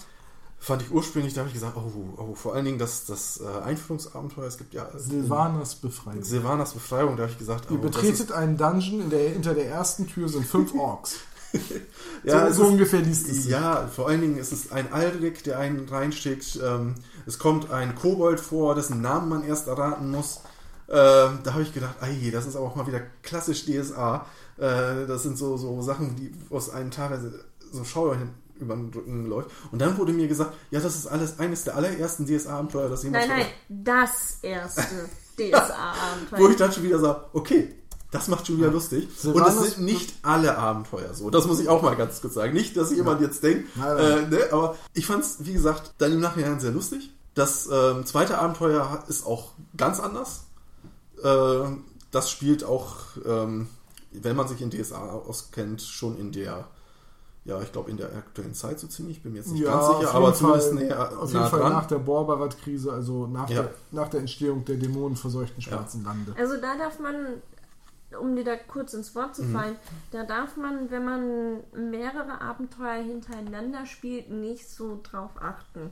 fand 0.58 0.82
ich 0.82 0.90
ursprünglich, 0.90 1.34
da 1.34 1.40
habe 1.40 1.48
ich 1.48 1.54
gesagt, 1.54 1.76
oh, 1.76 1.92
oh, 2.16 2.34
vor 2.34 2.54
allen 2.54 2.64
Dingen 2.64 2.78
das, 2.78 3.04
das 3.06 3.40
äh, 3.40 3.62
Einführungsabenteuer, 3.64 4.46
es 4.46 4.58
gibt 4.58 4.74
ja 4.74 4.86
Silvanas 4.96 5.74
Befreiung. 5.74 6.22
Silvanas 6.22 6.72
Befreiung, 6.72 7.16
da 7.16 7.24
habe 7.24 7.32
ich 7.32 7.38
gesagt, 7.38 7.70
Ihr 7.70 7.78
oh, 7.78 7.82
das 7.82 7.92
betretet 7.92 8.32
einen 8.32 8.56
Dungeon, 8.56 9.00
in 9.02 9.10
der, 9.10 9.30
hinter 9.30 9.54
der 9.54 9.66
ersten 9.68 10.06
Tür 10.06 10.28
sind 10.28 10.46
fünf 10.46 10.74
Orks. 10.78 11.16
Ja, 12.24 12.48
so 12.48 12.54
so 12.54 12.62
ist- 12.62 12.68
ungefähr 12.70 13.00
liest 13.00 13.28
es. 13.28 13.46
Ja, 13.46 13.86
vor 13.88 14.08
allen 14.08 14.20
Dingen 14.22 14.38
ist 14.38 14.52
es 14.52 14.72
ein 14.72 14.90
Aldrich, 14.92 15.42
der 15.42 15.58
einen 15.58 15.86
reinschickt. 15.88 16.58
Ähm, 16.62 16.94
es 17.26 17.38
kommt 17.38 17.70
ein 17.70 17.94
Kobold 17.94 18.40
vor, 18.40 18.74
dessen 18.74 19.02
Namen 19.02 19.28
man 19.28 19.44
erst 19.44 19.66
erraten 19.68 20.10
muss. 20.10 20.40
Ähm, 20.88 21.38
da 21.42 21.52
habe 21.52 21.62
ich 21.62 21.74
gedacht, 21.74 21.96
ei, 22.00 22.30
das 22.32 22.46
ist 22.46 22.56
aber 22.56 22.66
auch 22.66 22.74
mal 22.76 22.86
wieder 22.86 23.00
klassisch 23.22 23.66
DSA. 23.66 24.24
Äh, 24.62 25.06
das 25.08 25.24
sind 25.24 25.36
so, 25.36 25.56
so 25.56 25.82
Sachen, 25.82 26.14
die 26.14 26.32
aus 26.48 26.70
einem 26.70 26.92
teilweise 26.92 27.44
so 27.72 27.82
Schauer 27.82 28.14
hin 28.16 28.30
über 28.60 28.76
den 28.76 28.92
Rücken 28.94 29.26
läuft. 29.26 29.50
Und 29.72 29.80
dann 29.80 29.98
wurde 29.98 30.12
mir 30.12 30.28
gesagt, 30.28 30.54
ja, 30.70 30.78
das 30.78 30.94
ist 30.94 31.08
alles 31.08 31.40
eines 31.40 31.64
der 31.64 31.74
allerersten 31.74 32.26
DSA-Abenteuer, 32.26 32.88
das 32.88 33.02
jemals 33.02 33.26
Nein, 33.26 33.38
nein, 33.38 33.46
das 33.68 34.38
erste 34.40 34.82
DSA-Abenteuer. 35.36 36.38
Wo 36.38 36.48
ich 36.48 36.56
dann 36.56 36.70
schon 36.70 36.84
wieder 36.84 37.00
sage, 37.00 37.24
okay, 37.32 37.74
das 38.12 38.28
macht 38.28 38.46
schon 38.46 38.58
wieder 38.58 38.70
lustig. 38.70 39.08
Und 39.24 39.44
es 39.44 39.74
sind 39.74 39.84
nicht 39.84 40.14
alle 40.22 40.56
Abenteuer 40.56 41.12
so. 41.12 41.28
Das 41.30 41.46
muss 41.46 41.58
ich 41.58 41.68
auch 41.68 41.82
mal 41.82 41.96
ganz 41.96 42.20
kurz 42.20 42.34
sagen. 42.34 42.52
Nicht, 42.52 42.76
dass 42.76 42.92
jemand 42.92 43.20
jetzt 43.20 43.42
denkt, 43.42 43.74
Nein, 43.76 43.96
äh, 43.98 44.28
ne, 44.28 44.38
aber 44.52 44.76
ich 44.92 45.06
fand 45.06 45.24
es, 45.24 45.44
wie 45.44 45.54
gesagt, 45.54 45.94
dann 45.98 46.12
im 46.12 46.20
Nachhinein 46.20 46.60
sehr 46.60 46.70
lustig. 46.70 47.10
Das 47.34 47.68
ähm, 47.72 48.06
zweite 48.06 48.38
Abenteuer 48.38 49.02
ist 49.08 49.26
auch 49.26 49.52
ganz 49.76 49.98
anders. 49.98 50.44
Äh, 51.24 51.64
das 52.12 52.30
spielt 52.30 52.62
auch, 52.62 52.96
ähm, 53.24 53.68
wenn 54.12 54.36
man 54.36 54.48
sich 54.48 54.60
in 54.60 54.70
DSA 54.70 55.10
auskennt, 55.12 55.82
schon 55.82 56.18
in 56.18 56.32
der 56.32 56.68
ja, 57.44 57.60
ich 57.60 57.72
glaube 57.72 57.90
in 57.90 57.96
der 57.96 58.06
aktuellen 58.14 58.54
Zeit 58.54 58.78
so 58.78 58.86
ziemlich, 58.86 59.20
bin 59.20 59.32
mir 59.32 59.38
jetzt 59.38 59.50
nicht 59.50 59.62
Ja, 59.64 59.72
ganz 59.72 59.98
sicher, 59.98 60.14
aber 60.14 60.26
Fall, 60.26 60.34
zumindest 60.36 60.74
näher, 60.74 61.18
auf 61.18 61.32
nah 61.32 61.38
jeden 61.40 61.50
Fall 61.50 61.58
dran. 61.60 61.72
nach 61.72 61.86
der 61.86 61.98
Borbarat-Krise, 61.98 62.92
also 62.92 63.26
nach, 63.26 63.50
Ja. 63.50 63.62
der, 63.62 63.74
nach 63.90 64.08
der 64.10 64.20
Entstehung 64.20 64.64
der 64.64 64.76
dämonenverseuchten 64.76 65.60
schwarzen 65.60 66.04
Lande. 66.04 66.36
Also 66.38 66.60
da 66.60 66.76
darf 66.76 67.00
man, 67.00 67.42
um 68.20 68.36
dir 68.36 68.44
da 68.44 68.54
kurz 68.54 68.94
ins 68.94 69.12
Wort 69.16 69.30
Mhm. 69.30 69.34
zu 69.34 69.42
fallen, 69.48 69.76
da 70.12 70.22
darf 70.22 70.56
man, 70.56 70.88
wenn 70.92 71.04
man 71.04 71.90
mehrere 71.90 72.40
Abenteuer 72.40 73.02
hintereinander 73.02 73.86
spielt, 73.86 74.30
nicht 74.30 74.70
so 74.70 75.00
drauf 75.02 75.30
achten. 75.40 75.90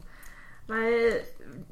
Weil 0.71 1.23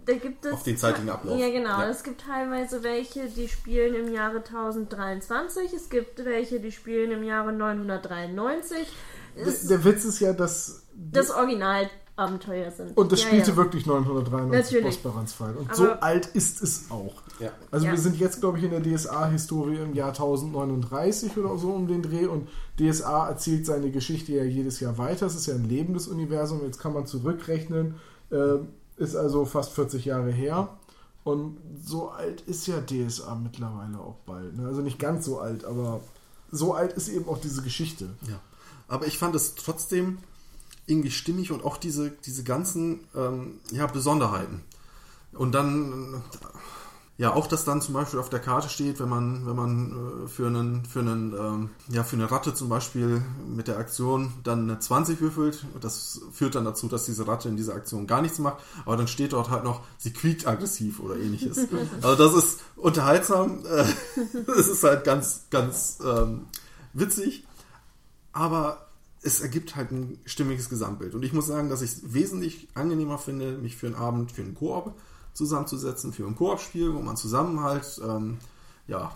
da 0.05 0.15
gibt 0.15 0.45
es. 0.45 0.53
Auf 0.53 0.63
den 0.65 0.77
zeitlichen 0.77 1.09
Ablauf. 1.11 1.39
Ja, 1.39 1.49
genau. 1.51 1.81
Ja. 1.81 1.89
Es 1.89 2.03
gibt 2.03 2.21
teilweise 2.23 2.83
welche, 2.83 3.29
die 3.29 3.49
spielen 3.49 3.95
im 3.95 4.13
Jahre 4.13 4.39
1023. 4.39 5.73
Es 5.73 5.89
gibt 5.89 6.25
welche, 6.25 6.61
die 6.61 6.73
spielen 6.73 7.11
im 7.13 7.23
Jahre 7.23 7.53
993. 7.53 8.87
Der, 9.37 9.47
Es, 9.47 9.67
der 9.67 9.85
Witz 9.85 10.05
ist 10.05 10.21
ja, 10.21 10.33
dass. 10.33 10.83
das 10.97 11.31
Originalabenteuer 11.31 12.71
sind. 12.73 12.97
Und 12.97 13.13
das 13.13 13.23
Ja, 13.23 13.29
spielte 13.29 13.51
ja. 13.53 13.57
wirklich 13.57 13.87
993 13.87 14.73
Natürlich. 14.75 15.03
Bosporans 15.03 15.33
Fall. 15.33 15.55
Und 15.57 15.67
Aber- 15.67 15.75
so 15.77 15.91
alt 15.93 16.27
ist 16.27 16.63
es 16.63 16.91
auch. 16.91 17.23
Ja. 17.39 17.51
Also 17.71 17.87
Ja. 17.87 17.93
wir 17.93 17.99
sind 17.99 18.17
jetzt, 18.19 18.41
glaube 18.41 18.59
ich, 18.59 18.65
in 18.65 18.71
der 18.71 18.81
DSA-Historie 18.83 19.77
im 19.77 19.95
Jahr 19.95 20.13
1039 20.13 21.37
oder 21.37 21.57
so 21.57 21.71
um 21.71 21.87
den 21.87 22.03
Dreh 22.03 22.27
und 22.27 22.49
DSA 22.81 23.29
erzählt 23.29 23.65
seine 23.67 23.91
Geschichte 23.93 24.33
ja 24.33 24.43
jedes 24.45 24.81
Jahr 24.81 24.99
weiter. 24.99 25.27
Es 25.27 25.37
ist 25.37 25.47
ja 25.47 25.55
ein 25.55 25.69
lebendes 25.69 26.09
Universum, 26.09 26.63
jetzt 26.65 26.81
kann 26.81 26.93
man 26.95 27.07
zurückrechnen, 27.07 27.95
äh, 28.31 28.57
ist 28.99 29.17
also 29.17 29.45
fast 29.45 29.73
40 29.73 30.05
Jahre 30.05 30.31
her. 30.31 30.69
Und 31.25 31.59
so 31.85 32.11
alt 32.11 32.41
ist 32.43 32.67
ja 32.67 32.81
DSA 32.81 33.35
mittlerweile 33.35 33.99
auch 33.99 34.17
bald. 34.27 34.57
Ne? 34.57 34.67
Also 34.67 34.81
nicht 34.81 34.99
ganz 34.99 35.27
so 35.27 35.41
alt, 35.41 35.65
aber 35.65 36.01
so 36.51 36.75
alt 36.75 36.93
ist 36.95 37.09
eben 37.09 37.29
auch 37.29 37.41
diese 37.41 37.63
Geschichte. 37.63 38.09
Ja. 38.29 38.41
Aber 38.89 39.07
ich 39.07 39.19
fand 39.19 39.35
es 39.35 39.55
trotzdem 39.55 40.19
irgendwie 40.87 41.11
stimmig 41.11 41.53
und 41.53 41.65
auch 41.65 41.77
diese, 41.77 42.11
diese 42.11 42.45
ganzen 42.45 43.01
ähm, 43.15 43.61
ja, 43.71 43.87
Besonderheiten. 43.87 44.63
Und 45.33 45.53
dann, 45.53 46.15
äh, 46.15 46.47
ja, 47.19 47.35
auch 47.35 47.47
dass 47.47 47.65
dann 47.65 47.83
zum 47.83 47.95
Beispiel 47.95 48.19
auf 48.19 48.31
der 48.31 48.39
Karte 48.39 48.69
steht, 48.69 49.01
wenn 49.01 49.09
man, 49.09 49.47
wenn 49.47 49.57
man 49.57 50.25
äh, 50.25 50.29
für 50.29 50.47
einen, 50.47 50.85
für 50.87 51.01
einen, 51.01 51.35
ähm, 51.35 51.71
ja, 51.89 52.05
für 52.05 52.17
eine 52.17 52.31
Ratte 52.31 52.55
zum 52.55 52.69
Beispiel 52.69 53.23
mit 53.47 53.69
der 53.69 53.77
Aktion 53.77 54.33
dann 54.45 54.63
eine 54.63 54.79
20 54.79 55.21
würfelt, 55.21 55.67
das 55.81 56.21
führt 56.33 56.55
dann 56.55 56.65
dazu, 56.65 56.89
dass 56.89 57.05
diese 57.05 57.27
Ratte 57.27 57.49
in 57.49 57.57
dieser 57.57 57.75
Aktion 57.75 58.07
gar 58.07 58.23
nichts 58.23 58.39
macht, 58.39 58.63
aber 58.87 58.97
dann 58.97 59.09
steht 59.09 59.35
dort 59.35 59.51
halt 59.51 59.65
noch, 59.65 59.83
sie 59.99 60.13
quiekt 60.13 60.47
aggressiv 60.47 61.01
oder 61.01 61.17
ähnliches. 61.17 61.59
also 62.03 62.15
das 62.15 62.45
ist 62.45 62.61
unterhaltsam, 62.77 63.65
äh, 63.67 63.85
das 64.47 64.69
ist 64.69 64.85
halt 64.85 65.05
ganz, 65.05 65.43
ganz 65.51 65.99
ähm, 66.03 66.47
witzig 66.95 67.45
aber 68.39 68.87
es 69.21 69.41
ergibt 69.41 69.75
halt 69.75 69.91
ein 69.91 70.19
stimmiges 70.25 70.69
Gesamtbild. 70.69 71.15
Und 71.15 71.25
ich 71.25 71.33
muss 71.33 71.49
sagen, 71.49 71.69
dass 71.69 71.83
ich 71.83 71.91
es 71.91 72.15
wesentlich 72.15 72.69
angenehmer 72.75 73.19
finde, 73.19 73.59
mich 73.59 73.77
für 73.77 73.87
einen 73.87 73.97
Abend, 73.97 74.31
für 74.31 74.43
einen 74.43 74.55
Koop 74.55 74.95
zusammenzusetzen, 75.39 76.13
für 76.13 76.27
ein 76.27 76.37
Koop-Spiel, 76.37 76.93
wo 76.93 76.99
man 76.99 77.17
zusammen 77.17 77.63
halt, 77.63 78.01
ähm, 78.05 78.39
ja, 78.87 79.13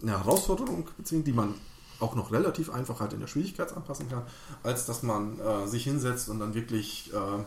eine 0.00 0.12
Herausforderung 0.12 0.88
bezieht, 0.96 1.26
die 1.26 1.32
man 1.32 1.54
auch 2.00 2.14
noch 2.14 2.32
relativ 2.32 2.70
einfach 2.70 3.00
halt 3.00 3.12
in 3.12 3.20
der 3.20 3.28
Schwierigkeit 3.28 3.72
anpassen 3.76 4.08
kann, 4.08 4.22
als 4.62 4.86
dass 4.86 5.02
man 5.02 5.38
äh, 5.38 5.66
sich 5.66 5.84
hinsetzt 5.84 6.28
und 6.28 6.40
dann 6.40 6.54
wirklich 6.54 7.12
äh, 7.12 7.44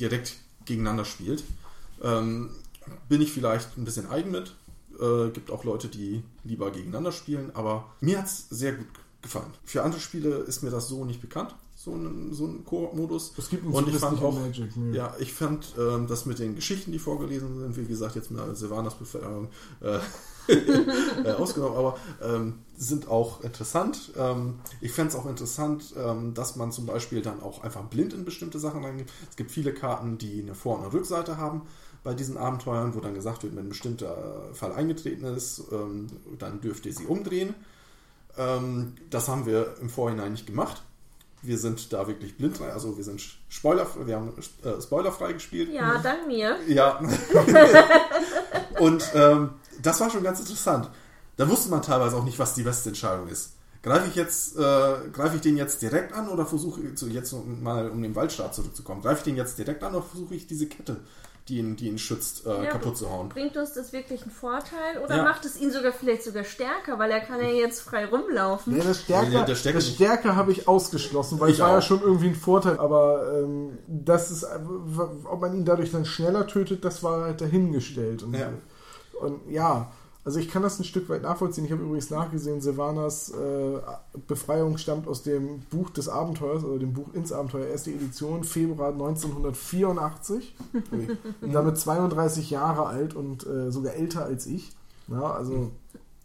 direkt 0.00 0.36
gegeneinander 0.64 1.04
spielt. 1.04 1.44
Ähm, 2.02 2.50
bin 3.08 3.20
ich 3.20 3.32
vielleicht 3.32 3.76
ein 3.76 3.84
bisschen 3.84 4.08
eigen 4.08 4.30
mit. 4.30 4.54
Äh, 5.00 5.30
gibt 5.30 5.50
auch 5.50 5.64
Leute, 5.64 5.88
die 5.88 6.22
lieber 6.44 6.70
gegeneinander 6.70 7.12
spielen, 7.12 7.50
aber 7.54 7.86
mir 8.00 8.18
hat 8.18 8.26
es 8.26 8.48
sehr 8.50 8.72
gut 8.72 8.86
gefallen. 9.20 9.52
Für 9.64 9.82
andere 9.82 10.00
Spiele 10.00 10.36
ist 10.36 10.62
mir 10.62 10.70
das 10.70 10.88
so 10.88 11.04
nicht 11.04 11.20
bekannt, 11.20 11.54
so 11.88 11.94
ein, 11.94 12.32
so 12.32 12.46
ein 12.46 12.64
Koop-Modus. 12.64 13.32
Es 13.36 13.48
gibt 13.48 13.64
einen 13.64 13.72
Und 13.72 13.88
ich 13.88 13.96
fand 13.96 14.22
auch, 14.22 14.38
Magic, 14.38 14.76
nee. 14.76 14.96
ja, 14.96 15.14
ich 15.18 15.32
fand 15.32 15.74
ähm, 15.78 16.06
das 16.06 16.26
mit 16.26 16.38
den 16.38 16.54
Geschichten, 16.54 16.92
die 16.92 16.98
vorgelesen 16.98 17.58
sind, 17.58 17.76
wie 17.76 17.86
gesagt, 17.86 18.16
jetzt 18.16 18.30
mit 18.30 18.40
Silvanas 18.56 18.94
Beförderung 18.94 19.48
äh, 19.80 19.98
äh, 21.24 21.32
ausgenommen, 21.32 21.76
aber 21.76 21.98
ähm, 22.22 22.60
sind 22.76 23.08
auch 23.08 23.42
interessant. 23.42 24.12
Ähm, 24.16 24.54
ich 24.80 24.92
fände 24.92 25.10
es 25.10 25.16
auch 25.16 25.26
interessant, 25.26 25.94
ähm, 25.96 26.34
dass 26.34 26.56
man 26.56 26.72
zum 26.72 26.86
Beispiel 26.86 27.22
dann 27.22 27.42
auch 27.42 27.62
einfach 27.62 27.84
blind 27.84 28.12
in 28.12 28.24
bestimmte 28.24 28.58
Sachen 28.58 28.84
reingeht. 28.84 29.10
Es 29.30 29.36
gibt 29.36 29.50
viele 29.50 29.72
Karten, 29.72 30.18
die 30.18 30.42
eine 30.42 30.54
Vor- 30.54 30.76
und 30.76 30.84
eine 30.84 30.92
Rückseite 30.92 31.36
haben 31.36 31.62
bei 32.04 32.14
diesen 32.14 32.36
Abenteuern, 32.36 32.94
wo 32.94 33.00
dann 33.00 33.14
gesagt 33.14 33.42
wird, 33.42 33.56
wenn 33.56 33.66
ein 33.66 33.70
bestimmter 33.70 34.50
Fall 34.52 34.72
eingetreten 34.72 35.24
ist, 35.24 35.64
ähm, 35.72 36.06
dann 36.38 36.60
dürft 36.60 36.86
ihr 36.86 36.94
sie 36.94 37.06
umdrehen. 37.06 37.54
Ähm, 38.38 38.94
das 39.10 39.28
haben 39.28 39.46
wir 39.46 39.74
im 39.80 39.90
Vorhinein 39.90 40.32
nicht 40.32 40.46
gemacht. 40.46 40.82
Wir 41.42 41.58
sind 41.58 41.92
da 41.92 42.06
wirklich 42.06 42.36
blind 42.36 42.60
also 42.60 42.96
wir 42.96 43.04
sind 43.04 43.22
Spoiler, 43.48 43.86
wir 44.04 44.16
haben 44.16 44.32
äh, 44.64 44.82
spoilerfrei 44.82 45.32
gespielt. 45.32 45.72
Ja, 45.72 45.98
dank 45.98 46.26
mir. 46.26 46.56
Ja. 46.66 47.00
und 48.80 49.04
ähm, 49.14 49.50
das 49.80 50.00
war 50.00 50.10
schon 50.10 50.22
ganz 50.24 50.40
interessant. 50.40 50.90
Da 51.36 51.48
wusste 51.48 51.70
man 51.70 51.82
teilweise 51.82 52.16
auch 52.16 52.24
nicht, 52.24 52.38
was 52.38 52.54
die 52.54 52.64
beste 52.64 52.88
Entscheidung 52.88 53.28
ist. 53.28 53.52
Greife 53.82 54.08
ich 54.08 54.16
jetzt, 54.16 54.56
äh, 54.56 54.96
greife 55.12 55.36
ich 55.36 55.40
den 55.40 55.56
jetzt 55.56 55.80
direkt 55.80 56.12
an 56.12 56.28
oder 56.28 56.44
versuche 56.44 56.80
jetzt 56.80 57.32
mal 57.62 57.88
um 57.88 58.02
den 58.02 58.16
Waldstaat 58.16 58.54
zurückzukommen, 58.54 59.02
greife 59.02 59.18
ich 59.18 59.24
den 59.24 59.36
jetzt 59.36 59.56
direkt 59.56 59.84
an 59.84 59.94
oder 59.94 60.04
versuche 60.04 60.34
ich 60.34 60.48
diese 60.48 60.66
Kette, 60.66 60.96
die 61.48 61.58
ihn, 61.58 61.76
die 61.76 61.88
ihn 61.88 61.98
schützt, 61.98 62.46
äh, 62.46 62.64
Ja, 62.64 62.70
kaputt 62.70 62.96
zu 62.96 63.10
hauen? 63.10 63.28
Bringt 63.28 63.56
uns 63.56 63.72
das 63.72 63.92
wirklich 63.92 64.22
einen 64.22 64.30
Vorteil 64.30 64.98
oder 65.02 65.16
Ja. 65.16 65.22
macht 65.24 65.44
es 65.44 65.58
ihn 65.60 65.70
sogar 65.70 65.92
vielleicht 65.92 66.22
sogar 66.22 66.44
stärker, 66.44 66.98
weil 66.98 67.10
er 67.10 67.20
kann 67.20 67.40
ja 67.40 67.48
jetzt 67.48 67.80
frei 67.80 68.06
rumlaufen? 68.06 68.74
Nee, 68.74 68.82
das 68.84 69.00
Stärke, 69.00 69.30
Nee, 69.30 69.44
der 69.44 69.54
Stärke 69.54 69.78
das 69.78 69.86
nicht. 69.86 69.94
Stärke 69.96 70.36
habe 70.36 70.52
ich 70.52 70.68
ausgeschlossen, 70.68 71.40
weil 71.40 71.48
Ich 71.50 71.56
es 71.56 71.60
war 71.62 71.72
ja 71.72 71.78
auch. 71.78 71.82
schon 71.82 72.00
irgendwie 72.02 72.28
ein 72.28 72.34
Vorteil, 72.34 72.78
aber 72.78 73.38
ähm, 73.42 73.78
das 73.86 74.30
ist, 74.30 74.42
äh, 74.44 74.58
ob 75.24 75.40
man 75.40 75.54
ihn 75.54 75.64
dadurch 75.64 75.90
dann 75.90 76.04
schneller 76.04 76.46
tötet, 76.46 76.84
das 76.84 77.02
war 77.02 77.22
halt 77.24 77.40
dahingestellt. 77.40 78.22
Und 78.22 78.34
Ja. 78.34 78.50
und 79.20 79.50
ja, 79.50 79.90
also 80.28 80.40
ich 80.40 80.50
kann 80.50 80.62
das 80.62 80.78
ein 80.78 80.84
Stück 80.84 81.08
weit 81.08 81.22
nachvollziehen. 81.22 81.64
Ich 81.64 81.72
habe 81.72 81.82
übrigens 81.82 82.10
nachgesehen, 82.10 82.60
Silvanas 82.60 83.30
äh, 83.30 83.78
Befreiung 84.26 84.76
stammt 84.76 85.08
aus 85.08 85.22
dem 85.22 85.60
Buch 85.70 85.88
des 85.88 86.10
Abenteuers, 86.10 86.64
oder 86.64 86.78
dem 86.78 86.92
Buch 86.92 87.14
ins 87.14 87.32
Abenteuer, 87.32 87.68
erste 87.68 87.92
Edition, 87.92 88.44
Februar 88.44 88.92
1984. 88.92 90.54
Und 91.40 91.54
damit 91.54 91.78
32 91.78 92.50
Jahre 92.50 92.84
alt 92.84 93.16
und 93.16 93.46
äh, 93.46 93.72
sogar 93.72 93.94
älter 93.94 94.26
als 94.26 94.44
ich. 94.44 94.72
Ja, 95.08 95.32
also 95.32 95.70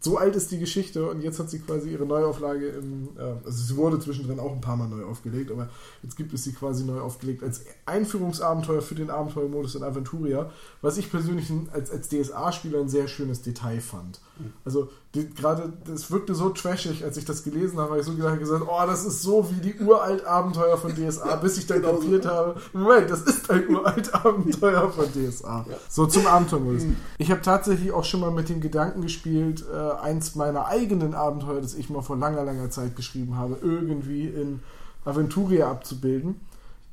so 0.04 0.18
alt 0.18 0.36
ist 0.36 0.50
die 0.50 0.58
Geschichte 0.58 1.08
und 1.08 1.22
jetzt 1.22 1.38
hat 1.38 1.48
sie 1.48 1.58
quasi 1.60 1.90
ihre 1.90 2.04
Neuauflage 2.04 2.68
im, 2.68 3.08
äh, 3.16 3.22
also 3.44 3.64
sie 3.64 3.76
wurde 3.76 3.98
zwischendrin 3.98 4.38
auch 4.38 4.52
ein 4.52 4.60
paar 4.60 4.76
Mal 4.76 4.86
neu 4.86 5.04
aufgelegt, 5.04 5.50
aber 5.50 5.70
jetzt 6.02 6.16
gibt 6.16 6.34
es 6.34 6.44
sie 6.44 6.52
quasi 6.52 6.84
neu 6.84 7.00
aufgelegt 7.00 7.42
als 7.42 7.62
Einführungsabenteuer 7.86 8.82
für 8.82 8.94
den 8.94 9.08
Abenteuermodus 9.08 9.76
in 9.76 9.82
Aventuria, 9.82 10.50
was 10.82 10.98
ich 10.98 11.10
persönlich 11.10 11.50
als, 11.72 11.90
als 11.90 12.10
DSA-Spieler 12.10 12.80
ein 12.80 12.90
sehr 12.90 13.08
schönes 13.08 13.40
Detail 13.40 13.80
fand. 13.80 14.20
Also 14.64 14.84
die, 14.84 14.88
gerade, 15.34 15.72
das 15.86 16.10
wirkte 16.10 16.34
so 16.34 16.50
trashig, 16.50 17.04
als 17.04 17.16
ich 17.16 17.24
das 17.24 17.44
gelesen 17.44 17.78
habe, 17.78 17.90
habe 17.90 18.00
ich 18.00 18.06
so 18.06 18.14
gedacht, 18.14 18.38
gesagt, 18.38 18.64
oh, 18.66 18.86
das 18.86 19.04
ist 19.04 19.22
so 19.22 19.48
wie 19.50 19.60
die 19.60 19.80
uralt 19.80 20.26
Abenteuer 20.26 20.76
von 20.76 20.94
DSA, 20.94 21.36
bis 21.36 21.56
ich 21.58 21.66
dann 21.66 21.80
Genau 21.80 21.94
so. 21.94 22.00
kapiert 22.02 22.26
habe, 22.26 22.56
Moment, 22.72 23.10
das 23.10 23.22
ist 23.22 23.50
ein 23.50 23.68
uralt 23.68 24.12
Abenteuer 24.14 24.90
von 24.90 25.06
DSA. 25.12 25.66
Ja. 25.68 25.76
So 25.88 26.06
zum 26.06 26.26
Abenteuermodus. 26.26 26.82
Ich 27.18 27.30
habe 27.30 27.42
tatsächlich 27.42 27.92
auch 27.92 28.04
schon 28.04 28.20
mal 28.20 28.30
mit 28.30 28.48
dem 28.48 28.60
Gedanken 28.60 29.02
gespielt, 29.02 29.64
äh, 29.72 30.00
eins 30.02 30.34
meiner 30.34 30.66
eigenen 30.66 31.14
Abenteuer, 31.14 31.60
das 31.60 31.74
ich 31.74 31.88
mal 31.90 32.02
vor 32.02 32.16
langer, 32.16 32.44
langer 32.44 32.70
Zeit 32.70 32.96
geschrieben 32.96 33.36
habe, 33.36 33.56
irgendwie 33.62 34.26
in 34.26 34.60
Aventuria 35.04 35.70
abzubilden. 35.70 36.40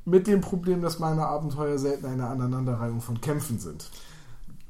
Mit 0.04 0.26
dem 0.26 0.40
Problem, 0.40 0.82
dass 0.82 0.98
meine 0.98 1.26
Abenteuer 1.26 1.78
selten 1.78 2.06
eine 2.06 2.26
Aneinanderreihung 2.26 3.00
von 3.00 3.20
Kämpfen 3.20 3.58
sind. 3.58 3.88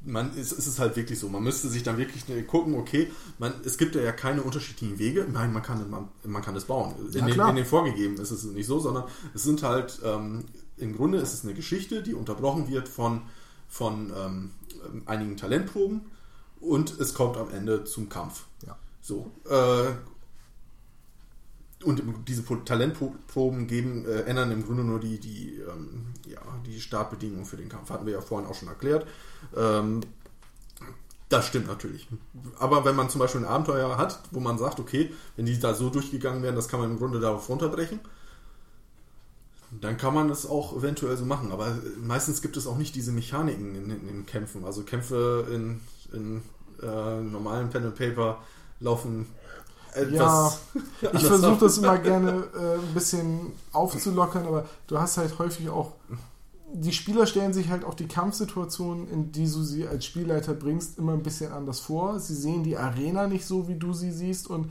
Man, 0.05 0.31
es, 0.37 0.53
es 0.53 0.67
ist 0.67 0.79
halt 0.79 0.97
wirklich 0.97 1.19
so. 1.19 1.29
Man 1.29 1.43
müsste 1.43 1.69
sich 1.69 1.83
dann 1.83 1.99
wirklich 1.99 2.25
gucken, 2.47 2.75
okay, 2.75 3.11
man, 3.39 3.53
es 3.65 3.79
gibt 3.79 3.95
ja 3.95 4.13
keine 4.13 4.43
unterschiedlichen 4.43 4.99
Wege. 4.99 5.27
Nein, 5.31 5.53
man 5.53 5.63
kann, 5.63 5.89
man, 5.91 6.09
man 6.25 6.43
kann 6.43 6.57
es 6.57 6.65
bauen. 6.65 6.95
In, 6.99 7.13
Ja, 7.13 7.27
den, 7.27 7.41
in 7.41 7.57
den 7.57 7.67
vorgegeben 7.67 8.17
ist 8.17 8.31
es 8.31 8.45
nicht 8.45 8.67
so, 8.67 8.79
sondern 8.79 9.05
es 9.35 9.43
sind 9.43 9.63
halt, 9.63 10.01
ähm, 10.05 10.45
im 10.77 10.97
Grunde 10.97 11.19
ist 11.19 11.33
es 11.33 11.45
eine 11.45 11.55
Geschichte, 11.55 12.03
die 12.03 12.15
unterbrochen 12.15 12.69
wird 12.69 12.89
von, 12.89 13.23
von 13.69 14.13
ähm, 14.17 14.51
einigen 15.07 15.37
Talentproben 15.37 16.03
und 16.61 16.99
es 17.01 17.15
kommt 17.15 17.37
am 17.37 17.51
Ende 17.51 17.85
zum 17.85 18.09
Kampf. 18.09 18.45
Ja. 18.67 18.77
So. 19.01 19.31
Äh, 19.49 19.93
und 21.85 22.03
diese 22.29 22.45
Talentproben 22.65 23.67
geben, 23.67 24.07
äh, 24.07 24.23
ändern 24.23 24.51
im 24.51 24.65
Grunde 24.65 24.85
nur 24.85 25.01
die, 25.01 25.19
die, 25.19 25.61
ähm, 25.69 26.15
ja, 26.27 26.41
die 26.67 26.81
Startbedingungen 26.81 27.45
für 27.45 27.57
den 27.57 27.69
Kampf. 27.69 27.91
Hatten 27.91 28.07
wir 28.07 28.13
ja 28.13 28.21
vorhin 28.21 28.49
auch 28.49 28.55
schon 28.55 28.69
erklärt. 28.69 29.07
Ähm, 29.57 30.01
das 31.29 31.47
stimmt 31.47 31.67
natürlich. 31.67 32.09
Aber 32.59 32.85
wenn 32.85 32.95
man 32.95 33.09
zum 33.09 33.19
Beispiel 33.19 33.41
ein 33.41 33.47
Abenteuer 33.47 33.97
hat, 33.97 34.21
wo 34.33 34.41
man 34.41 34.59
sagt, 34.59 34.79
okay, 34.79 35.13
wenn 35.37 35.47
die 35.47 35.59
da 35.59 35.73
so 35.73 35.89
durchgegangen 35.89 36.43
wären, 36.43 36.57
das 36.57 36.69
kann 36.69 36.79
man 36.79 36.91
im 36.91 36.99
Grunde 36.99 37.21
darauf 37.21 37.49
runterbrechen, 37.49 38.01
dann 39.81 39.97
kann 39.97 40.13
man 40.13 40.29
es 40.29 40.45
auch 40.45 40.77
eventuell 40.77 41.17
so 41.17 41.25
machen. 41.25 41.51
Aber 41.51 41.79
meistens 42.03 42.43
gibt 42.43 42.59
es 42.59 42.67
auch 42.67 42.77
nicht 42.77 42.95
diese 42.95 43.13
Mechaniken 43.13 43.75
in, 43.75 43.91
in, 43.91 44.09
in 44.09 44.27
Kämpfen. 44.27 44.65
Also 44.65 44.83
Kämpfe 44.83 45.47
in, 45.51 45.81
in 46.13 46.43
äh, 46.83 47.21
normalen 47.23 47.71
Pen 47.71 47.85
and 47.85 47.95
Paper 47.95 48.43
laufen. 48.81 49.27
Ja, 50.13 50.53
ich 51.13 51.25
versuche 51.25 51.59
das 51.61 51.79
immer 51.79 51.99
gerne 51.99 52.45
äh, 52.55 52.75
ein 52.79 52.95
bisschen 52.95 53.53
aufzulockern, 53.73 54.47
aber 54.47 54.67
du 54.87 54.99
hast 54.99 55.19
halt 55.19 55.39
häufig 55.39 55.69
auch. 55.69 55.93
Die 56.75 56.93
Spieler 56.93 57.27
stellen 57.27 57.53
sich 57.53 57.69
halt 57.69 57.85
auch 57.85 57.93
die 57.93 58.09
Kampfsituationen, 58.09 59.07
in 59.11 59.33
die 59.33 59.45
du 59.45 59.63
sie 59.63 59.87
als 59.87 60.07
Spielleiter 60.07 60.55
bringst, 60.55 60.99
immer 60.99 61.13
ein 61.13 61.23
bisschen 61.23 61.53
anders 61.53 61.81
vor. 61.81 62.19
Sie 62.19 62.35
sehen 62.35 62.65
die 62.65 62.79
Arena 62.79 63.27
nicht 63.27 63.45
so, 63.45 63.69
wie 63.69 63.75
du 63.75 63.93
sie 63.93 64.11
siehst 64.11 64.49
und 64.49 64.71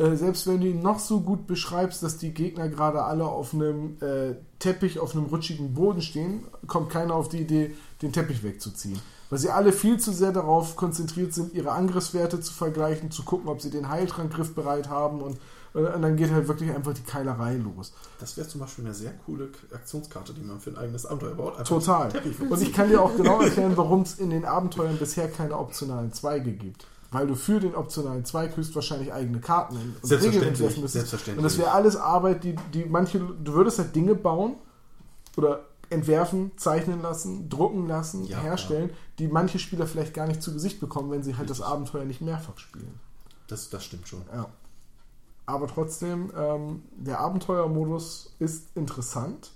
äh, 0.00 0.16
selbst 0.16 0.46
wenn 0.46 0.60
du 0.60 0.66
ihn 0.68 0.80
noch 0.80 0.98
so 0.98 1.20
gut 1.20 1.46
beschreibst, 1.46 2.02
dass 2.02 2.16
die 2.16 2.32
Gegner 2.32 2.68
gerade 2.68 3.02
alle 3.02 3.24
auf 3.26 3.52
einem 3.52 3.96
äh, 4.00 4.34
Teppich, 4.58 4.98
auf 4.98 5.14
einem 5.14 5.26
rutschigen 5.26 5.74
Boden 5.74 6.00
stehen, 6.00 6.44
kommt 6.66 6.90
keiner 6.90 7.14
auf 7.14 7.28
die 7.28 7.40
Idee, 7.40 7.74
den 8.00 8.12
Teppich 8.12 8.42
wegzuziehen. 8.42 9.00
Weil 9.30 9.38
sie 9.38 9.50
alle 9.50 9.72
viel 9.72 9.98
zu 9.98 10.12
sehr 10.12 10.32
darauf 10.32 10.74
konzentriert 10.74 11.32
sind, 11.32 11.54
ihre 11.54 11.70
Angriffswerte 11.70 12.40
zu 12.40 12.52
vergleichen, 12.52 13.12
zu 13.12 13.22
gucken, 13.22 13.48
ob 13.48 13.62
sie 13.62 13.70
den 13.70 13.88
Heiltrank 13.88 14.32
griffbereit 14.32 14.88
haben 14.88 15.22
und, 15.22 15.38
und 15.72 16.02
dann 16.02 16.16
geht 16.16 16.32
halt 16.32 16.48
wirklich 16.48 16.74
einfach 16.74 16.92
die 16.92 17.02
Keilerei 17.02 17.56
los. 17.56 17.92
Das 18.18 18.36
wäre 18.36 18.48
zum 18.48 18.60
Beispiel 18.60 18.84
eine 18.84 18.94
sehr 18.94 19.12
coole 19.24 19.48
Aktionskarte, 19.72 20.34
die 20.34 20.42
man 20.42 20.58
für 20.58 20.70
ein 20.70 20.76
eigenes 20.76 21.06
Abenteuer 21.06 21.34
baut. 21.36 21.58
Einfach 21.58 21.64
Total. 21.64 22.10
Und 22.48 22.60
ich 22.60 22.72
kann 22.72 22.88
dir 22.88 23.00
auch 23.00 23.16
genau 23.16 23.40
erklären, 23.42 23.76
warum 23.76 24.02
es 24.02 24.18
in 24.18 24.30
den 24.30 24.44
Abenteuern 24.44 24.96
bisher 24.98 25.30
keine 25.30 25.56
optionalen 25.56 26.12
Zweige 26.12 26.52
gibt. 26.52 26.86
Weil 27.12 27.28
du 27.28 27.34
für 27.36 27.60
den 27.60 27.74
optionalen 27.74 28.24
Zweig 28.24 28.56
höchstwahrscheinlich 28.56 29.12
eigene 29.12 29.40
Karten 29.40 29.76
und 29.76 30.10
Regeln 30.10 30.42
entwerfen 30.42 30.82
müsstest. 30.82 30.92
selbstverständlich. 30.92 31.38
Und 31.38 31.44
das 31.44 31.58
wäre 31.58 31.72
alles 31.72 31.96
Arbeit, 31.96 32.42
die, 32.42 32.56
die 32.74 32.84
manche, 32.84 33.18
du 33.18 33.52
würdest 33.52 33.78
halt 33.78 33.94
Dinge 33.94 34.14
bauen 34.14 34.56
oder 35.36 35.69
entwerfen, 35.90 36.52
zeichnen 36.56 37.02
lassen, 37.02 37.48
drucken 37.48 37.86
lassen, 37.86 38.24
Ja, 38.24 38.38
herstellen, 38.38 38.90
die 39.18 39.28
manche 39.28 39.58
Spieler 39.58 39.86
vielleicht 39.86 40.14
gar 40.14 40.26
nicht 40.26 40.42
zu 40.42 40.52
Gesicht 40.52 40.80
bekommen, 40.80 41.10
wenn 41.10 41.22
sie 41.22 41.36
halt 41.36 41.50
das. 41.50 41.60
Abenteuer 41.60 42.04
nicht 42.04 42.20
mehrfach 42.20 42.58
spielen. 42.58 42.98
Das, 43.48 43.68
das 43.68 43.84
stimmt 43.84 44.08
schon. 44.08 44.22
Ja. 44.32 44.46
Aber 45.46 45.66
trotzdem, 45.66 46.30
ähm, 46.36 46.82
der 46.96 47.20
Abenteuermodus 47.20 48.34
ist 48.38 48.68
interessant. 48.76 49.50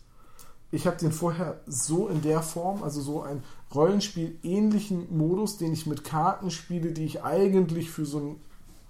Ich 0.71 0.89
habe 0.89 0.97
den 0.97 1.13
vorher 1.13 1.61
so 1.67 2.09
in 2.09 2.21
der 2.21 2.43
Form, 2.43 2.83
also 2.83 3.01
so 3.01 3.23
einen 3.23 3.45
Rollenspiel-ähnlichen 3.73 5.17
Modus, 5.17 5.57
den 5.57 5.73
ich 5.73 5.87
mit 5.87 6.03
Karten 6.03 6.51
spiele, 6.51 6.93
die 6.93 7.05
ich 7.05 7.23
eigentlich 7.23 7.91
für 7.91 8.05
so 8.05 8.19
ein 8.19 8.41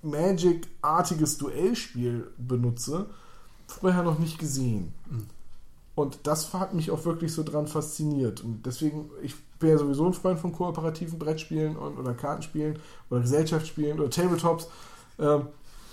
Magic-artiges 0.03 1.39
Duellspiel 1.39 2.31
benutze, 2.39 3.07
vorher 3.67 4.03
noch 4.03 4.19
nicht 4.19 4.39
gesehen. 4.39 4.95
Und 5.95 6.19
das 6.25 6.53
hat 6.53 6.75
mich 6.75 6.91
auch 6.91 7.05
wirklich 7.05 7.33
so 7.33 7.43
dran 7.45 7.67
fasziniert. 7.69 8.43
Und 8.43 8.67
deswegen, 8.67 9.11
ich 9.23 9.37
bin 9.59 9.71
ja 9.71 9.79
sowieso 9.79 10.07
ein 10.07 10.15
Freund 10.15 10.41
von 10.41 10.53
kooperativen 10.53 11.19
Brettspielen 11.19 11.77
und, 11.77 11.99
oder 11.99 12.15
Kartenspielen 12.15 12.79
oder 13.11 13.21
Gesellschaftsspielen 13.21 14.01
oder 14.01 14.11
Tabletops. 14.11 14.69
Ähm, 15.19 15.47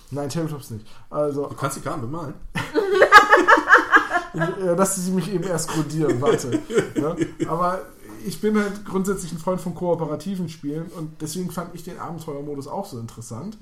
nein, 0.10 0.30
Tabletops 0.30 0.72
nicht. 0.72 0.88
Also, 1.10 1.46
Du 1.48 1.56
kannst 1.56 1.78
die 1.78 1.82
Karten 1.82 2.02
bemalen. 2.02 2.34
äh, 4.34 4.76
dass 4.76 4.96
sie 4.96 5.12
mich 5.12 5.32
eben 5.32 5.44
erst 5.44 5.70
kodieren, 5.70 6.20
warte. 6.20 6.50
ne? 6.96 7.16
Aber 7.48 7.82
ich 8.26 8.42
bin 8.42 8.58
halt 8.58 8.86
grundsätzlich 8.86 9.32
ein 9.32 9.38
Freund 9.38 9.62
von 9.62 9.76
kooperativen 9.76 10.50
Spielen 10.50 10.88
und 10.98 11.22
deswegen 11.22 11.52
fand 11.52 11.76
ich 11.76 11.84
den 11.84 12.00
Abenteuermodus 12.00 12.68
auch 12.68 12.86
so 12.86 13.00
interessant. 13.00 13.58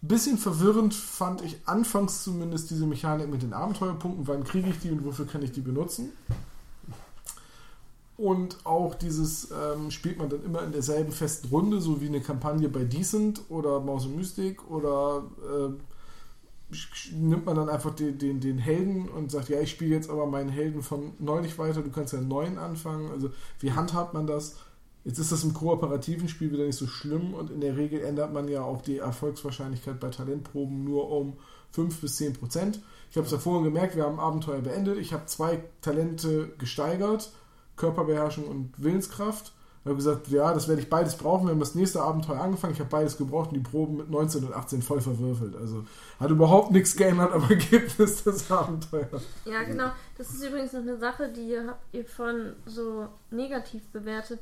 Bisschen 0.00 0.38
verwirrend 0.38 0.94
fand 0.94 1.42
ich 1.42 1.58
anfangs 1.64 2.22
zumindest 2.22 2.70
diese 2.70 2.86
Mechanik 2.86 3.28
mit 3.28 3.42
den 3.42 3.52
Abenteuerpunkten. 3.52 4.28
Wann 4.28 4.44
kriege 4.44 4.70
ich 4.70 4.78
die 4.78 4.90
und 4.90 5.04
wofür 5.04 5.26
kann 5.26 5.42
ich 5.42 5.50
die 5.50 5.60
benutzen? 5.60 6.12
Und 8.16 8.58
auch 8.64 8.94
dieses 8.94 9.50
ähm, 9.50 9.90
spielt 9.90 10.18
man 10.18 10.28
dann 10.28 10.44
immer 10.44 10.62
in 10.62 10.72
derselben 10.72 11.12
festen 11.12 11.48
Runde, 11.48 11.80
so 11.80 12.00
wie 12.00 12.08
eine 12.08 12.20
Kampagne 12.20 12.68
bei 12.68 12.84
Decent 12.84 13.42
oder 13.48 13.80
Maus 13.80 14.06
und 14.06 14.16
Mystik 14.16 14.68
oder 14.68 15.24
äh, 15.42 15.70
nimmt 17.12 17.46
man 17.46 17.56
dann 17.56 17.68
einfach 17.68 17.94
den, 17.94 18.18
den, 18.18 18.40
den 18.40 18.58
Helden 18.58 19.08
und 19.08 19.30
sagt, 19.30 19.48
ja, 19.48 19.60
ich 19.60 19.70
spiele 19.70 19.94
jetzt 19.94 20.10
aber 20.10 20.26
meinen 20.26 20.50
Helden 20.50 20.82
von 20.82 21.12
neulich 21.18 21.58
weiter, 21.58 21.82
du 21.82 21.90
kannst 21.90 22.12
ja 22.12 22.18
einen 22.18 22.28
neuen 22.28 22.58
anfangen. 22.58 23.10
Also 23.10 23.30
wie 23.60 23.72
handhabt 23.72 24.14
man 24.14 24.26
das? 24.26 24.56
Jetzt 25.04 25.18
ist 25.18 25.32
das 25.32 25.44
im 25.44 25.54
kooperativen 25.54 26.28
Spiel 26.28 26.52
wieder 26.52 26.64
nicht 26.64 26.76
so 26.76 26.86
schlimm 26.86 27.34
und 27.34 27.50
in 27.50 27.60
der 27.60 27.76
Regel 27.76 28.00
ändert 28.02 28.32
man 28.32 28.48
ja 28.48 28.62
auch 28.62 28.82
die 28.82 28.98
Erfolgswahrscheinlichkeit 28.98 30.00
bei 30.00 30.10
Talentproben 30.10 30.84
nur 30.84 31.10
um 31.10 31.34
5 31.72 32.00
bis 32.00 32.16
10 32.16 32.34
Prozent. 32.34 32.80
Ich 33.10 33.16
habe 33.16 33.26
es 33.26 33.32
ja 33.32 33.38
vorhin 33.38 33.64
gemerkt, 33.64 33.96
wir 33.96 34.04
haben 34.04 34.20
Abenteuer 34.20 34.60
beendet. 34.60 34.98
Ich 34.98 35.12
habe 35.12 35.26
zwei 35.26 35.62
Talente 35.80 36.50
gesteigert, 36.58 37.32
Körperbeherrschung 37.76 38.44
und 38.44 38.72
Willenskraft. 38.76 39.52
Ich 39.80 39.86
habe 39.86 39.96
gesagt, 39.96 40.28
ja, 40.28 40.52
das 40.52 40.68
werde 40.68 40.82
ich 40.82 40.90
beides 40.90 41.16
brauchen. 41.16 41.46
Wir 41.46 41.52
haben 41.52 41.60
das 41.60 41.74
nächste 41.74 42.02
Abenteuer 42.02 42.40
angefangen. 42.40 42.74
Ich 42.74 42.80
habe 42.80 42.90
beides 42.90 43.16
gebraucht 43.16 43.50
und 43.50 43.54
die 43.54 43.60
Proben 43.60 43.96
mit 43.96 44.10
19 44.10 44.44
und 44.44 44.52
18 44.52 44.82
voll 44.82 45.00
verwürfelt. 45.00 45.56
Also 45.56 45.84
hat 46.18 46.30
überhaupt 46.30 46.72
nichts 46.72 46.96
geändert 46.96 47.32
am 47.32 47.42
Ergebnis 47.48 48.22
des 48.24 48.50
Abenteuers. 48.50 49.22
Ja, 49.46 49.62
genau. 49.62 49.90
Das 50.18 50.30
ist 50.30 50.44
übrigens 50.44 50.72
noch 50.72 50.80
eine 50.80 50.98
Sache, 50.98 51.32
die 51.32 51.48
ihr 51.48 51.68
habt 51.68 51.94
ihr 51.94 52.04
von 52.04 52.54
so 52.66 53.08
negativ 53.30 53.88
bewertet, 53.90 54.40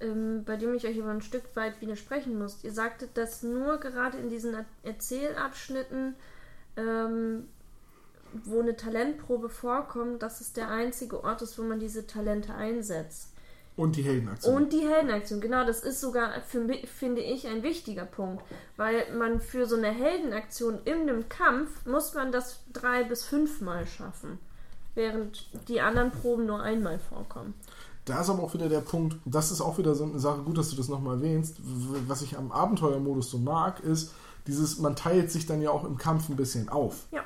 ähm, 0.00 0.44
bei 0.44 0.56
dem 0.56 0.74
ich 0.74 0.86
euch 0.86 1.00
aber 1.00 1.10
ein 1.10 1.22
Stück 1.22 1.54
weit 1.54 1.80
widersprechen 1.80 2.38
muss. 2.38 2.62
Ihr 2.64 2.72
sagtet, 2.72 3.16
dass 3.16 3.42
nur 3.42 3.78
gerade 3.78 4.18
in 4.18 4.28
diesen 4.28 4.54
Er- 4.54 4.64
Erzählabschnitten, 4.82 6.14
ähm, 6.76 7.48
wo 8.44 8.60
eine 8.60 8.76
Talentprobe 8.76 9.48
vorkommt, 9.48 10.22
dass 10.22 10.40
es 10.40 10.52
der 10.52 10.68
einzige 10.68 11.22
Ort 11.22 11.42
ist, 11.42 11.58
wo 11.58 11.62
man 11.62 11.78
diese 11.78 12.06
Talente 12.06 12.54
einsetzt. 12.54 13.30
Und 13.76 13.96
die 13.96 14.02
Heldenaktion. 14.02 14.54
Und 14.54 14.72
die 14.72 14.86
Heldenaktion, 14.88 15.40
genau, 15.40 15.64
das 15.64 15.82
ist 15.82 16.00
sogar 16.00 16.40
für 16.42 16.60
mich, 16.60 16.88
finde 16.88 17.22
ich, 17.22 17.48
ein 17.48 17.64
wichtiger 17.64 18.04
Punkt. 18.04 18.44
Weil 18.76 19.12
man 19.16 19.40
für 19.40 19.66
so 19.66 19.76
eine 19.76 19.90
Heldenaktion 19.90 20.78
in 20.84 21.02
einem 21.02 21.28
Kampf 21.28 21.84
muss 21.84 22.14
man 22.14 22.30
das 22.30 22.62
drei 22.72 23.02
bis 23.02 23.24
fünfmal 23.24 23.86
schaffen. 23.86 24.38
Während 24.94 25.48
die 25.68 25.80
anderen 25.80 26.12
Proben 26.12 26.46
nur 26.46 26.62
einmal 26.62 27.00
vorkommen. 27.00 27.54
Da 28.04 28.20
ist 28.20 28.28
aber 28.28 28.42
auch 28.42 28.52
wieder 28.52 28.68
der 28.68 28.80
Punkt, 28.80 29.16
das 29.24 29.50
ist 29.50 29.60
auch 29.60 29.78
wieder 29.78 29.94
so 29.94 30.04
eine 30.04 30.18
Sache, 30.18 30.42
gut, 30.42 30.58
dass 30.58 30.70
du 30.70 30.76
das 30.76 30.88
nochmal 30.88 31.16
erwähnst. 31.16 31.56
Was 32.06 32.22
ich 32.22 32.36
am 32.36 32.52
Abenteuermodus 32.52 33.30
so 33.30 33.38
mag, 33.38 33.80
ist 33.80 34.12
dieses, 34.46 34.78
man 34.78 34.94
teilt 34.94 35.30
sich 35.30 35.46
dann 35.46 35.62
ja 35.62 35.70
auch 35.70 35.84
im 35.84 35.96
Kampf 35.96 36.28
ein 36.28 36.36
bisschen 36.36 36.68
auf. 36.68 37.06
Ja. 37.12 37.22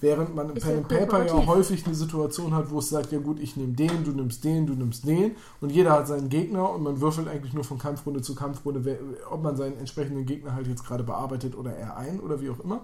Während 0.00 0.34
man 0.34 0.48
im 0.48 0.56
Pen 0.56 0.78
and 0.78 0.88
Paper 0.88 1.24
ja 1.24 1.46
häufig 1.46 1.86
eine 1.86 1.94
Situation 1.94 2.54
hat, 2.54 2.70
wo 2.70 2.80
es 2.80 2.88
sagt, 2.88 3.12
ja 3.12 3.20
gut, 3.20 3.38
ich 3.38 3.56
nehme 3.56 3.74
den, 3.74 4.02
du 4.02 4.10
nimmst 4.10 4.42
den, 4.42 4.66
du 4.66 4.72
nimmst 4.72 5.06
den 5.06 5.36
und 5.60 5.70
jeder 5.70 5.92
hat 5.92 6.08
seinen 6.08 6.28
Gegner 6.28 6.70
und 6.70 6.82
man 6.82 7.00
würfelt 7.00 7.28
eigentlich 7.28 7.52
nur 7.52 7.62
von 7.62 7.78
Kampfrunde 7.78 8.20
zu 8.20 8.34
Kampfrunde, 8.34 8.98
ob 9.30 9.44
man 9.44 9.54
seinen 9.54 9.78
entsprechenden 9.78 10.26
Gegner 10.26 10.54
halt 10.54 10.66
jetzt 10.66 10.84
gerade 10.84 11.04
bearbeitet 11.04 11.56
oder 11.56 11.76
er 11.76 11.96
ein 11.96 12.18
oder 12.18 12.40
wie 12.40 12.50
auch 12.50 12.58
immer. 12.58 12.80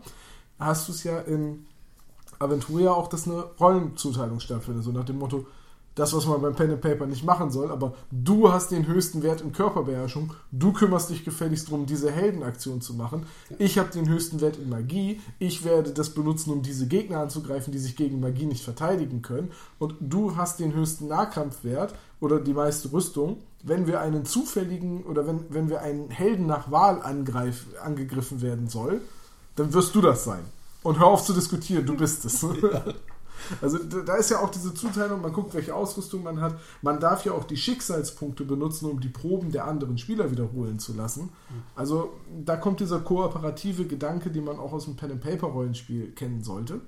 Hast 0.61 0.87
du 0.87 0.93
es 0.93 1.03
ja 1.03 1.19
in 1.19 1.67
Aventuria 2.39 2.93
auch, 2.93 3.09
dass 3.09 3.27
eine 3.27 3.43
Rollenzuteilung 3.59 4.39
stattfindet, 4.39 4.85
so 4.85 4.93
nach 4.93 5.05
dem 5.05 5.19
Motto, 5.19 5.45
das, 5.99 6.15
was 6.15 6.27
man 6.27 6.41
beim 6.41 6.55
Pen 6.55 6.71
and 6.71 6.81
Paper 6.81 7.07
nicht 7.07 7.25
machen 7.25 7.51
soll, 7.51 7.71
aber 7.71 7.95
du 8.11 8.53
hast 8.53 8.71
den 8.71 8.87
höchsten 8.87 9.23
Wert 9.23 9.41
in 9.41 9.53
Körperbeherrschung, 9.53 10.33
du 10.53 10.73
kümmerst 10.73 11.11
dich 11.11 11.25
gefälligst 11.25 11.69
darum, 11.69 11.87
diese 11.87 12.11
Heldenaktion 12.11 12.81
zu 12.81 12.95
machen. 12.95 13.27
Ich 13.59 13.79
habe 13.79 13.91
den 13.91 14.09
höchsten 14.09 14.41
Wert 14.41 14.59
in 14.59 14.69
Magie, 14.69 15.21
ich 15.39 15.65
werde 15.65 15.91
das 15.91 16.11
benutzen, 16.11 16.53
um 16.53 16.63
diese 16.63 16.87
Gegner 16.87 17.19
anzugreifen, 17.19 17.73
die 17.73 17.79
sich 17.79 17.97
gegen 17.97 18.21
Magie 18.21 18.47
nicht 18.47 18.63
verteidigen 18.63 19.23
können. 19.23 19.51
Und 19.79 19.95
du 20.01 20.37
hast 20.37 20.61
den 20.61 20.73
höchsten 20.73 21.09
Nahkampfwert 21.09 21.95
oder 22.21 22.39
die 22.39 22.55
meiste 22.55 22.93
Rüstung. 22.93 23.39
Wenn 23.65 23.89
wir 23.89 24.01
einen 24.01 24.25
zufälligen 24.25 25.03
oder 25.03 25.27
wenn, 25.27 25.41
wenn 25.49 25.69
wir 25.69 25.83
einen 25.83 26.11
Helden 26.11 26.47
nach 26.47 26.71
Wahl 26.71 27.03
angreif, 27.03 27.67
angegriffen 27.83 28.41
werden 28.41 28.69
soll, 28.69 29.01
dann 29.57 29.73
wirst 29.73 29.97
du 29.97 30.01
das 30.01 30.23
sein. 30.23 30.45
Und 30.85 31.01
hör 31.01 31.09
auf 31.09 31.25
zu 31.25 31.33
diskutieren, 31.33 31.85
du 31.85 31.97
bist 31.97 32.25
es. 32.25 32.47
Also 33.61 33.79
da 33.79 34.17
ist 34.17 34.31
ja 34.31 34.41
auch 34.41 34.51
diese 34.51 34.75
Zuteilung, 34.75 35.21
man 35.23 35.33
guckt, 35.33 35.55
welche 35.55 35.75
Ausrüstung 35.75 36.23
man 36.23 36.41
hat. 36.41 36.59
Man 36.83 37.01
darf 37.01 37.25
ja 37.25 37.33
auch 37.33 37.45
die 37.45 37.57
Schicksalspunkte 37.57 38.45
benutzen, 38.45 38.87
um 38.91 39.01
die 39.01 39.09
Proben 39.09 39.53
der 39.53 39.67
anderen 39.67 39.99
Spieler 39.99 40.31
wiederholen 40.31 40.79
zu 40.79 40.95
lassen. 40.95 41.31
Also 41.75 42.13
da 42.45 42.57
kommt 42.57 42.81
dieser 42.81 43.01
kooperative 43.01 43.87
Gedanke, 43.87 44.31
den 44.31 44.45
man 44.45 44.59
auch 44.59 44.73
aus 44.73 44.85
dem 44.85 44.97
Pen 44.97 45.13
and 45.13 45.21
Paper 45.21 45.49
Rollenspiel 45.49 46.13
kennen 46.13 46.43
sollte. 46.43 46.81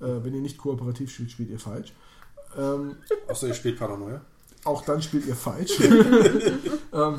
Äh, 0.00 0.22
wenn 0.22 0.34
ihr 0.34 0.40
nicht 0.40 0.58
kooperativ 0.58 1.10
spielt, 1.10 1.30
spielt 1.30 1.50
ihr 1.50 1.60
falsch. 1.60 1.92
Ähm, 2.56 2.96
Außer 3.28 3.48
ihr 3.48 3.54
spielt 3.54 3.78
Paranoia. 3.78 4.20
auch 4.64 4.82
dann 4.84 5.02
spielt 5.02 5.26
ihr 5.26 5.36
falsch. 5.36 5.80
ähm, 6.92 7.18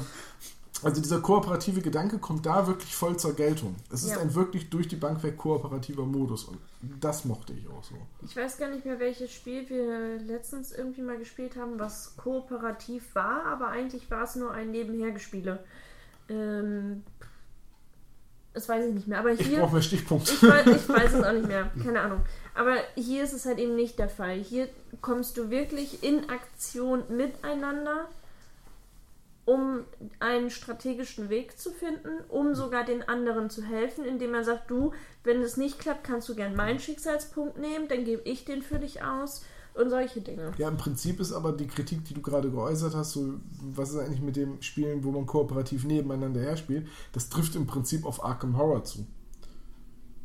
also 0.83 1.01
dieser 1.01 1.21
kooperative 1.21 1.81
Gedanke 1.81 2.19
kommt 2.19 2.45
da 2.45 2.67
wirklich 2.67 2.93
voll 2.95 3.17
zur 3.17 3.33
Geltung. 3.35 3.75
Es 3.91 4.03
ist 4.03 4.11
Ja. 4.11 4.19
ein 4.19 4.35
wirklich 4.35 4.69
durch 4.69 4.87
die 4.87 4.97
Bank 4.97 5.23
weg 5.23 5.37
kooperativer 5.37 6.05
Modus 6.05 6.43
und 6.43 6.57
das 7.01 7.25
mochte 7.25 7.53
ich 7.53 7.67
auch 7.69 7.83
so. 7.83 7.95
Ich 8.25 8.35
weiß 8.35 8.57
gar 8.57 8.69
nicht 8.69 8.85
mehr, 8.85 8.99
welches 8.99 9.31
Spiel 9.31 9.67
wir 9.69 10.19
letztens 10.19 10.71
irgendwie 10.71 11.01
mal 11.01 11.17
gespielt 11.17 11.55
haben, 11.55 11.79
was 11.79 12.15
kooperativ 12.17 13.15
war, 13.15 13.45
aber 13.45 13.69
eigentlich 13.69 14.11
war 14.11 14.23
es 14.23 14.35
nur 14.35 14.51
ein 14.51 14.71
Nebenhergespiele. 14.71 15.63
Ähm, 16.29 17.03
das 18.53 18.69
weiß 18.69 18.85
ich 18.87 18.93
nicht 18.93 19.07
mehr. 19.07 19.19
Aber 19.19 19.31
Ich 19.31 19.41
hier. 19.41 19.59
brauche 19.59 19.73
mehr 19.73 19.81
Stichpunkte. 19.81 20.31
Ich 20.33 20.43
weiß, 20.43 20.65
ich 20.67 20.89
weiß 20.89 21.13
es 21.13 21.23
auch 21.25 21.33
nicht 21.33 21.47
mehr, 21.47 21.71
keine 21.83 22.01
Ahnung. 22.01 22.21
Aber 22.53 22.75
hier 22.95 23.23
ist 23.23 23.33
es 23.33 23.45
halt 23.45 23.59
eben 23.59 23.75
nicht 23.75 23.99
der 23.99 24.07
Fall. 24.09 24.37
Hier 24.37 24.69
kommst 25.01 25.37
du 25.37 25.49
wirklich 25.49 26.03
in 26.03 26.29
Aktion 26.29 27.03
miteinander 27.09 28.07
um 29.45 29.81
einen 30.19 30.49
strategischen 30.49 31.29
Weg 31.29 31.59
zu 31.59 31.71
finden, 31.71 32.23
um 32.29 32.55
sogar 32.55 32.83
den 32.83 33.07
anderen 33.07 33.49
zu 33.49 33.63
helfen, 33.63 34.03
indem 34.03 34.33
er 34.33 34.43
sagt, 34.43 34.71
du, 34.71 34.91
wenn 35.23 35.41
es 35.41 35.55
nicht 35.55 35.79
klappt, 35.79 36.03
kannst 36.03 36.27
du 36.29 36.35
gern 36.35 36.55
meinen 36.55 36.79
Schicksalspunkt 36.79 37.57
nehmen, 37.57 37.87
dann 37.87 38.05
gebe 38.05 38.23
ich 38.23 38.45
den 38.45 38.63
für 38.63 38.79
dich 38.79 39.03
aus 39.03 39.43
und 39.75 39.89
solche 39.89 40.21
Dinge. 40.21 40.51
Ja, 40.57 40.67
im 40.67 40.77
Prinzip 40.77 41.19
ist 41.19 41.31
aber 41.31 41.51
die 41.51 41.67
Kritik, 41.67 42.05
die 42.05 42.13
du 42.13 42.21
gerade 42.21 42.49
geäußert 42.49 42.95
hast, 42.95 43.11
so, 43.11 43.35
was 43.61 43.91
ist 43.91 43.99
eigentlich 43.99 44.21
mit 44.21 44.35
dem 44.35 44.61
Spielen, 44.61 45.03
wo 45.03 45.11
man 45.11 45.25
kooperativ 45.25 45.83
nebeneinander 45.83 46.41
herspielt, 46.41 46.87
das 47.11 47.29
trifft 47.29 47.55
im 47.55 47.67
Prinzip 47.67 48.05
auf 48.05 48.23
Arkham 48.23 48.57
Horror 48.57 48.83
zu. 48.83 49.05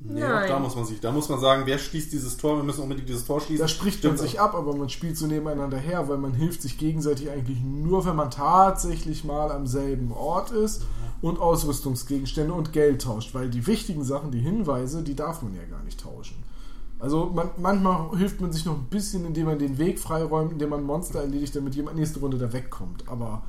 Nee, 0.03 0.25
auch 0.25 0.29
Nein. 0.29 0.49
da 0.49 0.59
muss 0.59 0.75
man 0.75 0.87
sich, 0.87 1.01
da 1.01 1.13
muss 1.13 1.29
man 1.29 1.41
sagen, 1.41 1.63
wer 1.67 1.79
schließt 1.79 2.11
dieses 2.13 2.39
Tor? 2.39 2.57
Wir 2.57 2.65
müssen 2.65 2.83
unbedingt 2.83 3.09
dieses 3.09 3.27
Tor 3.27 3.41
schließen. 3.41 3.63
Da 3.63 3.69
spricht 3.69 4.03
man 4.03 4.17
sich 4.17 4.41
ab, 4.41 4.55
aber 4.55 4.75
man 4.75 4.89
spielt 4.89 5.19
so 5.19 5.27
nebeneinander 5.27 5.77
her, 5.77 6.09
weil 6.09 6.17
man 6.17 6.33
hilft 6.33 6.63
sich 6.63 6.79
gegenseitig 6.79 7.31
eigentlich 7.31 7.61
nur, 7.63 8.07
wenn 8.07 8.17
man 8.17 8.31
tatsächlich 8.31 9.25
mal 9.25 9.53
am 9.53 9.67
selben 9.67 10.13
Ort 10.13 10.53
ist 10.53 10.83
und 11.21 11.39
Ausrüstungsgegenstände 11.39 12.55
und 12.55 12.73
Geld 12.73 13.03
tauscht, 13.03 13.35
weil 13.35 13.51
die 13.51 13.67
wichtigen 13.67 14.03
Sachen, 14.03 14.31
die 14.31 14.41
Hinweise, 14.41 15.03
die 15.03 15.15
darf 15.15 15.43
man 15.43 15.55
ja 15.55 15.65
gar 15.65 15.83
nicht 15.83 16.01
tauschen. 16.01 16.43
Also 16.99 17.27
man, 17.27 17.51
manchmal 17.59 18.17
hilft 18.17 18.41
man 18.41 18.53
sich 18.53 18.65
noch 18.65 18.77
ein 18.77 18.87
bisschen, 18.89 19.27
indem 19.27 19.47
man 19.47 19.59
den 19.59 19.77
Weg 19.77 19.99
freiräumt, 19.99 20.53
indem 20.53 20.71
man 20.71 20.81
ein 20.81 20.87
Monster 20.87 21.21
erledigt, 21.21 21.55
damit 21.55 21.75
jemand 21.75 21.99
nächste 21.99 22.21
Runde 22.21 22.39
da 22.39 22.53
wegkommt. 22.55 23.07
Aber 23.07 23.43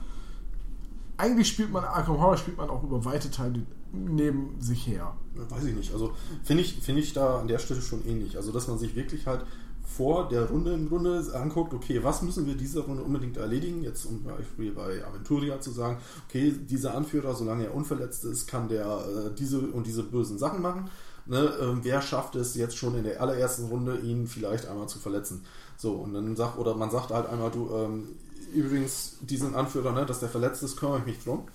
eigentlich 1.17 1.47
spielt 1.47 1.71
man 1.71 1.85
Arkham 1.85 2.19
Horror 2.19 2.37
spielt 2.37 2.57
man 2.57 2.69
auch 2.69 2.83
über 2.83 3.05
weite 3.05 3.31
Teile 3.31 3.61
neben 3.91 4.59
sich 4.59 4.87
her. 4.87 5.15
Weiß 5.49 5.63
ich 5.65 5.75
nicht. 5.75 5.93
Also 5.93 6.13
finde 6.43 6.63
ich, 6.63 6.75
finde 6.81 7.01
ich 7.01 7.13
da 7.13 7.39
an 7.39 7.47
der 7.47 7.59
Stelle 7.59 7.81
schon 7.81 8.05
ähnlich. 8.05 8.37
Also 8.37 8.51
dass 8.51 8.67
man 8.67 8.77
sich 8.77 8.95
wirklich 8.95 9.27
halt 9.27 9.45
vor 9.83 10.29
der 10.29 10.49
Runde 10.49 10.73
im 10.73 10.87
Grunde 10.87 11.21
anguckt, 11.33 11.73
okay, 11.73 12.01
was 12.03 12.21
müssen 12.21 12.45
wir 12.45 12.55
diese 12.55 12.81
Runde 12.81 13.03
unbedingt 13.03 13.37
erledigen? 13.37 13.83
Jetzt 13.83 14.05
um 14.05 14.23
Beispiel 14.23 14.71
bei 14.71 15.05
Aventuria 15.05 15.59
zu 15.59 15.71
sagen, 15.71 15.97
okay, 16.27 16.53
dieser 16.69 16.95
Anführer, 16.95 17.35
solange 17.35 17.65
er 17.65 17.75
unverletzt 17.75 18.23
ist, 18.23 18.47
kann 18.47 18.69
der 18.69 18.85
äh, 18.85 19.35
diese 19.37 19.59
und 19.59 19.85
diese 19.85 20.03
bösen 20.03 20.37
Sachen 20.37 20.61
machen. 20.61 20.89
Ne, 21.27 21.53
ähm, 21.61 21.81
wer 21.83 22.01
schafft 22.01 22.35
es 22.35 22.55
jetzt 22.55 22.77
schon 22.77 22.95
in 22.95 23.03
der 23.03 23.21
allerersten 23.21 23.65
Runde, 23.65 23.99
ihn 23.99 24.27
vielleicht 24.27 24.67
einmal 24.67 24.87
zu 24.87 24.97
verletzen? 24.97 25.45
So, 25.77 25.93
und 25.93 26.13
dann 26.13 26.35
sagt, 26.35 26.57
oder 26.57 26.75
man 26.75 26.89
sagt 26.89 27.11
halt 27.11 27.27
einmal, 27.27 27.51
du, 27.51 27.69
ähm, 27.75 28.09
übrigens, 28.53 29.17
diesen 29.21 29.53
Anführer, 29.55 29.91
ne, 29.91 30.05
dass 30.05 30.19
der 30.19 30.29
verletzt 30.29 30.63
ist, 30.63 30.77
kümmere 30.77 30.99
ich 30.99 31.05
mich 31.05 31.23
drum. 31.23 31.47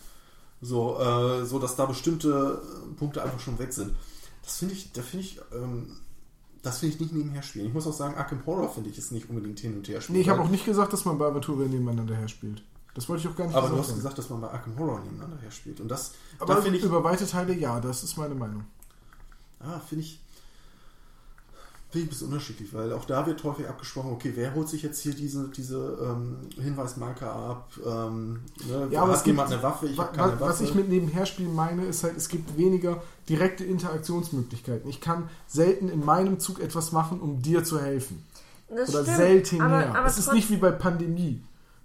So, 0.62 0.98
äh, 0.98 1.44
so 1.44 1.58
dass 1.58 1.76
da 1.76 1.86
bestimmte 1.86 2.62
Punkte 2.96 3.22
einfach 3.22 3.40
schon 3.40 3.58
weg 3.58 3.72
sind. 3.72 3.94
Das 4.42 4.58
finde 4.58 4.74
ich, 4.74 4.92
da 4.92 5.02
finde 5.02 5.26
ich, 5.26 5.40
ähm, 5.52 5.96
das 6.62 6.78
finde 6.78 6.94
ich 6.94 7.00
nicht 7.00 7.12
nebenher 7.12 7.42
spielen. 7.42 7.66
Ich 7.66 7.74
muss 7.74 7.86
auch 7.86 7.92
sagen, 7.92 8.14
Arkham 8.16 8.44
Horror 8.46 8.68
finde 8.72 8.90
ich 8.90 8.98
ist 8.98 9.12
nicht 9.12 9.28
unbedingt 9.28 9.60
hin 9.60 9.76
und 9.76 9.86
her 9.88 10.00
spielen. 10.00 10.16
Nee, 10.16 10.22
ich 10.22 10.28
habe 10.28 10.40
auch 10.40 10.48
nicht 10.48 10.64
gesagt, 10.64 10.92
dass 10.92 11.04
man 11.04 11.18
bei 11.18 11.26
Aventuria 11.26 11.68
nebeneinander 11.68 12.14
her 12.16 12.28
spielt. 12.28 12.62
Das 12.94 13.08
wollte 13.08 13.22
ich 13.22 13.28
auch 13.28 13.36
gar 13.36 13.46
nicht 13.46 13.54
Aber 13.54 13.68
du 13.68 13.76
hast 13.76 13.88
haben. 13.88 13.96
gesagt, 13.96 14.16
dass 14.18 14.30
man 14.30 14.40
bei 14.40 14.48
Arkham 14.50 14.78
Horror 14.78 15.00
nebeneinander 15.00 15.36
her 15.42 15.50
spielt. 15.50 15.80
Und 15.80 15.88
das, 15.88 16.12
Aber 16.38 16.54
da 16.54 16.62
finde 16.62 16.78
ich, 16.78 16.84
über 16.84 17.04
weite 17.04 17.26
Teile 17.26 17.54
ja, 17.54 17.78
das 17.78 18.02
ist 18.02 18.16
meine 18.16 18.34
Meinung. 18.34 18.64
ah, 19.60 19.78
finde 19.80 20.04
ich, 20.04 20.20
finde 21.90 21.98
ich 21.98 22.06
ein 22.06 22.08
bisschen 22.08 22.26
unterschiedlich, 22.28 22.74
weil 22.74 22.92
auch 22.92 23.04
da 23.04 23.26
wird 23.26 23.42
häufig 23.44 23.68
abgesprochen, 23.68 24.10
okay, 24.12 24.32
wer 24.34 24.54
holt 24.54 24.68
sich 24.68 24.82
jetzt 24.82 25.00
hier 25.00 25.14
diese, 25.14 25.48
diese 25.48 25.98
ähm, 26.02 26.36
Hinweismarker 26.62 27.32
ab? 27.32 27.70
Ähm, 27.86 28.40
ne, 28.68 28.88
Ja, 28.90 29.02
aber 29.02 29.12
hat 29.12 29.18
es 29.18 29.24
gibt, 29.24 29.36
jemand 29.36 29.52
eine 29.52 29.62
Waffe? 29.62 29.86
Ich 29.86 29.96
wa- 29.96 30.04
keine 30.04 30.32
wa- 30.32 30.40
Waffe. 30.40 30.50
was 30.50 30.60
ich 30.60 30.74
mit 30.74 30.88
Nebenherspielen 30.88 31.54
meine, 31.54 31.84
ist 31.86 32.02
halt, 32.02 32.16
es 32.16 32.28
gibt 32.28 32.56
weniger 32.58 33.02
direkte 33.28 33.64
Interaktionsmöglichkeiten. 33.64 34.88
Ich 34.90 35.00
kann 35.00 35.28
selten 35.46 35.88
in 35.88 36.04
meinem 36.04 36.38
Zug 36.40 36.60
etwas 36.60 36.92
machen, 36.92 37.20
um 37.20 37.40
dir 37.42 37.64
zu 37.64 37.80
helfen. 37.80 38.24
Das 38.68 38.90
Oder 38.90 39.02
stimmt, 39.02 39.16
selten 39.16 39.60
aber, 39.60 39.78
mehr. 39.78 39.94
aber 39.96 40.06
es 40.06 40.18
ist 40.18 40.32
nicht 40.32 40.50
wie 40.50 40.56
bei 40.56 40.72
Pandemie, 40.72 41.40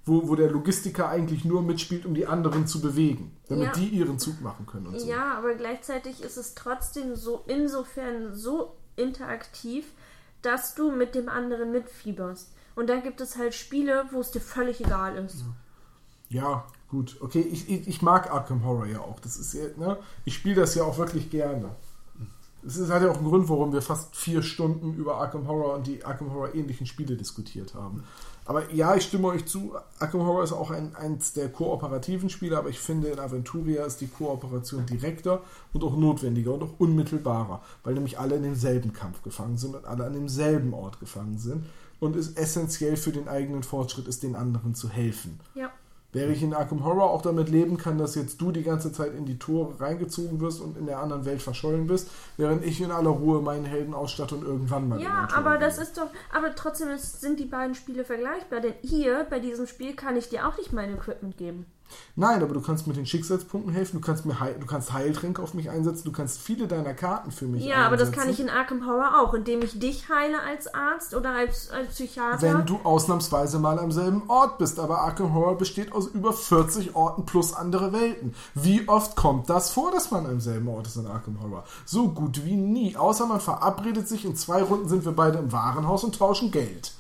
wo, 0.06 0.28
wo 0.28 0.36
der 0.36 0.49
Logistiker 0.49 1.10
eigentlich 1.10 1.45
nur 1.45 1.62
mitspielt, 1.62 2.08
um 2.08 2.16
die 2.16 2.26
anderen 2.26 2.66
zu 2.66 2.82
bewegen, 2.82 3.32
damit 3.47 3.68
Ja. 3.68 3.72
die 3.74 3.88
ihren 3.89 4.18
Zug 4.18 4.41
machen 4.41 4.66
können 4.66 4.88
und 4.88 4.99
so. 4.99 5.08
Ja, 5.08 5.36
aber 5.38 5.54
gleichzeitig 5.54 6.24
ist 6.24 6.38
es 6.38 6.56
trotzdem 6.56 7.16
so 7.16 7.43
insofern 7.47 8.34
so 8.34 8.76
interaktiv, 8.96 9.86
dass 10.42 10.76
du 10.76 10.92
mit 10.92 11.16
dem 11.16 11.30
anderen 11.30 11.72
mitfieberst. 11.72 12.52
Und 12.76 12.88
da 12.89 13.00
gibt 13.00 13.22
es 13.22 13.38
halt 13.38 13.54
Spiele, 13.54 14.06
wo 14.12 14.22
es 14.22 14.32
dir 14.32 14.39
völlig 14.39 14.80
egal 14.82 15.18
ist. 15.18 15.44
Ja, 16.30 16.66
gut. 16.88 17.18
Okay, 17.20 17.42
ich, 17.42 17.70
ich, 17.70 17.88
ich 17.88 18.02
mag 18.02 18.32
Arkham 18.32 18.64
Horror 18.64 18.86
ja 18.86 19.00
auch. 19.02 19.20
Das 19.20 19.38
ist 19.38 19.54
ja, 19.54 19.64
ne? 19.76 19.98
Ich 20.24 20.36
spiele 20.36 20.56
das 20.56 20.76
ja 20.76 20.84
auch 20.84 20.98
wirklich 20.98 21.30
gerne. 21.30 21.76
Es 22.66 22.78
ist 22.78 22.89
halt 22.89 23.04
ja 23.04 23.12
auch 23.12 23.18
ein 23.18 23.26
Grund, 23.26 23.50
warum 23.50 23.74
wir 23.74 23.82
fast 23.82 24.16
vier 24.16 24.44
Stunden 24.44 24.94
über 24.94 25.18
Arkham 25.18 25.48
Horror 25.48 25.76
und 25.76 25.88
die 25.88 26.06
Arkham 26.06 26.32
Horror 26.32 26.54
ähnlichen 26.54 26.86
Spiele 26.86 27.18
diskutiert 27.18 27.74
haben. 27.74 28.04
Aber 28.52 28.70
ja, 28.74 28.97
ich 28.97 29.06
stimme 29.06 29.30
euch 29.30 29.45
zu. 29.45 29.76
Arkham 29.97 30.26
Horror 30.26 30.43
ist 30.43 30.52
auch 30.52 30.72
ein, 30.72 30.93
eins 30.93 31.32
der 31.32 31.47
kooperativen 31.47 32.30
Spiele, 32.30 32.58
aber 32.58 32.68
ich 32.68 32.82
finde, 32.82 33.08
in 33.08 33.18
Aventuria 33.18 33.86
ist 33.86 34.02
die 34.02 34.08
Kooperation 34.08 34.86
direkter 34.86 35.41
und 35.72 35.86
auch 35.86 35.95
notwendiger 35.95 36.54
und 36.56 36.64
auch 36.64 36.74
unmittelbarer, 36.78 37.62
weil 37.86 37.93
nämlich 37.93 38.20
alle 38.20 38.36
in 38.36 38.43
demselben 38.43 38.91
Kampf 38.91 39.22
gefangen 39.24 39.56
sind 39.56 39.74
und 39.74 39.86
alle 39.86 40.04
an 40.04 40.12
demselben 40.12 40.74
Ort 40.74 40.99
gefangen 40.99 41.38
sind 41.38 41.66
und 42.02 42.18
es 42.18 42.34
essentiell 42.34 42.97
für 42.97 43.14
den 43.14 43.30
eigenen 43.30 43.64
Fortschritt 43.64 44.10
ist, 44.10 44.22
den 44.22 44.36
anderen 44.36 44.76
zu 44.76 44.89
helfen. 44.89 45.39
Ja. 45.56 45.72
Wäre 46.14 46.32
ich 46.32 46.43
in 46.43 46.53
Arkham 46.53 46.84
Horror 46.84 47.12
auch 47.12 47.22
damit 47.22 47.49
leben 47.49 47.78
kann, 47.78 47.97
dass 47.97 48.16
jetzt 48.16 48.41
du 48.41 48.51
die 48.51 48.64
ganze 48.64 48.91
Zeit 48.91 49.14
in 49.16 49.26
die 49.26 49.39
Tore 49.39 49.80
reingezogen 49.80 50.41
wirst 50.41 50.59
und 50.59 50.78
in 50.78 50.86
der 50.86 50.99
anderen 50.99 51.26
Welt 51.26 51.41
verschollen 51.41 51.88
bist, 51.88 52.09
während 52.36 52.66
ich 52.66 52.82
in 52.82 52.91
aller 52.91 53.09
Ruhe 53.09 53.41
meinen 53.41 53.66
Helden 53.66 53.93
ausstatte 53.93 54.36
und 54.36 54.43
irgendwann 54.43 54.89
mal 54.89 55.01
Ja, 55.01 55.28
aber 55.34 55.57
das 55.57 55.78
ist 55.78 55.97
doch. 55.97 56.09
Aber 56.34 56.53
trotzdem 56.53 56.89
ist, 56.89 57.22
sind 57.22 57.39
die 57.39 57.45
beiden 57.45 57.76
Spiele 57.76 58.03
vergleichbar. 58.03 58.59
Denn 58.59 58.74
hier, 58.82 59.26
bei 59.30 59.39
diesem 59.39 59.68
Spiel, 59.68 59.95
kann 59.95 60.18
ich 60.18 60.28
dir 60.28 60.47
auch 60.47 60.57
nicht 60.57 60.74
mein 60.74 60.93
Equipment 60.93 61.38
geben. 61.38 61.66
Nein, 62.16 62.42
aber 62.44 62.54
du 62.54 62.62
kannst 62.62 62.88
mit 62.88 62.98
den 62.98 63.06
Schicksalspunkten 63.06 63.74
helfen, 63.74 64.02
du 64.02 64.06
kannst 64.06 64.26
mir 64.26 64.39
Heil, 64.39 64.56
du 64.60 64.66
kannst 64.66 64.94
Heiltränke 64.94 65.42
auf 65.42 65.54
mich 65.54 65.70
einsetzen, 65.70 66.04
du 66.06 66.12
kannst 66.12 66.39
viele 66.39 66.68
deiner 66.68 66.94
Karten 66.94 67.32
für 67.32 67.46
mich 67.46 67.64
Ja, 67.66 67.86
aber 67.88 67.98
das 67.98 68.10
einsetzen. 68.10 68.20
kann 68.22 68.30
ich 68.34 68.39
in 68.39 68.50
Arkham 68.50 68.86
Horror 68.88 69.20
auch, 69.22 69.34
indem 69.34 69.62
ich 69.62 69.80
dich 69.80 70.10
heile 70.10 70.42
als 70.42 70.74
Arzt 70.74 71.14
oder 71.16 71.32
als, 71.32 71.70
als 71.72 71.89
Psychiater. 71.89 72.42
wenn 72.42 72.66
du 72.66 72.80
ausnahmsweise 72.84 73.60
mal 73.60 73.80
am 73.80 73.92
selben 73.92 74.24
Ort 74.30 74.58
bist. 74.58 74.80
Aber 74.80 75.00
Arkham 75.02 75.34
Horror 75.34 75.58
besteht 75.58 75.92
aus 75.94 76.08
über 76.08 76.34
40 76.34 76.96
Orten 76.96 77.26
plus 77.26 77.54
andere 77.54 77.94
Welten. 77.94 78.34
Wie 78.56 78.88
oft 78.88 79.16
kommt 79.16 79.50
das 79.50 79.72
vor, 79.72 79.92
dass 79.92 80.12
man 80.12 80.26
am 80.26 80.39
selben 80.39 80.68
Ort 80.68 80.88
ist 80.88 80.96
in 80.98 81.08
Arkham 81.08 81.42
Horror? 81.42 81.64
So 81.86 82.10
gut 82.10 82.46
wie 82.46 82.56
nie. 82.56 82.96
Außer 82.96 83.26
man 83.26 83.39
verabredet 83.39 84.08
sich, 84.08 84.26
in 84.26 84.36
zwei 84.36 84.62
Runden 84.62 84.89
sind 84.89 85.06
wir 85.06 85.12
beide 85.14 85.38
im 85.39 85.52
Warenhaus 85.52 86.04
und 86.04 86.18
tauschen 86.18 86.52
Geld. 86.52 86.92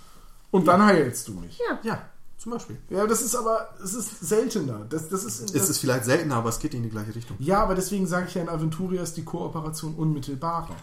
Und 0.51 0.67
dann 0.67 0.83
heilst 0.85 1.27
du 1.29 1.33
mich. 1.33 1.59
ja. 1.69 1.79
ja, 1.83 2.01
zum 2.41 2.53
Beispiel. 2.53 2.77
Ja, 2.89 3.05
das 3.05 3.21
ist 3.21 3.35
aber, 3.35 3.69
es 3.83 3.93
ist 3.93 4.27
seltener. 4.27 4.87
Das, 4.89 5.09
das 5.09 5.23
ist, 5.23 5.43
das, 5.43 5.53
Es 5.53 5.69
ist 5.69 5.77
vielleicht 5.77 6.05
seltener, 6.05 6.37
aber 6.37 6.49
es 6.49 6.57
geht 6.57 6.73
in 6.73 6.81
die 6.81 6.89
gleiche 6.89 7.13
Richtung. 7.13 7.37
ja, 7.39 7.61
aber 7.61 7.75
deswegen 7.75 8.07
sage 8.07 8.25
ich 8.27 8.33
ja, 8.33 8.41
in 8.41 8.49
Aventuria 8.49 9.03
ist 9.03 9.15
die 9.15 9.23
Kooperation 9.23 9.93
unmittelbarer. 9.93 10.75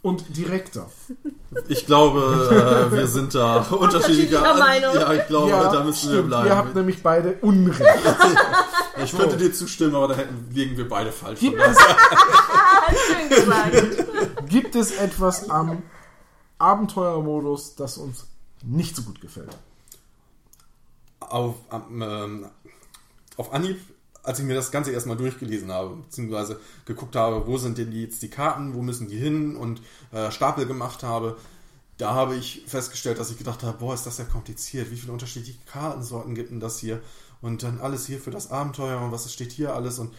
Und 0.00 0.34
direkter. 0.34 0.90
Ich 1.68 1.84
glaube, 1.84 2.88
äh, 2.90 2.90
wir 2.96 3.06
sind 3.06 3.34
da 3.34 3.60
unterschiedlicher 3.70 4.40
Meinung. 4.56 4.94
Ja, 4.94 5.12
ich 5.12 5.26
glaube, 5.26 5.50
ja, 5.50 5.70
da 5.70 5.84
müssen 5.84 6.08
wir 6.08 6.14
stimmt. 6.14 6.28
bleiben. 6.28 6.46
Ihr 6.46 6.56
habt 6.56 6.74
nämlich 6.74 7.02
beide 7.02 7.34
Unrecht. 7.42 7.82
ich 9.04 9.14
könnte 9.14 9.36
dir 9.36 9.52
zustimmen, 9.52 9.94
aber 9.94 10.08
da 10.08 10.14
hätten, 10.14 10.48
liegen 10.54 10.74
wir 10.78 10.88
beide 10.88 11.12
falsch. 11.12 11.40
Gibt 11.40 11.60
es, 11.60 11.76
gibt 14.48 14.74
es 14.74 14.92
etwas 14.92 15.50
am 15.50 15.82
Abenteuermodus, 16.56 17.74
das 17.74 17.98
uns 17.98 18.26
nicht 18.62 18.96
so 18.96 19.02
gut 19.02 19.20
gefällt? 19.20 19.54
Auf, 21.20 21.56
ähm, 21.70 22.46
auf 23.36 23.52
Anhieb, 23.52 23.78
als 24.22 24.38
ich 24.38 24.44
mir 24.44 24.54
das 24.54 24.70
Ganze 24.70 24.90
erstmal 24.90 25.16
durchgelesen 25.16 25.70
habe, 25.72 25.96
beziehungsweise 25.96 26.60
geguckt 26.84 27.16
habe, 27.16 27.46
wo 27.46 27.56
sind 27.56 27.78
denn 27.78 27.92
jetzt 27.92 28.22
die 28.22 28.28
Karten, 28.28 28.74
wo 28.74 28.82
müssen 28.82 29.08
die 29.08 29.18
hin 29.18 29.56
und 29.56 29.80
äh, 30.12 30.30
Stapel 30.30 30.66
gemacht 30.66 31.02
habe, 31.02 31.36
da 31.96 32.14
habe 32.14 32.34
ich 32.34 32.64
festgestellt, 32.66 33.18
dass 33.18 33.30
ich 33.30 33.38
gedacht 33.38 33.62
habe, 33.62 33.78
boah, 33.78 33.94
ist 33.94 34.06
das 34.06 34.18
ja 34.18 34.24
kompliziert, 34.24 34.90
wie 34.90 34.96
viele 34.96 35.12
unterschiedliche 35.12 35.58
Kartensorten 35.66 36.34
gibt 36.34 36.50
denn 36.50 36.60
das 36.60 36.78
hier 36.78 37.00
und 37.42 37.62
dann 37.62 37.80
alles 37.80 38.06
hier 38.06 38.18
für 38.18 38.30
das 38.30 38.50
Abenteuer 38.50 39.00
und 39.00 39.12
was 39.12 39.30
steht 39.32 39.52
hier 39.52 39.74
alles 39.74 39.98
und 39.98 40.14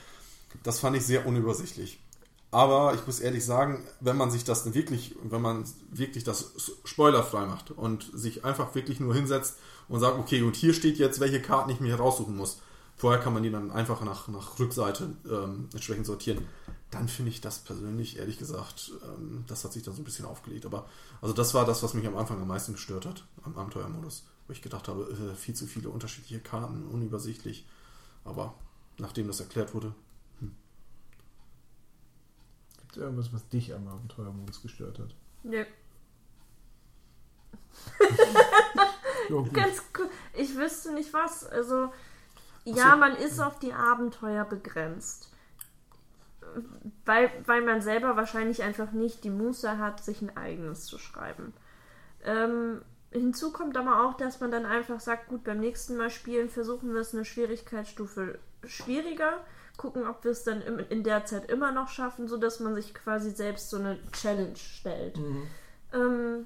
das 0.63 0.79
fand 0.79 0.97
ich 0.97 1.05
sehr 1.05 1.25
unübersichtlich. 1.25 1.99
Aber 2.51 2.93
ich 2.93 3.05
muss 3.07 3.21
ehrlich 3.21 3.45
sagen, 3.45 3.81
wenn 4.01 4.17
man 4.17 4.29
sich 4.29 4.43
das 4.43 4.73
wirklich, 4.73 5.15
wenn 5.23 5.41
man 5.41 5.63
wirklich 5.89 6.25
das 6.25 6.51
spoilerfrei 6.83 7.45
macht 7.45 7.71
und 7.71 8.09
sich 8.13 8.43
einfach 8.43 8.75
wirklich 8.75 8.99
nur 8.99 9.15
hinsetzt 9.15 9.57
und 9.87 10.01
sagt, 10.01 10.19
okay, 10.19 10.41
und 10.41 10.57
hier 10.57 10.73
steht 10.73 10.97
jetzt, 10.97 11.21
welche 11.21 11.41
Karten 11.41 11.69
ich 11.69 11.79
mir 11.79 11.95
raussuchen 11.95 12.35
muss. 12.35 12.59
Vorher 12.97 13.21
kann 13.21 13.33
man 13.33 13.41
die 13.41 13.49
dann 13.49 13.71
einfach 13.71 14.01
nach, 14.03 14.27
nach 14.27 14.59
Rückseite 14.59 15.15
ähm, 15.29 15.69
entsprechend 15.73 16.05
sortieren. 16.05 16.45
Dann 16.91 17.07
finde 17.07 17.31
ich 17.31 17.39
das 17.39 17.59
persönlich, 17.59 18.19
ehrlich 18.19 18.37
gesagt, 18.37 18.91
ähm, 19.05 19.45
das 19.47 19.63
hat 19.63 19.71
sich 19.71 19.83
dann 19.83 19.95
so 19.95 20.01
ein 20.01 20.05
bisschen 20.05 20.25
aufgelegt. 20.25 20.65
Aber 20.65 20.85
also 21.21 21.33
das 21.33 21.53
war 21.53 21.65
das, 21.65 21.81
was 21.83 21.93
mich 21.93 22.05
am 22.05 22.17
Anfang 22.17 22.41
am 22.41 22.49
meisten 22.49 22.73
gestört 22.73 23.05
hat, 23.05 23.23
am 23.43 23.57
Abenteuermodus. 23.57 24.25
Wo 24.45 24.53
ich 24.53 24.61
gedacht 24.61 24.89
habe, 24.89 25.03
äh, 25.03 25.35
viel 25.35 25.55
zu 25.55 25.67
viele 25.67 25.89
unterschiedliche 25.89 26.41
Karten, 26.41 26.85
unübersichtlich. 26.91 27.65
Aber 28.25 28.53
nachdem 28.97 29.27
das 29.27 29.39
erklärt 29.39 29.73
wurde, 29.73 29.95
Gibt 32.91 32.97
es 32.97 33.03
irgendwas, 33.03 33.33
was 33.33 33.47
dich 33.47 33.73
am 33.73 33.87
Abenteuermodus 33.87 34.61
gestört 34.61 34.99
hat? 34.99 35.15
Nö. 35.43 35.63
Ja. 39.29 39.41
Ganz 39.53 39.81
cool. 39.97 40.09
Ich 40.33 40.57
wüsste 40.57 40.93
nicht 40.93 41.13
was. 41.13 41.45
Also, 41.45 41.93
Ja, 42.65 42.97
man 42.97 43.15
ist 43.15 43.39
auf 43.39 43.59
die 43.59 43.71
Abenteuer 43.71 44.43
begrenzt. 44.43 45.31
Weil, 47.05 47.31
weil 47.45 47.61
man 47.61 47.81
selber 47.81 48.17
wahrscheinlich 48.17 48.61
einfach 48.61 48.91
nicht 48.91 49.23
die 49.23 49.29
Muße 49.29 49.77
hat, 49.77 50.03
sich 50.03 50.21
ein 50.21 50.35
eigenes 50.35 50.83
zu 50.83 50.97
schreiben. 50.97 51.53
Ähm, 52.25 52.81
hinzu 53.09 53.53
kommt 53.53 53.77
aber 53.77 54.05
auch, 54.05 54.15
dass 54.17 54.41
man 54.41 54.51
dann 54.51 54.65
einfach 54.65 54.99
sagt, 54.99 55.29
gut, 55.29 55.45
beim 55.45 55.61
nächsten 55.61 55.95
Mal 55.95 56.09
spielen 56.09 56.49
versuchen 56.49 56.93
wir 56.93 56.99
es 56.99 57.13
eine 57.13 57.23
Schwierigkeitsstufe 57.23 58.37
schwieriger, 58.65 59.39
gucken, 59.81 60.07
ob 60.07 60.23
wir 60.23 60.31
es 60.31 60.43
dann 60.43 60.61
im, 60.61 60.77
in 60.89 61.03
der 61.03 61.25
Zeit 61.25 61.49
immer 61.49 61.71
noch 61.71 61.89
schaffen, 61.89 62.27
sodass 62.27 62.59
man 62.59 62.75
sich 62.75 62.93
quasi 62.93 63.31
selbst 63.31 63.71
so 63.71 63.77
eine 63.77 63.97
Challenge 64.11 64.55
stellt. 64.55 65.17
Ähm, 65.91 66.45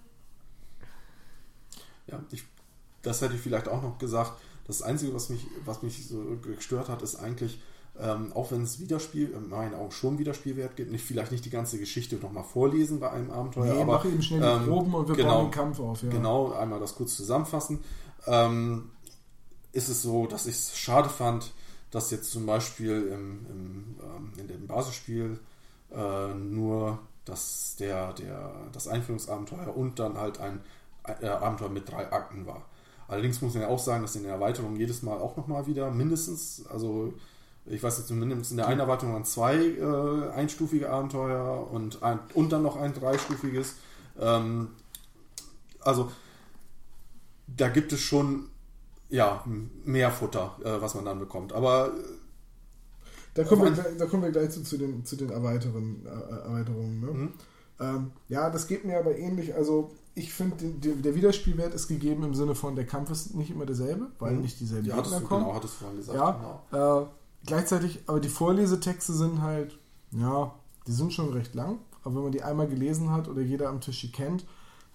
Ja, 2.07 2.23
ich, 2.31 2.43
das 3.01 3.21
hätte 3.21 3.35
ich 3.35 3.41
vielleicht 3.41 3.67
auch 3.67 3.81
noch 3.81 3.97
gesagt. 3.97 4.33
Das 4.67 4.81
Einzige, 4.81 5.13
was 5.13 5.29
mich, 5.29 5.45
was 5.65 5.83
mich 5.83 6.07
so 6.07 6.37
gestört 6.41 6.87
hat, 6.87 7.01
ist 7.01 7.17
eigentlich, 7.17 7.61
ähm, 7.99 8.31
auch 8.33 8.51
wenn 8.51 8.63
es 8.63 8.79
Wiederspiel, 8.79 9.31
in 9.31 9.49
meinen 9.49 9.75
Augen 9.75 9.91
schon 9.91 10.17
Wiederspielwert 10.17 10.77
gibt, 10.77 10.91
nicht, 10.91 11.03
vielleicht 11.03 11.33
nicht 11.33 11.43
die 11.43 11.49
ganze 11.49 11.77
Geschichte 11.77 12.15
nochmal 12.15 12.45
vorlesen 12.45 13.01
bei 13.01 13.11
einem 13.11 13.31
Abenteuer. 13.31 13.73
Nee, 13.73 13.81
aber, 13.81 13.93
mach 13.93 14.05
eben 14.05 14.21
schnell 14.21 14.39
die 14.39 14.47
ähm, 14.47 14.65
Proben 14.65 14.93
und 14.93 15.09
wir 15.09 15.15
genau, 15.15 15.33
bauen 15.33 15.45
den 15.47 15.51
Kampf 15.51 15.79
auf. 15.81 16.01
Ja. 16.03 16.09
Genau, 16.09 16.53
einmal 16.53 16.79
das 16.79 16.95
kurz 16.95 17.17
zusammenfassen. 17.17 17.83
Ähm, 18.27 18.91
ist 19.73 19.89
es 19.89 20.01
so, 20.01 20.25
dass 20.25 20.47
ich 20.47 20.55
es 20.55 20.77
schade 20.77 21.09
fand, 21.09 21.51
dass 21.95 22.11
jetzt 22.11 22.29
zum 22.29 22.45
Beispiel 22.45 23.07
im, 23.07 23.45
im, 23.49 23.95
ähm, 24.03 24.33
in 24.37 24.47
dem 24.49 24.67
Basisspiel 24.67 25.39
äh, 25.93 26.33
nur 26.33 26.99
das, 27.23 27.77
der, 27.79 28.11
der, 28.11 28.51
das 28.73 28.89
Einführungsabenteuer 28.89 29.75
und 29.75 29.97
dann 29.97 30.17
halt 30.17 30.41
ein 30.41 30.59
äh, 31.21 31.25
Abenteuer 31.25 31.69
mit 31.69 31.89
drei 31.89 32.11
Akten 32.11 32.45
war. 32.45 32.65
Allerdings 33.07 33.41
muss 33.41 33.53
man 33.53 33.63
ja 33.63 33.69
auch 33.69 33.79
sagen, 33.79 34.01
dass 34.01 34.17
in 34.17 34.23
der 34.23 34.33
Erweiterung 34.33 34.75
jedes 34.75 35.03
Mal 35.03 35.19
auch 35.19 35.37
nochmal 35.37 35.67
wieder 35.67 35.89
mindestens, 35.89 36.65
also 36.67 37.13
ich 37.65 37.81
weiß 37.81 37.99
jetzt 37.99 38.09
zumindest 38.09 38.51
in 38.51 38.57
der 38.57 38.67
einen 38.67 38.81
Erweiterung 38.81 39.13
waren 39.13 39.23
zwei 39.23 39.55
äh, 39.55 40.31
einstufige 40.35 40.89
Abenteuer 40.89 41.71
und, 41.71 42.03
ein, 42.03 42.19
und 42.33 42.51
dann 42.51 42.63
noch 42.63 42.75
ein 42.75 42.93
dreistufiges. 42.93 43.75
Ähm, 44.19 44.67
also 45.79 46.11
da 47.47 47.69
gibt 47.69 47.93
es 47.93 48.01
schon 48.01 48.49
ja 49.15 49.43
mehr 49.85 50.11
Futter, 50.11 50.55
äh, 50.63 50.81
was 50.81 50.95
man 50.95 51.05
dann 51.05 51.19
bekommt. 51.19 51.53
Aber 51.53 51.91
Da 53.33 53.43
kommen, 53.43 53.63
wir, 53.63 53.71
gleich- 53.71 53.97
da 53.97 54.05
kommen 54.05 54.23
wir 54.23 54.31
gleich 54.31 54.49
zu, 54.51 54.63
zu 54.63 54.77
den, 54.77 55.03
zu 55.05 55.15
den 55.15 55.29
Erweiteren, 55.29 56.05
äh, 56.05 56.09
Erweiterungen. 56.47 56.99
Ne? 57.01 57.07
Mhm. 57.11 57.33
Ähm, 57.79 58.11
ja, 58.29 58.49
das 58.49 58.67
geht 58.67 58.85
mir 58.85 58.97
aber 58.97 59.17
ähnlich. 59.17 59.53
Also, 59.55 59.91
ich 60.13 60.31
finde, 60.33 60.55
der, 60.65 60.95
der 60.95 61.15
Wiederspielwert 61.15 61.73
ist 61.73 61.89
gegeben 61.89 62.23
im 62.23 62.33
Sinne 62.33 62.55
von, 62.55 62.75
der 62.77 62.85
Kampf 62.85 63.09
ist 63.11 63.35
nicht 63.35 63.51
immer 63.51 63.65
derselbe, 63.65 64.07
weil 64.19 64.33
Mhm. 64.35 64.41
nicht 64.41 64.59
dieselben 64.61 64.87
ja, 64.87 64.95
Gegner 65.01 65.19
kommen. 65.21 65.41
genau, 65.43 65.53
hattest 65.55 65.73
du 65.73 65.77
vorhin 65.79 65.97
gesagt. 65.97 66.17
Ja, 66.17 66.61
Genau. 66.71 67.01
äh, 67.01 67.05
gleichzeitig, 67.45 67.99
aber 68.07 68.21
die 68.21 68.29
Vorlesetexte 68.29 69.11
sind 69.11 69.41
halt, 69.41 69.77
ja, 70.11 70.53
die 70.87 70.93
sind 70.93 71.11
schon 71.11 71.33
recht 71.33 71.53
lang. 71.55 71.79
Aber 72.03 72.15
wenn 72.15 72.23
man 72.23 72.31
die 72.31 72.43
einmal 72.43 72.67
gelesen 72.67 73.11
hat 73.11 73.27
oder 73.27 73.41
jeder 73.41 73.67
am 73.67 73.81
Tisch 73.81 73.99
die 74.01 74.11
kennt, 74.11 74.45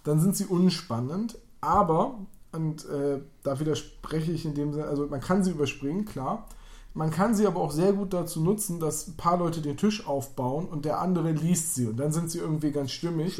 dann 0.04 0.18
sind 0.20 0.34
sie 0.36 0.46
unspannend. 0.46 1.36
Aber, 1.60 2.14
und 2.52 2.84
äh, 2.86 3.20
da 3.42 3.60
widerspreche 3.60 4.32
ich 4.32 4.44
in 4.44 4.54
dem 4.54 4.72
Sinne, 4.72 4.86
also 4.86 5.06
man 5.06 5.20
kann 5.20 5.44
sie 5.44 5.52
überspringen, 5.52 6.04
klar. 6.04 6.46
Man 6.92 7.12
kann 7.12 7.36
sie 7.36 7.46
aber 7.46 7.60
auch 7.60 7.70
sehr 7.70 7.92
gut 7.92 8.12
dazu 8.12 8.40
nutzen, 8.40 8.80
dass 8.80 9.06
ein 9.06 9.16
paar 9.16 9.38
Leute 9.38 9.62
den 9.62 9.76
Tisch 9.76 10.08
aufbauen 10.08 10.66
und 10.66 10.84
der 10.84 10.98
andere 11.00 11.30
liest 11.30 11.76
sie 11.76 11.86
und 11.86 11.96
dann 11.98 12.10
sind 12.10 12.32
sie 12.32 12.38
irgendwie 12.38 12.72
ganz 12.72 12.90
stimmig. 12.90 13.36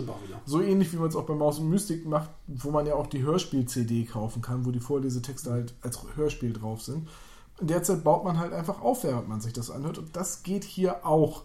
So 0.46 0.60
ähnlich 0.60 0.92
wie 0.92 0.98
man 0.98 1.08
es 1.08 1.16
auch 1.16 1.26
bei 1.26 1.34
Maus 1.34 1.58
und 1.58 1.68
Mystik 1.68 2.06
macht, 2.06 2.30
wo 2.46 2.70
man 2.70 2.86
ja 2.86 2.94
auch 2.94 3.08
die 3.08 3.24
Hörspiel-CD 3.24 4.04
kaufen 4.04 4.40
kann, 4.40 4.64
wo 4.64 4.70
die 4.70 4.78
Vorlesetexte 4.78 5.50
halt 5.50 5.74
als 5.82 5.98
Hörspiel 6.14 6.52
drauf 6.52 6.82
sind. 6.82 7.08
In 7.60 7.66
der 7.66 7.82
Zeit 7.82 8.04
baut 8.04 8.22
man 8.24 8.38
halt 8.38 8.52
einfach 8.52 8.80
auf, 8.80 9.02
während 9.02 9.28
man 9.28 9.40
sich 9.40 9.52
das 9.52 9.70
anhört. 9.70 9.98
Und 9.98 10.14
das 10.14 10.44
geht 10.44 10.62
hier 10.62 11.04
auch. 11.04 11.42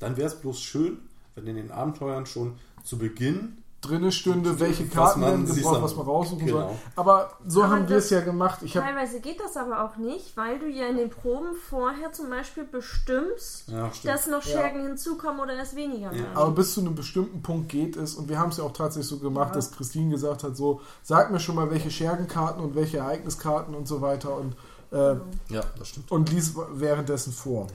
Dann 0.00 0.18
wäre 0.18 0.28
es 0.28 0.38
bloß 0.38 0.60
schön, 0.60 0.98
wenn 1.34 1.46
in 1.46 1.56
den 1.56 1.70
Abenteuern 1.70 2.26
schon 2.26 2.56
zu 2.84 2.98
Beginn 2.98 3.62
Drinne 3.82 4.10
stünde, 4.10 4.58
welche 4.58 4.86
Karten 4.86 5.20
man 5.20 5.30
werden 5.30 5.54
gebraucht, 5.54 5.82
was 5.82 5.96
man 5.96 6.06
raussuchen 6.06 6.46
genau. 6.46 6.60
soll. 6.60 6.70
Aber 6.96 7.30
so 7.46 7.62
Aber 7.62 7.72
haben 7.74 7.88
wir 7.88 7.98
es 7.98 8.10
ja 8.10 8.20
gemacht. 8.20 8.60
Ich 8.62 8.72
teilweise 8.72 9.20
geht 9.20 9.38
das 9.38 9.56
aber 9.56 9.84
auch 9.84 9.96
nicht, 9.96 10.36
weil 10.36 10.58
du 10.58 10.66
ja 10.66 10.86
in 10.86 10.96
den 10.96 11.10
Proben 11.10 11.54
vorher 11.54 12.10
zum 12.12 12.30
Beispiel 12.30 12.64
bestimmst, 12.64 13.68
Ja, 13.68 13.90
dass 14.02 14.26
noch 14.26 14.44
Ja. 14.44 14.52
Schergen 14.52 14.82
hinzukommen 14.82 15.40
oder 15.40 15.58
es 15.60 15.76
weniger 15.76 16.10
werden. 16.10 16.26
Aber 16.34 16.50
bis 16.52 16.74
zu 16.74 16.80
einem 16.80 16.94
bestimmten 16.94 17.42
Punkt 17.42 17.68
geht 17.68 17.96
es, 17.96 18.14
und 18.14 18.28
wir 18.28 18.38
haben 18.38 18.50
es 18.50 18.56
ja 18.56 18.64
auch 18.64 18.72
tatsächlich 18.72 19.08
so 19.08 19.18
gemacht, 19.18 19.54
dass 19.54 19.72
Christine 19.72 20.10
gesagt 20.10 20.42
hat: 20.42 20.56
so, 20.56 20.80
sag 21.02 21.30
mir 21.30 21.38
schon 21.38 21.54
mal, 21.54 21.70
welche 21.70 21.90
Schergenkarten 21.90 22.62
und 22.62 22.74
welche 22.74 22.98
Ereigniskarten 22.98 23.74
und 23.74 23.86
so 23.86 24.00
weiter 24.00 24.36
und, 24.36 24.56
äh, 24.90 25.16
ja, 25.52 25.62
das 25.78 25.88
stimmt. 25.88 26.10
und 26.10 26.30
lies 26.32 26.54
währenddessen 26.72 27.32
vor. 27.32 27.66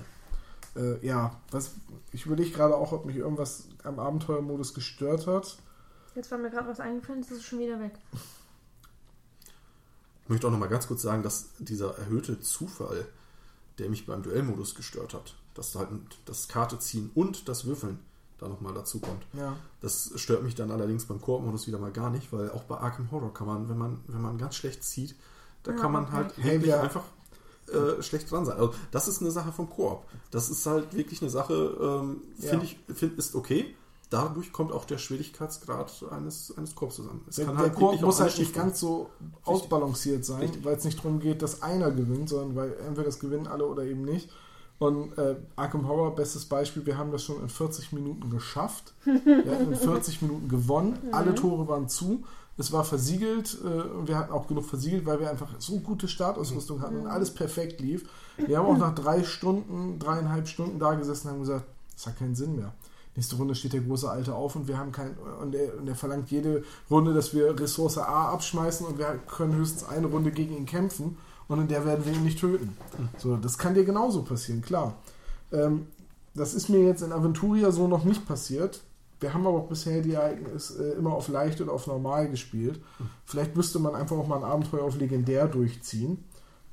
Äh, 0.76 1.06
ja, 1.06 1.32
was, 1.52 1.72
ich 2.12 2.26
überlege 2.26 2.50
gerade 2.50 2.76
auch, 2.76 2.92
ob 2.92 3.06
mich 3.06 3.18
irgendwas 3.18 3.66
am 3.84 4.00
Abenteuermodus 4.00 4.74
gestört 4.74 5.28
hat. 5.28 5.58
Jetzt 6.16 6.30
war 6.32 6.38
mir 6.38 6.50
gerade 6.50 6.68
was 6.68 6.80
eingefallen, 6.80 7.22
das 7.22 7.32
ist 7.32 7.44
schon 7.44 7.60
wieder 7.60 7.80
weg. 7.80 7.94
Ich 10.24 10.30
möchte 10.30 10.48
auch 10.48 10.52
noch 10.52 10.60
mal 10.60 10.68
ganz 10.70 10.88
kurz 10.88 11.02
sagen, 11.02 11.24
dass 11.24 11.50
dieser 11.60 11.98
erhöhte 11.98 12.40
Zufall, 12.42 13.06
der 13.80 13.90
mich 13.90 14.06
beim 14.06 14.22
Duellmodus 14.24 14.76
gestört 14.76 15.14
hat, 15.14 15.36
dass 15.54 15.76
halt 15.76 15.90
das 16.26 16.48
Karte 16.48 16.80
ziehen 16.80 17.12
und 17.16 17.48
das 17.50 17.66
Würfeln 17.66 18.00
da 18.38 18.48
noch 18.48 18.62
mal 18.62 18.74
dazu 18.74 19.00
kommt. 19.00 19.24
Ja. 19.34 19.56
Das 19.82 20.12
stört 20.16 20.44
mich 20.44 20.56
dann 20.56 20.72
allerdings 20.72 21.06
beim 21.06 21.22
Koop-Modus 21.22 21.68
wieder 21.68 21.78
mal 21.80 21.92
gar 21.92 22.10
nicht, 22.10 22.32
weil 22.34 22.50
auch 22.52 22.64
bei 22.64 22.78
Arkham 22.78 23.12
Horror 23.12 23.34
kann 23.34 23.48
man, 23.48 23.70
wenn 23.70 23.78
man, 23.78 24.00
wenn 24.08 24.22
man 24.22 24.38
ganz 24.38 24.56
schlecht 24.56 24.84
zieht, 24.84 25.16
da 25.64 25.72
Ja, 25.72 25.78
kann 25.78 25.92
man 25.92 26.04
okay. 26.06 26.14
halt 26.14 26.38
Hey, 26.38 26.44
wirklich 26.54 26.66
wir- 26.68 26.82
einfach 26.82 27.04
äh, 27.72 28.02
schlecht 28.02 28.30
dran 28.32 28.46
sein. 28.46 28.58
Also 28.58 28.74
das 28.90 29.08
ist 29.08 29.22
eine 29.22 29.32
Sache 29.32 29.52
vom 29.52 29.70
Koop. 29.70 30.04
Das 30.32 30.50
ist 30.50 30.66
halt 30.66 30.94
wirklich 30.94 31.22
eine 31.22 31.30
Sache, 31.30 31.54
ähm, 31.80 32.22
Ja. 32.40 32.50
finde 32.50 32.66
ich, 32.66 32.78
find, 32.94 33.18
ist 33.18 33.36
okay. 33.36 33.76
Dadurch 34.12 34.52
kommt 34.52 34.74
auch 34.74 34.84
der 34.84 34.98
Schwierigkeitsgrad 34.98 36.04
eines, 36.12 36.54
eines 36.58 36.76
Koops 36.76 36.98
zusammen. 36.98 37.24
Es 37.30 37.38
Der, 37.38 37.46
kann 37.46 37.56
der 37.56 37.64
halt 37.64 37.80
wirklich 37.80 38.02
muss 38.02 38.20
halt 38.20 38.38
nicht 38.38 38.54
ganz 38.54 38.78
so 38.78 39.10
ausbalanciert 39.46 40.26
sein, 40.26 40.52
weil 40.64 40.76
es 40.76 40.84
nicht 40.84 40.98
darum 41.00 41.22
geht, 41.22 41.42
dass 41.42 41.62
einer 41.62 41.92
gewinnt, 41.92 42.28
sondern 42.28 42.56
weil 42.58 42.74
entweder 42.86 43.06
das 43.06 43.20
gewinnen 43.20 43.48
alle 43.48 43.66
oder 43.66 43.84
eben 43.86 44.04
nicht. 44.04 44.30
Und 44.80 45.18
äh, 45.18 45.38
Arkham 45.56 45.88
Horror, 45.88 46.14
bestes 46.14 46.44
Beispiel, 46.44 46.86
wir 46.86 46.98
haben 46.98 47.14
das 47.14 47.24
schon 47.24 47.42
in 47.42 47.48
40 47.48 47.94
Minuten 47.94 48.30
geschafft. 48.30 48.94
Wir 49.06 49.52
hatten 49.52 49.72
in 49.72 49.76
40 49.76 50.24
Minuten 50.24 50.50
gewonnen, 50.50 50.98
alle 51.12 51.34
Tore 51.36 51.68
waren 51.68 51.88
zu. 51.88 52.24
Es 52.58 52.72
war 52.74 52.84
versiegelt 52.84 53.58
äh, 53.64 53.68
und 53.68 54.08
wir 54.08 54.18
hatten 54.18 54.34
auch 54.34 54.48
genug 54.48 54.66
versiegelt, 54.66 55.06
weil 55.06 55.20
wir 55.20 55.30
einfach 55.30 55.50
so 55.60 55.80
gute 55.80 56.08
Startausrüstung 56.08 56.82
hatten 56.82 56.98
und 56.98 57.08
alles 57.08 57.34
perfekt 57.34 57.80
lief. 57.80 58.10
Wir 58.38 58.58
haben 58.58 58.66
auch 58.66 58.78
nach 58.78 58.94
drei 58.94 59.24
Stunden, 59.24 60.00
dreieinhalb 60.00 60.48
Stunden 60.48 60.80
da 60.80 60.96
gesessen 60.96 61.28
und 61.28 61.34
haben 61.34 61.40
gesagt, 61.42 61.66
das 61.94 62.08
hat 62.08 62.18
keinen 62.18 62.36
Sinn 62.36 62.56
mehr. 62.56 62.74
Nächste 63.16 63.36
Runde 63.36 63.56
steht 63.56 63.74
der 63.74 63.82
große 63.82 64.10
Alte 64.10 64.34
auf 64.34 64.56
und 64.56 64.68
wir 64.68 64.78
haben 64.78 64.92
kein 64.92 65.18
und 65.42 65.54
er, 65.54 65.78
und 65.78 65.88
er 65.88 65.96
verlangt 65.96 66.32
jede 66.32 66.64
Runde, 66.90 67.14
dass 67.14 67.34
wir 67.34 67.60
Ressource 67.60 67.98
A 67.98 68.30
abschmeißen 68.32 68.86
und 68.86 68.98
wir 68.98 69.20
können 69.28 69.56
höchstens 69.56 69.84
eine 69.84 70.08
Runde 70.08 70.32
gegen 70.32 70.56
ihn 70.56 70.66
kämpfen 70.66 71.18
und 71.50 71.60
in 71.60 71.68
der 71.68 71.86
werden 71.86 72.06
wir 72.06 72.14
ihn 72.14 72.24
nicht 72.24 72.40
töten. 72.40 72.78
So, 73.18 73.36
das 73.36 73.58
kann 73.58 73.74
dir 73.74 73.84
genauso 73.84 74.24
passieren, 74.24 74.62
klar. 74.62 74.94
Ähm, 75.52 75.88
das 76.34 76.54
ist 76.54 76.70
mir 76.70 76.86
jetzt 76.86 77.02
in 77.02 77.12
Aventuria 77.12 77.72
so 77.72 77.88
noch 77.88 78.06
nicht 78.06 78.26
passiert. 78.26 78.82
Wir 79.20 79.34
haben 79.34 79.46
aber 79.46 79.58
auch 79.58 79.68
bisher 79.68 80.02
die 80.02 80.14
Ereignisse 80.14 80.94
äh, 80.94 80.98
immer 80.98 81.14
auf 81.14 81.28
leicht 81.28 81.60
oder 81.62 81.74
auf 81.74 81.88
normal 81.88 82.30
gespielt. 82.30 82.80
Vielleicht 83.26 83.56
müsste 83.56 83.80
man 83.80 83.94
einfach 83.94 84.18
auch 84.18 84.28
mal 84.28 84.38
ein 84.38 84.44
Abenteuer 84.44 84.84
auf 84.84 84.98
legendär 84.98 85.48
durchziehen. 85.48 86.24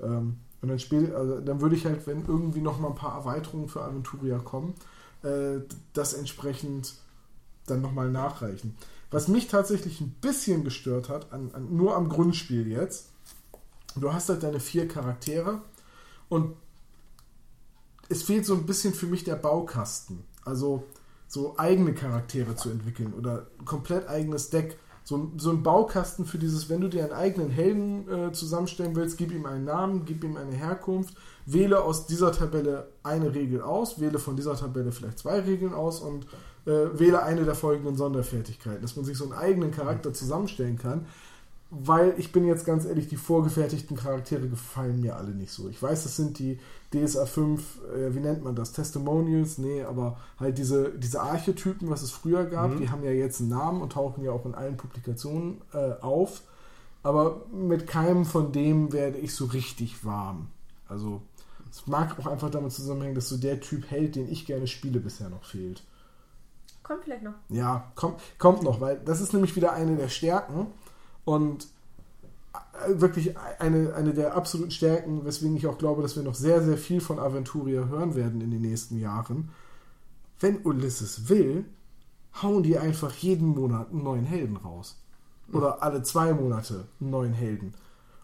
Ähm, 0.01 0.37
und 0.63 0.69
dann, 0.69 0.79
spiel, 0.79 1.15
also, 1.15 1.41
dann 1.41 1.61
würde 1.61 1.77
ich 1.77 1.85
halt, 1.85 2.07
wenn 2.07 2.27
irgendwie 2.27 2.61
noch 2.61 2.81
mal 2.81 2.89
ein 2.89 2.95
paar 2.95 3.17
Erweiterungen 3.17 3.69
für 3.69 3.83
Aventuria 3.83 4.39
kommen, 4.39 4.75
äh, 5.23 5.61
das 5.93 6.15
entsprechend 6.15 6.95
dann 7.67 7.81
nochmal 7.81 8.11
nachreichen. 8.11 8.77
Was 9.11 9.29
mich 9.29 9.49
tatsächlich 9.49 10.01
ein 10.01 10.11
bisschen 10.21 10.65
gestört 10.65 11.09
hat, 11.09 11.33
an, 11.33 11.51
an, 11.53 11.75
nur 11.75 11.97
am 11.97 12.09
Grundspiel 12.09 12.67
jetzt, 12.69 13.09
du 13.97 14.13
hast 14.13 14.29
halt 14.29 14.43
deine 14.43 14.61
vier 14.61 14.87
Charaktere 14.87 15.63
und 16.29 16.57
es 18.09 18.23
fehlt 18.23 18.47
so 18.47 18.55
ein 18.55 18.67
bisschen 18.67 18.95
für 18.95 19.07
mich 19.07 19.25
der 19.25 19.37
Baukasten. 19.37 20.25
Also 20.45 20.85
so 21.27 21.59
eigene 21.59 21.95
Charaktere 21.95 22.57
zu 22.57 22.71
entwickeln 22.71 23.13
oder 23.13 23.47
komplett 23.65 24.09
eigenes 24.09 24.51
Deck. 24.51 24.79
So, 25.09 25.33
so 25.39 25.49
ein 25.53 25.63
Baukasten 25.63 26.27
für 26.27 26.37
dieses, 26.37 26.69
wenn 26.69 26.83
du 26.83 26.89
dir 26.89 27.03
einen 27.03 27.15
eigenen 27.15 27.49
Helden 27.49 28.07
äh, 28.11 28.31
zusammenstellen 28.33 28.95
willst, 28.95 29.17
gib 29.17 29.33
ihm 29.33 29.47
einen 29.47 29.65
Namen, 29.65 30.05
gib 30.05 30.23
ihm 30.23 30.37
eine 30.37 30.53
Herkunft, 30.53 31.15
wähle 31.47 31.83
aus 31.83 32.05
dieser 32.05 32.31
Tabelle 32.31 32.89
eine 33.03 33.35
Regel 33.35 33.63
aus, 33.63 34.01
wähle 34.01 34.19
von 34.19 34.37
dieser 34.37 34.55
Tabelle 34.55 34.93
vielleicht 34.93 35.21
zwei 35.21 35.41
Regeln 35.41 35.73
aus 35.73 36.01
und 36.01 36.27
äh, 36.67 36.99
wähle 36.99 37.23
eine 37.23 37.47
der 37.47 37.55
folgenden 37.55 37.97
Sonderfertigkeiten, 37.97 38.83
dass 38.83 38.97
man 38.97 39.07
sich 39.07 39.17
so 39.17 39.25
einen 39.25 39.33
eigenen 39.33 39.71
Charakter 39.71 40.13
zusammenstellen 40.13 40.77
kann. 40.77 41.07
Weil 41.71 42.13
ich 42.19 42.31
bin 42.31 42.47
jetzt 42.47 42.67
ganz 42.67 42.85
ehrlich, 42.85 43.09
die 43.09 43.17
vorgefertigten 43.17 43.97
Charaktere 43.97 44.47
gefallen 44.47 45.01
mir 45.01 45.17
alle 45.17 45.31
nicht 45.31 45.53
so. 45.53 45.71
Ich 45.71 45.83
weiß, 45.83 46.03
das 46.03 46.17
sind 46.17 46.39
die 46.39 46.59
DSA 46.95 47.27
5, 47.27 47.81
äh, 47.95 48.15
wie 48.15 48.21
nennt 48.21 48.43
man 48.45 48.55
das? 48.55 48.73
Testimonials? 48.73 49.59
Nee, 49.59 49.83
aber 49.83 50.17
halt 50.39 50.57
diese, 50.59 50.91
diese 50.99 51.21
Archetypen, 51.21 51.91
was 51.91 52.03
es 52.03 52.11
früher 52.11 52.45
gab, 52.47 52.71
Mhm. 52.73 52.79
die 52.79 52.91
haben 52.91 53.05
ja 53.05 53.11
jetzt 53.11 53.41
einen 53.41 53.51
Namen 53.51 53.83
und 53.83 53.93
tauchen 53.93 54.25
ja 54.25 54.33
auch 54.33 54.47
in 54.47 54.55
allen 54.55 54.77
Publikationen 54.77 55.61
äh, 55.75 55.93
auf. 56.01 56.43
Aber 57.03 57.43
mit 57.53 57.87
keinem 57.87 58.25
von 58.25 58.53
dem 58.53 58.93
werde 58.93 59.19
ich 59.19 59.35
so 59.35 59.45
richtig 59.47 60.05
warm. 60.05 60.49
Also 60.89 61.21
es 61.71 61.87
mag 61.87 62.19
auch 62.19 62.27
einfach 62.27 62.51
damit 62.51 62.73
zusammenhängen, 62.73 63.15
dass 63.15 63.29
so 63.29 63.37
der 63.37 63.61
Typ 63.61 63.91
Held, 63.91 64.17
den 64.17 64.31
ich 64.31 64.47
gerne 64.47 64.67
spiele, 64.67 64.99
bisher 65.01 65.29
noch 65.29 65.45
fehlt. 65.45 65.85
Kommt 66.83 67.05
vielleicht 67.05 67.23
noch. 67.23 67.35
Ja, 67.51 67.93
kommt, 67.95 68.19
kommt 68.39 68.63
noch, 68.63 68.81
weil 68.81 68.99
das 69.05 69.21
ist 69.21 69.35
nämlich 69.35 69.55
wieder 69.57 69.75
eine 69.75 69.97
der 69.97 70.09
Stärken 70.09 70.69
und 71.27 71.69
wirklich 72.89 73.37
eine, 73.59 73.95
eine 73.95 74.15
der 74.15 74.35
absoluten 74.37 74.71
Stärken, 74.71 75.25
weswegen 75.25 75.57
ich 75.57 75.67
auch 75.67 75.79
glaube, 75.79 76.03
dass 76.03 76.17
wir 76.17 76.23
noch 76.23 76.35
sehr, 76.35 76.63
sehr 76.63 76.79
viel 76.79 77.01
von 77.01 77.19
Aventuria 77.19 77.87
hören 77.87 78.15
werden 78.15 78.41
in 78.41 78.51
den 78.51 78.61
nächsten 78.63 78.99
Jahren. 78.99 79.51
Wenn 80.41 80.65
Ulysses 80.65 81.29
will, 81.29 81.65
hauen 82.43 82.63
die 82.63 82.79
einfach 82.79 83.13
jeden 83.15 83.49
Monat 83.49 83.91
einen 83.91 84.05
neuen 84.05 84.25
Helden 84.25 84.57
raus. 84.57 84.97
Oder 85.53 85.83
alle 85.83 86.03
zwei 86.03 86.33
Monate 86.35 86.87
einen 87.01 87.11
neuen 87.11 87.33
Helden. 87.33 87.75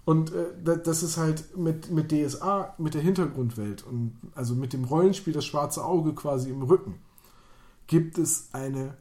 Und 0.05 0.33
äh, 0.35 0.45
da- 0.63 0.77
das 0.77 1.03
ist 1.03 1.17
halt 1.17 1.57
mit, 1.57 1.91
mit 1.91 2.13
DSA, 2.13 2.75
mit 2.79 2.93
der 2.95 3.01
Hintergrundwelt 3.01 3.83
und 3.87 4.13
also 4.35 4.55
mit 4.55 4.75
dem 4.75 4.85
Rollenspiel 4.85 5.33
das 5.33 5.47
schwarze 5.47 5.83
Auge 5.85 6.15
quasi 6.15 6.51
im 6.51 6.63
Rücken, 6.63 6.97
gibt 7.87 8.19
es 8.19 8.51
eine 8.53 8.97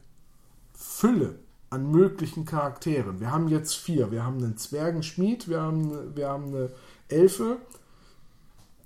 Fülle 0.74 1.36
an 1.74 1.92
möglichen 1.92 2.46
Charakteren. 2.46 3.20
Wir 3.20 3.32
haben 3.32 3.48
jetzt 3.48 3.76
vier. 3.76 4.12
Wir 4.12 4.24
haben 4.26 4.38
einen 4.38 4.58
Zwergenschmied, 4.58 5.48
wir 5.50 5.62
haben, 5.62 5.82
eine- 5.92 6.16
wir 6.16 6.30
haben 6.30 6.46
eine 6.48 6.70
Elfe, 7.10 7.58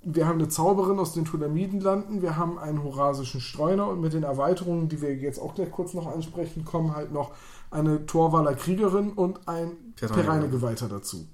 wir 0.02 0.26
haben 0.26 0.38
eine 0.38 0.48
Zauberin 0.48 0.98
aus 0.98 1.12
den 1.12 1.24
Tulamidenlanden, 1.24 2.22
wir 2.22 2.36
haben 2.36 2.58
einen 2.58 2.82
horasischen 2.82 3.40
Streuner 3.40 3.88
und 3.88 4.00
mit 4.00 4.12
den 4.12 4.22
Erweiterungen, 4.22 4.88
die 4.88 5.02
wir 5.02 5.14
jetzt 5.14 5.38
auch 5.40 5.54
gleich 5.54 5.70
kurz 5.70 5.92
noch 5.92 6.06
ansprechen, 6.06 6.64
kommen 6.64 6.94
halt 6.94 7.12
noch 7.12 7.32
eine 7.70 8.06
Torwaler 8.06 8.54
Kriegerin 8.54 9.10
und 9.12 9.46
ein 9.48 9.72
Pereine. 9.96 10.22
Pereine-Geweihter 10.22 10.88
dazu. 10.88 11.26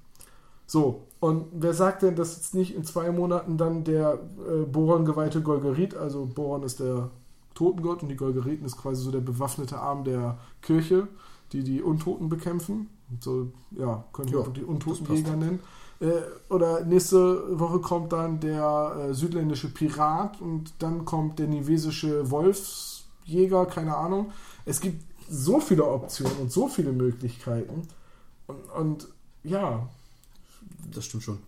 So, 0.67 1.03
und 1.21 1.45
wer 1.53 1.75
sagt 1.75 2.03
denn, 2.03 2.17
dass 2.17 2.37
jetzt 2.37 2.55
nicht 2.55 2.75
in 2.75 2.85
zwei 2.85 3.11
Monaten 3.13 3.59
dann 3.59 3.85
der 3.85 4.15
äh, 4.49 4.65
Boron-geweihte 4.65 5.43
Golgerit, 5.43 5.95
also 5.95 6.27
Boron 6.27 6.63
ist 6.63 6.81
der 6.81 7.11
Totengott 7.55 8.03
und 8.03 8.09
die 8.09 8.17
Golgeriten 8.17 8.65
ist 8.65 8.79
quasi 8.79 9.03
so 9.03 9.11
der 9.13 9.21
bewaffnete 9.21 9.79
Arm 9.79 10.05
der 10.05 10.39
Kirche, 10.63 11.07
die 11.55 11.63
die 11.63 11.83
Untoten 11.83 12.29
bekämpfen. 12.29 12.89
So, 13.21 13.53
ja, 13.79 14.05
können 14.13 14.31
wir 14.33 14.41
Ja, 14.41 14.45
auch 14.45 14.53
die 14.53 14.65
Untotenjäger 14.65 15.37
nennen. 15.37 15.61
Äh, 16.01 16.07
oder 16.53 16.85
nächste 16.85 17.59
Woche 17.59 17.79
kommt 17.79 18.13
dann 18.13 18.41
der 18.41 19.09
äh, 19.11 19.15
südländische 19.15 19.69
Pirat 19.73 20.41
und 20.41 20.73
dann 20.81 21.05
kommt 21.05 21.39
der 21.39 21.47
nivesische 21.47 22.29
Wolfsjäger, 22.31 23.67
keine 23.67 23.97
Ahnung. 23.97 24.33
Es 24.65 24.81
gibt 24.81 25.01
so 25.31 25.61
viele 25.61 25.85
Optionen 25.87 26.37
und 26.43 26.53
so 26.53 26.67
viele 26.69 26.93
Möglichkeiten. 26.93 27.87
Und, 28.49 28.71
und 28.81 29.09
ja, 29.45 29.89
Das 30.93 31.05
stimmt 31.05 31.23
schon. 31.23 31.39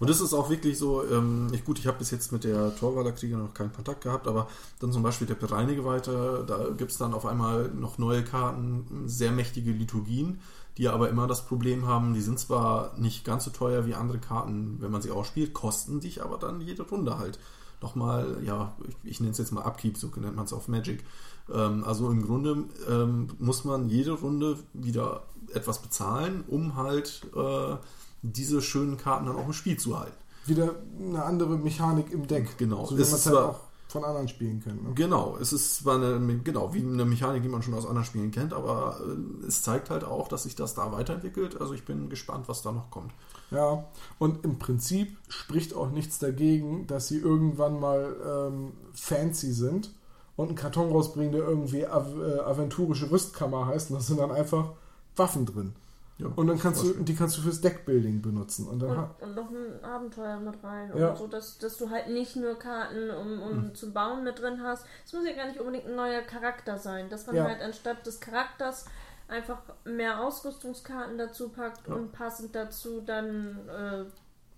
Und 0.00 0.08
das 0.08 0.22
ist 0.22 0.32
auch 0.32 0.48
wirklich 0.48 0.78
so, 0.78 1.04
ähm, 1.04 1.48
ich, 1.52 1.62
gut, 1.62 1.78
ich 1.78 1.86
habe 1.86 1.98
bis 1.98 2.10
jetzt 2.10 2.32
mit 2.32 2.44
der 2.44 2.74
Torwaler 2.74 3.12
Krieger 3.12 3.36
noch 3.36 3.52
keinen 3.52 3.72
Kontakt 3.72 4.00
gehabt, 4.00 4.26
aber 4.26 4.48
dann 4.80 4.92
zum 4.92 5.02
Beispiel 5.02 5.26
der 5.26 5.34
Pereinegeweihte, 5.34 6.44
da 6.46 6.70
gibt 6.70 6.90
es 6.90 6.96
dann 6.96 7.12
auf 7.12 7.26
einmal 7.26 7.68
noch 7.68 7.98
neue 7.98 8.24
Karten, 8.24 9.04
sehr 9.04 9.30
mächtige 9.30 9.72
Liturgien, 9.72 10.40
die 10.78 10.88
aber 10.88 11.10
immer 11.10 11.26
das 11.26 11.44
Problem 11.44 11.86
haben, 11.86 12.14
die 12.14 12.22
sind 12.22 12.38
zwar 12.38 12.98
nicht 12.98 13.26
ganz 13.26 13.44
so 13.44 13.50
teuer 13.50 13.84
wie 13.84 13.94
andere 13.94 14.18
Karten, 14.18 14.78
wenn 14.80 14.90
man 14.90 15.02
sie 15.02 15.10
ausspielt, 15.10 15.52
kosten 15.52 16.00
dich 16.00 16.22
aber 16.22 16.38
dann 16.38 16.62
jede 16.62 16.82
Runde 16.82 17.18
halt 17.18 17.38
nochmal, 17.82 18.38
ja, 18.42 18.74
ich, 18.88 18.96
ich 19.10 19.20
nenne 19.20 19.32
es 19.32 19.38
jetzt 19.38 19.52
mal 19.52 19.64
Upkeep, 19.64 19.98
so 19.98 20.10
nennt 20.16 20.36
man 20.36 20.46
es 20.46 20.54
auf 20.54 20.68
Magic. 20.68 21.04
Ähm, 21.52 21.84
also 21.84 22.10
im 22.10 22.22
Grunde 22.22 22.64
ähm, 22.88 23.28
muss 23.38 23.64
man 23.64 23.90
jede 23.90 24.12
Runde 24.12 24.58
wieder 24.72 25.24
etwas 25.52 25.82
bezahlen, 25.82 26.44
um 26.48 26.76
halt 26.76 27.26
äh, 27.34 27.76
diese 28.22 28.60
schönen 28.62 28.96
Karten 28.96 29.26
dann 29.26 29.36
auch 29.36 29.46
im 29.46 29.52
Spiel 29.52 29.78
zu 29.78 29.98
halten. 29.98 30.14
wieder 30.46 30.74
eine 30.98 31.22
andere 31.24 31.56
Mechanik 31.56 32.10
im 32.12 32.26
Deck. 32.26 32.56
Genau. 32.58 32.86
So, 32.86 32.96
ist 32.96 33.12
es 33.12 33.26
halt 33.26 33.34
zwar- 33.36 33.48
auch 33.50 33.60
von 33.88 34.04
anderen 34.04 34.28
spielen 34.28 34.62
kann. 34.62 34.76
Ne? 34.76 34.90
Genau, 34.94 35.36
es 35.40 35.52
ist 35.52 35.76
zwar 35.78 35.96
eine, 35.96 36.38
genau, 36.44 36.72
wie 36.72 36.78
eine 36.78 37.04
Mechanik, 37.04 37.42
die 37.42 37.48
man 37.48 37.60
schon 37.60 37.74
aus 37.74 37.84
anderen 37.86 38.04
Spielen 38.04 38.30
kennt, 38.30 38.52
aber 38.52 39.00
äh, 39.42 39.46
es 39.48 39.62
zeigt 39.62 39.90
halt 39.90 40.04
auch, 40.04 40.28
dass 40.28 40.44
sich 40.44 40.54
das 40.54 40.74
da 40.76 40.92
weiterentwickelt. 40.92 41.60
Also 41.60 41.74
ich 41.74 41.84
bin 41.84 42.08
gespannt, 42.08 42.48
was 42.48 42.62
da 42.62 42.70
noch 42.70 42.90
kommt. 42.92 43.10
Ja, 43.50 43.84
und 44.20 44.44
im 44.44 44.60
Prinzip 44.60 45.16
spricht 45.28 45.74
auch 45.74 45.90
nichts 45.90 46.20
dagegen, 46.20 46.86
dass 46.86 47.08
sie 47.08 47.18
irgendwann 47.18 47.80
mal 47.80 48.14
ähm, 48.24 48.72
fancy 48.94 49.52
sind 49.52 49.92
und 50.36 50.46
einen 50.48 50.56
Karton 50.56 50.92
rausbringen, 50.92 51.32
der 51.32 51.42
irgendwie 51.42 51.84
Av 51.84 52.06
äh, 52.16 52.38
aventurische 52.42 53.10
Rüstkammer 53.10 53.66
heißt 53.66 53.90
und 53.90 53.96
da 53.96 54.02
sind 54.02 54.20
dann 54.20 54.30
einfach 54.30 54.70
Waffen 55.16 55.46
drin. 55.46 55.72
Ja, 56.20 56.26
Und 56.36 56.46
dann 56.48 56.58
kannst 56.58 56.82
du, 56.82 56.92
die 57.02 57.14
kannst 57.14 57.36
du 57.38 57.40
fürs 57.42 57.60
Deckbuilding 57.60 58.20
benutzen. 58.22 58.66
Und 58.68 58.80
dann 58.80 58.90
Und, 58.98 59.22
und 59.22 59.34
noch 59.36 59.50
ein 59.50 59.82
Abenteuer 59.84 60.38
mit 60.38 60.62
rein. 60.62 60.92
Ja. 60.96 61.10
Und 61.10 61.18
so, 61.18 61.26
dass, 61.26 61.58
dass 61.58 61.78
du 61.78 61.88
halt 61.90 62.08
nicht 62.10 62.36
nur 62.36 62.54
Karten, 62.58 63.10
um, 63.10 63.42
um 63.42 63.62
Hm. 63.64 63.74
zu 63.74 63.92
bauen, 63.92 64.22
mit 64.24 64.38
drin 64.40 64.62
hast. 64.62 64.84
Es 65.04 65.12
muss 65.12 65.24
ja 65.26 65.34
gar 65.34 65.46
nicht 65.46 65.58
unbedingt 65.58 65.86
ein 65.86 65.96
neuer 65.96 66.20
Charakter 66.22 66.78
sein. 66.78 67.08
Dass 67.08 67.26
man 67.26 67.36
Ja. 67.36 67.44
halt 67.44 67.62
anstatt 67.62 68.06
des 68.06 68.20
Charakters 68.20 68.84
einfach 69.28 69.58
mehr 69.84 70.20
Ausrüstungskarten 70.24 71.16
dazu 71.16 71.48
packt 71.48 71.88
Ja. 71.88 71.94
und 71.94 72.12
passend 72.12 72.54
dazu 72.54 73.00
dann 73.00 73.58
äh, 73.68 74.04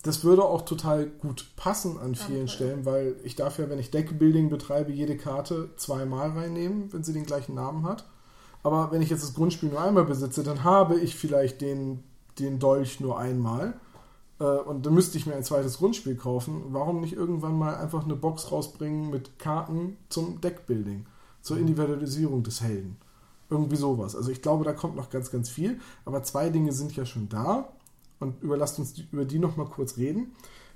das 0.05 0.25
würde 0.25 0.43
auch 0.45 0.63
total 0.63 1.07
gut 1.07 1.47
passen 1.55 1.97
an 1.99 2.17
vielen 2.17 2.31
Abenteuer. 2.41 2.49
Stellen, 2.49 2.85
weil 2.85 3.15
ich 3.23 3.37
darf 3.37 3.59
ja, 3.61 3.69
wenn 3.71 3.79
ich 3.79 3.93
Deckbuilding 3.93 4.51
betreibe, 4.51 4.91
jede 4.91 5.17
Karte 5.17 5.69
zweimal 5.77 6.31
reinnehmen, 6.31 6.93
wenn 6.93 7.05
sie 7.05 7.13
den 7.13 7.25
gleichen 7.25 7.55
Namen 7.55 7.87
hat. 7.87 8.05
Aber 8.63 8.93
wenn 8.93 9.03
ich 9.03 9.11
jetzt 9.11 9.23
das 9.23 9.35
Grundspiel 9.35 9.71
nur 9.71 9.81
einmal 9.81 10.05
besitze, 10.05 10.43
dann 10.43 10.65
habe 10.65 10.99
ich 10.99 11.17
vielleicht 11.17 11.61
den, 11.61 12.03
den 12.39 12.59
Dolch 12.59 13.01
nur 13.01 13.19
einmal. 13.19 13.75
Äh, 14.39 14.45
und 14.45 14.87
dann 14.87 14.95
müsste 14.95 15.19
ich 15.19 15.27
mir 15.27 15.35
ein 15.35 15.45
zweites 15.45 15.79
Grundspiel 15.79 16.17
kaufen. 16.17 16.63
Warum 16.69 17.01
nicht 17.01 17.15
irgendwann 17.15 17.59
mal 17.59 17.77
einfach 17.77 18.05
eine 18.05 18.17
Box 18.17 18.53
rausbringen 18.53 19.11
mit 19.11 19.39
Karten 19.39 19.97
zum 20.09 20.41
Deckbuilding, 20.41 21.07
zur 21.41 21.59
Individualisierung 21.59 22.43
des 22.43 22.61
Helden? 22.61 22.97
Irgendwie 23.51 23.77
sowas. 23.77 24.17
Also 24.17 24.31
ich 24.31 24.43
glaube, 24.43 24.65
da 24.65 24.73
kommt 24.73 24.97
noch 24.97 25.11
ganz, 25.11 25.31
ganz 25.31 25.51
viel. 25.51 25.81
Aber 26.05 26.23
zwei 26.23 26.49
Dinge 26.49 26.73
sind 26.73 26.95
ja 26.97 27.05
schon 27.05 27.29
da. 27.29 27.69
Und 28.21 28.41
überlasst 28.43 28.79
uns 28.79 28.95
die, 28.95 29.07
über 29.11 29.25
die 29.25 29.41
noch 29.41 29.57
mal 29.57 29.67
kurz 29.67 29.97
reden. 29.97 30.33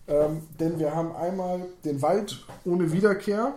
Ähm, 0.08 0.42
denn 0.58 0.78
wir 0.78 0.94
haben 0.94 1.14
einmal 1.14 1.66
den 1.84 2.02
Wald 2.02 2.44
ohne 2.64 2.92
Wiederkehr. 2.92 3.54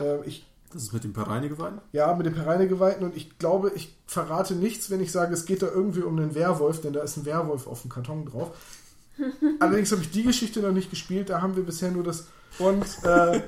Äh, 0.00 0.26
ich 0.26 0.46
Das 0.74 0.82
ist 0.82 0.92
mit 0.92 1.04
dem 1.04 1.12
Pereinegeweihten? 1.12 1.80
ja, 1.92 2.12
mit 2.14 2.26
den 2.26 2.34
Pereinegeweihten 2.34 3.06
und 3.06 3.16
ich 3.16 3.38
glaube, 3.38 3.70
ich 3.76 3.96
verrate 4.06 4.54
nichts, 4.54 4.90
wenn 4.90 5.00
ich 5.00 5.12
sage, 5.12 5.32
es 5.32 5.46
geht 5.46 5.62
da 5.62 5.68
irgendwie 5.68 6.02
um 6.02 6.18
einen 6.18 6.34
Werwolf, 6.34 6.80
denn 6.80 6.92
da 6.92 7.02
ist 7.02 7.16
ein 7.16 7.24
Werwolf 7.24 7.68
auf 7.68 7.82
dem 7.82 7.90
Karton 7.90 8.26
drauf. 8.26 8.50
Allerdings 9.60 9.92
habe 9.92 10.02
ich 10.02 10.10
die 10.10 10.24
Geschichte 10.24 10.60
noch 10.60 10.72
nicht 10.72 10.90
gespielt, 10.90 11.30
da 11.30 11.40
haben 11.40 11.54
wir 11.54 11.62
bisher 11.62 11.92
nur 11.92 12.02
das. 12.02 12.26
Und 12.58 12.84
äh, 13.04 13.40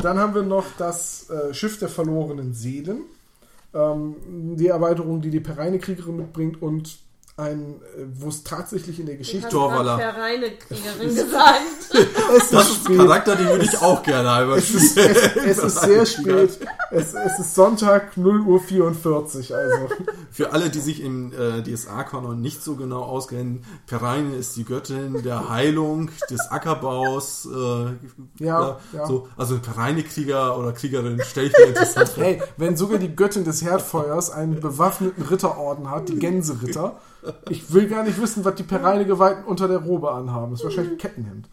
dann 0.00 0.18
haben 0.18 0.34
wir 0.34 0.42
noch 0.42 0.64
das 0.78 1.28
äh, 1.28 1.52
Schiff 1.52 1.78
der 1.78 1.90
verlorenen 1.90 2.54
Seelen, 2.54 3.02
ähm, 3.74 4.56
die 4.56 4.68
Erweiterung, 4.68 5.20
die 5.20 5.30
die 5.30 5.40
Pereinekriegerin 5.40 6.16
mitbringt 6.16 6.62
und 6.62 6.98
ein, 7.36 7.80
äh, 7.96 8.04
wo 8.14 8.28
es 8.28 8.44
tatsächlich 8.44 9.00
in 9.00 9.06
der 9.06 9.14
ich 9.14 9.20
Geschichte. 9.20 9.48
reine 9.56 10.50
Kriegerin 10.68 11.14
gesagt. 11.14 11.60
Es 12.36 12.50
Das 12.50 12.70
ist 12.70 12.76
ist 12.78 12.88
ein. 12.88 12.96
Charakter, 12.98 13.36
den 13.36 13.48
würde 13.48 13.64
ich 13.64 13.78
auch 13.80 14.02
gerne 14.02 14.30
einmal 14.30 14.58
Es 14.58 14.70
ist, 14.74 14.90
spielen. 14.92 15.16
es, 15.46 15.58
es 15.58 15.64
ist 15.64 15.80
sehr 15.80 16.06
spät. 16.06 16.58
Es, 16.90 17.14
es 17.14 17.38
ist 17.38 17.54
Sonntag 17.54 18.16
0 18.18 18.40
Uhr 18.42 18.60
44. 18.60 19.54
Also. 19.54 19.88
Für 20.30 20.52
alle, 20.52 20.68
die 20.70 20.80
sich 20.80 21.02
im 21.02 21.32
äh, 21.32 21.62
DSA-Kanon 21.62 22.40
nicht 22.40 22.62
so 22.62 22.76
genau 22.76 23.02
auskennen, 23.02 23.64
Pereine 23.86 24.36
ist 24.36 24.56
die 24.56 24.64
Göttin 24.64 25.22
der 25.22 25.48
Heilung, 25.48 26.10
des 26.30 26.40
Ackerbaus. 26.50 27.46
Äh, 27.46 28.44
Ja, 28.44 28.78
ja. 28.92 29.06
So, 29.06 29.28
also 29.38 29.58
Pereine-Krieger 29.58 30.58
oder 30.58 30.72
Kriegerin 30.72 31.20
stelle 31.22 31.46
ich 31.48 31.52
mir 31.58 31.64
interessant 31.66 32.08
vor. 32.10 32.22
Hey, 32.24 32.42
wenn 32.58 32.76
sogar 32.76 32.98
die 32.98 33.14
Göttin 33.16 33.44
des 33.44 33.62
Herdfeuers 33.62 34.30
einen 34.30 34.60
bewaffneten 34.60 35.24
Ritterorden 35.24 35.90
hat, 35.90 36.08
die 36.08 36.16
Gänseritter, 36.18 36.96
ich 37.48 37.72
will 37.72 37.88
gar 37.88 38.02
nicht 38.04 38.20
wissen, 38.20 38.44
was 38.44 38.54
die 38.56 38.62
Pereinegeweihten 38.62 39.44
unter 39.44 39.68
der 39.68 39.78
Robe 39.78 40.10
anhaben. 40.10 40.52
Das 40.52 40.60
ist 40.60 40.64
wahrscheinlich 40.64 40.92
ein 40.92 40.98
Kettenhemd. 40.98 41.48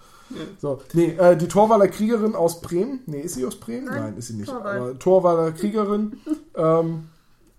So, 0.60 0.82
nee, 0.94 1.12
äh, 1.12 1.36
die 1.36 1.48
Torwaler 1.48 1.88
Kriegerin 1.88 2.36
aus 2.36 2.62
Bremen. 2.62 3.00
Nee, 3.08 3.22
ist 3.22 3.36
sie 3.36 3.46
aus 3.46 3.56
Bremen? 3.56 3.86
Nein, 3.86 4.02
Nein, 4.02 4.18
ist 4.18 4.28
sie 4.28 4.36
nicht. 4.36 4.50
Torwald. 4.50 4.82
Aber 4.82 5.00
Torwaler 5.00 5.52
Kriegerin 5.52 6.18
ähm, 6.56 7.10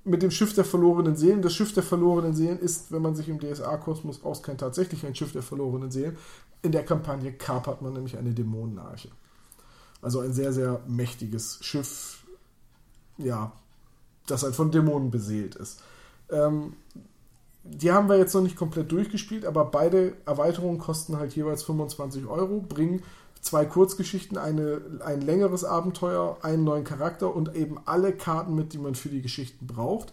mit 0.04 0.22
dem 0.22 0.30
Schiff 0.30 0.54
der 0.54 0.64
verlorenen 0.64 1.16
Seelen. 1.16 1.42
Das 1.42 1.52
Schiff 1.52 1.74
der 1.74 1.82
verlorenen 1.82 2.34
Seelen 2.34 2.58
ist, 2.58 2.92
wenn 2.92 3.02
man 3.02 3.16
sich 3.16 3.28
im 3.28 3.40
DSA-Kosmos 3.40 4.22
auskennt, 4.24 4.60
tatsächlich 4.60 5.04
ein 5.04 5.14
Schiff 5.14 5.32
der 5.32 5.42
verlorenen 5.42 5.90
Seelen. 5.90 6.16
In 6.62 6.72
der 6.72 6.84
Kampagne 6.84 7.32
kapert 7.32 7.82
man 7.82 7.92
nämlich 7.92 8.16
eine 8.16 8.30
Dämonenarche. 8.30 9.08
Also 10.02 10.20
ein 10.20 10.32
sehr, 10.32 10.52
sehr 10.52 10.80
mächtiges 10.86 11.58
Schiff, 11.62 12.24
ja, 13.18 13.52
das 14.26 14.42
halt 14.42 14.54
von 14.54 14.70
Dämonen 14.70 15.10
beseelt 15.10 15.56
ist. 15.56 15.82
Ähm, 16.30 16.74
die 17.62 17.92
haben 17.92 18.08
wir 18.08 18.16
jetzt 18.16 18.34
noch 18.34 18.42
nicht 18.42 18.56
komplett 18.56 18.90
durchgespielt, 18.90 19.44
aber 19.44 19.66
beide 19.66 20.14
Erweiterungen 20.26 20.78
kosten 20.78 21.18
halt 21.18 21.34
jeweils 21.34 21.62
25 21.62 22.26
Euro, 22.26 22.60
bringen 22.60 23.02
zwei 23.40 23.64
Kurzgeschichten, 23.64 24.38
eine, 24.38 24.80
ein 25.04 25.20
längeres 25.20 25.64
Abenteuer, 25.64 26.38
einen 26.42 26.64
neuen 26.64 26.84
Charakter 26.84 27.34
und 27.34 27.54
eben 27.54 27.78
alle 27.84 28.12
Karten 28.12 28.54
mit, 28.54 28.72
die 28.72 28.78
man 28.78 28.94
für 28.94 29.08
die 29.08 29.22
Geschichten 29.22 29.66
braucht. 29.66 30.12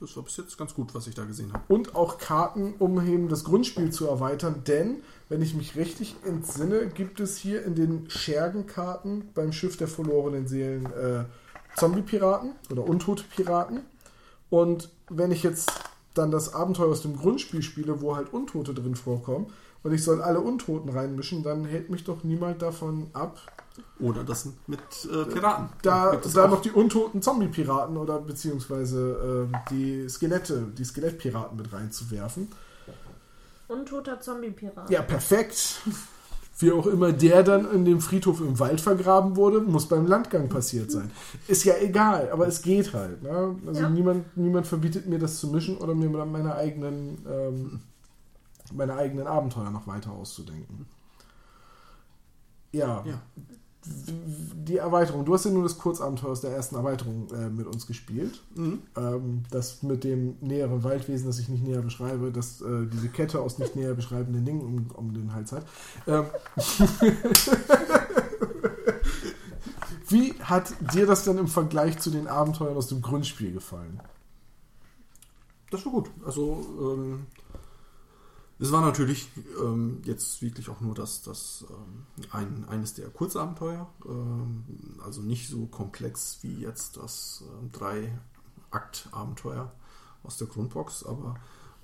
das 0.00 0.16
war 0.16 0.22
bis 0.22 0.36
jetzt 0.36 0.56
ganz 0.58 0.74
gut, 0.74 0.94
was 0.94 1.06
ich 1.06 1.14
da 1.14 1.24
gesehen 1.24 1.52
habe. 1.52 1.64
Und 1.68 1.94
auch 1.96 2.18
Karten, 2.18 2.74
um 2.78 3.04
eben 3.06 3.28
das 3.28 3.44
Grundspiel 3.44 3.90
zu 3.90 4.06
erweitern, 4.06 4.62
denn, 4.66 5.02
wenn 5.28 5.42
ich 5.42 5.54
mich 5.54 5.76
richtig 5.76 6.16
entsinne, 6.24 6.86
gibt 6.88 7.20
es 7.20 7.36
hier 7.36 7.64
in 7.64 7.74
den 7.74 8.08
Schergenkarten 8.10 9.30
beim 9.34 9.52
Schiff 9.52 9.76
der 9.76 9.88
verlorenen 9.88 10.46
Seelen 10.46 10.86
äh, 10.86 11.24
Zombie-Piraten 11.76 12.52
oder 12.70 12.84
untote 12.84 13.24
Piraten. 13.24 13.80
Und 14.50 14.90
wenn 15.10 15.30
ich 15.30 15.42
jetzt 15.42 15.70
dann 16.18 16.30
das 16.30 16.52
Abenteuer 16.54 16.88
aus 16.88 17.02
dem 17.02 17.16
Grundspiel 17.16 17.62
spiele, 17.62 18.00
wo 18.02 18.16
halt 18.16 18.32
Untote 18.32 18.74
drin 18.74 18.96
vorkommen, 18.96 19.46
und 19.84 19.92
ich 19.92 20.02
soll 20.02 20.20
alle 20.20 20.40
Untoten 20.40 20.90
reinmischen, 20.90 21.42
dann 21.44 21.64
hält 21.64 21.88
mich 21.88 22.02
doch 22.04 22.24
niemand 22.24 22.60
davon 22.62 23.06
ab, 23.12 23.38
Oder 24.00 24.24
das 24.24 24.48
mit 24.66 24.80
äh, 25.04 25.24
Piraten. 25.24 25.68
da, 25.82 26.10
Gibt 26.10 26.26
es 26.26 26.32
da 26.32 26.46
auch. 26.46 26.50
noch 26.50 26.62
die 26.62 26.72
untoten 26.72 27.22
Zombie-Piraten 27.22 27.96
oder 27.96 28.18
beziehungsweise 28.18 29.46
ähm, 29.52 29.56
die 29.70 30.08
Skelette, 30.08 30.64
die 30.76 30.84
Skelettpiraten 30.84 31.56
mit 31.56 31.72
reinzuwerfen. 31.72 32.48
Untoter 33.68 34.20
Zombie-Pirat. 34.20 34.90
Ja, 34.90 35.02
perfekt. 35.02 35.80
Wie 36.60 36.72
auch 36.72 36.86
immer 36.86 37.12
der 37.12 37.44
dann 37.44 37.70
in 37.72 37.84
dem 37.84 38.00
Friedhof 38.00 38.40
im 38.40 38.58
Wald 38.58 38.80
vergraben 38.80 39.36
wurde, 39.36 39.60
muss 39.60 39.86
beim 39.88 40.06
Landgang 40.06 40.48
passiert 40.48 40.90
sein. 40.90 41.10
Ist 41.46 41.64
ja 41.64 41.74
egal, 41.80 42.30
aber 42.32 42.48
es 42.48 42.62
geht 42.62 42.92
halt. 42.94 43.22
Ne? 43.22 43.54
Also 43.66 43.82
Ja. 43.82 43.88
niemand, 43.88 44.36
niemand 44.36 44.66
verbietet 44.66 45.06
mir 45.06 45.20
das 45.20 45.38
zu 45.38 45.48
mischen 45.48 45.76
oder 45.78 45.94
mir 45.94 46.08
dann 46.10 46.32
meine 46.32 46.54
eigenen, 46.56 47.24
ähm, 47.30 47.80
meine 48.74 48.94
eigenen 48.96 49.26
Abenteuer 49.28 49.70
noch 49.70 49.86
weiter 49.86 50.10
auszudenken. 50.10 50.86
Ja, 52.72 53.04
Ja. 53.06 53.22
Die 54.68 54.76
Erweiterung. 54.76 55.24
Du 55.24 55.34
hast 55.34 55.44
ja 55.44 55.50
nur 55.50 55.62
das 55.62 55.78
Kurzabenteuer 55.78 56.30
aus 56.30 56.42
der 56.42 56.50
ersten 56.52 56.76
Erweiterung 56.76 57.28
äh, 57.32 57.48
mit 57.48 57.66
uns 57.66 57.86
gespielt. 57.86 58.42
Mhm. 58.54 58.80
Ähm, 58.96 59.42
das 59.50 59.82
mit 59.82 60.04
dem 60.04 60.36
näheren 60.40 60.84
Waldwesen, 60.84 61.26
das 61.26 61.38
ich 61.38 61.48
nicht 61.48 61.64
näher 61.64 61.82
beschreibe, 61.82 62.30
das 62.30 62.60
äh, 62.60 62.86
diese 62.92 63.08
Kette 63.08 63.40
aus 63.40 63.58
nicht 63.58 63.76
näher 63.76 63.94
beschreibenden 63.94 64.44
Dingen 64.44 64.60
um, 64.60 64.86
um 64.94 65.14
den 65.14 65.32
Hals 65.32 65.52
hat. 65.52 65.64
Ähm, 66.06 66.24
Wie 70.10 70.34
hat 70.40 70.72
dir 70.94 71.06
das 71.06 71.24
denn 71.24 71.36
im 71.38 71.48
Vergleich 71.48 71.98
zu 71.98 72.10
den 72.10 72.28
Abenteuern 72.28 72.76
aus 72.76 72.88
dem 72.88 73.02
Grundspiel 73.02 73.52
gefallen? 73.52 74.00
Das 75.70 75.84
war 75.84 75.92
gut. 75.92 76.10
Also, 76.24 76.64
ähm, 76.80 77.26
es 78.60 78.72
war 78.72 78.80
natürlich 78.80 79.30
ähm, 79.60 80.02
jetzt 80.04 80.42
wirklich 80.42 80.68
auch 80.68 80.80
nur 80.80 80.92
das, 80.94 81.22
das 81.22 81.64
ähm, 81.70 82.06
ein, 82.32 82.64
eines 82.68 82.94
der 82.94 83.08
Kurzabenteuer. 83.08 83.88
Ähm, 84.04 84.64
also 85.04 85.22
nicht 85.22 85.48
so 85.48 85.66
komplex 85.66 86.38
wie 86.42 86.62
jetzt 86.62 86.96
das 86.96 87.44
ähm, 87.46 87.70
Drei-Akt-Abenteuer 87.70 89.70
aus 90.24 90.38
der 90.38 90.48
Grundbox, 90.48 91.06
aber 91.06 91.36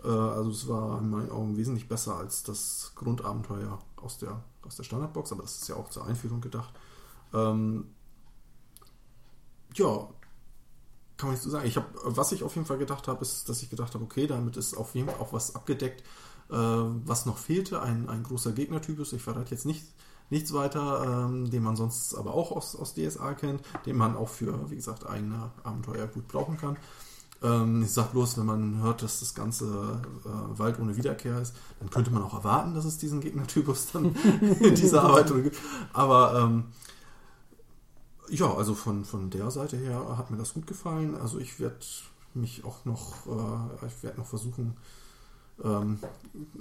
äh, 0.03 0.09
also 0.09 0.51
es 0.51 0.67
war 0.67 0.99
in 0.99 1.11
meinen 1.11 1.31
Augen 1.31 1.57
wesentlich 1.57 1.89
besser 1.89 2.17
als 2.17 2.43
das 2.43 2.91
Grundabenteuer 2.97 3.79
aus 3.97 4.19
der, 4.19 4.43
aus 4.63 4.75
der 4.75 4.83
Standardbox, 4.83 5.31
aber 5.31 5.43
das 5.43 5.63
ist 5.63 5.69
ja 5.69 5.77
auch 5.77 5.91
zur 5.91 6.05
Einführung 6.07 6.41
gedacht. 6.41 6.75
Ähm, 7.33 7.87
ja, 9.75 10.09
kann 11.17 11.29
man 11.29 11.35
nicht 11.35 11.45
so 11.45 11.51
sagen. 11.51 11.69
Ich 11.69 11.77
habe, 11.77 11.87
was 12.03 12.33
ich 12.33 12.43
auf 12.43 12.57
jeden 12.57 12.67
Fall 12.67 12.79
gedacht 12.79 13.07
habe, 13.07 13.23
ist, 13.23 13.49
dass 13.49 13.63
ich 13.63 13.71
gedacht 13.71 13.95
habe, 13.95 14.03
okay, 14.03 14.27
damit 14.27 14.57
ist 14.57 14.77
auf 14.77 14.97
jeden 14.97 15.09
Fall 15.09 15.21
auch 15.21 15.33
was 15.33 15.55
abgedeckt, 15.55 16.01
äh, 16.01 16.05
was 16.49 17.27
noch 17.27 17.39
fehlte, 17.39 17.81
ein, 17.81 18.09
ein 18.09 18.23
großer 18.23 18.53
Gegnertypus. 18.53 19.13
Ich 19.15 19.23
verrate 19.23 19.51
jetzt 19.53 19.65
nicht, 19.65 19.85
nichts 20.31 20.53
weiter, 20.53 21.27
ähm, 21.27 21.51
den 21.51 21.63
man 21.63 21.77
sonst 21.77 22.15
aber 22.15 22.35
auch 22.35 22.53
aus, 22.53 22.77
aus 22.77 22.95
DSA 22.95 23.35
kennt, 23.35 23.63
den 23.87 23.97
man 23.97 24.17
auch 24.17 24.29
für, 24.29 24.71
wie 24.71 24.77
gesagt, 24.77 25.07
eigene 25.07 25.51
Abenteuer 25.63 26.07
gut 26.07 26.29
brauchen 26.29 26.57
kann. 26.57 26.77
Ähm, 27.43 27.83
ich 27.83 27.93
sag 27.93 28.13
bloß, 28.13 28.39
wenn 28.39 28.47
man 28.47 28.83
hört, 28.83 29.03
dass 29.03 29.21
das 29.21 29.35
ganze 29.35 30.01
äh, 30.25 30.59
Wald 30.59 30.79
ohne 30.81 30.97
Wiederkehr 30.97 31.41
ist, 31.41 31.55
dann 31.79 31.91
könnte 31.91 32.11
man 32.11 32.23
auch 32.23 32.35
erwarten, 32.35 32.75
dass 32.75 32.87
es 32.87 32.99
diesen 32.99 33.21
Gegnertypus 33.21 33.93
dann 33.93 34.15
in 34.61 34.75
dieser 34.75 35.03
Erweiterung 35.03 35.43
gibt. 35.43 35.59
Aber 35.93 36.41
ähm, 36.41 36.65
ja, 38.31 38.53
also 38.53 38.75
von, 38.75 39.05
von 39.05 39.29
der 39.31 39.51
Seite 39.51 39.77
her 39.77 40.17
hat 40.17 40.31
mir 40.31 40.39
das 40.39 40.55
gut 40.55 40.67
gefallen. 40.67 41.15
Also 41.17 41.39
ich 41.39 41.61
werde 41.61 41.77
mich 42.33 42.65
auch 42.65 42.85
noch, 42.87 43.27
äh, 43.27 43.87
ich 43.87 44.03
werde 44.03 44.19
noch 44.19 44.27
versuchen, 44.27 44.77
ähm, 45.63 45.99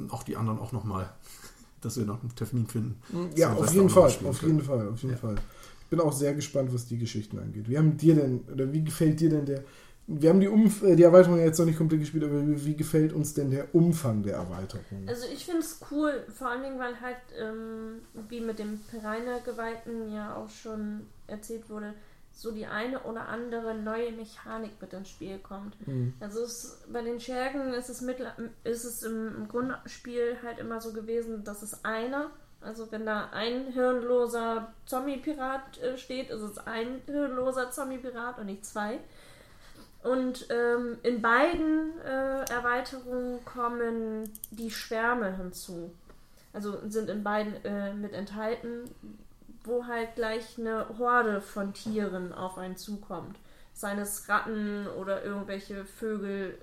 auch 0.09 0.23
die 0.23 0.35
anderen 0.35 0.59
auch 0.59 0.71
noch 0.71 0.83
mal, 0.83 1.09
dass 1.81 1.97
wir 1.97 2.05
noch 2.05 2.21
einen 2.21 2.35
Termin 2.35 2.67
finden. 2.67 2.99
Ja, 3.35 3.49
Zum 3.55 3.63
auf 3.63 3.73
jeden 3.73 3.89
Fall, 3.89 4.03
auf 4.03 4.39
können. 4.39 4.55
jeden 4.57 4.61
Fall, 4.63 4.87
auf 4.89 5.01
jeden 5.01 5.13
Ja. 5.13 5.19
Fall. 5.19 5.35
Ich 5.81 5.87
bin 5.89 5.99
auch 5.99 6.13
sehr 6.13 6.33
gespannt, 6.33 6.73
was 6.73 6.85
die 6.87 6.97
Geschichten 6.97 7.37
angeht. 7.39 7.69
Wie 7.69 7.77
haben 7.77 7.97
dir 7.97 8.15
denn, 8.15 8.41
oder 8.51 8.71
wie 8.73 8.83
gefällt 8.83 9.19
dir 9.19 9.29
denn 9.29 9.45
der, 9.45 9.63
wir 10.07 10.29
haben 10.31 10.39
die, 10.39 10.47
Umf 10.47 10.83
äh, 10.83 10.95
die 10.95 11.03
Erweiterung 11.03 11.37
ja 11.37 11.45
jetzt 11.45 11.59
noch 11.59 11.65
nicht 11.65 11.77
komplett 11.77 12.01
gespielt, 12.01 12.23
aber 12.23 12.45
wie, 12.47 12.65
wie 12.65 12.75
gefällt 12.75 13.13
uns 13.13 13.33
denn 13.35 13.51
der 13.51 13.73
Umfang 13.75 14.23
der 14.23 14.35
Erweiterung? 14.35 15.07
Also 15.07 15.25
ich 15.31 15.45
finde 15.45 15.61
es 15.61 15.79
cool, 15.91 16.25
vor 16.35 16.49
allen 16.49 16.63
Dingen, 16.63 16.79
weil 16.79 16.99
halt, 16.99 17.17
ähm, 17.39 17.99
wie 18.27 18.41
mit 18.41 18.59
dem 18.59 18.79
Pereine-Geweihten 18.89 20.11
ja 20.13 20.35
auch 20.35 20.49
schon 20.49 21.01
erzählt 21.27 21.69
wurde, 21.69 21.93
so 22.33 22.51
die 22.51 22.65
eine 22.65 23.01
oder 23.03 23.27
andere 23.29 23.75
neue 23.75 24.11
Mechanik 24.11 24.81
mit 24.81 24.91
ins 24.93 25.09
Spiel 25.09 25.37
kommt. 25.37 25.75
Mhm. 25.87 26.13
Also 26.19 26.41
es, 26.43 26.83
bei 26.91 27.01
den 27.01 27.19
Schergen 27.19 27.73
ist 27.73 27.89
es, 27.89 28.01
mittel, 28.01 28.31
ist 28.63 28.83
es 28.83 29.03
im, 29.03 29.35
im 29.35 29.47
Grundspiel 29.47 30.37
halt 30.43 30.59
immer 30.59 30.81
so 30.81 30.93
gewesen, 30.93 31.43
dass 31.43 31.61
es 31.61 31.85
einer, 31.85 32.31
also 32.59 32.91
wenn 32.91 33.05
da 33.05 33.29
ein 33.31 33.67
hirnloser 33.67 34.73
Zombie-Pirat 34.85 35.77
äh, 35.79 35.97
steht, 35.97 36.31
ist 36.31 36.41
es 36.41 36.57
ein 36.57 37.01
hirnloser 37.05 37.71
Zombie-Pirat 37.71 38.39
und 38.39 38.47
nicht 38.47 38.65
zwei. 38.65 38.99
Und 40.03 40.47
ähm, 40.49 40.97
in 41.03 41.21
beiden 41.21 41.97
äh, 42.01 42.43
Erweiterungen 42.51 43.45
kommen 43.45 44.29
die 44.51 44.69
Schwärme 44.69 45.37
hinzu. 45.37 45.93
Also 46.51 46.77
sind 46.89 47.09
in 47.09 47.23
beiden 47.23 47.63
äh, 47.63 47.93
mit 47.93 48.13
enthalten, 48.13 48.83
wo 49.63 49.85
halt 49.85 50.15
gleich 50.15 50.57
eine 50.57 50.85
Horde 50.97 51.41
von 51.41 51.73
Tieren 51.73 52.33
auf 52.33 52.57
einen 52.57 52.77
zukommt. 52.77 53.37
Seien 53.73 53.97
es 53.99 54.29
Ratten 54.29 54.87
oder 54.99 55.23
irgendwelche 55.23 55.85
Vögel, 55.85 56.57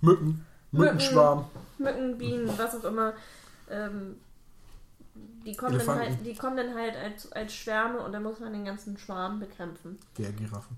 Mücken, 0.00 0.46
Mücken. 0.70 0.84
Mückenschwarm. 0.84 1.46
Mücken, 1.78 2.18
Bienen, 2.18 2.56
was 2.56 2.76
auch 2.76 2.84
immer. 2.84 3.14
Ähm, 3.68 4.16
die, 5.44 5.56
kommen 5.56 5.78
dann 5.78 5.98
halt, 5.98 6.24
die 6.24 6.34
kommen 6.34 6.56
dann 6.56 6.74
halt 6.74 6.96
als, 6.96 7.30
als 7.32 7.52
Schwärme 7.52 8.00
und 8.00 8.12
dann 8.12 8.22
muss 8.22 8.38
man 8.40 8.52
den 8.52 8.64
ganzen 8.64 8.96
Schwarm 8.96 9.40
bekämpfen. 9.40 9.98
Der 10.18 10.32
Giraffen. 10.32 10.76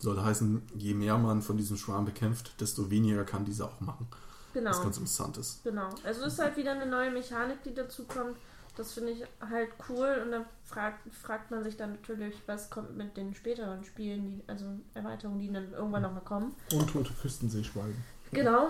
Soll 0.00 0.20
heißen, 0.20 0.62
je 0.76 0.94
mehr 0.94 1.18
man 1.18 1.42
von 1.42 1.56
diesem 1.56 1.76
Schwarm 1.76 2.04
bekämpft, 2.04 2.60
desto 2.60 2.90
weniger 2.90 3.24
kann 3.24 3.44
dieser 3.44 3.66
auch 3.66 3.80
machen. 3.80 4.06
Genau. 4.54 4.70
Was 4.70 4.82
ganz 4.82 4.96
interessant 4.96 5.36
ist. 5.36 5.62
Genau. 5.64 5.88
Also 6.04 6.24
es 6.24 6.34
ist 6.34 6.38
halt 6.38 6.56
wieder 6.56 6.72
eine 6.72 6.86
neue 6.86 7.10
Mechanik, 7.10 7.62
die 7.64 7.74
dazu 7.74 8.04
kommt. 8.04 8.36
Das 8.78 8.92
finde 8.92 9.10
ich 9.10 9.24
halt 9.40 9.70
cool 9.88 10.22
und 10.24 10.30
dann 10.30 10.44
fragt, 10.64 11.12
fragt 11.12 11.50
man 11.50 11.64
sich 11.64 11.76
dann 11.76 11.92
natürlich, 11.92 12.36
was 12.46 12.70
kommt 12.70 12.96
mit 12.96 13.16
den 13.16 13.34
späteren 13.34 13.82
Spielen, 13.84 14.22
die, 14.22 14.42
also 14.46 14.66
Erweiterungen, 14.94 15.40
die 15.40 15.52
dann 15.52 15.72
irgendwann 15.72 16.02
nochmal 16.02 16.22
kommen. 16.22 16.54
Untote 16.72 17.12
Küstenseeschwalben. 17.20 17.96
Genau. 18.30 18.68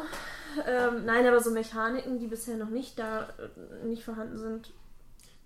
Ähm, 0.67 1.05
nein, 1.05 1.27
aber 1.27 1.41
so 1.41 1.51
Mechaniken, 1.51 2.19
die 2.19 2.27
bisher 2.27 2.57
noch 2.57 2.71
nicht 2.71 2.99
da 2.99 3.29
nicht 3.85 4.03
vorhanden 4.03 4.39
sind. 4.39 4.73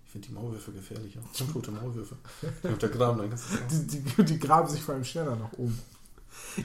Ich 0.05 0.11
finde 0.11 0.29
die 0.29 0.33
Maulwürfe 0.33 0.71
gefährlicher. 0.71 1.19
Untote 1.41 1.71
Maulwürfe. 1.71 2.15
Die 2.63 2.67
untergraben 2.67 3.21
ein 3.21 3.29
ganzes 3.31 3.59
Haus. 3.59 3.85
Die, 3.87 3.99
die, 3.99 4.23
die 4.23 4.39
graben 4.39 4.69
sich 4.69 4.81
vor 4.81 4.95
allem 4.95 5.03
schneller 5.03 5.35
nach 5.35 5.51
oben. 5.53 5.77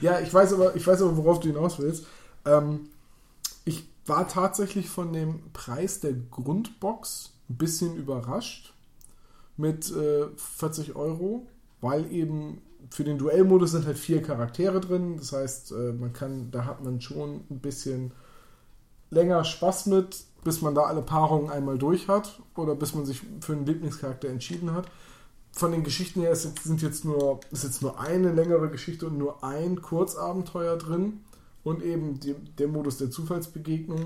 Ja, 0.01 0.21
ich 0.21 0.33
weiß 0.33 0.53
aber, 0.53 0.77
ich 0.77 0.87
weiß 0.87 1.03
aber, 1.03 1.17
worauf 1.17 1.41
du 1.41 1.49
hinaus 1.49 1.81
willst. 1.81 2.07
Ähm, 2.45 2.91
ich 3.65 3.89
war 4.07 4.29
tatsächlich 4.29 4.89
von 4.89 5.13
dem 5.13 5.53
Preis 5.53 5.99
der 5.99 6.13
Grundbox 6.13 7.33
ein 7.49 7.57
bisschen 7.57 7.97
überrascht 7.97 8.75
mit 9.57 9.91
äh, 9.91 10.27
40 10.37 10.97
Euro, 10.97 11.47
weil 11.81 12.11
eben 12.13 12.63
für 12.91 13.05
den 13.05 13.19
Duellmodus 13.19 13.73
sind 13.73 13.87
halt 13.87 13.99
vier 13.99 14.23
Charaktere 14.23 14.81
drin. 14.81 15.17
Das 15.17 15.33
heißt, 15.33 15.73
äh, 15.73 15.93
man 15.93 16.13
kann, 16.13 16.51
da 16.51 16.65
hat 16.65 16.85
man 16.85 17.01
schon 17.01 17.45
ein 17.51 17.61
bisschen 17.61 18.13
länger 19.11 19.45
Spaß 19.45 19.87
mit, 19.87 20.25
bis 20.45 20.63
man 20.63 20.75
da 20.75 20.83
alle 20.83 21.03
Paarungen 21.03 21.51
einmal 21.51 21.79
durch 21.79 22.09
hat 22.09 22.41
oder 22.55 22.75
bis 22.75 22.95
man 22.95 23.05
sich 23.05 23.23
für 23.41 23.53
einen 23.53 23.67
Lieblingscharakter 23.67 24.29
entschieden 24.29 24.73
hat. 24.73 24.89
Von 25.53 25.73
den 25.73 25.83
Geschichten 25.83 26.21
her 26.21 26.31
ist 26.31 26.63
sind 26.63 26.83
jetzt 26.83 27.05
nur, 27.05 27.41
ist 27.51 27.65
jetzt 27.65 27.83
nur 27.83 27.99
eine 27.99 28.33
längere 28.33 28.71
Geschichte 28.71 29.07
und 29.07 29.19
nur 29.19 29.43
ein 29.43 29.83
Kurzabenteuer 29.83 30.77
drin 30.77 31.21
und 31.65 31.83
eben 31.83 32.21
die, 32.21 32.35
der 32.35 32.69
Modus 32.69 32.99
der 32.99 33.11
Zufallsbegegnung. 33.11 34.05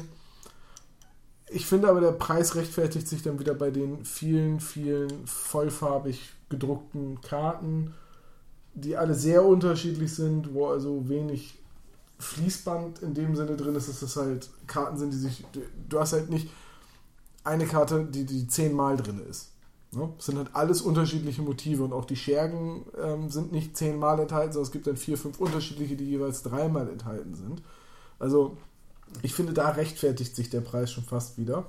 Ich 1.50 1.66
finde 1.66 1.88
aber, 1.88 2.00
der 2.00 2.12
Preis 2.12 2.54
rechtfertigt 2.54 3.06
sich 3.08 3.22
dann 3.22 3.38
wieder 3.38 3.54
bei 3.54 3.70
den 3.70 4.04
vielen, 4.04 4.60
vielen 4.60 5.26
vollfarbig 5.26 6.30
gedruckten 6.48 7.20
Karten, 7.20 7.94
die 8.74 8.96
alle 8.96 9.14
sehr 9.14 9.44
unterschiedlich 9.44 10.14
sind, 10.14 10.54
wo 10.54 10.68
also 10.68 11.08
wenig 11.08 11.58
Fließband 12.18 13.02
in 13.02 13.14
dem 13.14 13.36
Sinne 13.36 13.56
drin 13.56 13.74
ist, 13.74 13.88
dass 13.88 14.00
das 14.00 14.16
halt 14.16 14.48
Karten 14.66 14.96
sind, 14.96 15.12
die 15.12 15.18
sich. 15.18 15.44
Du 15.88 16.00
hast 16.00 16.12
halt 16.12 16.30
nicht 16.30 16.48
eine 17.44 17.66
Karte, 17.66 18.04
die, 18.04 18.24
die 18.24 18.46
zehnmal 18.46 18.96
drin 18.96 19.20
ist. 19.28 19.50
Ne? 19.94 20.08
Es 20.18 20.26
sind 20.26 20.38
halt 20.38 20.50
alles 20.54 20.80
unterschiedliche 20.80 21.42
Motive 21.42 21.84
und 21.84 21.92
auch 21.92 22.04
die 22.04 22.16
Schergen 22.16 22.86
ähm, 23.02 23.28
sind 23.28 23.52
nicht 23.52 23.76
zehnmal 23.76 24.20
enthalten, 24.20 24.52
sondern 24.52 24.66
es 24.66 24.72
gibt 24.72 24.86
dann 24.86 24.96
vier, 24.96 25.18
fünf 25.18 25.38
unterschiedliche, 25.38 25.96
die 25.96 26.08
jeweils 26.08 26.42
dreimal 26.42 26.88
enthalten 26.88 27.34
sind. 27.34 27.62
Also 28.18 28.56
ich 29.22 29.34
finde, 29.34 29.52
da 29.52 29.70
rechtfertigt 29.70 30.34
sich 30.34 30.50
der 30.50 30.60
Preis 30.60 30.90
schon 30.90 31.04
fast 31.04 31.38
wieder. 31.38 31.66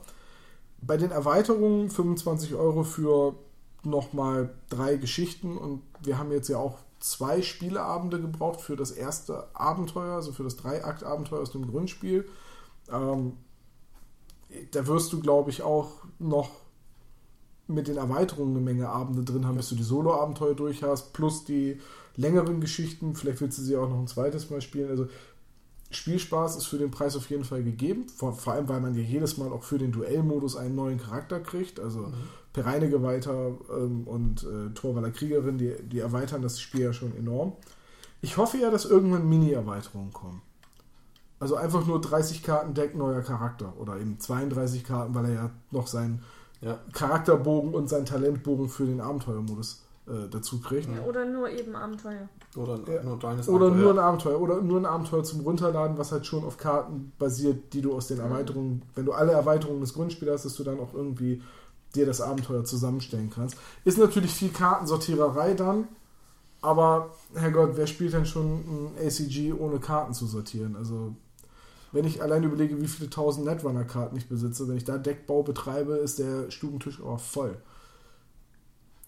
Bei 0.82 0.98
den 0.98 1.12
Erweiterungen 1.12 1.90
25 1.90 2.56
Euro 2.56 2.84
für 2.84 3.36
nochmal 3.84 4.54
drei 4.70 4.96
Geschichten 4.96 5.58
und 5.58 5.82
wir 6.02 6.18
haben 6.18 6.32
jetzt 6.32 6.50
ja 6.50 6.58
auch 6.58 6.80
zwei 7.00 7.42
Spieleabende 7.42 8.22
gebraucht 8.22 8.62
für 8.62 8.76
das 8.76 8.92
erste 8.92 9.48
Abenteuer, 9.54 10.16
also 10.16 10.32
für 10.32 10.44
das 10.44 10.56
Dreiakt-Abenteuer 10.56 11.42
aus 11.42 11.52
dem 11.52 11.68
Grundspiel. 11.68 12.28
Ähm, 12.90 13.34
da 14.72 14.88
wirst 14.88 15.12
du, 15.12 15.20
glaube 15.20 15.50
ich, 15.50 15.64
auch 15.64 15.90
noch 16.20 16.50
mit 17.68 17.88
den 17.88 17.98
Erweiterungen 17.98 18.56
eine 18.56 18.64
Menge 18.64 18.90
Abende 18.90 19.24
drin 19.24 19.46
haben, 19.46 19.58
bis 19.58 19.70
du 19.70 19.76
die 19.76 19.84
Solo-Abenteuer 19.84 20.54
durch 20.54 20.84
hast, 20.84 21.14
plus 21.14 21.46
die 21.46 21.80
längeren 22.16 22.62
Geschichten. 22.62 23.16
Vielleicht 23.16 23.42
willst 23.42 23.58
du 23.58 23.62
sie 23.62 23.78
auch 23.78 23.90
noch 23.90 24.00
ein 24.00 24.08
zweites 24.08 24.50
Mal 24.50 24.62
spielen. 24.62 24.90
Also 24.90 25.08
Spielspaß 25.94 26.58
ist 26.58 26.66
für 26.66 26.78
den 26.78 26.92
Preis 26.92 27.16
auf 27.16 27.30
jeden 27.30 27.44
Fall 27.44 27.64
gegeben. 27.64 28.08
Vor, 28.08 28.34
vor 28.34 28.54
allem, 28.54 28.68
weil 28.70 28.82
man 28.82 28.96
ja 28.96 29.02
jedes 29.02 29.38
Mal 29.38 29.52
auch 29.52 29.64
für 29.64 29.78
den 29.78 29.92
Duellmodus 29.92 30.56
einen 30.56 30.76
neuen 30.76 31.00
Charakter 31.00 31.40
kriegt. 31.40 31.80
Also 31.80 32.00
mhm. 32.00 32.14
Pereinegeweihter 32.54 33.52
ähm, 33.76 34.04
und 34.06 34.44
äh, 34.44 34.74
Torwaller 34.74 35.12
Kriegerin, 35.12 35.58
die, 35.58 35.76
die 35.84 36.00
erweitern 36.00 36.42
das 36.42 36.60
Spiel 36.60 36.82
ja 36.82 36.94
schon 36.94 37.16
enorm. 37.18 37.54
Ich 38.22 38.38
hoffe 38.38 38.58
ja, 38.58 38.70
dass 38.70 38.86
irgendwann 38.86 39.28
Mini-Erweiterungen 39.28 40.14
kommen. 40.14 40.42
Also 41.40 41.56
einfach 41.56 41.86
nur 41.86 42.00
30 42.00 42.42
Karten 42.42 42.74
Deck 42.74 42.96
neuer 42.96 43.22
Charakter 43.22 43.74
oder 43.78 43.98
eben 43.98 44.18
32 44.18 44.86
Karten, 44.86 45.14
weil 45.14 45.26
er 45.26 45.34
ja 45.34 45.50
noch 45.72 45.88
seinen 45.88 46.24
ja. 46.62 46.80
Charakterbogen 46.94 47.74
und 47.74 47.90
seinen 47.90 48.06
Talentbogen 48.06 48.70
für 48.70 48.86
den 48.86 49.02
Abenteuermodus 49.02 49.83
äh, 50.08 50.28
dazu 50.30 50.60
kriegt. 50.60 50.90
Ja, 50.94 51.04
oder 51.04 51.26
nur 51.26 51.50
eben 51.50 51.76
Abenteuer. 51.76 52.28
Oder, 52.56 52.80
ja. 52.92 53.04
nur, 53.04 53.18
deines 53.20 53.48
oder 53.48 53.68
Abenteuer. 53.68 53.84
nur 53.84 53.94
ein 53.94 54.00
Abenteuer. 54.00 54.42
Oder 54.42 54.62
nur 54.62 54.80
ein 54.80 54.86
Abenteuer 54.86 55.24
zum 55.24 55.42
Runterladen, 55.42 55.98
was 55.98 56.12
halt 56.12 56.26
schon 56.26 56.44
auf 56.44 56.58
Karten 56.58 57.14
basiert, 57.18 57.74
die 57.74 57.82
du 57.82 57.96
aus 57.96 58.08
den 58.08 58.18
mhm. 58.18 58.24
Erweiterungen, 58.24 58.82
wenn 58.96 59.06
du 59.06 59.14
alle 59.14 59.32
Erweiterungen 59.32 59.82
des 59.82 59.94
Grundspiels 59.94 60.32
hast, 60.32 60.46
dass 60.46 60.56
du 60.56 60.64
dann 60.64 60.80
auch 60.80 60.94
irgendwie 60.94 61.42
dir 61.96 62.06
das 62.06 62.22
Abenteuer 62.22 62.66
zusammenstellen 62.66 63.30
kannst. 63.30 63.56
Ist 63.86 63.98
natürlich 63.98 64.34
viel 64.34 64.50
Kartensortiererei 64.50 65.54
dann, 65.54 65.88
aber 66.62 67.12
Herrgott, 67.36 67.72
wer 67.76 67.88
spielt 67.88 68.14
denn 68.14 68.26
schon 68.26 68.94
ein 68.98 69.08
ACG 69.08 69.54
ohne 69.54 69.80
Karten 69.80 70.14
zu 70.14 70.26
sortieren? 70.26 70.76
Also 70.76 71.16
wenn 71.94 72.06
ich 72.06 72.22
allein 72.22 72.44
überlege, 72.44 72.82
wie 72.82 72.88
viele 72.88 73.10
tausend 73.10 73.46
Netrunner-Karten 73.46 74.18
ich 74.18 74.28
besitze, 74.28 74.68
wenn 74.68 74.78
ich 74.78 74.84
da 74.84 74.98
Deckbau 74.98 75.44
betreibe, 75.44 75.94
ist 75.94 76.20
der 76.20 76.50
Stubentisch 76.50 77.02
auch 77.02 77.20
voll. 77.20 77.58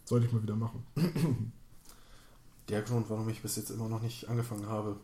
Sollte 0.06 0.27
ich 0.27 0.32
mal 0.32 0.44
wieder 0.44 0.56
machen. 0.56 0.86
Der 2.69 2.82
Grund, 2.82 3.10
warum 3.10 3.30
ich 3.30 3.41
bis 3.41 3.57
jetzt 3.57 3.69
immer 3.69 3.90
noch 3.90 4.02
nicht 4.02 4.27
angefangen 4.30 4.68
habe, 4.68 4.95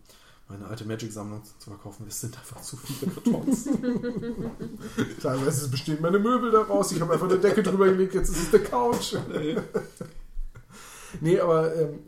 meine 0.47 0.67
alte 0.67 0.85
Magic-Sammlung 0.85 1.43
zu 1.43 1.69
verkaufen, 1.69 2.05
es 2.07 2.21
sind 2.21 2.37
einfach 2.37 2.61
zu 2.61 2.75
viele 2.77 3.11
Kartons. 3.11 3.65
Teilweise 5.21 5.69
bestehen 5.69 6.01
meine 6.01 6.19
Möbel 6.19 6.51
daraus. 6.51 6.91
Ich 6.91 7.01
habe 7.01 7.13
einfach 7.13 7.29
eine 7.29 7.39
Decke 7.39 7.63
drüber 7.63 7.85
gelegt, 7.85 8.13
jetzt 8.13 8.29
ist 8.29 8.47
es 8.47 8.53
eine 8.53 8.63
Couch. 8.63 9.15
nee, 11.21 11.39
aber 11.39 11.75
ähm, 11.75 11.99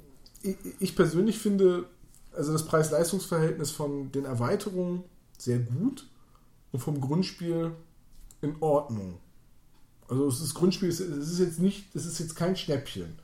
ich, 0.41 0.57
ich 0.79 0.95
persönlich 0.95 1.39
finde, 1.39 1.85
also 2.33 2.51
das 2.51 2.65
Preis-Leistungs-Verhältnis 2.65 3.71
von 3.71 4.11
den 4.11 4.25
Erweiterungen 4.25 5.03
sehr 5.37 5.59
gut 5.59 6.07
und 6.71 6.79
vom 6.79 6.99
Grundspiel 6.99 7.71
in 8.41 8.55
Ordnung. 8.59 9.19
Also 10.13 10.43
das 10.43 10.53
Grundspiel 10.53 10.89
ist, 10.89 10.99
es 10.99 11.31
ist 11.31 11.39
jetzt 11.39 11.59
nicht, 11.59 11.85
es 11.95 12.05
ist 12.05 12.19
jetzt 12.19 12.35
kein 12.35 12.55
Schnäppchen. 12.55 13.17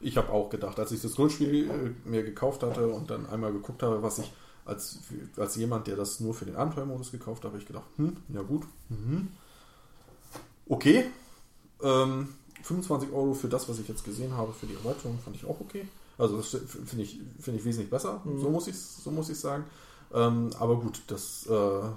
Ich 0.00 0.16
habe 0.16 0.30
auch 0.30 0.50
gedacht, 0.50 0.78
als 0.78 0.92
ich 0.92 1.00
das 1.00 1.14
Grundspiel 1.14 1.70
äh, 1.70 2.08
mir 2.08 2.22
gekauft 2.22 2.62
hatte 2.62 2.88
und 2.88 3.10
dann 3.10 3.28
einmal 3.28 3.52
geguckt 3.52 3.82
habe, 3.82 4.02
was 4.02 4.18
ich 4.18 4.32
als, 4.64 4.98
als 5.36 5.56
jemand, 5.56 5.86
der 5.86 5.96
das 5.96 6.20
nur 6.20 6.34
für 6.34 6.44
den 6.44 6.56
Abenteuermodus 6.56 7.10
gekauft 7.10 7.44
habe, 7.44 7.54
habe 7.54 7.58
ich 7.58 7.66
gedacht, 7.66 7.84
hm, 7.96 8.16
ja 8.28 8.42
gut, 8.42 8.64
mhm. 8.88 9.28
okay. 10.68 11.06
Ähm, 11.82 12.28
25 12.62 13.12
Euro 13.12 13.34
für 13.34 13.48
das, 13.48 13.68
was 13.68 13.78
ich 13.78 13.88
jetzt 13.88 14.04
gesehen 14.04 14.32
habe, 14.34 14.52
für 14.52 14.66
die 14.66 14.74
Erweiterung, 14.74 15.18
fand 15.22 15.36
ich 15.36 15.44
auch 15.44 15.60
okay. 15.60 15.86
Also 16.16 16.36
das 16.36 16.48
finde 16.48 17.02
ich, 17.02 17.18
find 17.40 17.58
ich 17.58 17.64
wesentlich 17.64 17.90
besser, 17.90 18.22
mhm. 18.24 18.40
so 18.40 18.50
muss 18.50 18.68
ich 18.68 18.78
so 18.78 19.10
muss 19.10 19.28
ich 19.28 19.38
sagen. 19.38 19.64
Ähm, 20.12 20.50
aber 20.58 20.76
gut, 20.76 21.02
das. 21.08 21.46
Äh, 21.46 21.88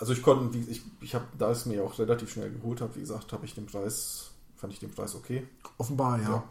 also 0.00 0.14
ich 0.14 0.22
konnte, 0.22 0.56
ich, 0.56 0.82
ich 1.00 1.14
habe, 1.14 1.26
da 1.38 1.50
es 1.50 1.66
mir 1.66 1.84
auch 1.84 1.98
relativ 1.98 2.32
schnell 2.32 2.50
geholt 2.50 2.80
habe, 2.80 2.96
wie 2.96 3.00
gesagt, 3.00 3.32
habe 3.32 3.44
ich 3.44 3.54
den 3.54 3.66
Preis, 3.66 4.30
fand 4.56 4.72
ich 4.72 4.80
den 4.80 4.90
Preis 4.90 5.14
okay. 5.14 5.46
Offenbar, 5.76 6.20
ja. 6.20 6.42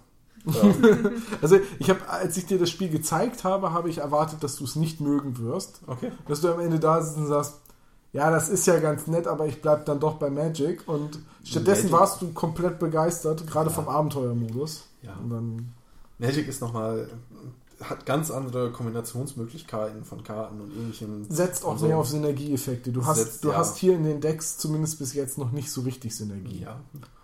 ja. 0.45 0.53
also 1.41 1.59
ich 1.80 1.89
habe, 1.89 2.07
als 2.07 2.38
ich 2.38 2.45
dir 2.45 2.59
das 2.59 2.69
Spiel 2.69 2.89
gezeigt 2.89 3.43
habe, 3.43 3.73
habe 3.73 3.89
ich 3.89 3.97
erwartet, 3.97 4.43
dass 4.43 4.55
du 4.55 4.65
es 4.65 4.76
nicht 4.76 5.01
mögen 5.01 5.39
wirst. 5.39 5.81
Okay. 5.88 6.11
Dass 6.27 6.41
du 6.41 6.53
am 6.53 6.59
Ende 6.59 6.80
da 6.80 7.01
sitzt 7.01 7.17
und 7.17 7.27
sagst, 7.27 7.55
ja, 8.13 8.30
das 8.30 8.49
ist 8.49 8.67
ja 8.67 8.80
ganz 8.80 9.07
nett, 9.07 9.27
aber 9.27 9.47
ich 9.47 9.61
bleibe 9.61 9.84
dann 9.84 9.99
doch 9.99 10.15
bei 10.15 10.30
Magic. 10.30 10.88
Und 10.88 11.19
stattdessen 11.43 11.89
Magic. 11.89 11.99
warst 11.99 12.21
du 12.21 12.31
komplett 12.34 12.77
begeistert, 12.77 13.47
gerade 13.47 13.69
ja. 13.69 13.76
vom 13.76 13.88
Abenteuermodus. 13.88 14.85
Ja. 15.01 15.17
Magic 16.19 16.47
ist 16.47 16.61
nochmal 16.61 17.09
hat 17.81 18.06
ganz 18.06 18.30
andere 18.31 18.72
Kombinationsmöglichkeiten 18.72 20.03
von 20.03 20.23
Karten 20.23 20.60
und 20.60 20.72
ähnlichem. 20.76 21.26
Setzt 21.30 21.64
auch 21.64 21.77
so. 21.77 21.88
mehr 21.88 21.97
auf 21.97 22.07
Synergieeffekte. 22.07 22.91
Du, 22.91 23.06
hast, 23.06 23.18
setzt, 23.18 23.43
du 23.43 23.49
ja. 23.49 23.57
hast 23.57 23.77
hier 23.77 23.93
in 23.95 24.03
den 24.03 24.22
Decks 24.22 24.57
zumindest 24.57 24.99
bis 24.99 25.14
jetzt 25.14 25.38
noch 25.38 25.51
nicht 25.51 25.72
so 25.72 25.81
richtig 25.81 26.15
Synergie. 26.15 26.61
Ja. 26.61 26.80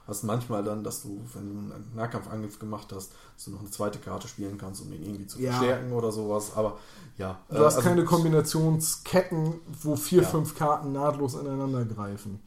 Hast 0.08 0.24
manchmal 0.24 0.64
dann, 0.64 0.84
dass 0.84 1.02
du, 1.02 1.20
wenn 1.34 1.50
du 1.50 1.74
einen 1.74 1.92
Nahkampfangriff 1.96 2.60
gemacht 2.60 2.94
hast, 2.94 3.12
dass 3.36 3.46
du 3.46 3.52
noch 3.52 3.62
eine 3.62 3.72
zweite 3.72 3.98
Karte 4.00 4.28
spielen 4.28 4.58
kannst, 4.58 4.82
um 4.82 4.92
den 4.92 5.04
irgendwie 5.04 5.26
zu 5.26 5.42
ja. 5.42 5.52
verstärken 5.52 5.92
oder 5.94 6.12
sowas. 6.12 6.52
Aber 6.56 6.78
ja. 7.18 7.40
Du 7.50 7.56
äh, 7.56 7.60
hast 7.60 7.78
also, 7.78 7.90
keine 7.90 8.06
Kombinationsketten, 8.06 9.56
wo 9.82 9.96
vier, 9.96 10.22
ja. 10.22 10.28
fünf 10.28 10.56
Karten 10.56 10.92
nahtlos 10.94 11.34
ineinander 11.34 11.86
greifen. 11.86 12.40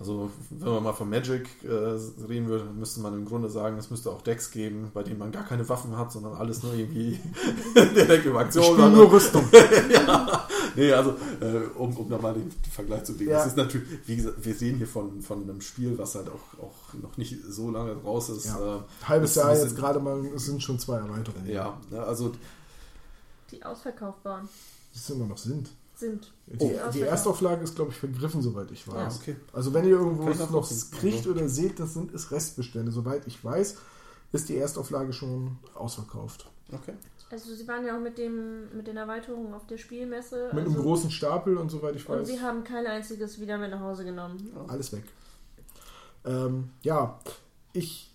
Also 0.00 0.30
wenn 0.50 0.74
man 0.74 0.84
mal 0.84 0.92
von 0.92 1.10
Magic 1.10 1.48
äh, 1.64 1.68
reden 2.24 2.46
würde, 2.46 2.66
müsste 2.66 3.00
man 3.00 3.14
im 3.14 3.24
Grunde 3.24 3.50
sagen, 3.50 3.76
es 3.78 3.90
müsste 3.90 4.10
auch 4.10 4.22
Decks 4.22 4.52
geben, 4.52 4.92
bei 4.94 5.02
denen 5.02 5.18
man 5.18 5.32
gar 5.32 5.44
keine 5.44 5.68
Waffen 5.68 5.96
hat, 5.98 6.12
sondern 6.12 6.34
alles 6.34 6.62
nur 6.62 6.72
irgendwie 6.72 7.18
direkt 7.74 8.24
über 8.24 8.38
Aktion. 8.38 8.78
Ich 8.78 8.96
nur 8.96 9.10
Rüstung. 9.10 9.44
ja. 9.90 10.46
Nee, 10.76 10.92
also 10.92 11.16
äh, 11.40 11.66
um, 11.76 11.96
um 11.96 12.08
da 12.08 12.18
mal 12.18 12.32
den 12.32 12.48
Vergleich 12.70 13.02
zu 13.02 13.14
legen. 13.14 13.32
Ja. 13.32 13.40
Es 13.40 13.48
ist 13.48 13.56
natürlich, 13.56 13.88
wie 14.06 14.14
gesagt, 14.14 14.36
wir 14.44 14.54
sehen 14.54 14.76
hier 14.76 14.86
von, 14.86 15.20
von 15.20 15.42
einem 15.42 15.60
Spiel, 15.60 15.98
was 15.98 16.14
halt 16.14 16.28
auch, 16.28 16.62
auch 16.62 16.94
noch 17.02 17.16
nicht 17.16 17.36
so 17.48 17.68
lange 17.68 17.94
raus 17.94 18.28
ist. 18.28 18.46
Ja. 18.46 18.76
Äh, 18.76 18.80
Halbes 19.04 19.34
Jahr 19.34 19.52
jetzt 19.52 19.74
gerade 19.74 19.98
mal, 19.98 20.24
es 20.26 20.46
sind 20.46 20.62
schon 20.62 20.78
zwei 20.78 20.98
Erweiterungen. 20.98 21.48
Ja, 21.48 21.76
ne, 21.90 22.00
also 22.04 22.32
die 23.50 23.64
ausverkauft 23.64 24.24
waren. 24.24 24.48
Die 24.94 25.12
immer 25.12 25.26
noch 25.26 25.38
sind 25.38 25.70
sind. 25.98 26.32
Die, 26.46 26.64
oh, 26.64 26.90
die 26.92 27.02
Erstauflage 27.02 27.62
ist, 27.62 27.76
glaube 27.76 27.90
ich, 27.90 27.96
vergriffen, 27.96 28.42
soweit 28.42 28.70
ich 28.70 28.86
weiß. 28.86 29.14
Ja, 29.14 29.20
okay. 29.20 29.36
Also 29.52 29.74
wenn 29.74 29.84
ihr 29.84 29.96
irgendwo 29.96 30.28
es 30.30 30.50
noch 30.50 30.68
kriegt 30.92 31.26
oder 31.26 31.48
seht, 31.48 31.78
das 31.80 31.94
sind 31.94 32.14
es 32.14 32.30
Restbestände. 32.30 32.92
Soweit 32.92 33.26
ich 33.26 33.44
weiß, 33.44 33.76
ist 34.32 34.48
die 34.48 34.56
Erstauflage 34.56 35.12
schon 35.12 35.58
ausverkauft. 35.74 36.50
Okay. 36.72 36.94
Also 37.30 37.54
sie 37.54 37.68
waren 37.68 37.84
ja 37.84 37.96
auch 37.96 38.00
mit 38.00 38.16
dem 38.16 38.74
mit 38.74 38.86
den 38.86 38.96
Erweiterungen 38.96 39.52
auf 39.52 39.66
der 39.66 39.76
Spielmesse. 39.76 40.50
Mit 40.52 40.64
also, 40.64 40.74
einem 40.74 40.82
großen 40.82 41.10
Stapel 41.10 41.58
und 41.58 41.68
soweit 41.68 41.94
ich 41.94 42.08
weiß. 42.08 42.20
Und 42.20 42.26
sie 42.26 42.40
haben 42.40 42.64
kein 42.64 42.86
einziges 42.86 43.38
wieder 43.38 43.58
mit 43.58 43.70
nach 43.70 43.80
Hause 43.80 44.04
genommen. 44.04 44.50
Alles 44.66 44.92
weg. 44.92 45.04
Ähm, 46.24 46.70
ja, 46.82 47.18
ich 47.72 48.14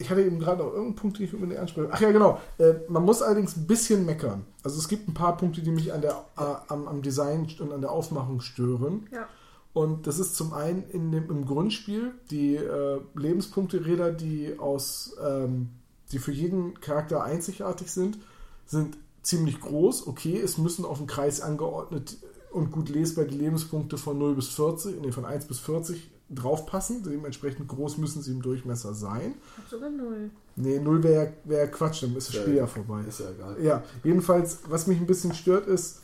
ich 0.00 0.08
hatte 0.08 0.22
eben 0.22 0.38
gerade 0.38 0.62
noch 0.62 0.68
irgendeinen 0.68 0.94
Punkt, 0.94 1.18
den 1.18 1.26
ich 1.26 1.34
unbedingt 1.34 1.60
anspreche. 1.60 1.90
Ach 1.92 2.00
ja, 2.00 2.10
genau. 2.10 2.40
Äh, 2.56 2.72
man 2.88 3.04
muss 3.04 3.20
allerdings 3.20 3.54
ein 3.56 3.66
bisschen 3.66 4.06
meckern. 4.06 4.46
Also 4.62 4.78
es 4.78 4.88
gibt 4.88 5.06
ein 5.08 5.14
paar 5.14 5.36
Punkte, 5.36 5.60
die 5.60 5.70
mich 5.70 5.92
an 5.92 6.00
der, 6.00 6.24
äh, 6.38 6.54
am, 6.68 6.88
am, 6.88 7.02
Design 7.02 7.46
und 7.58 7.70
an 7.70 7.82
der 7.82 7.90
Aufmachung 7.90 8.40
stören. 8.40 9.06
Ja. 9.12 9.28
Und 9.74 10.06
das 10.06 10.18
ist 10.18 10.36
zum 10.36 10.54
einen 10.54 10.84
in 10.88 11.12
dem, 11.12 11.28
im 11.30 11.44
Grundspiel 11.44 12.12
die 12.30 12.56
äh, 12.56 13.00
Lebenspunkte-Räder, 13.14 14.10
die 14.12 14.58
aus, 14.58 15.14
ähm, 15.22 15.68
die 16.12 16.18
für 16.18 16.32
jeden 16.32 16.80
Charakter 16.80 17.22
einzigartig 17.22 17.92
sind, 17.92 18.18
sind 18.64 18.96
ziemlich 19.22 19.60
groß. 19.60 20.06
Okay, 20.06 20.40
es 20.40 20.56
müssen 20.56 20.86
auf 20.86 20.96
dem 20.96 21.06
Kreis 21.06 21.42
angeordnet 21.42 22.16
und 22.50 22.72
gut 22.72 22.88
lesbar 22.88 23.26
die 23.26 23.36
Lebenspunkte 23.36 23.98
von 23.98 24.18
0 24.18 24.34
bis 24.34 24.48
40, 24.48 25.02
nee, 25.02 25.12
von 25.12 25.26
1 25.26 25.44
bis 25.44 25.58
40 25.58 26.10
draufpassen. 26.30 27.02
Dementsprechend 27.02 27.68
groß 27.68 27.98
müssen 27.98 28.22
sie 28.22 28.32
im 28.32 28.42
Durchmesser 28.42 28.94
sein. 28.94 29.34
Ich 29.34 29.58
habe 29.58 29.68
sogar 29.70 29.90
null. 29.90 30.30
Nee, 30.56 30.78
null 30.78 31.02
wäre 31.02 31.32
wär 31.44 31.70
Quatsch, 31.70 32.02
dann 32.02 32.16
ist 32.16 32.28
das 32.28 32.36
Spiel 32.36 32.56
ja 32.56 32.66
vorbei. 32.66 33.02
Ist 33.08 33.20
ja 33.20 33.30
egal. 33.30 33.56
Ja, 33.62 33.84
jedenfalls, 34.04 34.60
was 34.68 34.86
mich 34.86 34.98
ein 34.98 35.06
bisschen 35.06 35.34
stört, 35.34 35.66
ist, 35.66 36.02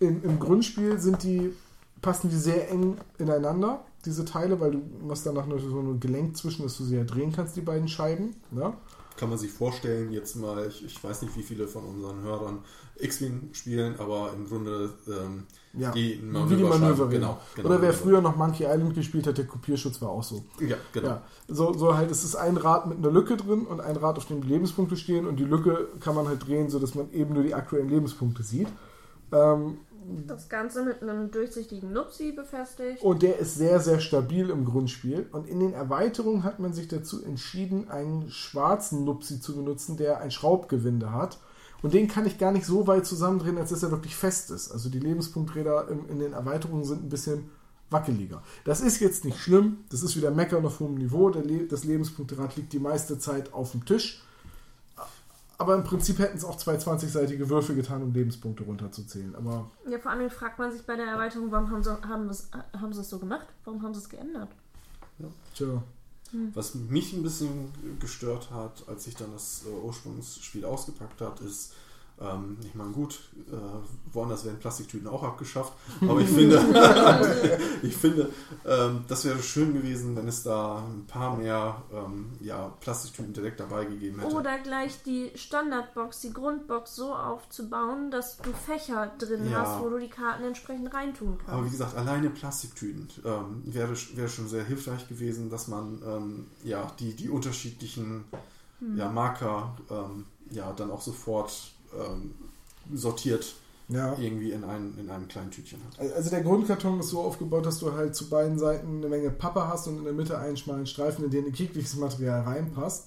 im, 0.00 0.22
im 0.22 0.38
Grundspiel 0.38 0.98
sind 0.98 1.22
die, 1.22 1.52
passen 2.02 2.30
die 2.30 2.36
sehr 2.36 2.70
eng 2.70 2.96
ineinander, 3.18 3.84
diese 4.04 4.24
Teile, 4.24 4.60
weil 4.60 4.72
du 4.72 4.82
hast 5.08 5.26
danach 5.26 5.46
noch 5.46 5.58
so 5.58 5.80
ein 5.80 6.00
Gelenk 6.00 6.36
zwischen, 6.36 6.62
dass 6.62 6.76
du 6.76 6.84
sie 6.84 6.96
ja 6.96 7.04
drehen 7.04 7.32
kannst, 7.32 7.56
die 7.56 7.62
beiden 7.62 7.88
Scheiben. 7.88 8.36
Ne? 8.50 8.72
Kann 9.16 9.30
man 9.30 9.38
sich 9.38 9.50
vorstellen, 9.50 10.12
jetzt 10.12 10.36
mal, 10.36 10.66
ich, 10.68 10.84
ich 10.84 11.02
weiß 11.02 11.22
nicht, 11.22 11.36
wie 11.36 11.42
viele 11.42 11.66
von 11.68 11.84
unseren 11.84 12.22
Hörern 12.22 12.58
X-Wing 12.98 13.50
spielen, 13.52 13.94
aber 13.98 14.32
im 14.34 14.46
Grunde 14.46 14.90
ähm, 15.08 15.44
Ja, 15.74 15.90
die 15.90 16.20
wie 16.22 16.56
die 16.56 16.62
Manöver 16.62 17.08
genau, 17.08 17.38
genau. 17.54 17.68
Oder 17.68 17.82
wer 17.82 17.90
genau. 17.90 18.02
früher 18.02 18.20
noch 18.20 18.36
Monkey 18.36 18.64
Island 18.64 18.94
gespielt 18.94 19.26
hat, 19.26 19.38
der 19.38 19.46
Kopierschutz 19.46 20.00
war 20.00 20.10
auch 20.10 20.22
so. 20.22 20.44
Ja, 20.60 20.76
genau. 20.92 21.08
Ja, 21.08 21.22
so, 21.48 21.72
so 21.74 21.96
halt, 21.96 22.10
es 22.10 22.24
ist 22.24 22.36
ein 22.36 22.56
Rad 22.56 22.86
mit 22.86 22.98
einer 22.98 23.10
Lücke 23.10 23.36
drin 23.36 23.66
und 23.66 23.80
ein 23.80 23.96
Rad, 23.96 24.16
auf 24.18 24.26
dem 24.26 24.42
die 24.42 24.48
Lebenspunkte 24.48 24.96
stehen 24.96 25.26
und 25.26 25.36
die 25.36 25.44
Lücke 25.44 25.88
kann 26.00 26.14
man 26.14 26.28
halt 26.28 26.46
drehen, 26.46 26.70
sodass 26.70 26.94
man 26.94 27.12
eben 27.12 27.34
nur 27.34 27.42
die 27.42 27.54
aktuellen 27.54 27.88
Lebenspunkte 27.88 28.42
sieht. 28.42 28.68
Ähm, 29.32 29.78
Das 30.26 30.48
Ganze 30.48 30.84
mit 30.84 31.02
einem 31.02 31.30
durchsichtigen 31.30 31.92
Nupsi 31.92 32.32
befestigt. 32.32 33.02
und 33.02 33.22
der 33.22 33.38
ist 33.38 33.56
sehr, 33.56 33.80
sehr 33.80 34.00
stabil 34.00 34.50
im 34.50 34.64
Grundspiel. 34.64 35.26
Und 35.32 35.48
in 35.48 35.60
den 35.60 35.72
Erweiterungen 35.72 36.44
hat 36.44 36.58
man 36.58 36.72
sich 36.72 36.88
dazu 36.88 37.24
entschieden, 37.24 37.88
einen 37.88 38.30
schwarzen 38.30 39.04
Nupsi 39.04 39.40
zu 39.40 39.56
benutzen, 39.56 39.96
der 39.96 40.20
ein 40.20 40.30
Schraubgewinde 40.30 41.12
hat. 41.12 41.38
Und 41.82 41.94
den 41.94 42.08
kann 42.08 42.26
ich 42.26 42.38
gar 42.38 42.52
nicht 42.52 42.66
so 42.66 42.86
weit 42.86 43.06
zusammendrehen, 43.06 43.58
als 43.58 43.70
dass 43.70 43.82
er 43.82 43.90
wirklich 43.90 44.16
fest 44.16 44.50
ist. 44.50 44.70
Also 44.72 44.88
die 44.88 44.98
Lebenspunkträder 44.98 45.88
in, 45.88 46.18
den 46.18 46.32
Erweiterungen 46.32 46.84
sind 46.84 47.04
ein 47.04 47.08
bisschen 47.08 47.50
wackeliger. 47.90 48.42
Das 48.64 48.80
ist 48.80 49.00
jetzt 49.00 49.24
nicht 49.24 49.38
schlimm. 49.38 49.84
Das 49.90 50.02
ist 50.02 50.16
wieder 50.16 50.30
Meckern 50.30 50.66
auf 50.66 50.80
hohem 50.80 50.94
Niveau. 50.94 51.30
Das 51.30 51.84
Lebenspunkterad 51.84 52.56
liegt 52.56 52.72
die 52.72 52.78
meiste 52.78 53.18
Zeit 53.18 53.52
auf 53.52 53.72
dem 53.72 53.84
Tisch. 53.84 54.22
Aber 55.58 55.74
im 55.74 55.84
Prinzip 55.84 56.18
hätten 56.18 56.36
es 56.36 56.44
auch 56.44 56.56
zwei 56.56 56.76
20-seitige 56.76 57.48
Würfel 57.48 57.74
getan, 57.74 58.02
um 58.02 58.12
Lebenspunkte 58.12 58.64
runterzuzählen. 58.64 59.34
Aber 59.36 59.70
Ja, 59.88 59.98
vor 59.98 60.10
allem 60.10 60.28
fragt 60.30 60.58
man 60.58 60.70
sich 60.70 60.82
bei 60.82 60.96
der 60.96 61.06
Erweiterung, 61.06 61.50
warum 61.50 61.70
haben 61.70 61.82
sie, 61.82 61.90
haben, 61.90 62.28
das, 62.28 62.50
haben 62.78 62.92
sie 62.92 63.00
es 63.00 63.08
so 63.08 63.18
gemacht? 63.18 63.46
Warum 63.64 63.82
haben 63.82 63.94
sie 63.94 64.00
es 64.00 64.08
geändert? 64.08 64.50
tja. 65.54 65.82
Was 66.54 66.74
mich 66.74 67.12
ein 67.12 67.22
bisschen 67.22 67.72
gestört 68.00 68.50
hat, 68.50 68.84
als 68.88 69.06
ich 69.06 69.14
dann 69.14 69.32
das 69.32 69.62
äh, 69.64 69.86
Ursprungsspiel 69.86 70.64
ausgepackt 70.64 71.20
hat, 71.20 71.40
ist, 71.40 71.72
ähm, 72.20 72.56
ich 72.62 72.74
meine, 72.74 72.92
gut, 72.92 73.18
äh, 73.50 73.54
woanders 74.12 74.44
werden 74.44 74.58
Plastiktüten 74.58 75.06
auch 75.06 75.22
abgeschafft, 75.22 75.72
aber 76.00 76.20
ich 76.20 76.28
finde, 76.28 76.56
ich 77.82 77.94
finde, 77.96 78.30
ähm, 78.64 79.04
das 79.08 79.24
wäre 79.24 79.42
schön 79.42 79.74
gewesen, 79.74 80.16
wenn 80.16 80.26
es 80.26 80.42
da 80.42 80.78
ein 80.78 81.06
paar 81.06 81.36
mehr 81.36 81.82
ähm, 81.92 82.30
ja, 82.40 82.72
Plastiktüten 82.80 83.32
direkt 83.34 83.60
dabei 83.60 83.84
gegeben 83.84 84.20
hätte. 84.20 84.34
Oder 84.34 84.58
gleich 84.58 85.02
die 85.02 85.30
Standardbox, 85.34 86.20
die 86.20 86.32
Grundbox 86.32 86.96
so 86.96 87.14
aufzubauen, 87.14 88.10
dass 88.10 88.38
du 88.38 88.50
Fächer 88.52 89.12
drin 89.18 89.50
Ja. 89.50 89.60
hast, 89.60 89.80
wo 89.80 89.90
du 89.90 89.98
die 89.98 90.08
Karten 90.08 90.44
entsprechend 90.44 90.92
reintun 90.94 91.38
Aber 91.46 91.58
wie 91.58 91.60
kannst. 91.68 91.72
gesagt, 91.72 91.96
alleine 91.96 92.30
Plastiktüten 92.30 93.08
ähm, 93.24 93.62
wäre, 93.66 93.94
wäre 94.14 94.28
schon 94.28 94.48
sehr 94.48 94.64
hilfreich 94.64 95.06
gewesen, 95.08 95.50
dass 95.50 95.68
man 95.68 96.00
ähm, 96.06 96.46
ja, 96.64 96.90
die, 96.98 97.14
die 97.14 97.28
unterschiedlichen 97.28 98.24
ja, 98.94 99.08
Marker 99.10 99.74
ähm, 99.90 100.26
ja, 100.50 100.72
dann 100.74 100.90
auch 100.90 101.00
sofort 101.00 101.72
ähm, 101.98 102.34
sortiert 102.94 103.54
Ja. 103.88 104.16
irgendwie 104.18 104.52
in, 104.52 104.64
ein, 104.64 104.94
in 104.98 105.10
einem 105.10 105.28
kleinen 105.28 105.50
Tütchen 105.50 105.80
hat. 105.84 106.12
Also 106.14 106.30
der 106.30 106.42
Grundkarton 106.42 107.00
ist 107.00 107.08
so 107.10 107.20
aufgebaut, 107.20 107.66
dass 107.66 107.78
du 107.78 107.92
halt 107.92 108.14
zu 108.14 108.28
beiden 108.28 108.58
Seiten 108.58 108.98
eine 108.98 109.08
Menge 109.08 109.30
Pappe 109.30 109.66
hast 109.68 109.86
und 109.88 109.98
in 109.98 110.04
der 110.04 110.12
Mitte 110.12 110.38
einen 110.38 110.56
schmalen 110.56 110.86
Streifen, 110.86 111.24
in 111.24 111.30
den 111.30 111.52
jegliches 111.52 111.96
Material 111.96 112.42
reinpasst. 112.42 113.06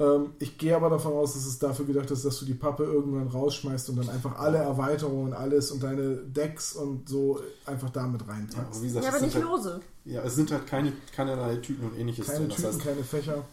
Ähm, 0.00 0.30
ich 0.38 0.56
gehe 0.58 0.76
aber 0.76 0.90
davon 0.90 1.12
aus, 1.14 1.32
dass 1.34 1.44
es 1.44 1.58
dafür 1.58 1.84
gedacht 1.84 2.10
ist, 2.12 2.24
dass 2.24 2.38
du 2.38 2.44
die 2.44 2.54
Pappe 2.54 2.84
irgendwann 2.84 3.26
rausschmeißt 3.26 3.90
und 3.90 3.96
dann 3.96 4.08
einfach 4.08 4.38
alle 4.38 4.58
Erweiterungen, 4.58 5.32
alles 5.32 5.72
und 5.72 5.82
deine 5.82 6.16
Decks 6.16 6.74
und 6.74 7.08
so 7.08 7.40
einfach 7.66 7.90
damit 7.90 8.22
Ja, 8.22 8.28
reinpackst. 8.32 8.58
aber 8.74 8.80
wie 8.82 8.86
gesagt, 8.86 9.04
Ja, 9.04 9.08
aber 9.10 9.16
es, 9.18 9.22
nicht 9.24 9.32
sind 9.32 9.44
halt, 9.44 9.56
lose. 9.56 9.80
ja, 10.04 10.22
es 10.22 10.34
sind 10.36 10.52
halt 10.52 10.66
keine, 10.68 10.92
keinerlei 11.16 11.56
Tüten 11.56 11.84
und 11.86 11.98
ähnliches 11.98 12.26
keine 12.26 12.38
drin. 12.46 12.48
Das 12.50 12.56
Tüten, 12.58 12.68
heißt, 12.74 12.80
keine 12.84 13.02
Fächer. 13.04 13.44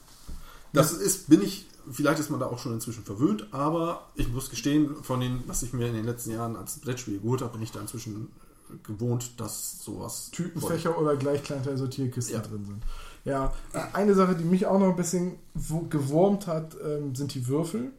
Das 0.72 0.92
ist, 0.92 1.30
bin 1.30 1.42
ich, 1.42 1.68
vielleicht 1.92 2.20
ist 2.20 2.30
man 2.30 2.40
da 2.40 2.48
auch 2.48 2.60
schon 2.60 2.74
inzwischen 2.74 3.04
verwöhnt, 3.04 3.48
aber 3.52 4.08
ich 4.16 4.28
muss 4.32 4.50
gestehen, 4.50 4.96
von 5.04 5.20
den, 5.20 5.44
was 5.48 5.64
ich 5.64 5.74
mir 5.74 5.88
in 5.88 5.94
den 5.94 6.06
letzten 6.06 6.32
Jahren 6.32 6.56
als 6.56 6.80
Brettspiel 6.80 7.20
geholt 7.20 7.42
habe, 7.42 7.54
bin 7.54 7.62
ich 7.62 7.72
da 7.72 7.80
inzwischen 7.82 8.30
gewohnt, 8.84 9.40
dass 9.40 9.84
sowas. 9.84 10.32
Tütenfächer 10.32 10.98
oder 11.00 11.16
gleich 11.16 11.44
Kleinteil-Sortierkisten 11.44 12.36
Ja. 12.36 12.42
drin 12.42 12.66
sind. 12.66 12.84
Ja, 13.24 13.54
äh, 13.74 13.80
eine 13.94 14.14
Sache, 14.16 14.36
die 14.36 14.44
mich 14.44 14.66
auch 14.66 14.80
noch 14.80 14.90
ein 14.90 14.96
bisschen 14.96 15.38
gewurmt 15.90 16.48
hat, 16.48 16.76
ähm, 16.84 17.16
sind 17.16 17.34
die 17.34 17.48
Würfel. 17.48 17.92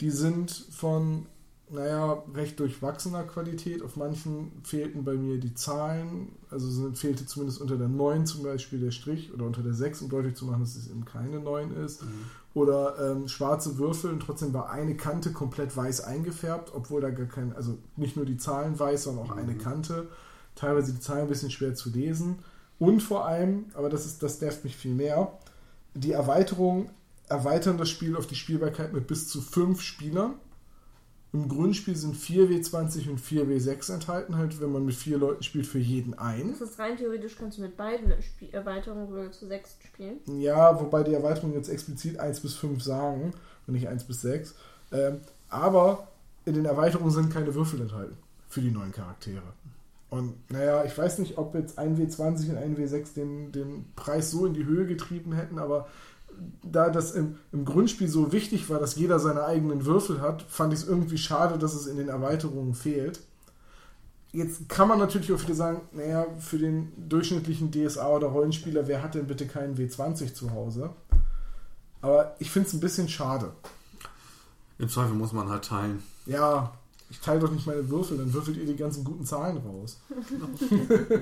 Die 0.00 0.10
sind 0.10 0.50
von, 0.50 1.26
naja, 1.70 2.22
recht 2.34 2.58
durchwachsener 2.60 3.22
Qualität. 3.24 3.82
Auf 3.82 3.96
manchen 3.96 4.52
fehlten 4.64 5.04
bei 5.04 5.14
mir 5.14 5.38
die 5.38 5.54
Zahlen. 5.54 6.32
Also 6.50 6.68
sind, 6.70 6.98
fehlte 6.98 7.26
zumindest 7.26 7.60
unter 7.60 7.76
der 7.76 7.88
9 7.88 8.26
zum 8.26 8.42
Beispiel 8.42 8.80
der 8.80 8.90
Strich 8.90 9.32
oder 9.32 9.44
unter 9.44 9.62
der 9.62 9.74
6, 9.74 10.02
um 10.02 10.08
deutlich 10.08 10.34
zu 10.36 10.44
machen, 10.46 10.60
dass 10.60 10.76
es 10.76 10.88
eben 10.88 11.04
keine 11.04 11.40
9 11.40 11.72
ist. 11.76 12.02
Oder 12.54 12.96
ähm, 13.00 13.26
schwarze 13.26 13.78
Würfel 13.78 14.12
und 14.12 14.20
trotzdem 14.20 14.54
war 14.54 14.70
eine 14.70 14.96
Kante 14.96 15.32
komplett 15.32 15.76
weiß 15.76 16.02
eingefärbt, 16.02 16.72
obwohl 16.72 17.00
da 17.00 17.10
gar 17.10 17.26
kein, 17.26 17.54
also 17.54 17.78
nicht 17.96 18.16
nur 18.16 18.24
die 18.24 18.36
Zahlen 18.36 18.78
weiß, 18.78 19.04
sondern 19.04 19.26
auch 19.26 19.36
eine 19.36 19.56
Kante. 19.56 20.06
Teilweise 20.54 20.92
die 20.92 21.00
Zahlen 21.00 21.22
ein 21.22 21.28
bisschen 21.28 21.50
schwer 21.50 21.74
zu 21.74 21.90
lesen. 21.90 22.38
Und 22.78 23.02
vor 23.02 23.26
allem, 23.26 23.66
aber 23.74 23.90
das 23.90 24.06
ist, 24.06 24.22
das 24.22 24.40
nervt 24.40 24.62
mich 24.62 24.76
viel 24.76 24.94
mehr, 24.94 25.36
die 25.94 26.12
Erweiterung 26.12 26.90
erweitern 27.28 27.78
das 27.78 27.88
Spiel 27.88 28.16
auf 28.16 28.26
die 28.26 28.34
Spielbarkeit 28.34 28.92
mit 28.92 29.06
bis 29.06 29.28
zu 29.28 29.40
fünf 29.40 29.80
Spielern. 29.80 30.34
Im 31.34 31.48
Grundspiel 31.48 31.96
sind 31.96 32.14
4W20 32.14 33.10
und 33.10 33.20
4W6 33.20 33.92
enthalten, 33.92 34.36
halt, 34.36 34.60
wenn 34.60 34.70
man 34.70 34.84
mit 34.84 34.94
vier 34.94 35.18
Leuten 35.18 35.42
spielt, 35.42 35.66
für 35.66 35.80
jeden 35.80 36.14
ein. 36.14 36.50
Das 36.50 36.60
ist 36.60 36.78
rein 36.78 36.96
theoretisch, 36.96 37.34
kannst 37.36 37.58
du 37.58 37.62
mit 37.62 37.76
beiden 37.76 38.12
Spie- 38.22 38.52
Erweiterungen 38.52 39.08
sogar 39.08 39.32
zu 39.32 39.48
sechs 39.48 39.76
spielen. 39.84 40.20
Ja, 40.40 40.80
wobei 40.80 41.02
die 41.02 41.12
Erweiterungen 41.12 41.56
jetzt 41.56 41.68
explizit 41.68 42.20
1 42.20 42.38
bis 42.38 42.54
5 42.54 42.80
sagen 42.80 43.32
und 43.66 43.74
nicht 43.74 43.88
1 43.88 44.04
bis 44.04 44.20
6. 44.20 44.54
Ähm, 44.92 45.22
aber 45.48 46.06
in 46.44 46.54
den 46.54 46.66
Erweiterungen 46.66 47.10
sind 47.10 47.32
keine 47.32 47.52
Würfel 47.52 47.80
enthalten 47.80 48.16
für 48.48 48.60
die 48.60 48.70
neuen 48.70 48.92
Charaktere. 48.92 49.42
Und 50.10 50.34
naja, 50.52 50.84
ich 50.84 50.96
weiß 50.96 51.18
nicht, 51.18 51.36
ob 51.36 51.56
jetzt 51.56 51.80
ein 51.80 51.98
W20 51.98 52.50
und 52.50 52.58
ein 52.58 52.76
W6 52.76 53.12
den, 53.14 53.50
den 53.50 53.86
Preis 53.96 54.30
so 54.30 54.46
in 54.46 54.54
die 54.54 54.66
Höhe 54.66 54.86
getrieben 54.86 55.32
hätten, 55.32 55.58
aber 55.58 55.88
da 56.62 56.90
das 56.90 57.12
im, 57.12 57.36
im 57.52 57.64
Grundspiel 57.64 58.08
so 58.08 58.32
wichtig 58.32 58.68
war, 58.70 58.78
dass 58.78 58.96
jeder 58.96 59.18
seine 59.18 59.44
eigenen 59.44 59.84
Würfel 59.84 60.20
hat, 60.20 60.42
fand 60.42 60.72
ich 60.72 60.80
es 60.80 60.88
irgendwie 60.88 61.18
schade, 61.18 61.58
dass 61.58 61.74
es 61.74 61.86
in 61.86 61.96
den 61.96 62.08
Erweiterungen 62.08 62.74
fehlt. 62.74 63.20
Jetzt 64.32 64.68
kann 64.68 64.88
man 64.88 64.98
natürlich 64.98 65.32
auch 65.32 65.40
wieder 65.42 65.54
sagen, 65.54 65.82
naja, 65.92 66.26
für 66.40 66.58
den 66.58 66.92
durchschnittlichen 67.08 67.70
DSA 67.70 68.08
oder 68.08 68.28
Rollenspieler, 68.28 68.88
wer 68.88 69.02
hat 69.02 69.14
denn 69.14 69.28
bitte 69.28 69.46
keinen 69.46 69.76
W20 69.76 70.34
zu 70.34 70.50
Hause? 70.50 70.90
Aber 72.00 72.34
ich 72.38 72.50
finde 72.50 72.68
es 72.68 72.74
ein 72.74 72.80
bisschen 72.80 73.08
schade. 73.08 73.52
Im 74.78 74.88
Zweifel 74.88 75.14
muss 75.14 75.32
man 75.32 75.48
halt 75.48 75.64
teilen. 75.64 76.02
Ja, 76.26 76.72
ich 77.14 77.20
teile 77.20 77.38
doch 77.38 77.52
nicht 77.52 77.64
meine 77.64 77.88
Würfel, 77.88 78.18
dann 78.18 78.34
würfelt 78.34 78.56
ihr 78.56 78.66
die 78.66 78.74
ganzen 78.74 79.04
guten 79.04 79.24
Zahlen 79.24 79.58
raus. 79.58 80.00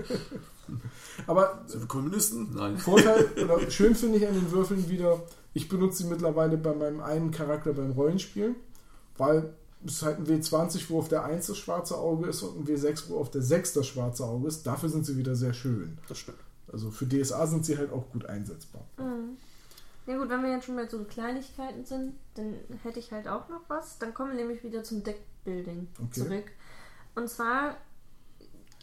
Aber 1.27 1.63
Sind 1.67 1.83
wir 1.83 1.89
Kommunisten? 1.89 2.49
Nein. 2.55 2.79
Vorteil 2.79 3.27
oder 3.45 3.61
schön 3.71 3.95
finde 3.95 4.17
ich 4.17 4.27
an 4.27 4.33
den 4.33 4.51
Würfeln 4.51 4.89
wieder, 4.89 5.23
ich 5.53 5.69
benutze 5.69 6.05
sie 6.05 6.09
mittlerweile 6.09 6.57
bei 6.57 6.75
meinem 6.75 7.01
einen 7.01 7.31
Charakter 7.31 7.75
beim 7.75 7.91
Rollenspielen, 7.91 8.57
weil 9.19 9.53
es 9.85 9.97
ist 9.97 10.03
halt 10.03 10.19
ein 10.19 10.27
W20, 10.27 10.89
wo 10.89 10.99
auf 10.99 11.09
der 11.09 11.25
1 11.25 11.49
das 11.49 11.59
schwarze 11.59 11.99
Auge 11.99 12.29
ist 12.29 12.41
und 12.43 12.61
ein 12.61 12.67
W6, 12.67 13.11
wo 13.11 13.19
auf 13.19 13.31
der 13.31 13.43
6 13.43 13.75
das 13.75 13.87
schwarze 13.87 14.25
Auge 14.25 14.49
ist. 14.49 14.67
Dafür 14.67 14.89
sind 14.89 15.05
sie 15.05 15.19
wieder 15.19 15.35
sehr 15.35 15.53
schön. 15.53 15.99
Das 16.09 16.17
stimmt. 16.17 16.39
Also 16.73 16.91
für 16.91 17.07
DSA 17.07 17.47
sind 17.47 17.67
sie 17.67 17.77
halt 17.77 17.93
auch 17.93 18.11
gut 18.13 18.25
einsetzbar. 18.25 18.87
Mhm. 18.97 19.37
Ja 20.07 20.17
gut, 20.17 20.31
wenn 20.31 20.43
wir 20.43 20.53
jetzt 20.53 20.65
schon 20.65 20.77
bei 20.77 20.89
so 20.89 21.05
Kleinigkeiten 21.05 21.85
sind, 21.85 22.15
dann 22.35 22.55
hätte 22.83 22.99
ich 22.99 23.13
halt 23.13 23.29
auch 23.29 23.49
noch 23.51 23.61
was. 23.69 23.99
Dann 23.99 24.15
kommen 24.15 24.31
wir 24.31 24.39
nämlich 24.39 24.65
wieder 24.65 24.83
zum 24.83 25.03
Deckbuilding 25.45 25.89
Okay. 25.99 26.11
zurück. 26.13 26.53
Und 27.15 27.29
zwar 27.29 27.77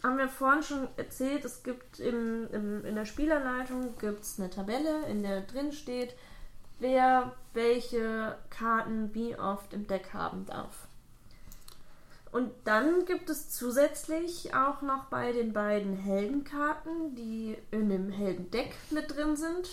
haben 0.04 0.18
wir 0.18 0.30
vorhin 0.30 0.64
schon 0.64 0.88
erzählt, 0.98 1.44
es 1.44 1.64
gibt 1.64 2.00
im, 2.00 2.48
im, 2.52 2.86
in 2.86 2.96
der 2.96 3.06
Spielerleitung 3.06 3.98
gibt's 4.00 4.40
eine 4.40 4.50
Tabelle, 4.50 5.06
in 5.08 5.24
der 5.24 5.42
drin 5.42 5.72
steht, 5.72 6.16
wer 6.80 7.34
welche 7.54 8.38
Karten 8.50 9.14
wie 9.14 9.36
oft 9.38 9.74
im 9.74 9.88
Deck 9.88 10.14
haben 10.14 10.46
darf. 10.46 10.88
Und 12.32 12.52
dann 12.64 13.06
gibt 13.06 13.30
es 13.30 13.50
zusätzlich 13.50 14.54
auch 14.54 14.84
noch 14.84 15.06
bei 15.06 15.32
den 15.32 15.52
beiden 15.52 15.96
Heldenkarten, 15.98 17.16
die 17.16 17.58
in 17.72 17.90
dem 17.90 18.12
Heldendeck 18.12 18.76
mit 18.92 19.16
drin 19.16 19.36
sind, 19.36 19.68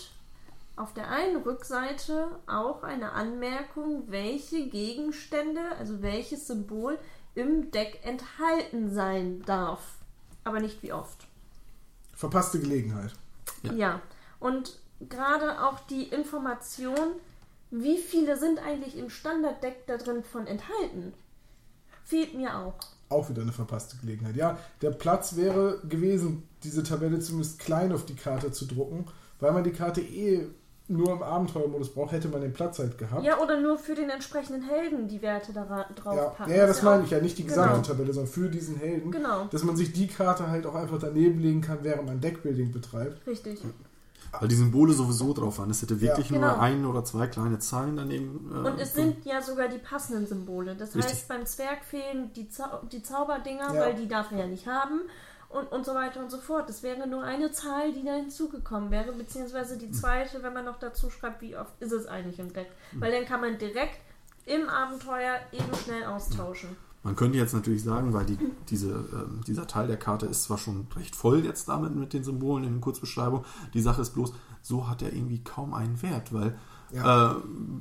auf 0.77 0.93
der 0.93 1.09
einen 1.09 1.37
Rückseite 1.37 2.27
auch 2.45 2.83
eine 2.83 3.11
Anmerkung, 3.11 4.03
welche 4.07 4.69
Gegenstände, 4.69 5.61
also 5.77 6.01
welches 6.01 6.47
Symbol 6.47 6.97
im 7.35 7.71
Deck 7.71 7.99
enthalten 8.03 8.93
sein 8.93 9.41
darf. 9.45 9.95
Aber 10.43 10.59
nicht 10.59 10.81
wie 10.83 10.93
oft. 10.93 11.27
Verpasste 12.13 12.59
Gelegenheit. 12.59 13.13
Ja. 13.63 13.73
Ja. 13.73 14.01
Und 14.39 14.79
gerade 15.09 15.63
auch 15.63 15.79
die 15.87 16.03
Information, 16.03 17.15
wie 17.71 17.97
viele 17.97 18.37
sind 18.37 18.59
eigentlich 18.59 18.97
im 18.97 19.09
Standarddeck 19.09 19.87
da 19.87 19.97
drin 19.97 20.23
von 20.23 20.45
enthalten, 20.45 21.13
fehlt 22.03 22.35
mir 22.35 22.55
auch. 22.55 22.75
Auch 23.09 23.29
wieder 23.29 23.41
eine 23.41 23.51
verpasste 23.51 23.97
Gelegenheit. 23.97 24.35
Ja, 24.35 24.59
der 24.81 24.91
Platz 24.91 25.35
wäre 25.35 25.79
gewesen, 25.87 26.47
diese 26.63 26.83
Tabelle 26.83 27.19
zumindest 27.19 27.59
klein 27.59 27.91
auf 27.91 28.05
die 28.05 28.15
Karte 28.15 28.51
zu 28.51 28.65
drucken, 28.65 29.07
weil 29.39 29.53
man 29.53 29.63
die 29.63 29.71
Karte 29.71 30.01
eh 30.01 30.47
nur 30.89 31.11
im 31.13 31.21
Abenteuermodus 31.23 31.89
braucht, 31.93 32.13
hätte 32.13 32.29
man 32.29 32.41
den 32.41 32.53
Platz 32.53 32.79
halt 32.79 32.97
gehabt. 32.97 33.23
Ja, 33.23 33.39
oder 33.39 33.59
nur 33.59 33.77
für 33.77 33.93
den 33.93 34.09
entsprechenden 34.09 34.61
Helden 34.63 35.07
die 35.07 35.21
Werte 35.21 35.51
da 35.53 35.65
Ja, 35.69 35.85
draufpacken. 35.95 36.53
ja, 36.53 36.65
das 36.65 36.77
Ist 36.77 36.83
meine 36.83 37.03
ich 37.03 37.09
ja, 37.11 37.19
nicht 37.19 37.37
die 37.37 37.43
gesamte 37.45 37.73
Genau. 37.75 37.83
Tabelle, 37.87 38.13
sondern 38.13 38.31
für 38.31 38.49
diesen 38.49 38.77
Helden. 38.77 39.11
Genau, 39.11 39.45
Dass 39.51 39.63
man 39.63 39.75
sich 39.75 39.91
die 39.91 40.07
Karte 40.07 40.47
halt 40.49 40.65
auch 40.65 40.75
einfach 40.75 40.97
daneben 40.99 41.39
legen 41.39 41.61
kann, 41.61 41.79
während 41.81 42.05
man 42.05 42.21
Deckbuilding 42.21 42.71
betreibt. 42.71 43.25
richtig. 43.27 43.59
Weil 44.39 44.49
die 44.49 44.55
Symbole 44.55 44.91
sowieso 44.93 45.33
drauf 45.33 45.57
waren. 45.57 45.69
Es 45.69 45.81
hätte 45.81 45.99
wirklich 46.01 46.29
Ja. 46.29 46.37
nur 46.39 46.49
Genau. 46.49 46.61
ein 46.61 46.85
oder 46.85 47.03
zwei 47.05 47.27
kleine 47.27 47.59
Zeilen 47.59 47.95
daneben. 47.95 48.51
äh, 48.53 48.67
Und 48.69 48.79
es 48.79 48.93
sind 48.93 49.25
ja 49.25 49.41
sogar 49.41 49.69
die 49.69 49.77
passenden 49.77 50.27
Symbole. 50.27 50.75
Das 50.75 50.93
Richtig. 50.95 51.13
heißt, 51.13 51.27
beim 51.29 51.45
Zwerg 51.45 51.83
fehlen 51.85 52.31
die, 52.35 52.49
Zau 52.49 52.81
die 52.91 53.01
Zauberdinger, 53.01 53.73
Ja. 53.73 53.79
weil 53.81 53.95
die 53.95 54.07
darf 54.07 54.31
er 54.33 54.39
ja 54.39 54.47
nicht 54.47 54.67
haben. 54.67 55.01
Und, 55.49 55.71
und 55.71 55.85
so 55.85 55.95
weiter 55.95 56.19
und 56.19 56.29
so 56.29 56.37
fort. 56.37 56.67
Das 56.67 56.83
wäre 56.83 57.07
nur 57.07 57.23
eine 57.23 57.51
Zahl, 57.51 57.93
die 57.93 58.03
da 58.03 58.15
hinzugekommen 58.15 58.91
wäre, 58.91 59.13
beziehungsweise 59.13 59.77
die 59.77 59.91
zweite, 59.91 60.43
wenn 60.43 60.53
man 60.53 60.65
noch 60.65 60.77
dazu 60.77 61.09
schreibt, 61.09 61.41
wie 61.41 61.55
oft 61.55 61.71
ist 61.79 61.93
es 61.93 62.05
eigentlich 62.05 62.39
im 62.39 62.51
Deck. 62.51 62.69
Weil 62.93 63.13
dann 63.13 63.25
kann 63.25 63.39
man 63.39 63.57
direkt 63.57 63.99
im 64.45 64.67
Abenteuer 64.67 65.39
eben 65.53 65.73
schnell 65.83 66.03
austauschen. 66.03 66.75
Man 67.03 67.15
könnte 67.15 67.37
jetzt 67.37 67.53
natürlich 67.53 67.83
sagen, 67.83 68.13
weil 68.13 68.25
die, 68.25 68.37
diese, 68.69 68.89
ähm, 68.89 69.41
dieser 69.47 69.67
Teil 69.67 69.87
der 69.87 69.97
Karte 69.97 70.25
ist 70.25 70.43
zwar 70.43 70.57
schon 70.57 70.87
recht 70.95 71.15
voll 71.15 71.45
jetzt 71.45 71.69
damit 71.69 71.95
mit 71.95 72.11
den 72.11 72.23
Symbolen 72.23 72.65
in 72.65 72.73
den 72.73 72.81
Kurzbeschreibungen, 72.81 73.45
die 73.73 73.81
Sache 73.81 74.01
ist 74.01 74.13
bloß, 74.13 74.33
so 74.61 74.89
hat 74.89 75.01
er 75.01 75.13
irgendwie 75.13 75.41
kaum 75.41 75.73
einen 75.73 76.01
Wert, 76.01 76.33
weil 76.33 76.57
Ja. 76.91 77.31
äh, 77.31 77.35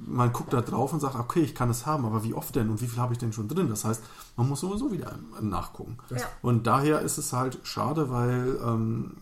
man 0.07 0.33
guckt 0.33 0.53
da 0.53 0.61
drauf 0.61 0.93
und 0.93 1.01
sagt, 1.01 1.15
okay, 1.15 1.41
ich 1.41 1.55
kann 1.55 1.71
es 1.71 1.87
haben, 1.87 2.05
aber 2.05 2.25
wie 2.25 2.35
oft 2.35 2.57
denn 2.57 2.71
und 2.71 2.81
wie 2.81 2.89
viel 2.89 3.01
habe 3.01 3.13
ich 3.13 3.19
denn 3.19 3.33
schon 3.33 3.49
drin? 3.49 3.69
Das 3.69 3.85
heißt, 3.85 4.03
man 4.37 4.49
muss 4.49 4.61
sowieso 4.61 4.91
wieder 4.91 5.19
nachgucken. 5.41 5.99
Ja. 6.11 6.19
Und 6.43 6.67
daher 6.67 7.01
ist 7.01 7.19
es 7.19 7.33
halt 7.33 7.61
schade, 7.63 8.11
weil 8.11 8.59
ähm, 8.65 9.19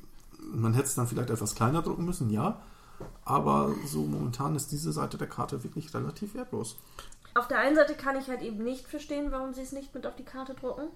man 0.53 0.75
hätte 0.75 0.87
es 0.87 0.95
dann 0.95 1.07
vielleicht 1.07 1.31
etwas 1.31 1.55
kleiner 1.55 1.83
drucken 1.83 2.05
müssen, 2.05 2.31
ja, 2.31 2.61
aber 3.25 3.75
so 3.87 4.03
momentan 4.03 4.55
ist 4.55 4.73
diese 4.73 4.93
Seite 4.93 5.19
der 5.19 5.29
Karte 5.29 5.65
wirklich 5.65 5.93
relativ 5.95 6.35
wertlos. 6.35 6.77
Auf 7.35 7.49
der 7.49 7.59
einen 7.59 7.75
Seite 7.75 7.95
kann 7.95 8.17
ich 8.17 8.29
halt 8.29 8.43
eben 8.43 8.63
nicht 8.63 8.87
verstehen, 8.87 9.33
warum 9.33 9.55
sie 9.55 9.63
es 9.63 9.73
nicht 9.73 9.95
mit 9.95 10.07
auf 10.07 10.15
die 10.15 10.25
Karte 10.25 10.55
drucken. 10.55 10.89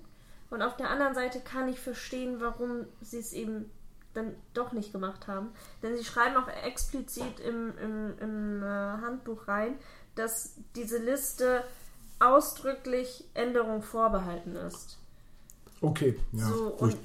Und 0.50 0.62
auf 0.62 0.76
der 0.76 0.88
anderen 0.90 1.14
Seite 1.14 1.40
kann 1.40 1.68
ich 1.68 1.80
verstehen, 1.80 2.36
warum 2.40 2.86
sie 3.02 3.18
es 3.18 3.32
eben 3.32 3.70
dann 4.14 4.34
doch 4.54 4.72
nicht 4.72 4.92
gemacht 4.92 5.26
haben. 5.26 5.50
Denn 5.82 5.96
sie 5.96 6.04
schreiben 6.04 6.36
auch 6.36 6.48
explizit 6.64 7.40
im, 7.40 7.76
im, 7.78 8.18
im 8.18 8.62
äh, 8.62 8.66
Handbuch 8.66 9.48
rein, 9.48 9.74
dass 10.14 10.54
diese 10.74 10.98
Liste 10.98 11.62
ausdrücklich 12.18 13.24
Änderung 13.34 13.82
vorbehalten 13.82 14.56
ist. 14.56 14.98
Okay, 15.80 16.18
ja. 16.32 16.46
so, 16.46 16.74
und 16.78 16.96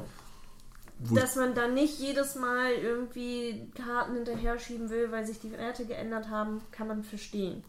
dass 1.11 1.35
man 1.35 1.53
dann 1.53 1.73
nicht 1.73 1.99
jedes 1.99 2.35
Mal 2.35 2.71
irgendwie 2.71 3.69
Karten 3.75 4.15
hinterher 4.15 4.57
schieben 4.57 4.89
will, 4.89 5.11
weil 5.11 5.25
sich 5.25 5.39
die 5.39 5.51
Werte 5.51 5.85
geändert 5.85 6.29
haben, 6.29 6.61
kann 6.71 6.87
man 6.87 7.03
verstehen. 7.03 7.63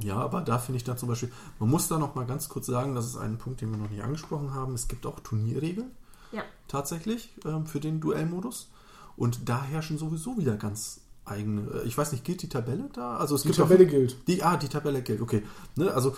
Ja, 0.00 0.16
aber 0.16 0.40
da 0.40 0.58
finde 0.58 0.78
ich 0.78 0.84
dann 0.84 0.98
zum 0.98 1.08
Beispiel, 1.08 1.30
man 1.58 1.70
muss 1.70 1.88
da 1.88 1.98
noch 1.98 2.14
mal 2.14 2.26
ganz 2.26 2.48
kurz 2.48 2.66
sagen, 2.66 2.94
das 2.94 3.06
ist 3.06 3.16
ein 3.16 3.38
Punkt, 3.38 3.60
den 3.60 3.70
wir 3.70 3.78
noch 3.78 3.90
nicht 3.90 4.02
angesprochen 4.02 4.54
haben. 4.54 4.74
Es 4.74 4.88
gibt 4.88 5.06
auch 5.06 5.20
Turnierregeln 5.20 5.92
Ja. 6.32 6.42
tatsächlich 6.68 7.30
ähm, 7.44 7.66
für 7.66 7.80
den 7.80 8.00
Duellmodus. 8.00 8.70
Und 9.16 9.48
da 9.48 9.62
herrschen 9.62 9.98
sowieso 9.98 10.38
wieder 10.38 10.56
ganz 10.56 11.00
eigene. 11.24 11.70
äh, 11.70 11.86
Ich 11.86 11.96
weiß 11.96 12.12
nicht, 12.12 12.24
gilt 12.24 12.42
die 12.42 12.48
Tabelle 12.48 12.88
da? 12.92 13.16
Also 13.16 13.34
es 13.34 13.42
Die 13.42 13.48
gibt 13.48 13.58
Tabelle 13.58 13.86
auch, 13.86 13.90
gilt. 13.90 14.16
Die, 14.26 14.42
ah, 14.42 14.56
die 14.56 14.68
Tabelle 14.68 15.02
gilt, 15.02 15.20
okay. 15.20 15.42
Ne, 15.76 15.92
also 15.92 16.16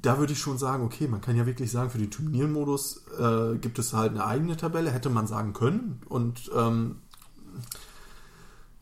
da 0.00 0.18
würde 0.18 0.32
ich 0.32 0.38
schon 0.38 0.58
sagen, 0.58 0.84
okay, 0.84 1.08
man 1.08 1.20
kann 1.20 1.34
ja 1.36 1.46
wirklich 1.46 1.70
sagen, 1.70 1.90
für 1.90 1.98
den 1.98 2.10
Turniermodus 2.10 3.02
äh, 3.18 3.56
gibt 3.58 3.78
es 3.78 3.92
halt 3.94 4.12
eine 4.12 4.24
eigene 4.24 4.56
Tabelle, 4.56 4.90
hätte 4.90 5.10
man 5.10 5.26
sagen 5.26 5.52
können. 5.54 6.00
Und 6.08 6.50
ähm, 6.54 6.96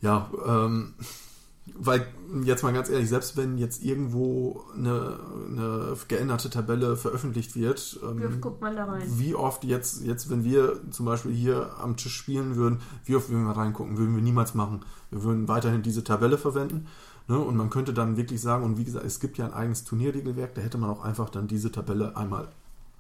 ja, 0.02 0.30
ähm, 0.46 0.94
weil 1.74 2.06
jetzt 2.44 2.62
mal 2.62 2.72
ganz 2.72 2.88
ehrlich, 2.88 3.08
selbst 3.08 3.36
wenn 3.36 3.58
jetzt 3.58 3.82
irgendwo 3.82 4.64
eine, 4.74 5.18
eine 5.48 5.96
geänderte 6.08 6.48
Tabelle 6.48 6.96
veröffentlicht 6.96 7.56
wird, 7.56 7.98
Wie 8.02 8.24
oft 8.24 8.34
ähm, 8.34 9.18
wie 9.18 9.34
oft 9.34 9.64
jetzt, 9.64 10.02
jetzt, 10.02 10.30
wenn 10.30 10.44
wir 10.44 10.80
zum 10.90 11.06
Beispiel 11.06 11.32
hier 11.32 11.70
am 11.78 11.96
Tisch 11.96 12.16
spielen 12.16 12.56
würden, 12.56 12.80
wie 13.04 13.16
oft 13.16 13.30
würden 13.30 13.46
wir 13.46 13.56
reingucken? 13.56 13.98
Würden 13.98 14.14
wir 14.14 14.22
niemals 14.22 14.54
machen. 14.54 14.84
Wir 15.10 15.22
würden 15.22 15.48
weiterhin 15.48 15.82
diese 15.82 16.04
Tabelle 16.04 16.38
verwenden. 16.38 16.86
Ne? 17.28 17.38
Und 17.38 17.56
man 17.56 17.70
könnte 17.70 17.92
dann 17.92 18.16
wirklich 18.16 18.40
sagen, 18.40 18.64
und 18.64 18.78
wie 18.78 18.84
gesagt, 18.84 19.04
es 19.04 19.18
gibt 19.18 19.38
ja 19.38 19.46
ein 19.46 19.54
eigenes 19.54 19.84
Turnierregelwerk, 19.84 20.54
da 20.54 20.62
hätte 20.62 20.78
man 20.78 20.90
auch 20.90 21.02
einfach 21.02 21.28
dann 21.28 21.48
diese 21.48 21.72
Tabelle 21.72 22.16
einmal 22.16 22.48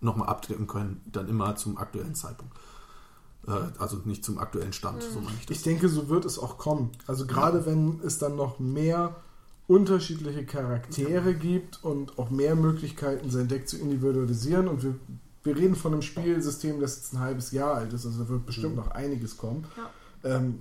nochmal 0.00 0.28
abdrücken 0.28 0.66
können, 0.66 1.00
dann 1.06 1.28
immer 1.28 1.56
zum 1.56 1.78
aktuellen 1.78 2.14
Zeitpunkt. 2.14 2.54
Äh, 3.46 3.52
also 3.78 3.98
nicht 4.04 4.24
zum 4.24 4.38
aktuellen 4.38 4.72
Stand, 4.72 5.02
so 5.02 5.20
meine 5.20 5.36
ich 5.40 5.46
das. 5.46 5.56
Ich 5.58 5.62
denke, 5.62 5.88
so 5.88 6.08
wird 6.08 6.24
es 6.24 6.38
auch 6.38 6.58
kommen. 6.58 6.90
Also 7.06 7.26
gerade 7.26 7.66
wenn 7.66 8.00
es 8.04 8.18
dann 8.18 8.36
noch 8.36 8.58
mehr 8.58 9.16
unterschiedliche 9.68 10.44
Charaktere 10.44 11.34
gibt 11.34 11.82
und 11.82 12.18
auch 12.18 12.30
mehr 12.30 12.54
Möglichkeiten, 12.54 13.30
sein 13.30 13.48
Deck 13.48 13.68
zu 13.68 13.78
individualisieren. 13.78 14.68
Und 14.68 14.82
wir, 14.82 14.94
wir 15.42 15.56
reden 15.56 15.74
von 15.74 15.92
einem 15.92 16.02
Spielsystem, 16.02 16.80
das 16.80 16.96
jetzt 16.96 17.14
ein 17.14 17.20
halbes 17.20 17.50
Jahr 17.50 17.74
alt 17.74 17.92
ist. 17.92 18.06
Also 18.06 18.22
da 18.22 18.28
wird 18.28 18.46
bestimmt 18.46 18.76
noch 18.76 18.92
einiges 18.92 19.36
kommen. 19.36 19.64
Ähm, 20.22 20.60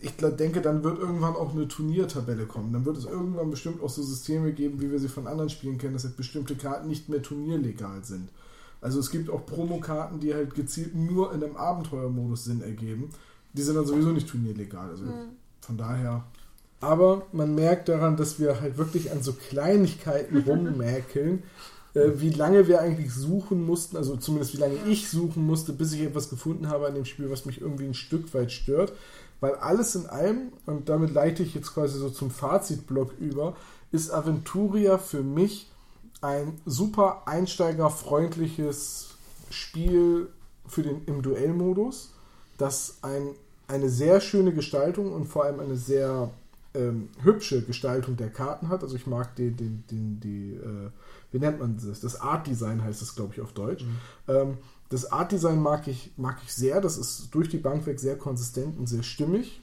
ich 0.00 0.16
denke, 0.16 0.60
dann 0.60 0.82
wird 0.82 0.98
irgendwann 0.98 1.34
auch 1.34 1.54
eine 1.54 1.68
Turniertabelle 1.68 2.46
kommen. 2.46 2.72
Dann 2.72 2.84
wird 2.84 2.96
es 2.96 3.04
irgendwann 3.04 3.50
bestimmt 3.50 3.82
auch 3.82 3.90
so 3.90 4.02
Systeme 4.02 4.52
geben, 4.52 4.80
wie 4.80 4.90
wir 4.90 4.98
sie 4.98 5.08
von 5.08 5.28
anderen 5.28 5.50
Spielen 5.50 5.78
kennen, 5.78 5.92
dass 5.92 6.04
halt 6.04 6.16
bestimmte 6.16 6.56
Karten 6.56 6.88
nicht 6.88 7.08
mehr 7.08 7.22
turnierlegal 7.22 8.04
sind. 8.04 8.28
Also 8.82 8.98
es 8.98 9.10
gibt 9.10 9.30
auch 9.30 9.46
Promokarten, 9.46 10.20
die 10.20 10.34
halt 10.34 10.54
gezielt 10.54 10.94
nur 10.94 11.32
in 11.32 11.42
einem 11.42 11.56
Abenteuermodus 11.56 12.44
Sinn 12.44 12.60
ergeben. 12.60 13.10
Die 13.54 13.62
sind 13.62 13.76
dann 13.76 13.86
sowieso 13.86 14.10
nicht 14.10 14.28
turnierlegal. 14.28 14.90
Also 14.90 15.04
von 15.60 15.78
daher. 15.78 16.24
Aber 16.80 17.26
man 17.32 17.54
merkt 17.54 17.88
daran, 17.88 18.16
dass 18.16 18.40
wir 18.40 18.60
halt 18.60 18.76
wirklich 18.76 19.12
an 19.12 19.22
so 19.22 19.32
Kleinigkeiten 19.34 20.38
rummäkeln, 20.46 21.44
äh, 21.94 22.10
wie 22.16 22.30
lange 22.30 22.66
wir 22.66 22.80
eigentlich 22.80 23.14
suchen 23.14 23.64
mussten, 23.64 23.96
also 23.96 24.16
zumindest 24.16 24.54
wie 24.54 24.60
lange 24.60 24.78
ich 24.88 25.08
suchen 25.08 25.46
musste, 25.46 25.72
bis 25.72 25.92
ich 25.92 26.00
etwas 26.00 26.28
gefunden 26.28 26.68
habe 26.68 26.88
an 26.88 26.96
dem 26.96 27.04
Spiel, 27.04 27.30
was 27.30 27.46
mich 27.46 27.60
irgendwie 27.60 27.86
ein 27.86 27.94
Stück 27.94 28.34
weit 28.34 28.50
stört. 28.50 28.92
Weil 29.38 29.54
alles 29.54 29.94
in 29.94 30.06
allem, 30.06 30.52
und 30.66 30.88
damit 30.88 31.12
leite 31.12 31.44
ich 31.44 31.54
jetzt 31.54 31.72
quasi 31.72 31.98
so 31.98 32.10
zum 32.10 32.30
Fazitblock 32.30 33.14
über, 33.20 33.56
ist 33.92 34.10
Aventuria 34.10 34.98
für 34.98 35.22
mich 35.22 35.71
ein 36.22 36.60
super 36.64 37.22
einsteigerfreundliches 37.26 39.10
Spiel 39.50 40.28
für 40.66 40.82
den, 40.82 41.04
im 41.04 41.20
Duellmodus, 41.22 42.14
das 42.56 42.98
ein, 43.02 43.34
eine 43.68 43.90
sehr 43.90 44.20
schöne 44.20 44.54
Gestaltung 44.54 45.12
und 45.12 45.24
vor 45.24 45.44
allem 45.44 45.60
eine 45.60 45.76
sehr 45.76 46.30
ähm, 46.74 47.08
hübsche 47.22 47.62
Gestaltung 47.62 48.16
der 48.16 48.30
Karten 48.30 48.68
hat. 48.68 48.82
Also 48.82 48.96
ich 48.96 49.06
mag 49.06 49.36
den, 49.36 49.56
den, 49.56 49.84
den, 49.90 50.20
die, 50.20 50.54
äh, 50.54 50.90
wie 51.32 51.38
nennt 51.38 51.60
man 51.60 51.76
das? 51.76 52.00
Das 52.00 52.20
Art 52.20 52.46
Design 52.46 52.82
heißt 52.82 53.02
das, 53.02 53.14
glaube 53.14 53.34
ich, 53.34 53.40
auf 53.40 53.52
Deutsch. 53.52 53.84
Ähm, 54.28 54.58
das 54.88 55.10
Art 55.10 55.32
Design 55.32 55.60
mag 55.60 55.88
ich, 55.88 56.12
mag 56.16 56.38
ich 56.44 56.52
sehr. 56.52 56.80
Das 56.80 56.98
ist 56.98 57.34
durch 57.34 57.48
die 57.48 57.58
Bank 57.58 57.86
weg 57.86 57.98
sehr 57.98 58.16
konsistent 58.16 58.78
und 58.78 58.86
sehr 58.88 59.02
stimmig. 59.02 59.60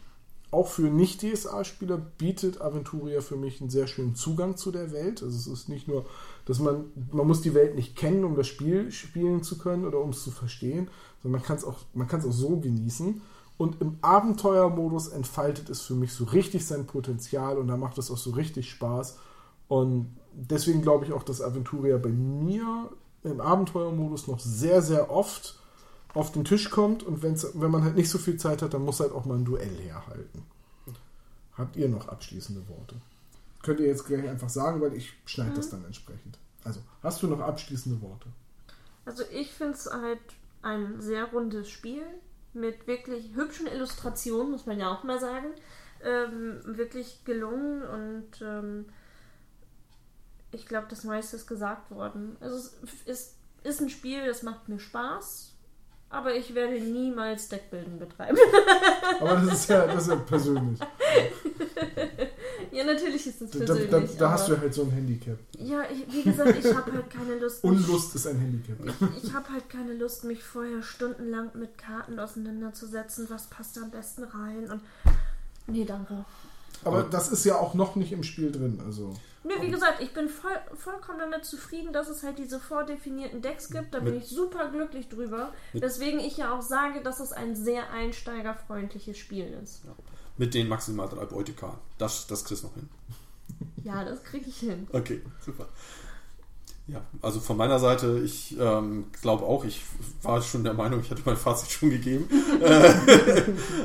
Auch 0.51 0.67
für 0.67 0.89
Nicht-DSA-Spieler 0.89 1.97
bietet 2.17 2.59
Aventuria 2.59 3.21
für 3.21 3.35
mich 3.35 3.61
einen 3.61 3.69
sehr 3.69 3.85
schönen 3.85 4.15
Zugang 4.15 4.57
zu 4.57 4.71
der 4.71 4.91
Welt. 4.91 5.21
Also 5.21 5.37
es 5.37 5.45
ist 5.45 5.69
nicht 5.69 5.87
nur, 5.87 6.07
dass 6.49 6.57
man, 6.57 6.85
man 7.11 7.27
muss 7.27 7.41
die 7.41 7.53
Welt 7.53 7.75
nicht 7.75 7.95
kennen, 7.95 8.23
um 8.23 8.35
das 8.35 8.47
Spiel 8.47 8.91
spielen 8.91 9.43
zu 9.43 9.59
können 9.59 9.85
oder 9.85 9.99
um 9.99 10.09
es 10.09 10.23
zu 10.23 10.31
verstehen, 10.31 10.89
sondern 11.21 11.39
man 11.39 11.47
kann 11.47 11.57
es 11.57 11.63
auch, 11.63 11.77
man 11.93 12.07
kann 12.07 12.21
es 12.21 12.25
auch 12.25 12.31
so 12.31 12.59
genießen. 12.59 13.21
Und 13.59 13.79
im 13.81 13.99
Abenteuermodus 14.01 15.09
entfaltet 15.09 15.69
es 15.69 15.81
für 15.81 15.93
mich 15.93 16.11
so 16.11 16.23
richtig 16.23 16.65
sein 16.65 16.87
Potenzial 16.87 17.59
und 17.59 17.67
da 17.67 17.77
macht 17.77 17.99
es 17.99 18.09
auch 18.09 18.17
so 18.17 18.31
richtig 18.31 18.71
Spaß. 18.71 19.19
Und 19.67 20.17
deswegen 20.33 20.81
glaube 20.81 21.05
ich 21.05 21.13
auch, 21.13 21.21
dass 21.21 21.39
Aventuria 21.39 21.99
bei 21.99 22.09
mir 22.09 22.89
im 23.21 23.41
Abenteuermodus 23.41 24.27
noch 24.27 24.39
sehr, 24.39 24.81
sehr 24.81 25.11
oft 25.11 25.59
auf 26.15 26.31
den 26.31 26.45
Tisch 26.45 26.71
kommt 26.71 27.03
und 27.03 27.21
wenn 27.21 27.69
man 27.71 27.83
halt 27.83 27.95
nicht 27.95 28.09
so 28.09 28.17
viel 28.17 28.37
Zeit 28.37 28.63
hat, 28.63 28.73
dann 28.73 28.85
muss 28.85 29.01
halt 29.01 29.11
auch 29.11 29.25
mal 29.25 29.37
ein 29.37 29.45
Duell 29.45 29.77
herhalten. 29.83 30.41
Habt 31.53 31.75
ihr 31.75 31.89
noch 31.89 32.07
abschließende 32.07 32.67
Worte? 32.67 32.95
Könnt 33.61 33.79
ihr 33.79 33.87
jetzt 33.87 34.05
gleich 34.05 34.27
einfach 34.27 34.49
sagen, 34.49 34.81
weil 34.81 34.93
ich 34.93 35.13
schneide 35.25 35.55
das 35.55 35.69
dann 35.69 35.83
entsprechend. 35.85 36.37
Also, 36.63 36.81
hast 37.03 37.21
du 37.23 37.27
noch 37.27 37.39
abschließende 37.39 38.01
Worte? 38.01 38.29
Also 39.09 39.23
ich 39.31 39.51
finde 39.51 39.73
es 39.73 39.91
halt 39.91 40.19
ein 40.61 41.01
sehr 41.01 41.25
rundes 41.25 41.69
Spiel 41.69 42.03
mit 42.53 42.85
wirklich 42.85 43.33
hübschen 43.33 43.65
Illustrationen, 43.65 44.51
muss 44.51 44.67
man 44.67 44.79
ja 44.79 44.91
auch 44.91 45.03
mal 45.03 45.19
sagen. 45.19 45.47
Ähm, 46.03 46.61
wirklich 46.63 47.25
gelungen 47.25 47.81
und 47.81 48.41
ähm, 48.41 48.85
ich 50.51 50.65
glaube, 50.65 50.87
das 50.89 51.03
meiste 51.03 51.35
ist 51.35 51.47
gesagt 51.47 51.91
worden. 51.91 52.37
Also 52.39 52.55
es 52.55 52.73
ist, 53.05 53.35
ist 53.63 53.81
ein 53.81 53.89
Spiel, 53.89 54.25
das 54.25 54.43
macht 54.43 54.69
mir 54.69 54.79
Spaß, 54.79 55.53
aber 56.09 56.35
ich 56.35 56.55
werde 56.55 56.79
niemals 56.79 57.49
Deckbilden 57.49 57.99
betreiben. 57.99 58.37
Aber 59.19 59.35
das 59.35 59.53
ist 59.53 59.69
ja, 59.69 59.87
das 59.87 60.03
ist 60.03 60.09
ja 60.09 60.15
persönlich. 60.17 60.79
ja, 62.71 62.83
natürlich 62.83 63.25
ist 63.27 63.41
das 63.41 63.51
Da, 63.51 63.59
persönlich. 63.59 63.89
da, 63.89 63.99
da 63.99 64.31
hast 64.31 64.45
aber- 64.45 64.55
du 64.55 64.61
halt 64.61 64.73
so 64.73 64.83
ein 64.83 64.91
Handicap. 64.91 65.37
ja, 65.57 65.83
ich, 65.91 66.11
wie 66.13 66.23
gesagt, 66.23 66.55
ich 66.63 66.73
habe 66.75 66.91
halt 66.93 67.09
keine 67.09 67.35
Lust. 67.39 67.63
Unlust 67.63 68.15
ist 68.15 68.27
ein 68.27 68.37
Handicap. 68.39 68.77
Ich, 69.17 69.23
ich 69.25 69.33
habe 69.33 69.49
halt 69.51 69.69
keine 69.69 69.93
Lust, 69.93 70.23
mich 70.23 70.43
vorher 70.43 70.81
stundenlang 70.83 71.51
mit 71.53 71.77
Karten 71.77 72.19
auseinanderzusetzen. 72.19 73.27
Was 73.29 73.47
passt 73.47 73.77
da 73.77 73.81
am 73.81 73.91
besten 73.91 74.23
rein? 74.23 74.69
Und 74.71 74.81
nee, 75.67 75.85
danke. 75.85 76.25
Aber, 76.85 77.03
das 77.03 77.29
ist 77.29 77.43
ja 77.45 77.57
auch 77.57 77.73
noch 77.73 77.95
nicht 77.97 78.11
im 78.13 78.23
Spiel 78.23 78.51
drin. 78.51 78.81
Also. 78.85 79.13
Nö, 79.43 79.51
wie 79.61 79.71
gesagt, 79.71 80.01
ich 80.01 80.13
bin 80.13 80.29
voll, 80.29 80.51
vollkommen 80.75 81.19
damit 81.19 81.43
zufrieden, 81.45 81.91
dass 81.93 82.07
es 82.09 82.23
halt 82.23 82.37
diese 82.37 82.59
vordefinierten 82.59 83.41
Decks 83.41 83.69
gibt. 83.69 83.93
Da 83.93 83.99
bin 83.99 84.15
ich 84.17 84.27
super 84.27 84.69
glücklich 84.69 85.07
drüber. 85.09 85.53
Deswegen 85.73 86.19
ich 86.19 86.37
ja 86.37 86.53
auch 86.53 86.61
sage, 86.61 87.01
dass 87.01 87.19
es 87.19 87.31
ein 87.33 87.55
sehr 87.55 87.89
einsteigerfreundliches 87.91 89.17
Spiel 89.17 89.45
ist. 89.63 89.81
Mit 90.39 90.53
den 90.53 90.67
maximal 90.67 91.07
drei 91.07 91.25
Beutekarten. 91.25 91.79
Das, 91.97 92.25
das 92.25 92.43
kriegst 92.45 92.63
du 92.63 92.67
noch 92.67 92.75
hin. 92.75 92.89
Ja, 93.83 94.03
das 94.03 94.23
kriege 94.23 94.47
ich 94.47 94.57
hin. 94.57 94.87
Okay, 94.91 95.21
super. 95.45 95.67
Ja, 96.87 97.01
also 97.21 97.39
von 97.39 97.55
meiner 97.55 97.79
Seite, 97.79 98.19
ich 98.23 98.57
ähm, 98.59 99.05
glaube 99.21 99.45
auch, 99.45 99.63
ich 99.63 99.81
war 100.23 100.41
schon 100.41 100.63
der 100.63 100.73
Meinung, 100.73 101.01
ich 101.01 101.11
hatte 101.11 101.21
mein 101.25 101.37
Fazit 101.37 101.69
schon 101.69 101.89
gegeben. 101.89 102.27
äh, 102.61 102.91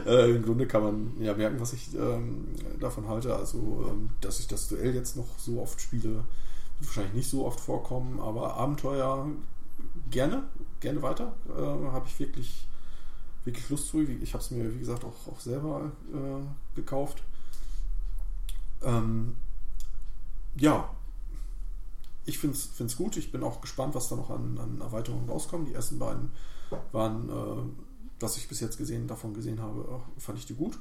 äh, 0.06 0.36
Im 0.36 0.42
Grunde 0.42 0.66
kann 0.66 0.82
man 0.82 1.12
ja 1.20 1.34
merken, 1.34 1.60
was 1.60 1.74
ich 1.74 1.94
ähm, 1.94 2.46
davon 2.80 3.08
halte. 3.08 3.34
Also, 3.34 3.86
ähm, 3.90 4.10
dass 4.20 4.40
ich 4.40 4.46
das 4.46 4.68
Duell 4.68 4.94
jetzt 4.94 5.16
noch 5.16 5.38
so 5.38 5.60
oft 5.60 5.80
spiele, 5.80 6.08
wird 6.08 6.24
wahrscheinlich 6.80 7.14
nicht 7.14 7.30
so 7.30 7.44
oft 7.44 7.60
vorkommen, 7.60 8.20
aber 8.20 8.54
Abenteuer 8.54 9.28
gerne, 10.10 10.44
gerne 10.80 11.02
weiter. 11.02 11.34
Äh, 11.48 11.90
habe 11.92 12.06
ich 12.06 12.18
wirklich, 12.18 12.66
wirklich 13.44 13.68
Lust 13.70 13.88
zu. 13.88 14.00
Ich 14.02 14.32
habe 14.34 14.42
es 14.42 14.50
mir, 14.50 14.72
wie 14.74 14.78
gesagt, 14.78 15.04
auch, 15.04 15.32
auch 15.32 15.40
selber 15.40 15.92
äh, 16.12 16.76
gekauft. 16.76 17.22
Ähm, 18.82 19.36
ja, 20.56 20.90
ich 22.26 22.38
finde 22.38 22.56
es 22.56 22.96
gut. 22.96 23.16
Ich 23.16 23.32
bin 23.32 23.42
auch 23.42 23.60
gespannt, 23.60 23.94
was 23.94 24.08
da 24.08 24.16
noch 24.16 24.30
an, 24.30 24.58
an 24.58 24.80
Erweiterungen 24.80 25.28
rauskommen. 25.28 25.66
Die 25.66 25.74
ersten 25.74 25.98
beiden 25.98 26.30
waren, 26.92 27.28
äh, 27.28 27.62
was 28.20 28.36
ich 28.36 28.48
bis 28.48 28.60
jetzt 28.60 28.78
gesehen, 28.78 29.06
davon 29.06 29.34
gesehen 29.34 29.60
habe, 29.60 30.00
fand 30.18 30.38
ich 30.38 30.46
die 30.46 30.54
gut. 30.54 30.78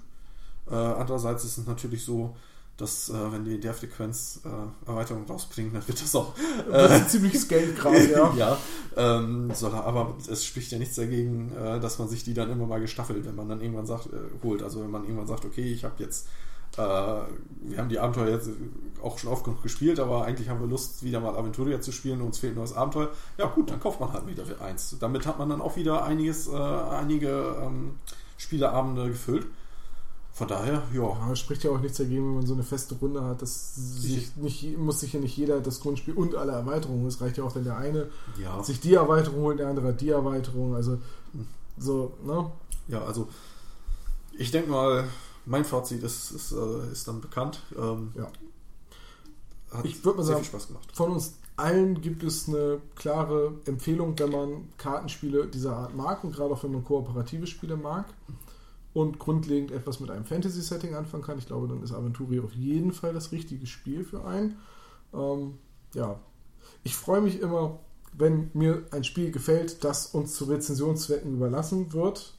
Äh, 0.69 0.75
andererseits 0.75 1.43
ist 1.43 1.57
es 1.57 1.65
natürlich 1.65 2.03
so, 2.03 2.35
dass 2.77 3.09
äh, 3.09 3.31
wenn 3.31 3.45
die 3.45 3.59
der 3.59 3.73
Frequenz 3.73 4.41
äh, 4.45 4.89
Erweiterungen 4.89 5.27
rausbringen, 5.27 5.73
dann 5.73 5.87
wird 5.87 6.01
das 6.01 6.15
auch 6.15 6.33
Das 6.69 6.91
ist 6.91 7.01
ein 7.01 7.07
ziemliches 7.07 7.47
Geld 7.47 7.77
gerade, 7.77 8.11
ja. 8.11 8.33
ja, 8.35 8.57
ähm, 8.97 9.51
soll 9.53 9.73
er, 9.73 9.85
aber 9.85 10.15
es 10.27 10.43
spricht 10.43 10.71
ja 10.71 10.79
nichts 10.79 10.95
dagegen, 10.95 11.51
äh, 11.55 11.79
dass 11.79 11.99
man 11.99 12.07
sich 12.07 12.23
die 12.23 12.33
dann 12.33 12.49
immer 12.49 12.65
mal 12.65 12.79
gestaffelt, 12.79 13.25
wenn 13.25 13.35
man 13.35 13.47
dann 13.47 13.61
irgendwann 13.61 13.85
sagt, 13.85 14.07
äh, 14.07 14.17
holt. 14.43 14.63
Also 14.63 14.81
wenn 14.81 14.89
man 14.89 15.03
irgendwann 15.03 15.27
sagt, 15.27 15.45
okay, 15.45 15.71
ich 15.71 15.83
habe 15.83 15.95
jetzt, 15.99 16.27
äh, 16.77 16.81
wir 16.81 17.77
haben 17.77 17.89
die 17.89 17.99
Abenteuer 17.99 18.29
jetzt 18.29 18.49
auch 19.03 19.19
schon 19.19 19.29
oft 19.29 19.43
genug 19.43 19.61
gespielt, 19.61 19.99
aber 19.99 20.25
eigentlich 20.25 20.49
haben 20.49 20.59
wir 20.59 20.67
Lust, 20.67 21.03
wieder 21.03 21.19
mal 21.19 21.35
Aventuria 21.35 21.79
zu 21.79 21.91
spielen 21.91 22.21
und 22.21 22.27
uns 22.27 22.39
fehlt 22.39 22.55
nur 22.55 22.63
das 22.63 22.75
Abenteuer. 22.75 23.11
Ja 23.37 23.45
gut, 23.45 23.69
dann 23.69 23.79
kauft 23.79 23.99
man 23.99 24.11
halt 24.11 24.25
wieder 24.25 24.43
eins. 24.61 24.95
Damit 24.99 25.27
hat 25.27 25.37
man 25.37 25.49
dann 25.49 25.61
auch 25.61 25.75
wieder 25.75 26.05
einiges, 26.05 26.47
äh, 26.47 26.55
einige 26.55 27.55
ähm, 27.61 27.99
Spieleabende 28.37 29.09
gefüllt. 29.09 29.45
Von 30.35 30.47
daher, 30.47 30.81
ja, 30.93 31.01
Ja, 31.29 31.35
spricht 31.35 31.63
ja 31.63 31.69
auch 31.71 31.79
nichts 31.79 31.97
dagegen, 31.99 32.25
wenn 32.25 32.35
man 32.37 32.47
so 32.47 32.55
eine 32.55 32.63
feste 32.63 32.95
Runde 32.95 33.23
hat. 33.23 33.41
Das 33.43 33.75
sich 33.75 34.35
nicht, 34.35 34.77
muss 34.79 34.99
sich 34.99 35.13
ja 35.13 35.19
nicht 35.19 35.37
jeder 35.37 35.59
das 35.61 35.79
Grundspiel 35.79 36.15
und 36.15 36.33
alle 36.33 36.53
Erweiterungen. 36.53 37.05
Es 37.05 37.21
reicht 37.21 37.37
ja 37.37 37.43
auch, 37.43 37.53
wenn 37.55 37.63
der 37.65 37.77
eine 37.77 38.09
ja. 38.41 38.63
sich 38.63 38.79
die 38.79 38.95
Erweiterung 38.95 39.41
holt, 39.43 39.59
der 39.59 39.67
andere 39.67 39.93
die 39.93 40.09
Erweiterung. 40.09 40.73
Also 40.75 40.97
so, 41.77 42.13
ne? 42.25 42.51
Ja, 42.87 43.03
also 43.03 43.27
ich 44.35 44.49
denke 44.49 44.71
mal, 44.71 45.07
mein 45.45 45.65
Fazit 45.65 46.01
ist, 46.01 46.31
ist, 46.31 46.51
äh, 46.51 46.91
ist 46.91 47.07
dann 47.07 47.21
bekannt. 47.21 47.59
Ähm, 47.77 48.11
Ja. 48.15 48.27
Hat 49.71 49.85
Ich 49.85 50.03
würd 50.03 50.17
mal 50.17 50.23
sagen- 50.23 50.39
viel 50.39 50.47
Spaß 50.47 50.67
gemacht. 50.67 50.89
Von 50.93 51.11
uns 51.11 51.33
allen 51.57 52.01
gibt 52.01 52.23
es 52.23 52.47
eine 52.47 52.79
klare 52.95 53.53
Empfehlung, 53.65 54.17
wenn 54.17 54.31
man 54.31 54.69
Kartenspiele 54.77 55.45
dieser 55.47 55.75
Art 55.77 55.95
mag 55.95 56.23
und 56.23 56.31
gerade 56.35 56.53
auch 56.53 56.63
wenn 56.63 56.71
man 56.71 56.83
kooperative 56.83 57.45
Spiele 57.45 57.77
mag 57.77 58.05
und 58.93 59.17
grundlegend 59.19 59.71
etwas 59.71 59.99
mit 59.99 60.11
einem 60.11 60.25
Fantasy-Setting 60.25 60.93
anfangen 60.95 61.23
kann. 61.23 61.37
Ich 61.39 61.47
glaube, 61.47 61.67
dann 61.67 61.81
ist 61.83 61.93
Aventuria 61.93 62.41
auf 62.43 62.53
jeden 62.53 62.91
Fall 62.93 63.13
das 63.13 63.31
richtige 63.31 63.65
Spiel 63.65 64.03
für 64.03 64.25
einen. 64.25 64.57
Ähm, 65.13 65.55
ja, 65.93 66.19
ich 66.83 66.95
freue 66.95 67.21
mich 67.21 67.39
immer, 67.41 67.79
wenn 68.15 68.51
mir 68.53 68.83
ein 68.91 69.03
Spiel 69.03 69.31
gefällt, 69.31 69.83
das 69.83 70.07
uns 70.07 70.35
zu 70.35 70.45
Rezensionszwecken 70.45 71.33
überlassen 71.33 71.93
wird. 71.93 72.33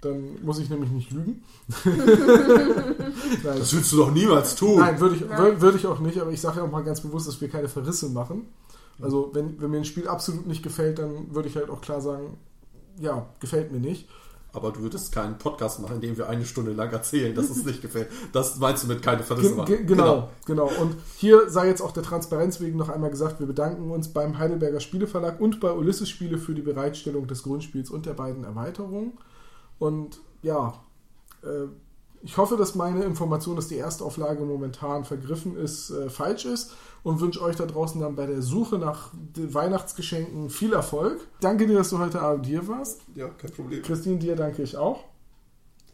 Dann 0.00 0.42
muss 0.42 0.58
ich 0.58 0.68
nämlich 0.68 0.90
nicht 0.90 1.12
lügen. 1.12 1.42
Nein, 1.84 3.42
Das 3.42 3.74
willst 3.74 3.92
du 3.92 3.96
doch 3.98 4.10
niemals 4.12 4.54
tun. 4.54 4.78
Nein, 4.78 5.00
würde 5.00 5.16
ich, 5.16 5.22
Nein. 5.22 5.38
wür- 5.40 5.60
würde 5.60 5.78
ich 5.78 5.86
auch 5.86 5.98
nicht, 6.00 6.18
aber 6.20 6.30
ich 6.30 6.40
sage 6.40 6.58
ja 6.58 6.64
auch 6.64 6.70
mal 6.70 6.84
ganz 6.84 7.00
bewusst, 7.00 7.26
dass 7.28 7.40
wir 7.40 7.48
keine 7.48 7.68
Verrisse 7.68 8.08
machen. 8.10 8.46
Also, 9.00 9.30
wenn, 9.32 9.60
wenn 9.60 9.70
mir 9.70 9.78
ein 9.78 9.84
Spiel 9.84 10.06
absolut 10.06 10.46
nicht 10.46 10.62
gefällt, 10.62 10.98
dann 10.98 11.34
würde 11.34 11.48
ich 11.48 11.56
halt 11.56 11.68
auch 11.68 11.80
klar 11.80 12.00
sagen, 12.00 12.36
ja, 13.00 13.26
gefällt 13.40 13.72
mir 13.72 13.80
nicht. 13.80 14.08
Aber 14.54 14.70
du 14.70 14.80
würdest 14.80 15.12
keinen 15.12 15.36
Podcast 15.36 15.80
machen, 15.80 15.96
in 15.96 16.00
dem 16.00 16.16
wir 16.16 16.28
eine 16.28 16.44
Stunde 16.44 16.72
lang 16.72 16.90
erzählen, 16.92 17.34
dass 17.34 17.50
es 17.50 17.64
nicht 17.64 17.82
gefällt. 17.82 18.08
Das 18.32 18.58
meinst 18.58 18.84
du 18.84 18.88
mit 18.88 19.02
keine 19.02 19.22
Verrisse 19.22 19.48
Ge 19.48 19.56
machen. 19.56 19.66
ge 19.66 19.84
genau, 19.84 20.30
genau. 20.46 20.70
Und 20.80 20.96
hier 21.16 21.50
sei 21.50 21.66
jetzt 21.66 21.82
auch 21.82 21.92
der 21.92 22.04
Transparenz 22.04 22.60
wegen 22.60 22.78
noch 22.78 22.88
einmal 22.88 23.10
gesagt, 23.10 23.40
wir 23.40 23.46
bedanken 23.46 23.90
uns 23.90 24.08
beim 24.08 24.38
Heidelberger 24.38 24.80
Spieleverlag 24.80 25.40
und 25.40 25.60
bei 25.60 25.72
Ulysses 25.72 26.08
Spiele 26.08 26.38
für 26.38 26.54
die 26.54 26.62
Bereitstellung 26.62 27.26
des 27.26 27.42
Grundspiels 27.42 27.90
und 27.90 28.06
der 28.06 28.14
beiden 28.14 28.44
Erweiterungen. 28.44 29.18
Und 29.78 30.20
ja, 30.42 30.74
äh, 31.42 31.66
ich 32.24 32.38
hoffe, 32.38 32.56
dass 32.56 32.74
meine 32.74 33.04
Information, 33.04 33.54
dass 33.54 33.68
die 33.68 33.78
Erstauflage 33.78 34.44
momentan 34.44 35.04
vergriffen 35.04 35.56
ist, 35.56 35.90
äh, 35.90 36.08
falsch 36.08 36.46
ist 36.46 36.74
und 37.02 37.20
wünsche 37.20 37.42
euch 37.42 37.56
da 37.56 37.66
draußen 37.66 38.00
dann 38.00 38.16
bei 38.16 38.26
der 38.26 38.40
Suche 38.40 38.78
nach 38.78 39.10
Weihnachtsgeschenken 39.36 40.48
viel 40.48 40.72
Erfolg. 40.72 41.20
Danke 41.40 41.66
dir, 41.66 41.76
dass 41.76 41.90
du 41.90 41.98
heute 41.98 42.22
Abend 42.22 42.46
hier 42.46 42.66
warst. 42.66 43.02
Ja, 43.14 43.28
kein 43.28 43.52
Problem. 43.52 43.82
Christine, 43.82 44.18
dir 44.18 44.36
danke 44.36 44.62
ich 44.62 44.76
auch. 44.76 45.04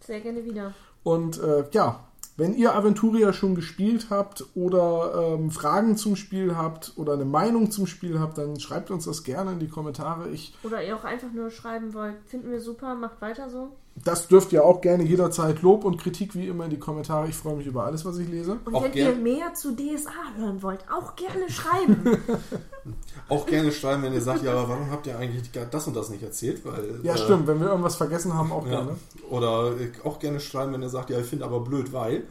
Sehr 0.01 0.21
gerne 0.21 0.45
wieder. 0.45 0.73
Und 1.03 1.43
äh, 1.43 1.65
ja, 1.73 2.05
wenn 2.37 2.55
ihr 2.55 2.75
Aventuria 2.75 3.33
schon 3.33 3.55
gespielt 3.55 4.07
habt 4.09 4.45
oder 4.55 5.35
ähm, 5.35 5.51
Fragen 5.51 5.97
zum 5.97 6.17
Spiel 6.17 6.57
habt 6.57 6.93
oder 6.97 7.15
eine 7.15 7.25
Meinung 7.25 7.71
zum 7.71 7.87
Spiel 7.87 8.21
habt, 8.21 8.39
dann 8.39 8.59
schreibt 8.59 8.91
uns 8.91 9.05
das 9.05 9.25
gerne 9.25 9.53
in 9.53 9.59
die 9.59 9.69
Kommentare. 9.69 10.31
Ich, 10.31 10.55
Oder 10.63 10.83
ihr 10.83 10.97
auch 10.97 11.05
einfach 11.05 11.33
nur 11.33 11.51
schreiben 11.51 11.93
wollt, 11.93 12.15
finden 12.27 12.51
wir 12.51 12.61
super, 12.61 12.95
macht 12.95 13.21
weiter 13.21 13.51
so. 13.51 13.73
Das 13.97 14.29
dürft 14.29 14.53
ihr 14.53 14.65
auch 14.65 14.81
gerne 14.81 15.03
jederzeit 15.03 15.61
Lob 15.63 15.85
und 15.85 15.99
Kritik 16.01 16.35
wie 16.35 16.47
immer 16.49 16.65
in 16.65 16.71
die 16.71 16.79
Kommentare. 16.79 17.29
Ich 17.29 17.35
freue 17.35 17.57
mich 17.57 17.67
über 17.67 17.85
alles, 17.85 18.05
was 18.05 18.19
ich 18.19 18.29
lese. 18.29 18.59
Und 18.65 18.75
Auch 18.75 18.83
wenn 18.85 18.93
ihr 18.95 19.15
mehr 19.15 19.53
zu 19.55 19.73
DSA 19.75 20.11
hören 20.39 20.63
wollt, 20.63 20.85
auch 20.91 21.17
gerne 21.17 21.51
schreiben. 21.51 22.19
Auch 23.29 23.47
gerne 23.47 23.71
schreiben, 23.71 24.03
wenn 24.03 24.13
ihr 24.15 24.23
sagt, 24.23 24.43
ja, 24.43 24.53
aber 24.53 24.69
warum 24.71 24.91
habt 24.91 25.07
ihr 25.07 25.17
eigentlich 25.17 25.51
das 25.71 25.87
und 25.87 25.95
das 25.95 26.09
nicht 26.11 26.23
erzählt? 26.23 26.65
Weil, 26.65 26.99
Ja, 27.03 27.15
äh, 27.15 27.19
stimmt. 27.19 27.47
Wenn 27.47 27.61
wir 27.61 27.69
irgendwas 27.69 27.95
vergessen 27.95 28.35
haben, 28.35 28.51
auch 28.51 28.65
Ja. 28.67 28.81
gerne. 28.81 28.97
Oder 29.29 29.73
äh, 29.79 29.91
auch 30.03 30.19
gerne 30.19 30.41
schreiben, 30.41 30.73
wenn 30.73 30.83
ihr 30.83 30.89
sagt, 30.89 31.11
ja, 31.11 31.19
ich 31.21 31.27
finde 31.27 31.45
aber 31.45 31.61
blöd, 31.61 31.93
weil. 31.93 32.25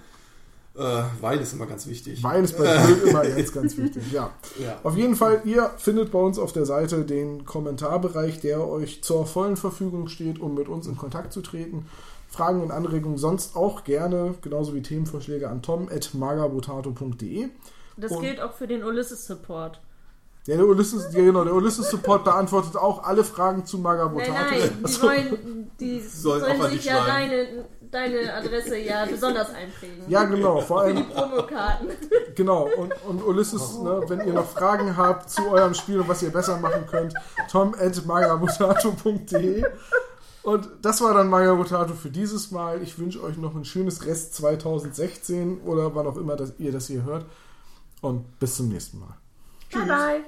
Äh, 0.75 1.03
weil 1.19 1.39
ist 1.41 1.53
immer 1.53 1.65
ganz 1.65 1.87
wichtig. 1.87 2.23
Weil 2.23 2.43
es 2.43 2.53
bei 2.55 2.77
Bild 2.85 3.03
immer 3.05 3.23
jetzt 3.25 3.53
ganz 3.53 3.75
wichtig. 3.77 4.03
Ja. 4.11 4.31
Ja. 4.59 4.77
Auf 4.83 4.95
jeden 4.95 5.15
Fall, 5.15 5.41
ihr 5.45 5.71
findet 5.77 6.11
bei 6.11 6.19
uns 6.19 6.39
auf 6.39 6.53
der 6.53 6.65
Seite 6.65 7.03
den 7.03 7.45
Kommentarbereich, 7.45 8.39
der 8.39 8.65
euch 8.65 9.03
zur 9.03 9.25
vollen 9.25 9.57
Verfügung 9.57 10.07
steht, 10.07 10.39
um 10.39 10.55
mit 10.55 10.69
uns 10.69 10.87
in 10.87 10.95
Kontakt 10.97 11.33
zu 11.33 11.41
treten. 11.41 11.85
Fragen 12.29 12.61
und 12.61 12.71
Anregungen 12.71 13.17
sonst 13.17 13.55
auch 13.55 13.83
gerne, 13.83 14.35
genauso 14.41 14.73
wie 14.75 14.81
Themenvorschläge 14.81 15.49
an 15.49 15.61
tom.magabotato.de. 15.63 17.49
Das 17.97 18.11
Und- 18.11 18.21
gilt 18.21 18.39
auch 18.39 18.53
für 18.53 18.67
den 18.67 18.83
Ulysses 18.83 19.25
Support. 19.25 19.81
Ja, 20.45 20.55
der 20.55 20.65
Ulysses, 20.65 21.13
ja, 21.13 21.21
genau, 21.21 21.43
der 21.43 21.53
Ulysses 21.53 21.91
Support 21.91 22.23
beantwortet 22.23 22.75
auch 22.77 23.03
alle 23.03 23.23
Fragen 23.23 23.65
zu 23.65 23.77
Magabotato. 23.77 24.31
Nein, 24.31 24.59
nein, 24.59 24.69
die 24.79 24.85
Achso. 24.85 25.03
wollen, 25.07 25.71
die 25.79 25.99
Sollen 25.99 26.57
sollen, 26.57 26.71
sich 26.71 26.85
ja 26.85 27.03
schreiben. 27.03 27.65
Deine, 27.91 28.33
Adresse 28.33 28.77
ja 28.77 29.05
besonders 29.05 29.53
einprägen. 29.53 30.03
Ja, 30.07 30.23
genau, 30.23 30.61
vor 30.61 30.83
Für 30.83 30.93
die 30.93 30.99
allem, 30.99 31.09
Promokarten. 31.09 31.89
genau. 32.35 32.69
Und, 32.77 32.93
und 33.05 33.23
Ulysses, 33.23 33.79
ne, 33.79 34.01
wenn 34.07 34.25
ihr 34.27 34.33
noch 34.33 34.49
Fragen 34.49 34.95
habt 34.97 35.29
zu 35.29 35.49
eurem 35.49 35.73
Spiel 35.73 35.99
und 35.99 36.07
was 36.07 36.23
ihr 36.23 36.31
besser 36.31 36.57
machen 36.57 36.87
könnt, 36.87 37.13
tom.magabotato.de. 37.49 39.65
Und 40.43 40.69
das 40.81 41.01
war 41.01 41.13
dann 41.13 41.29
Magabotato 41.29 41.93
für 41.93 42.09
dieses 42.09 42.51
Mal. 42.51 42.81
Ich 42.81 42.97
wünsche 42.97 43.21
euch 43.21 43.37
noch 43.37 43.55
ein 43.55 43.65
schönes 43.65 44.05
Rest 44.05 44.33
2016 44.35 45.61
oder 45.61 45.93
wann 45.95 46.07
auch 46.07 46.17
immer 46.17 46.35
das, 46.35 46.53
ihr 46.57 46.71
das 46.71 46.87
hier 46.87 47.03
hört. 47.03 47.25
Und 48.01 48.39
bis 48.39 48.55
zum 48.55 48.69
nächsten 48.69 48.99
Mal. 48.99 49.17
Bye 49.71 49.85
bye. 49.85 50.23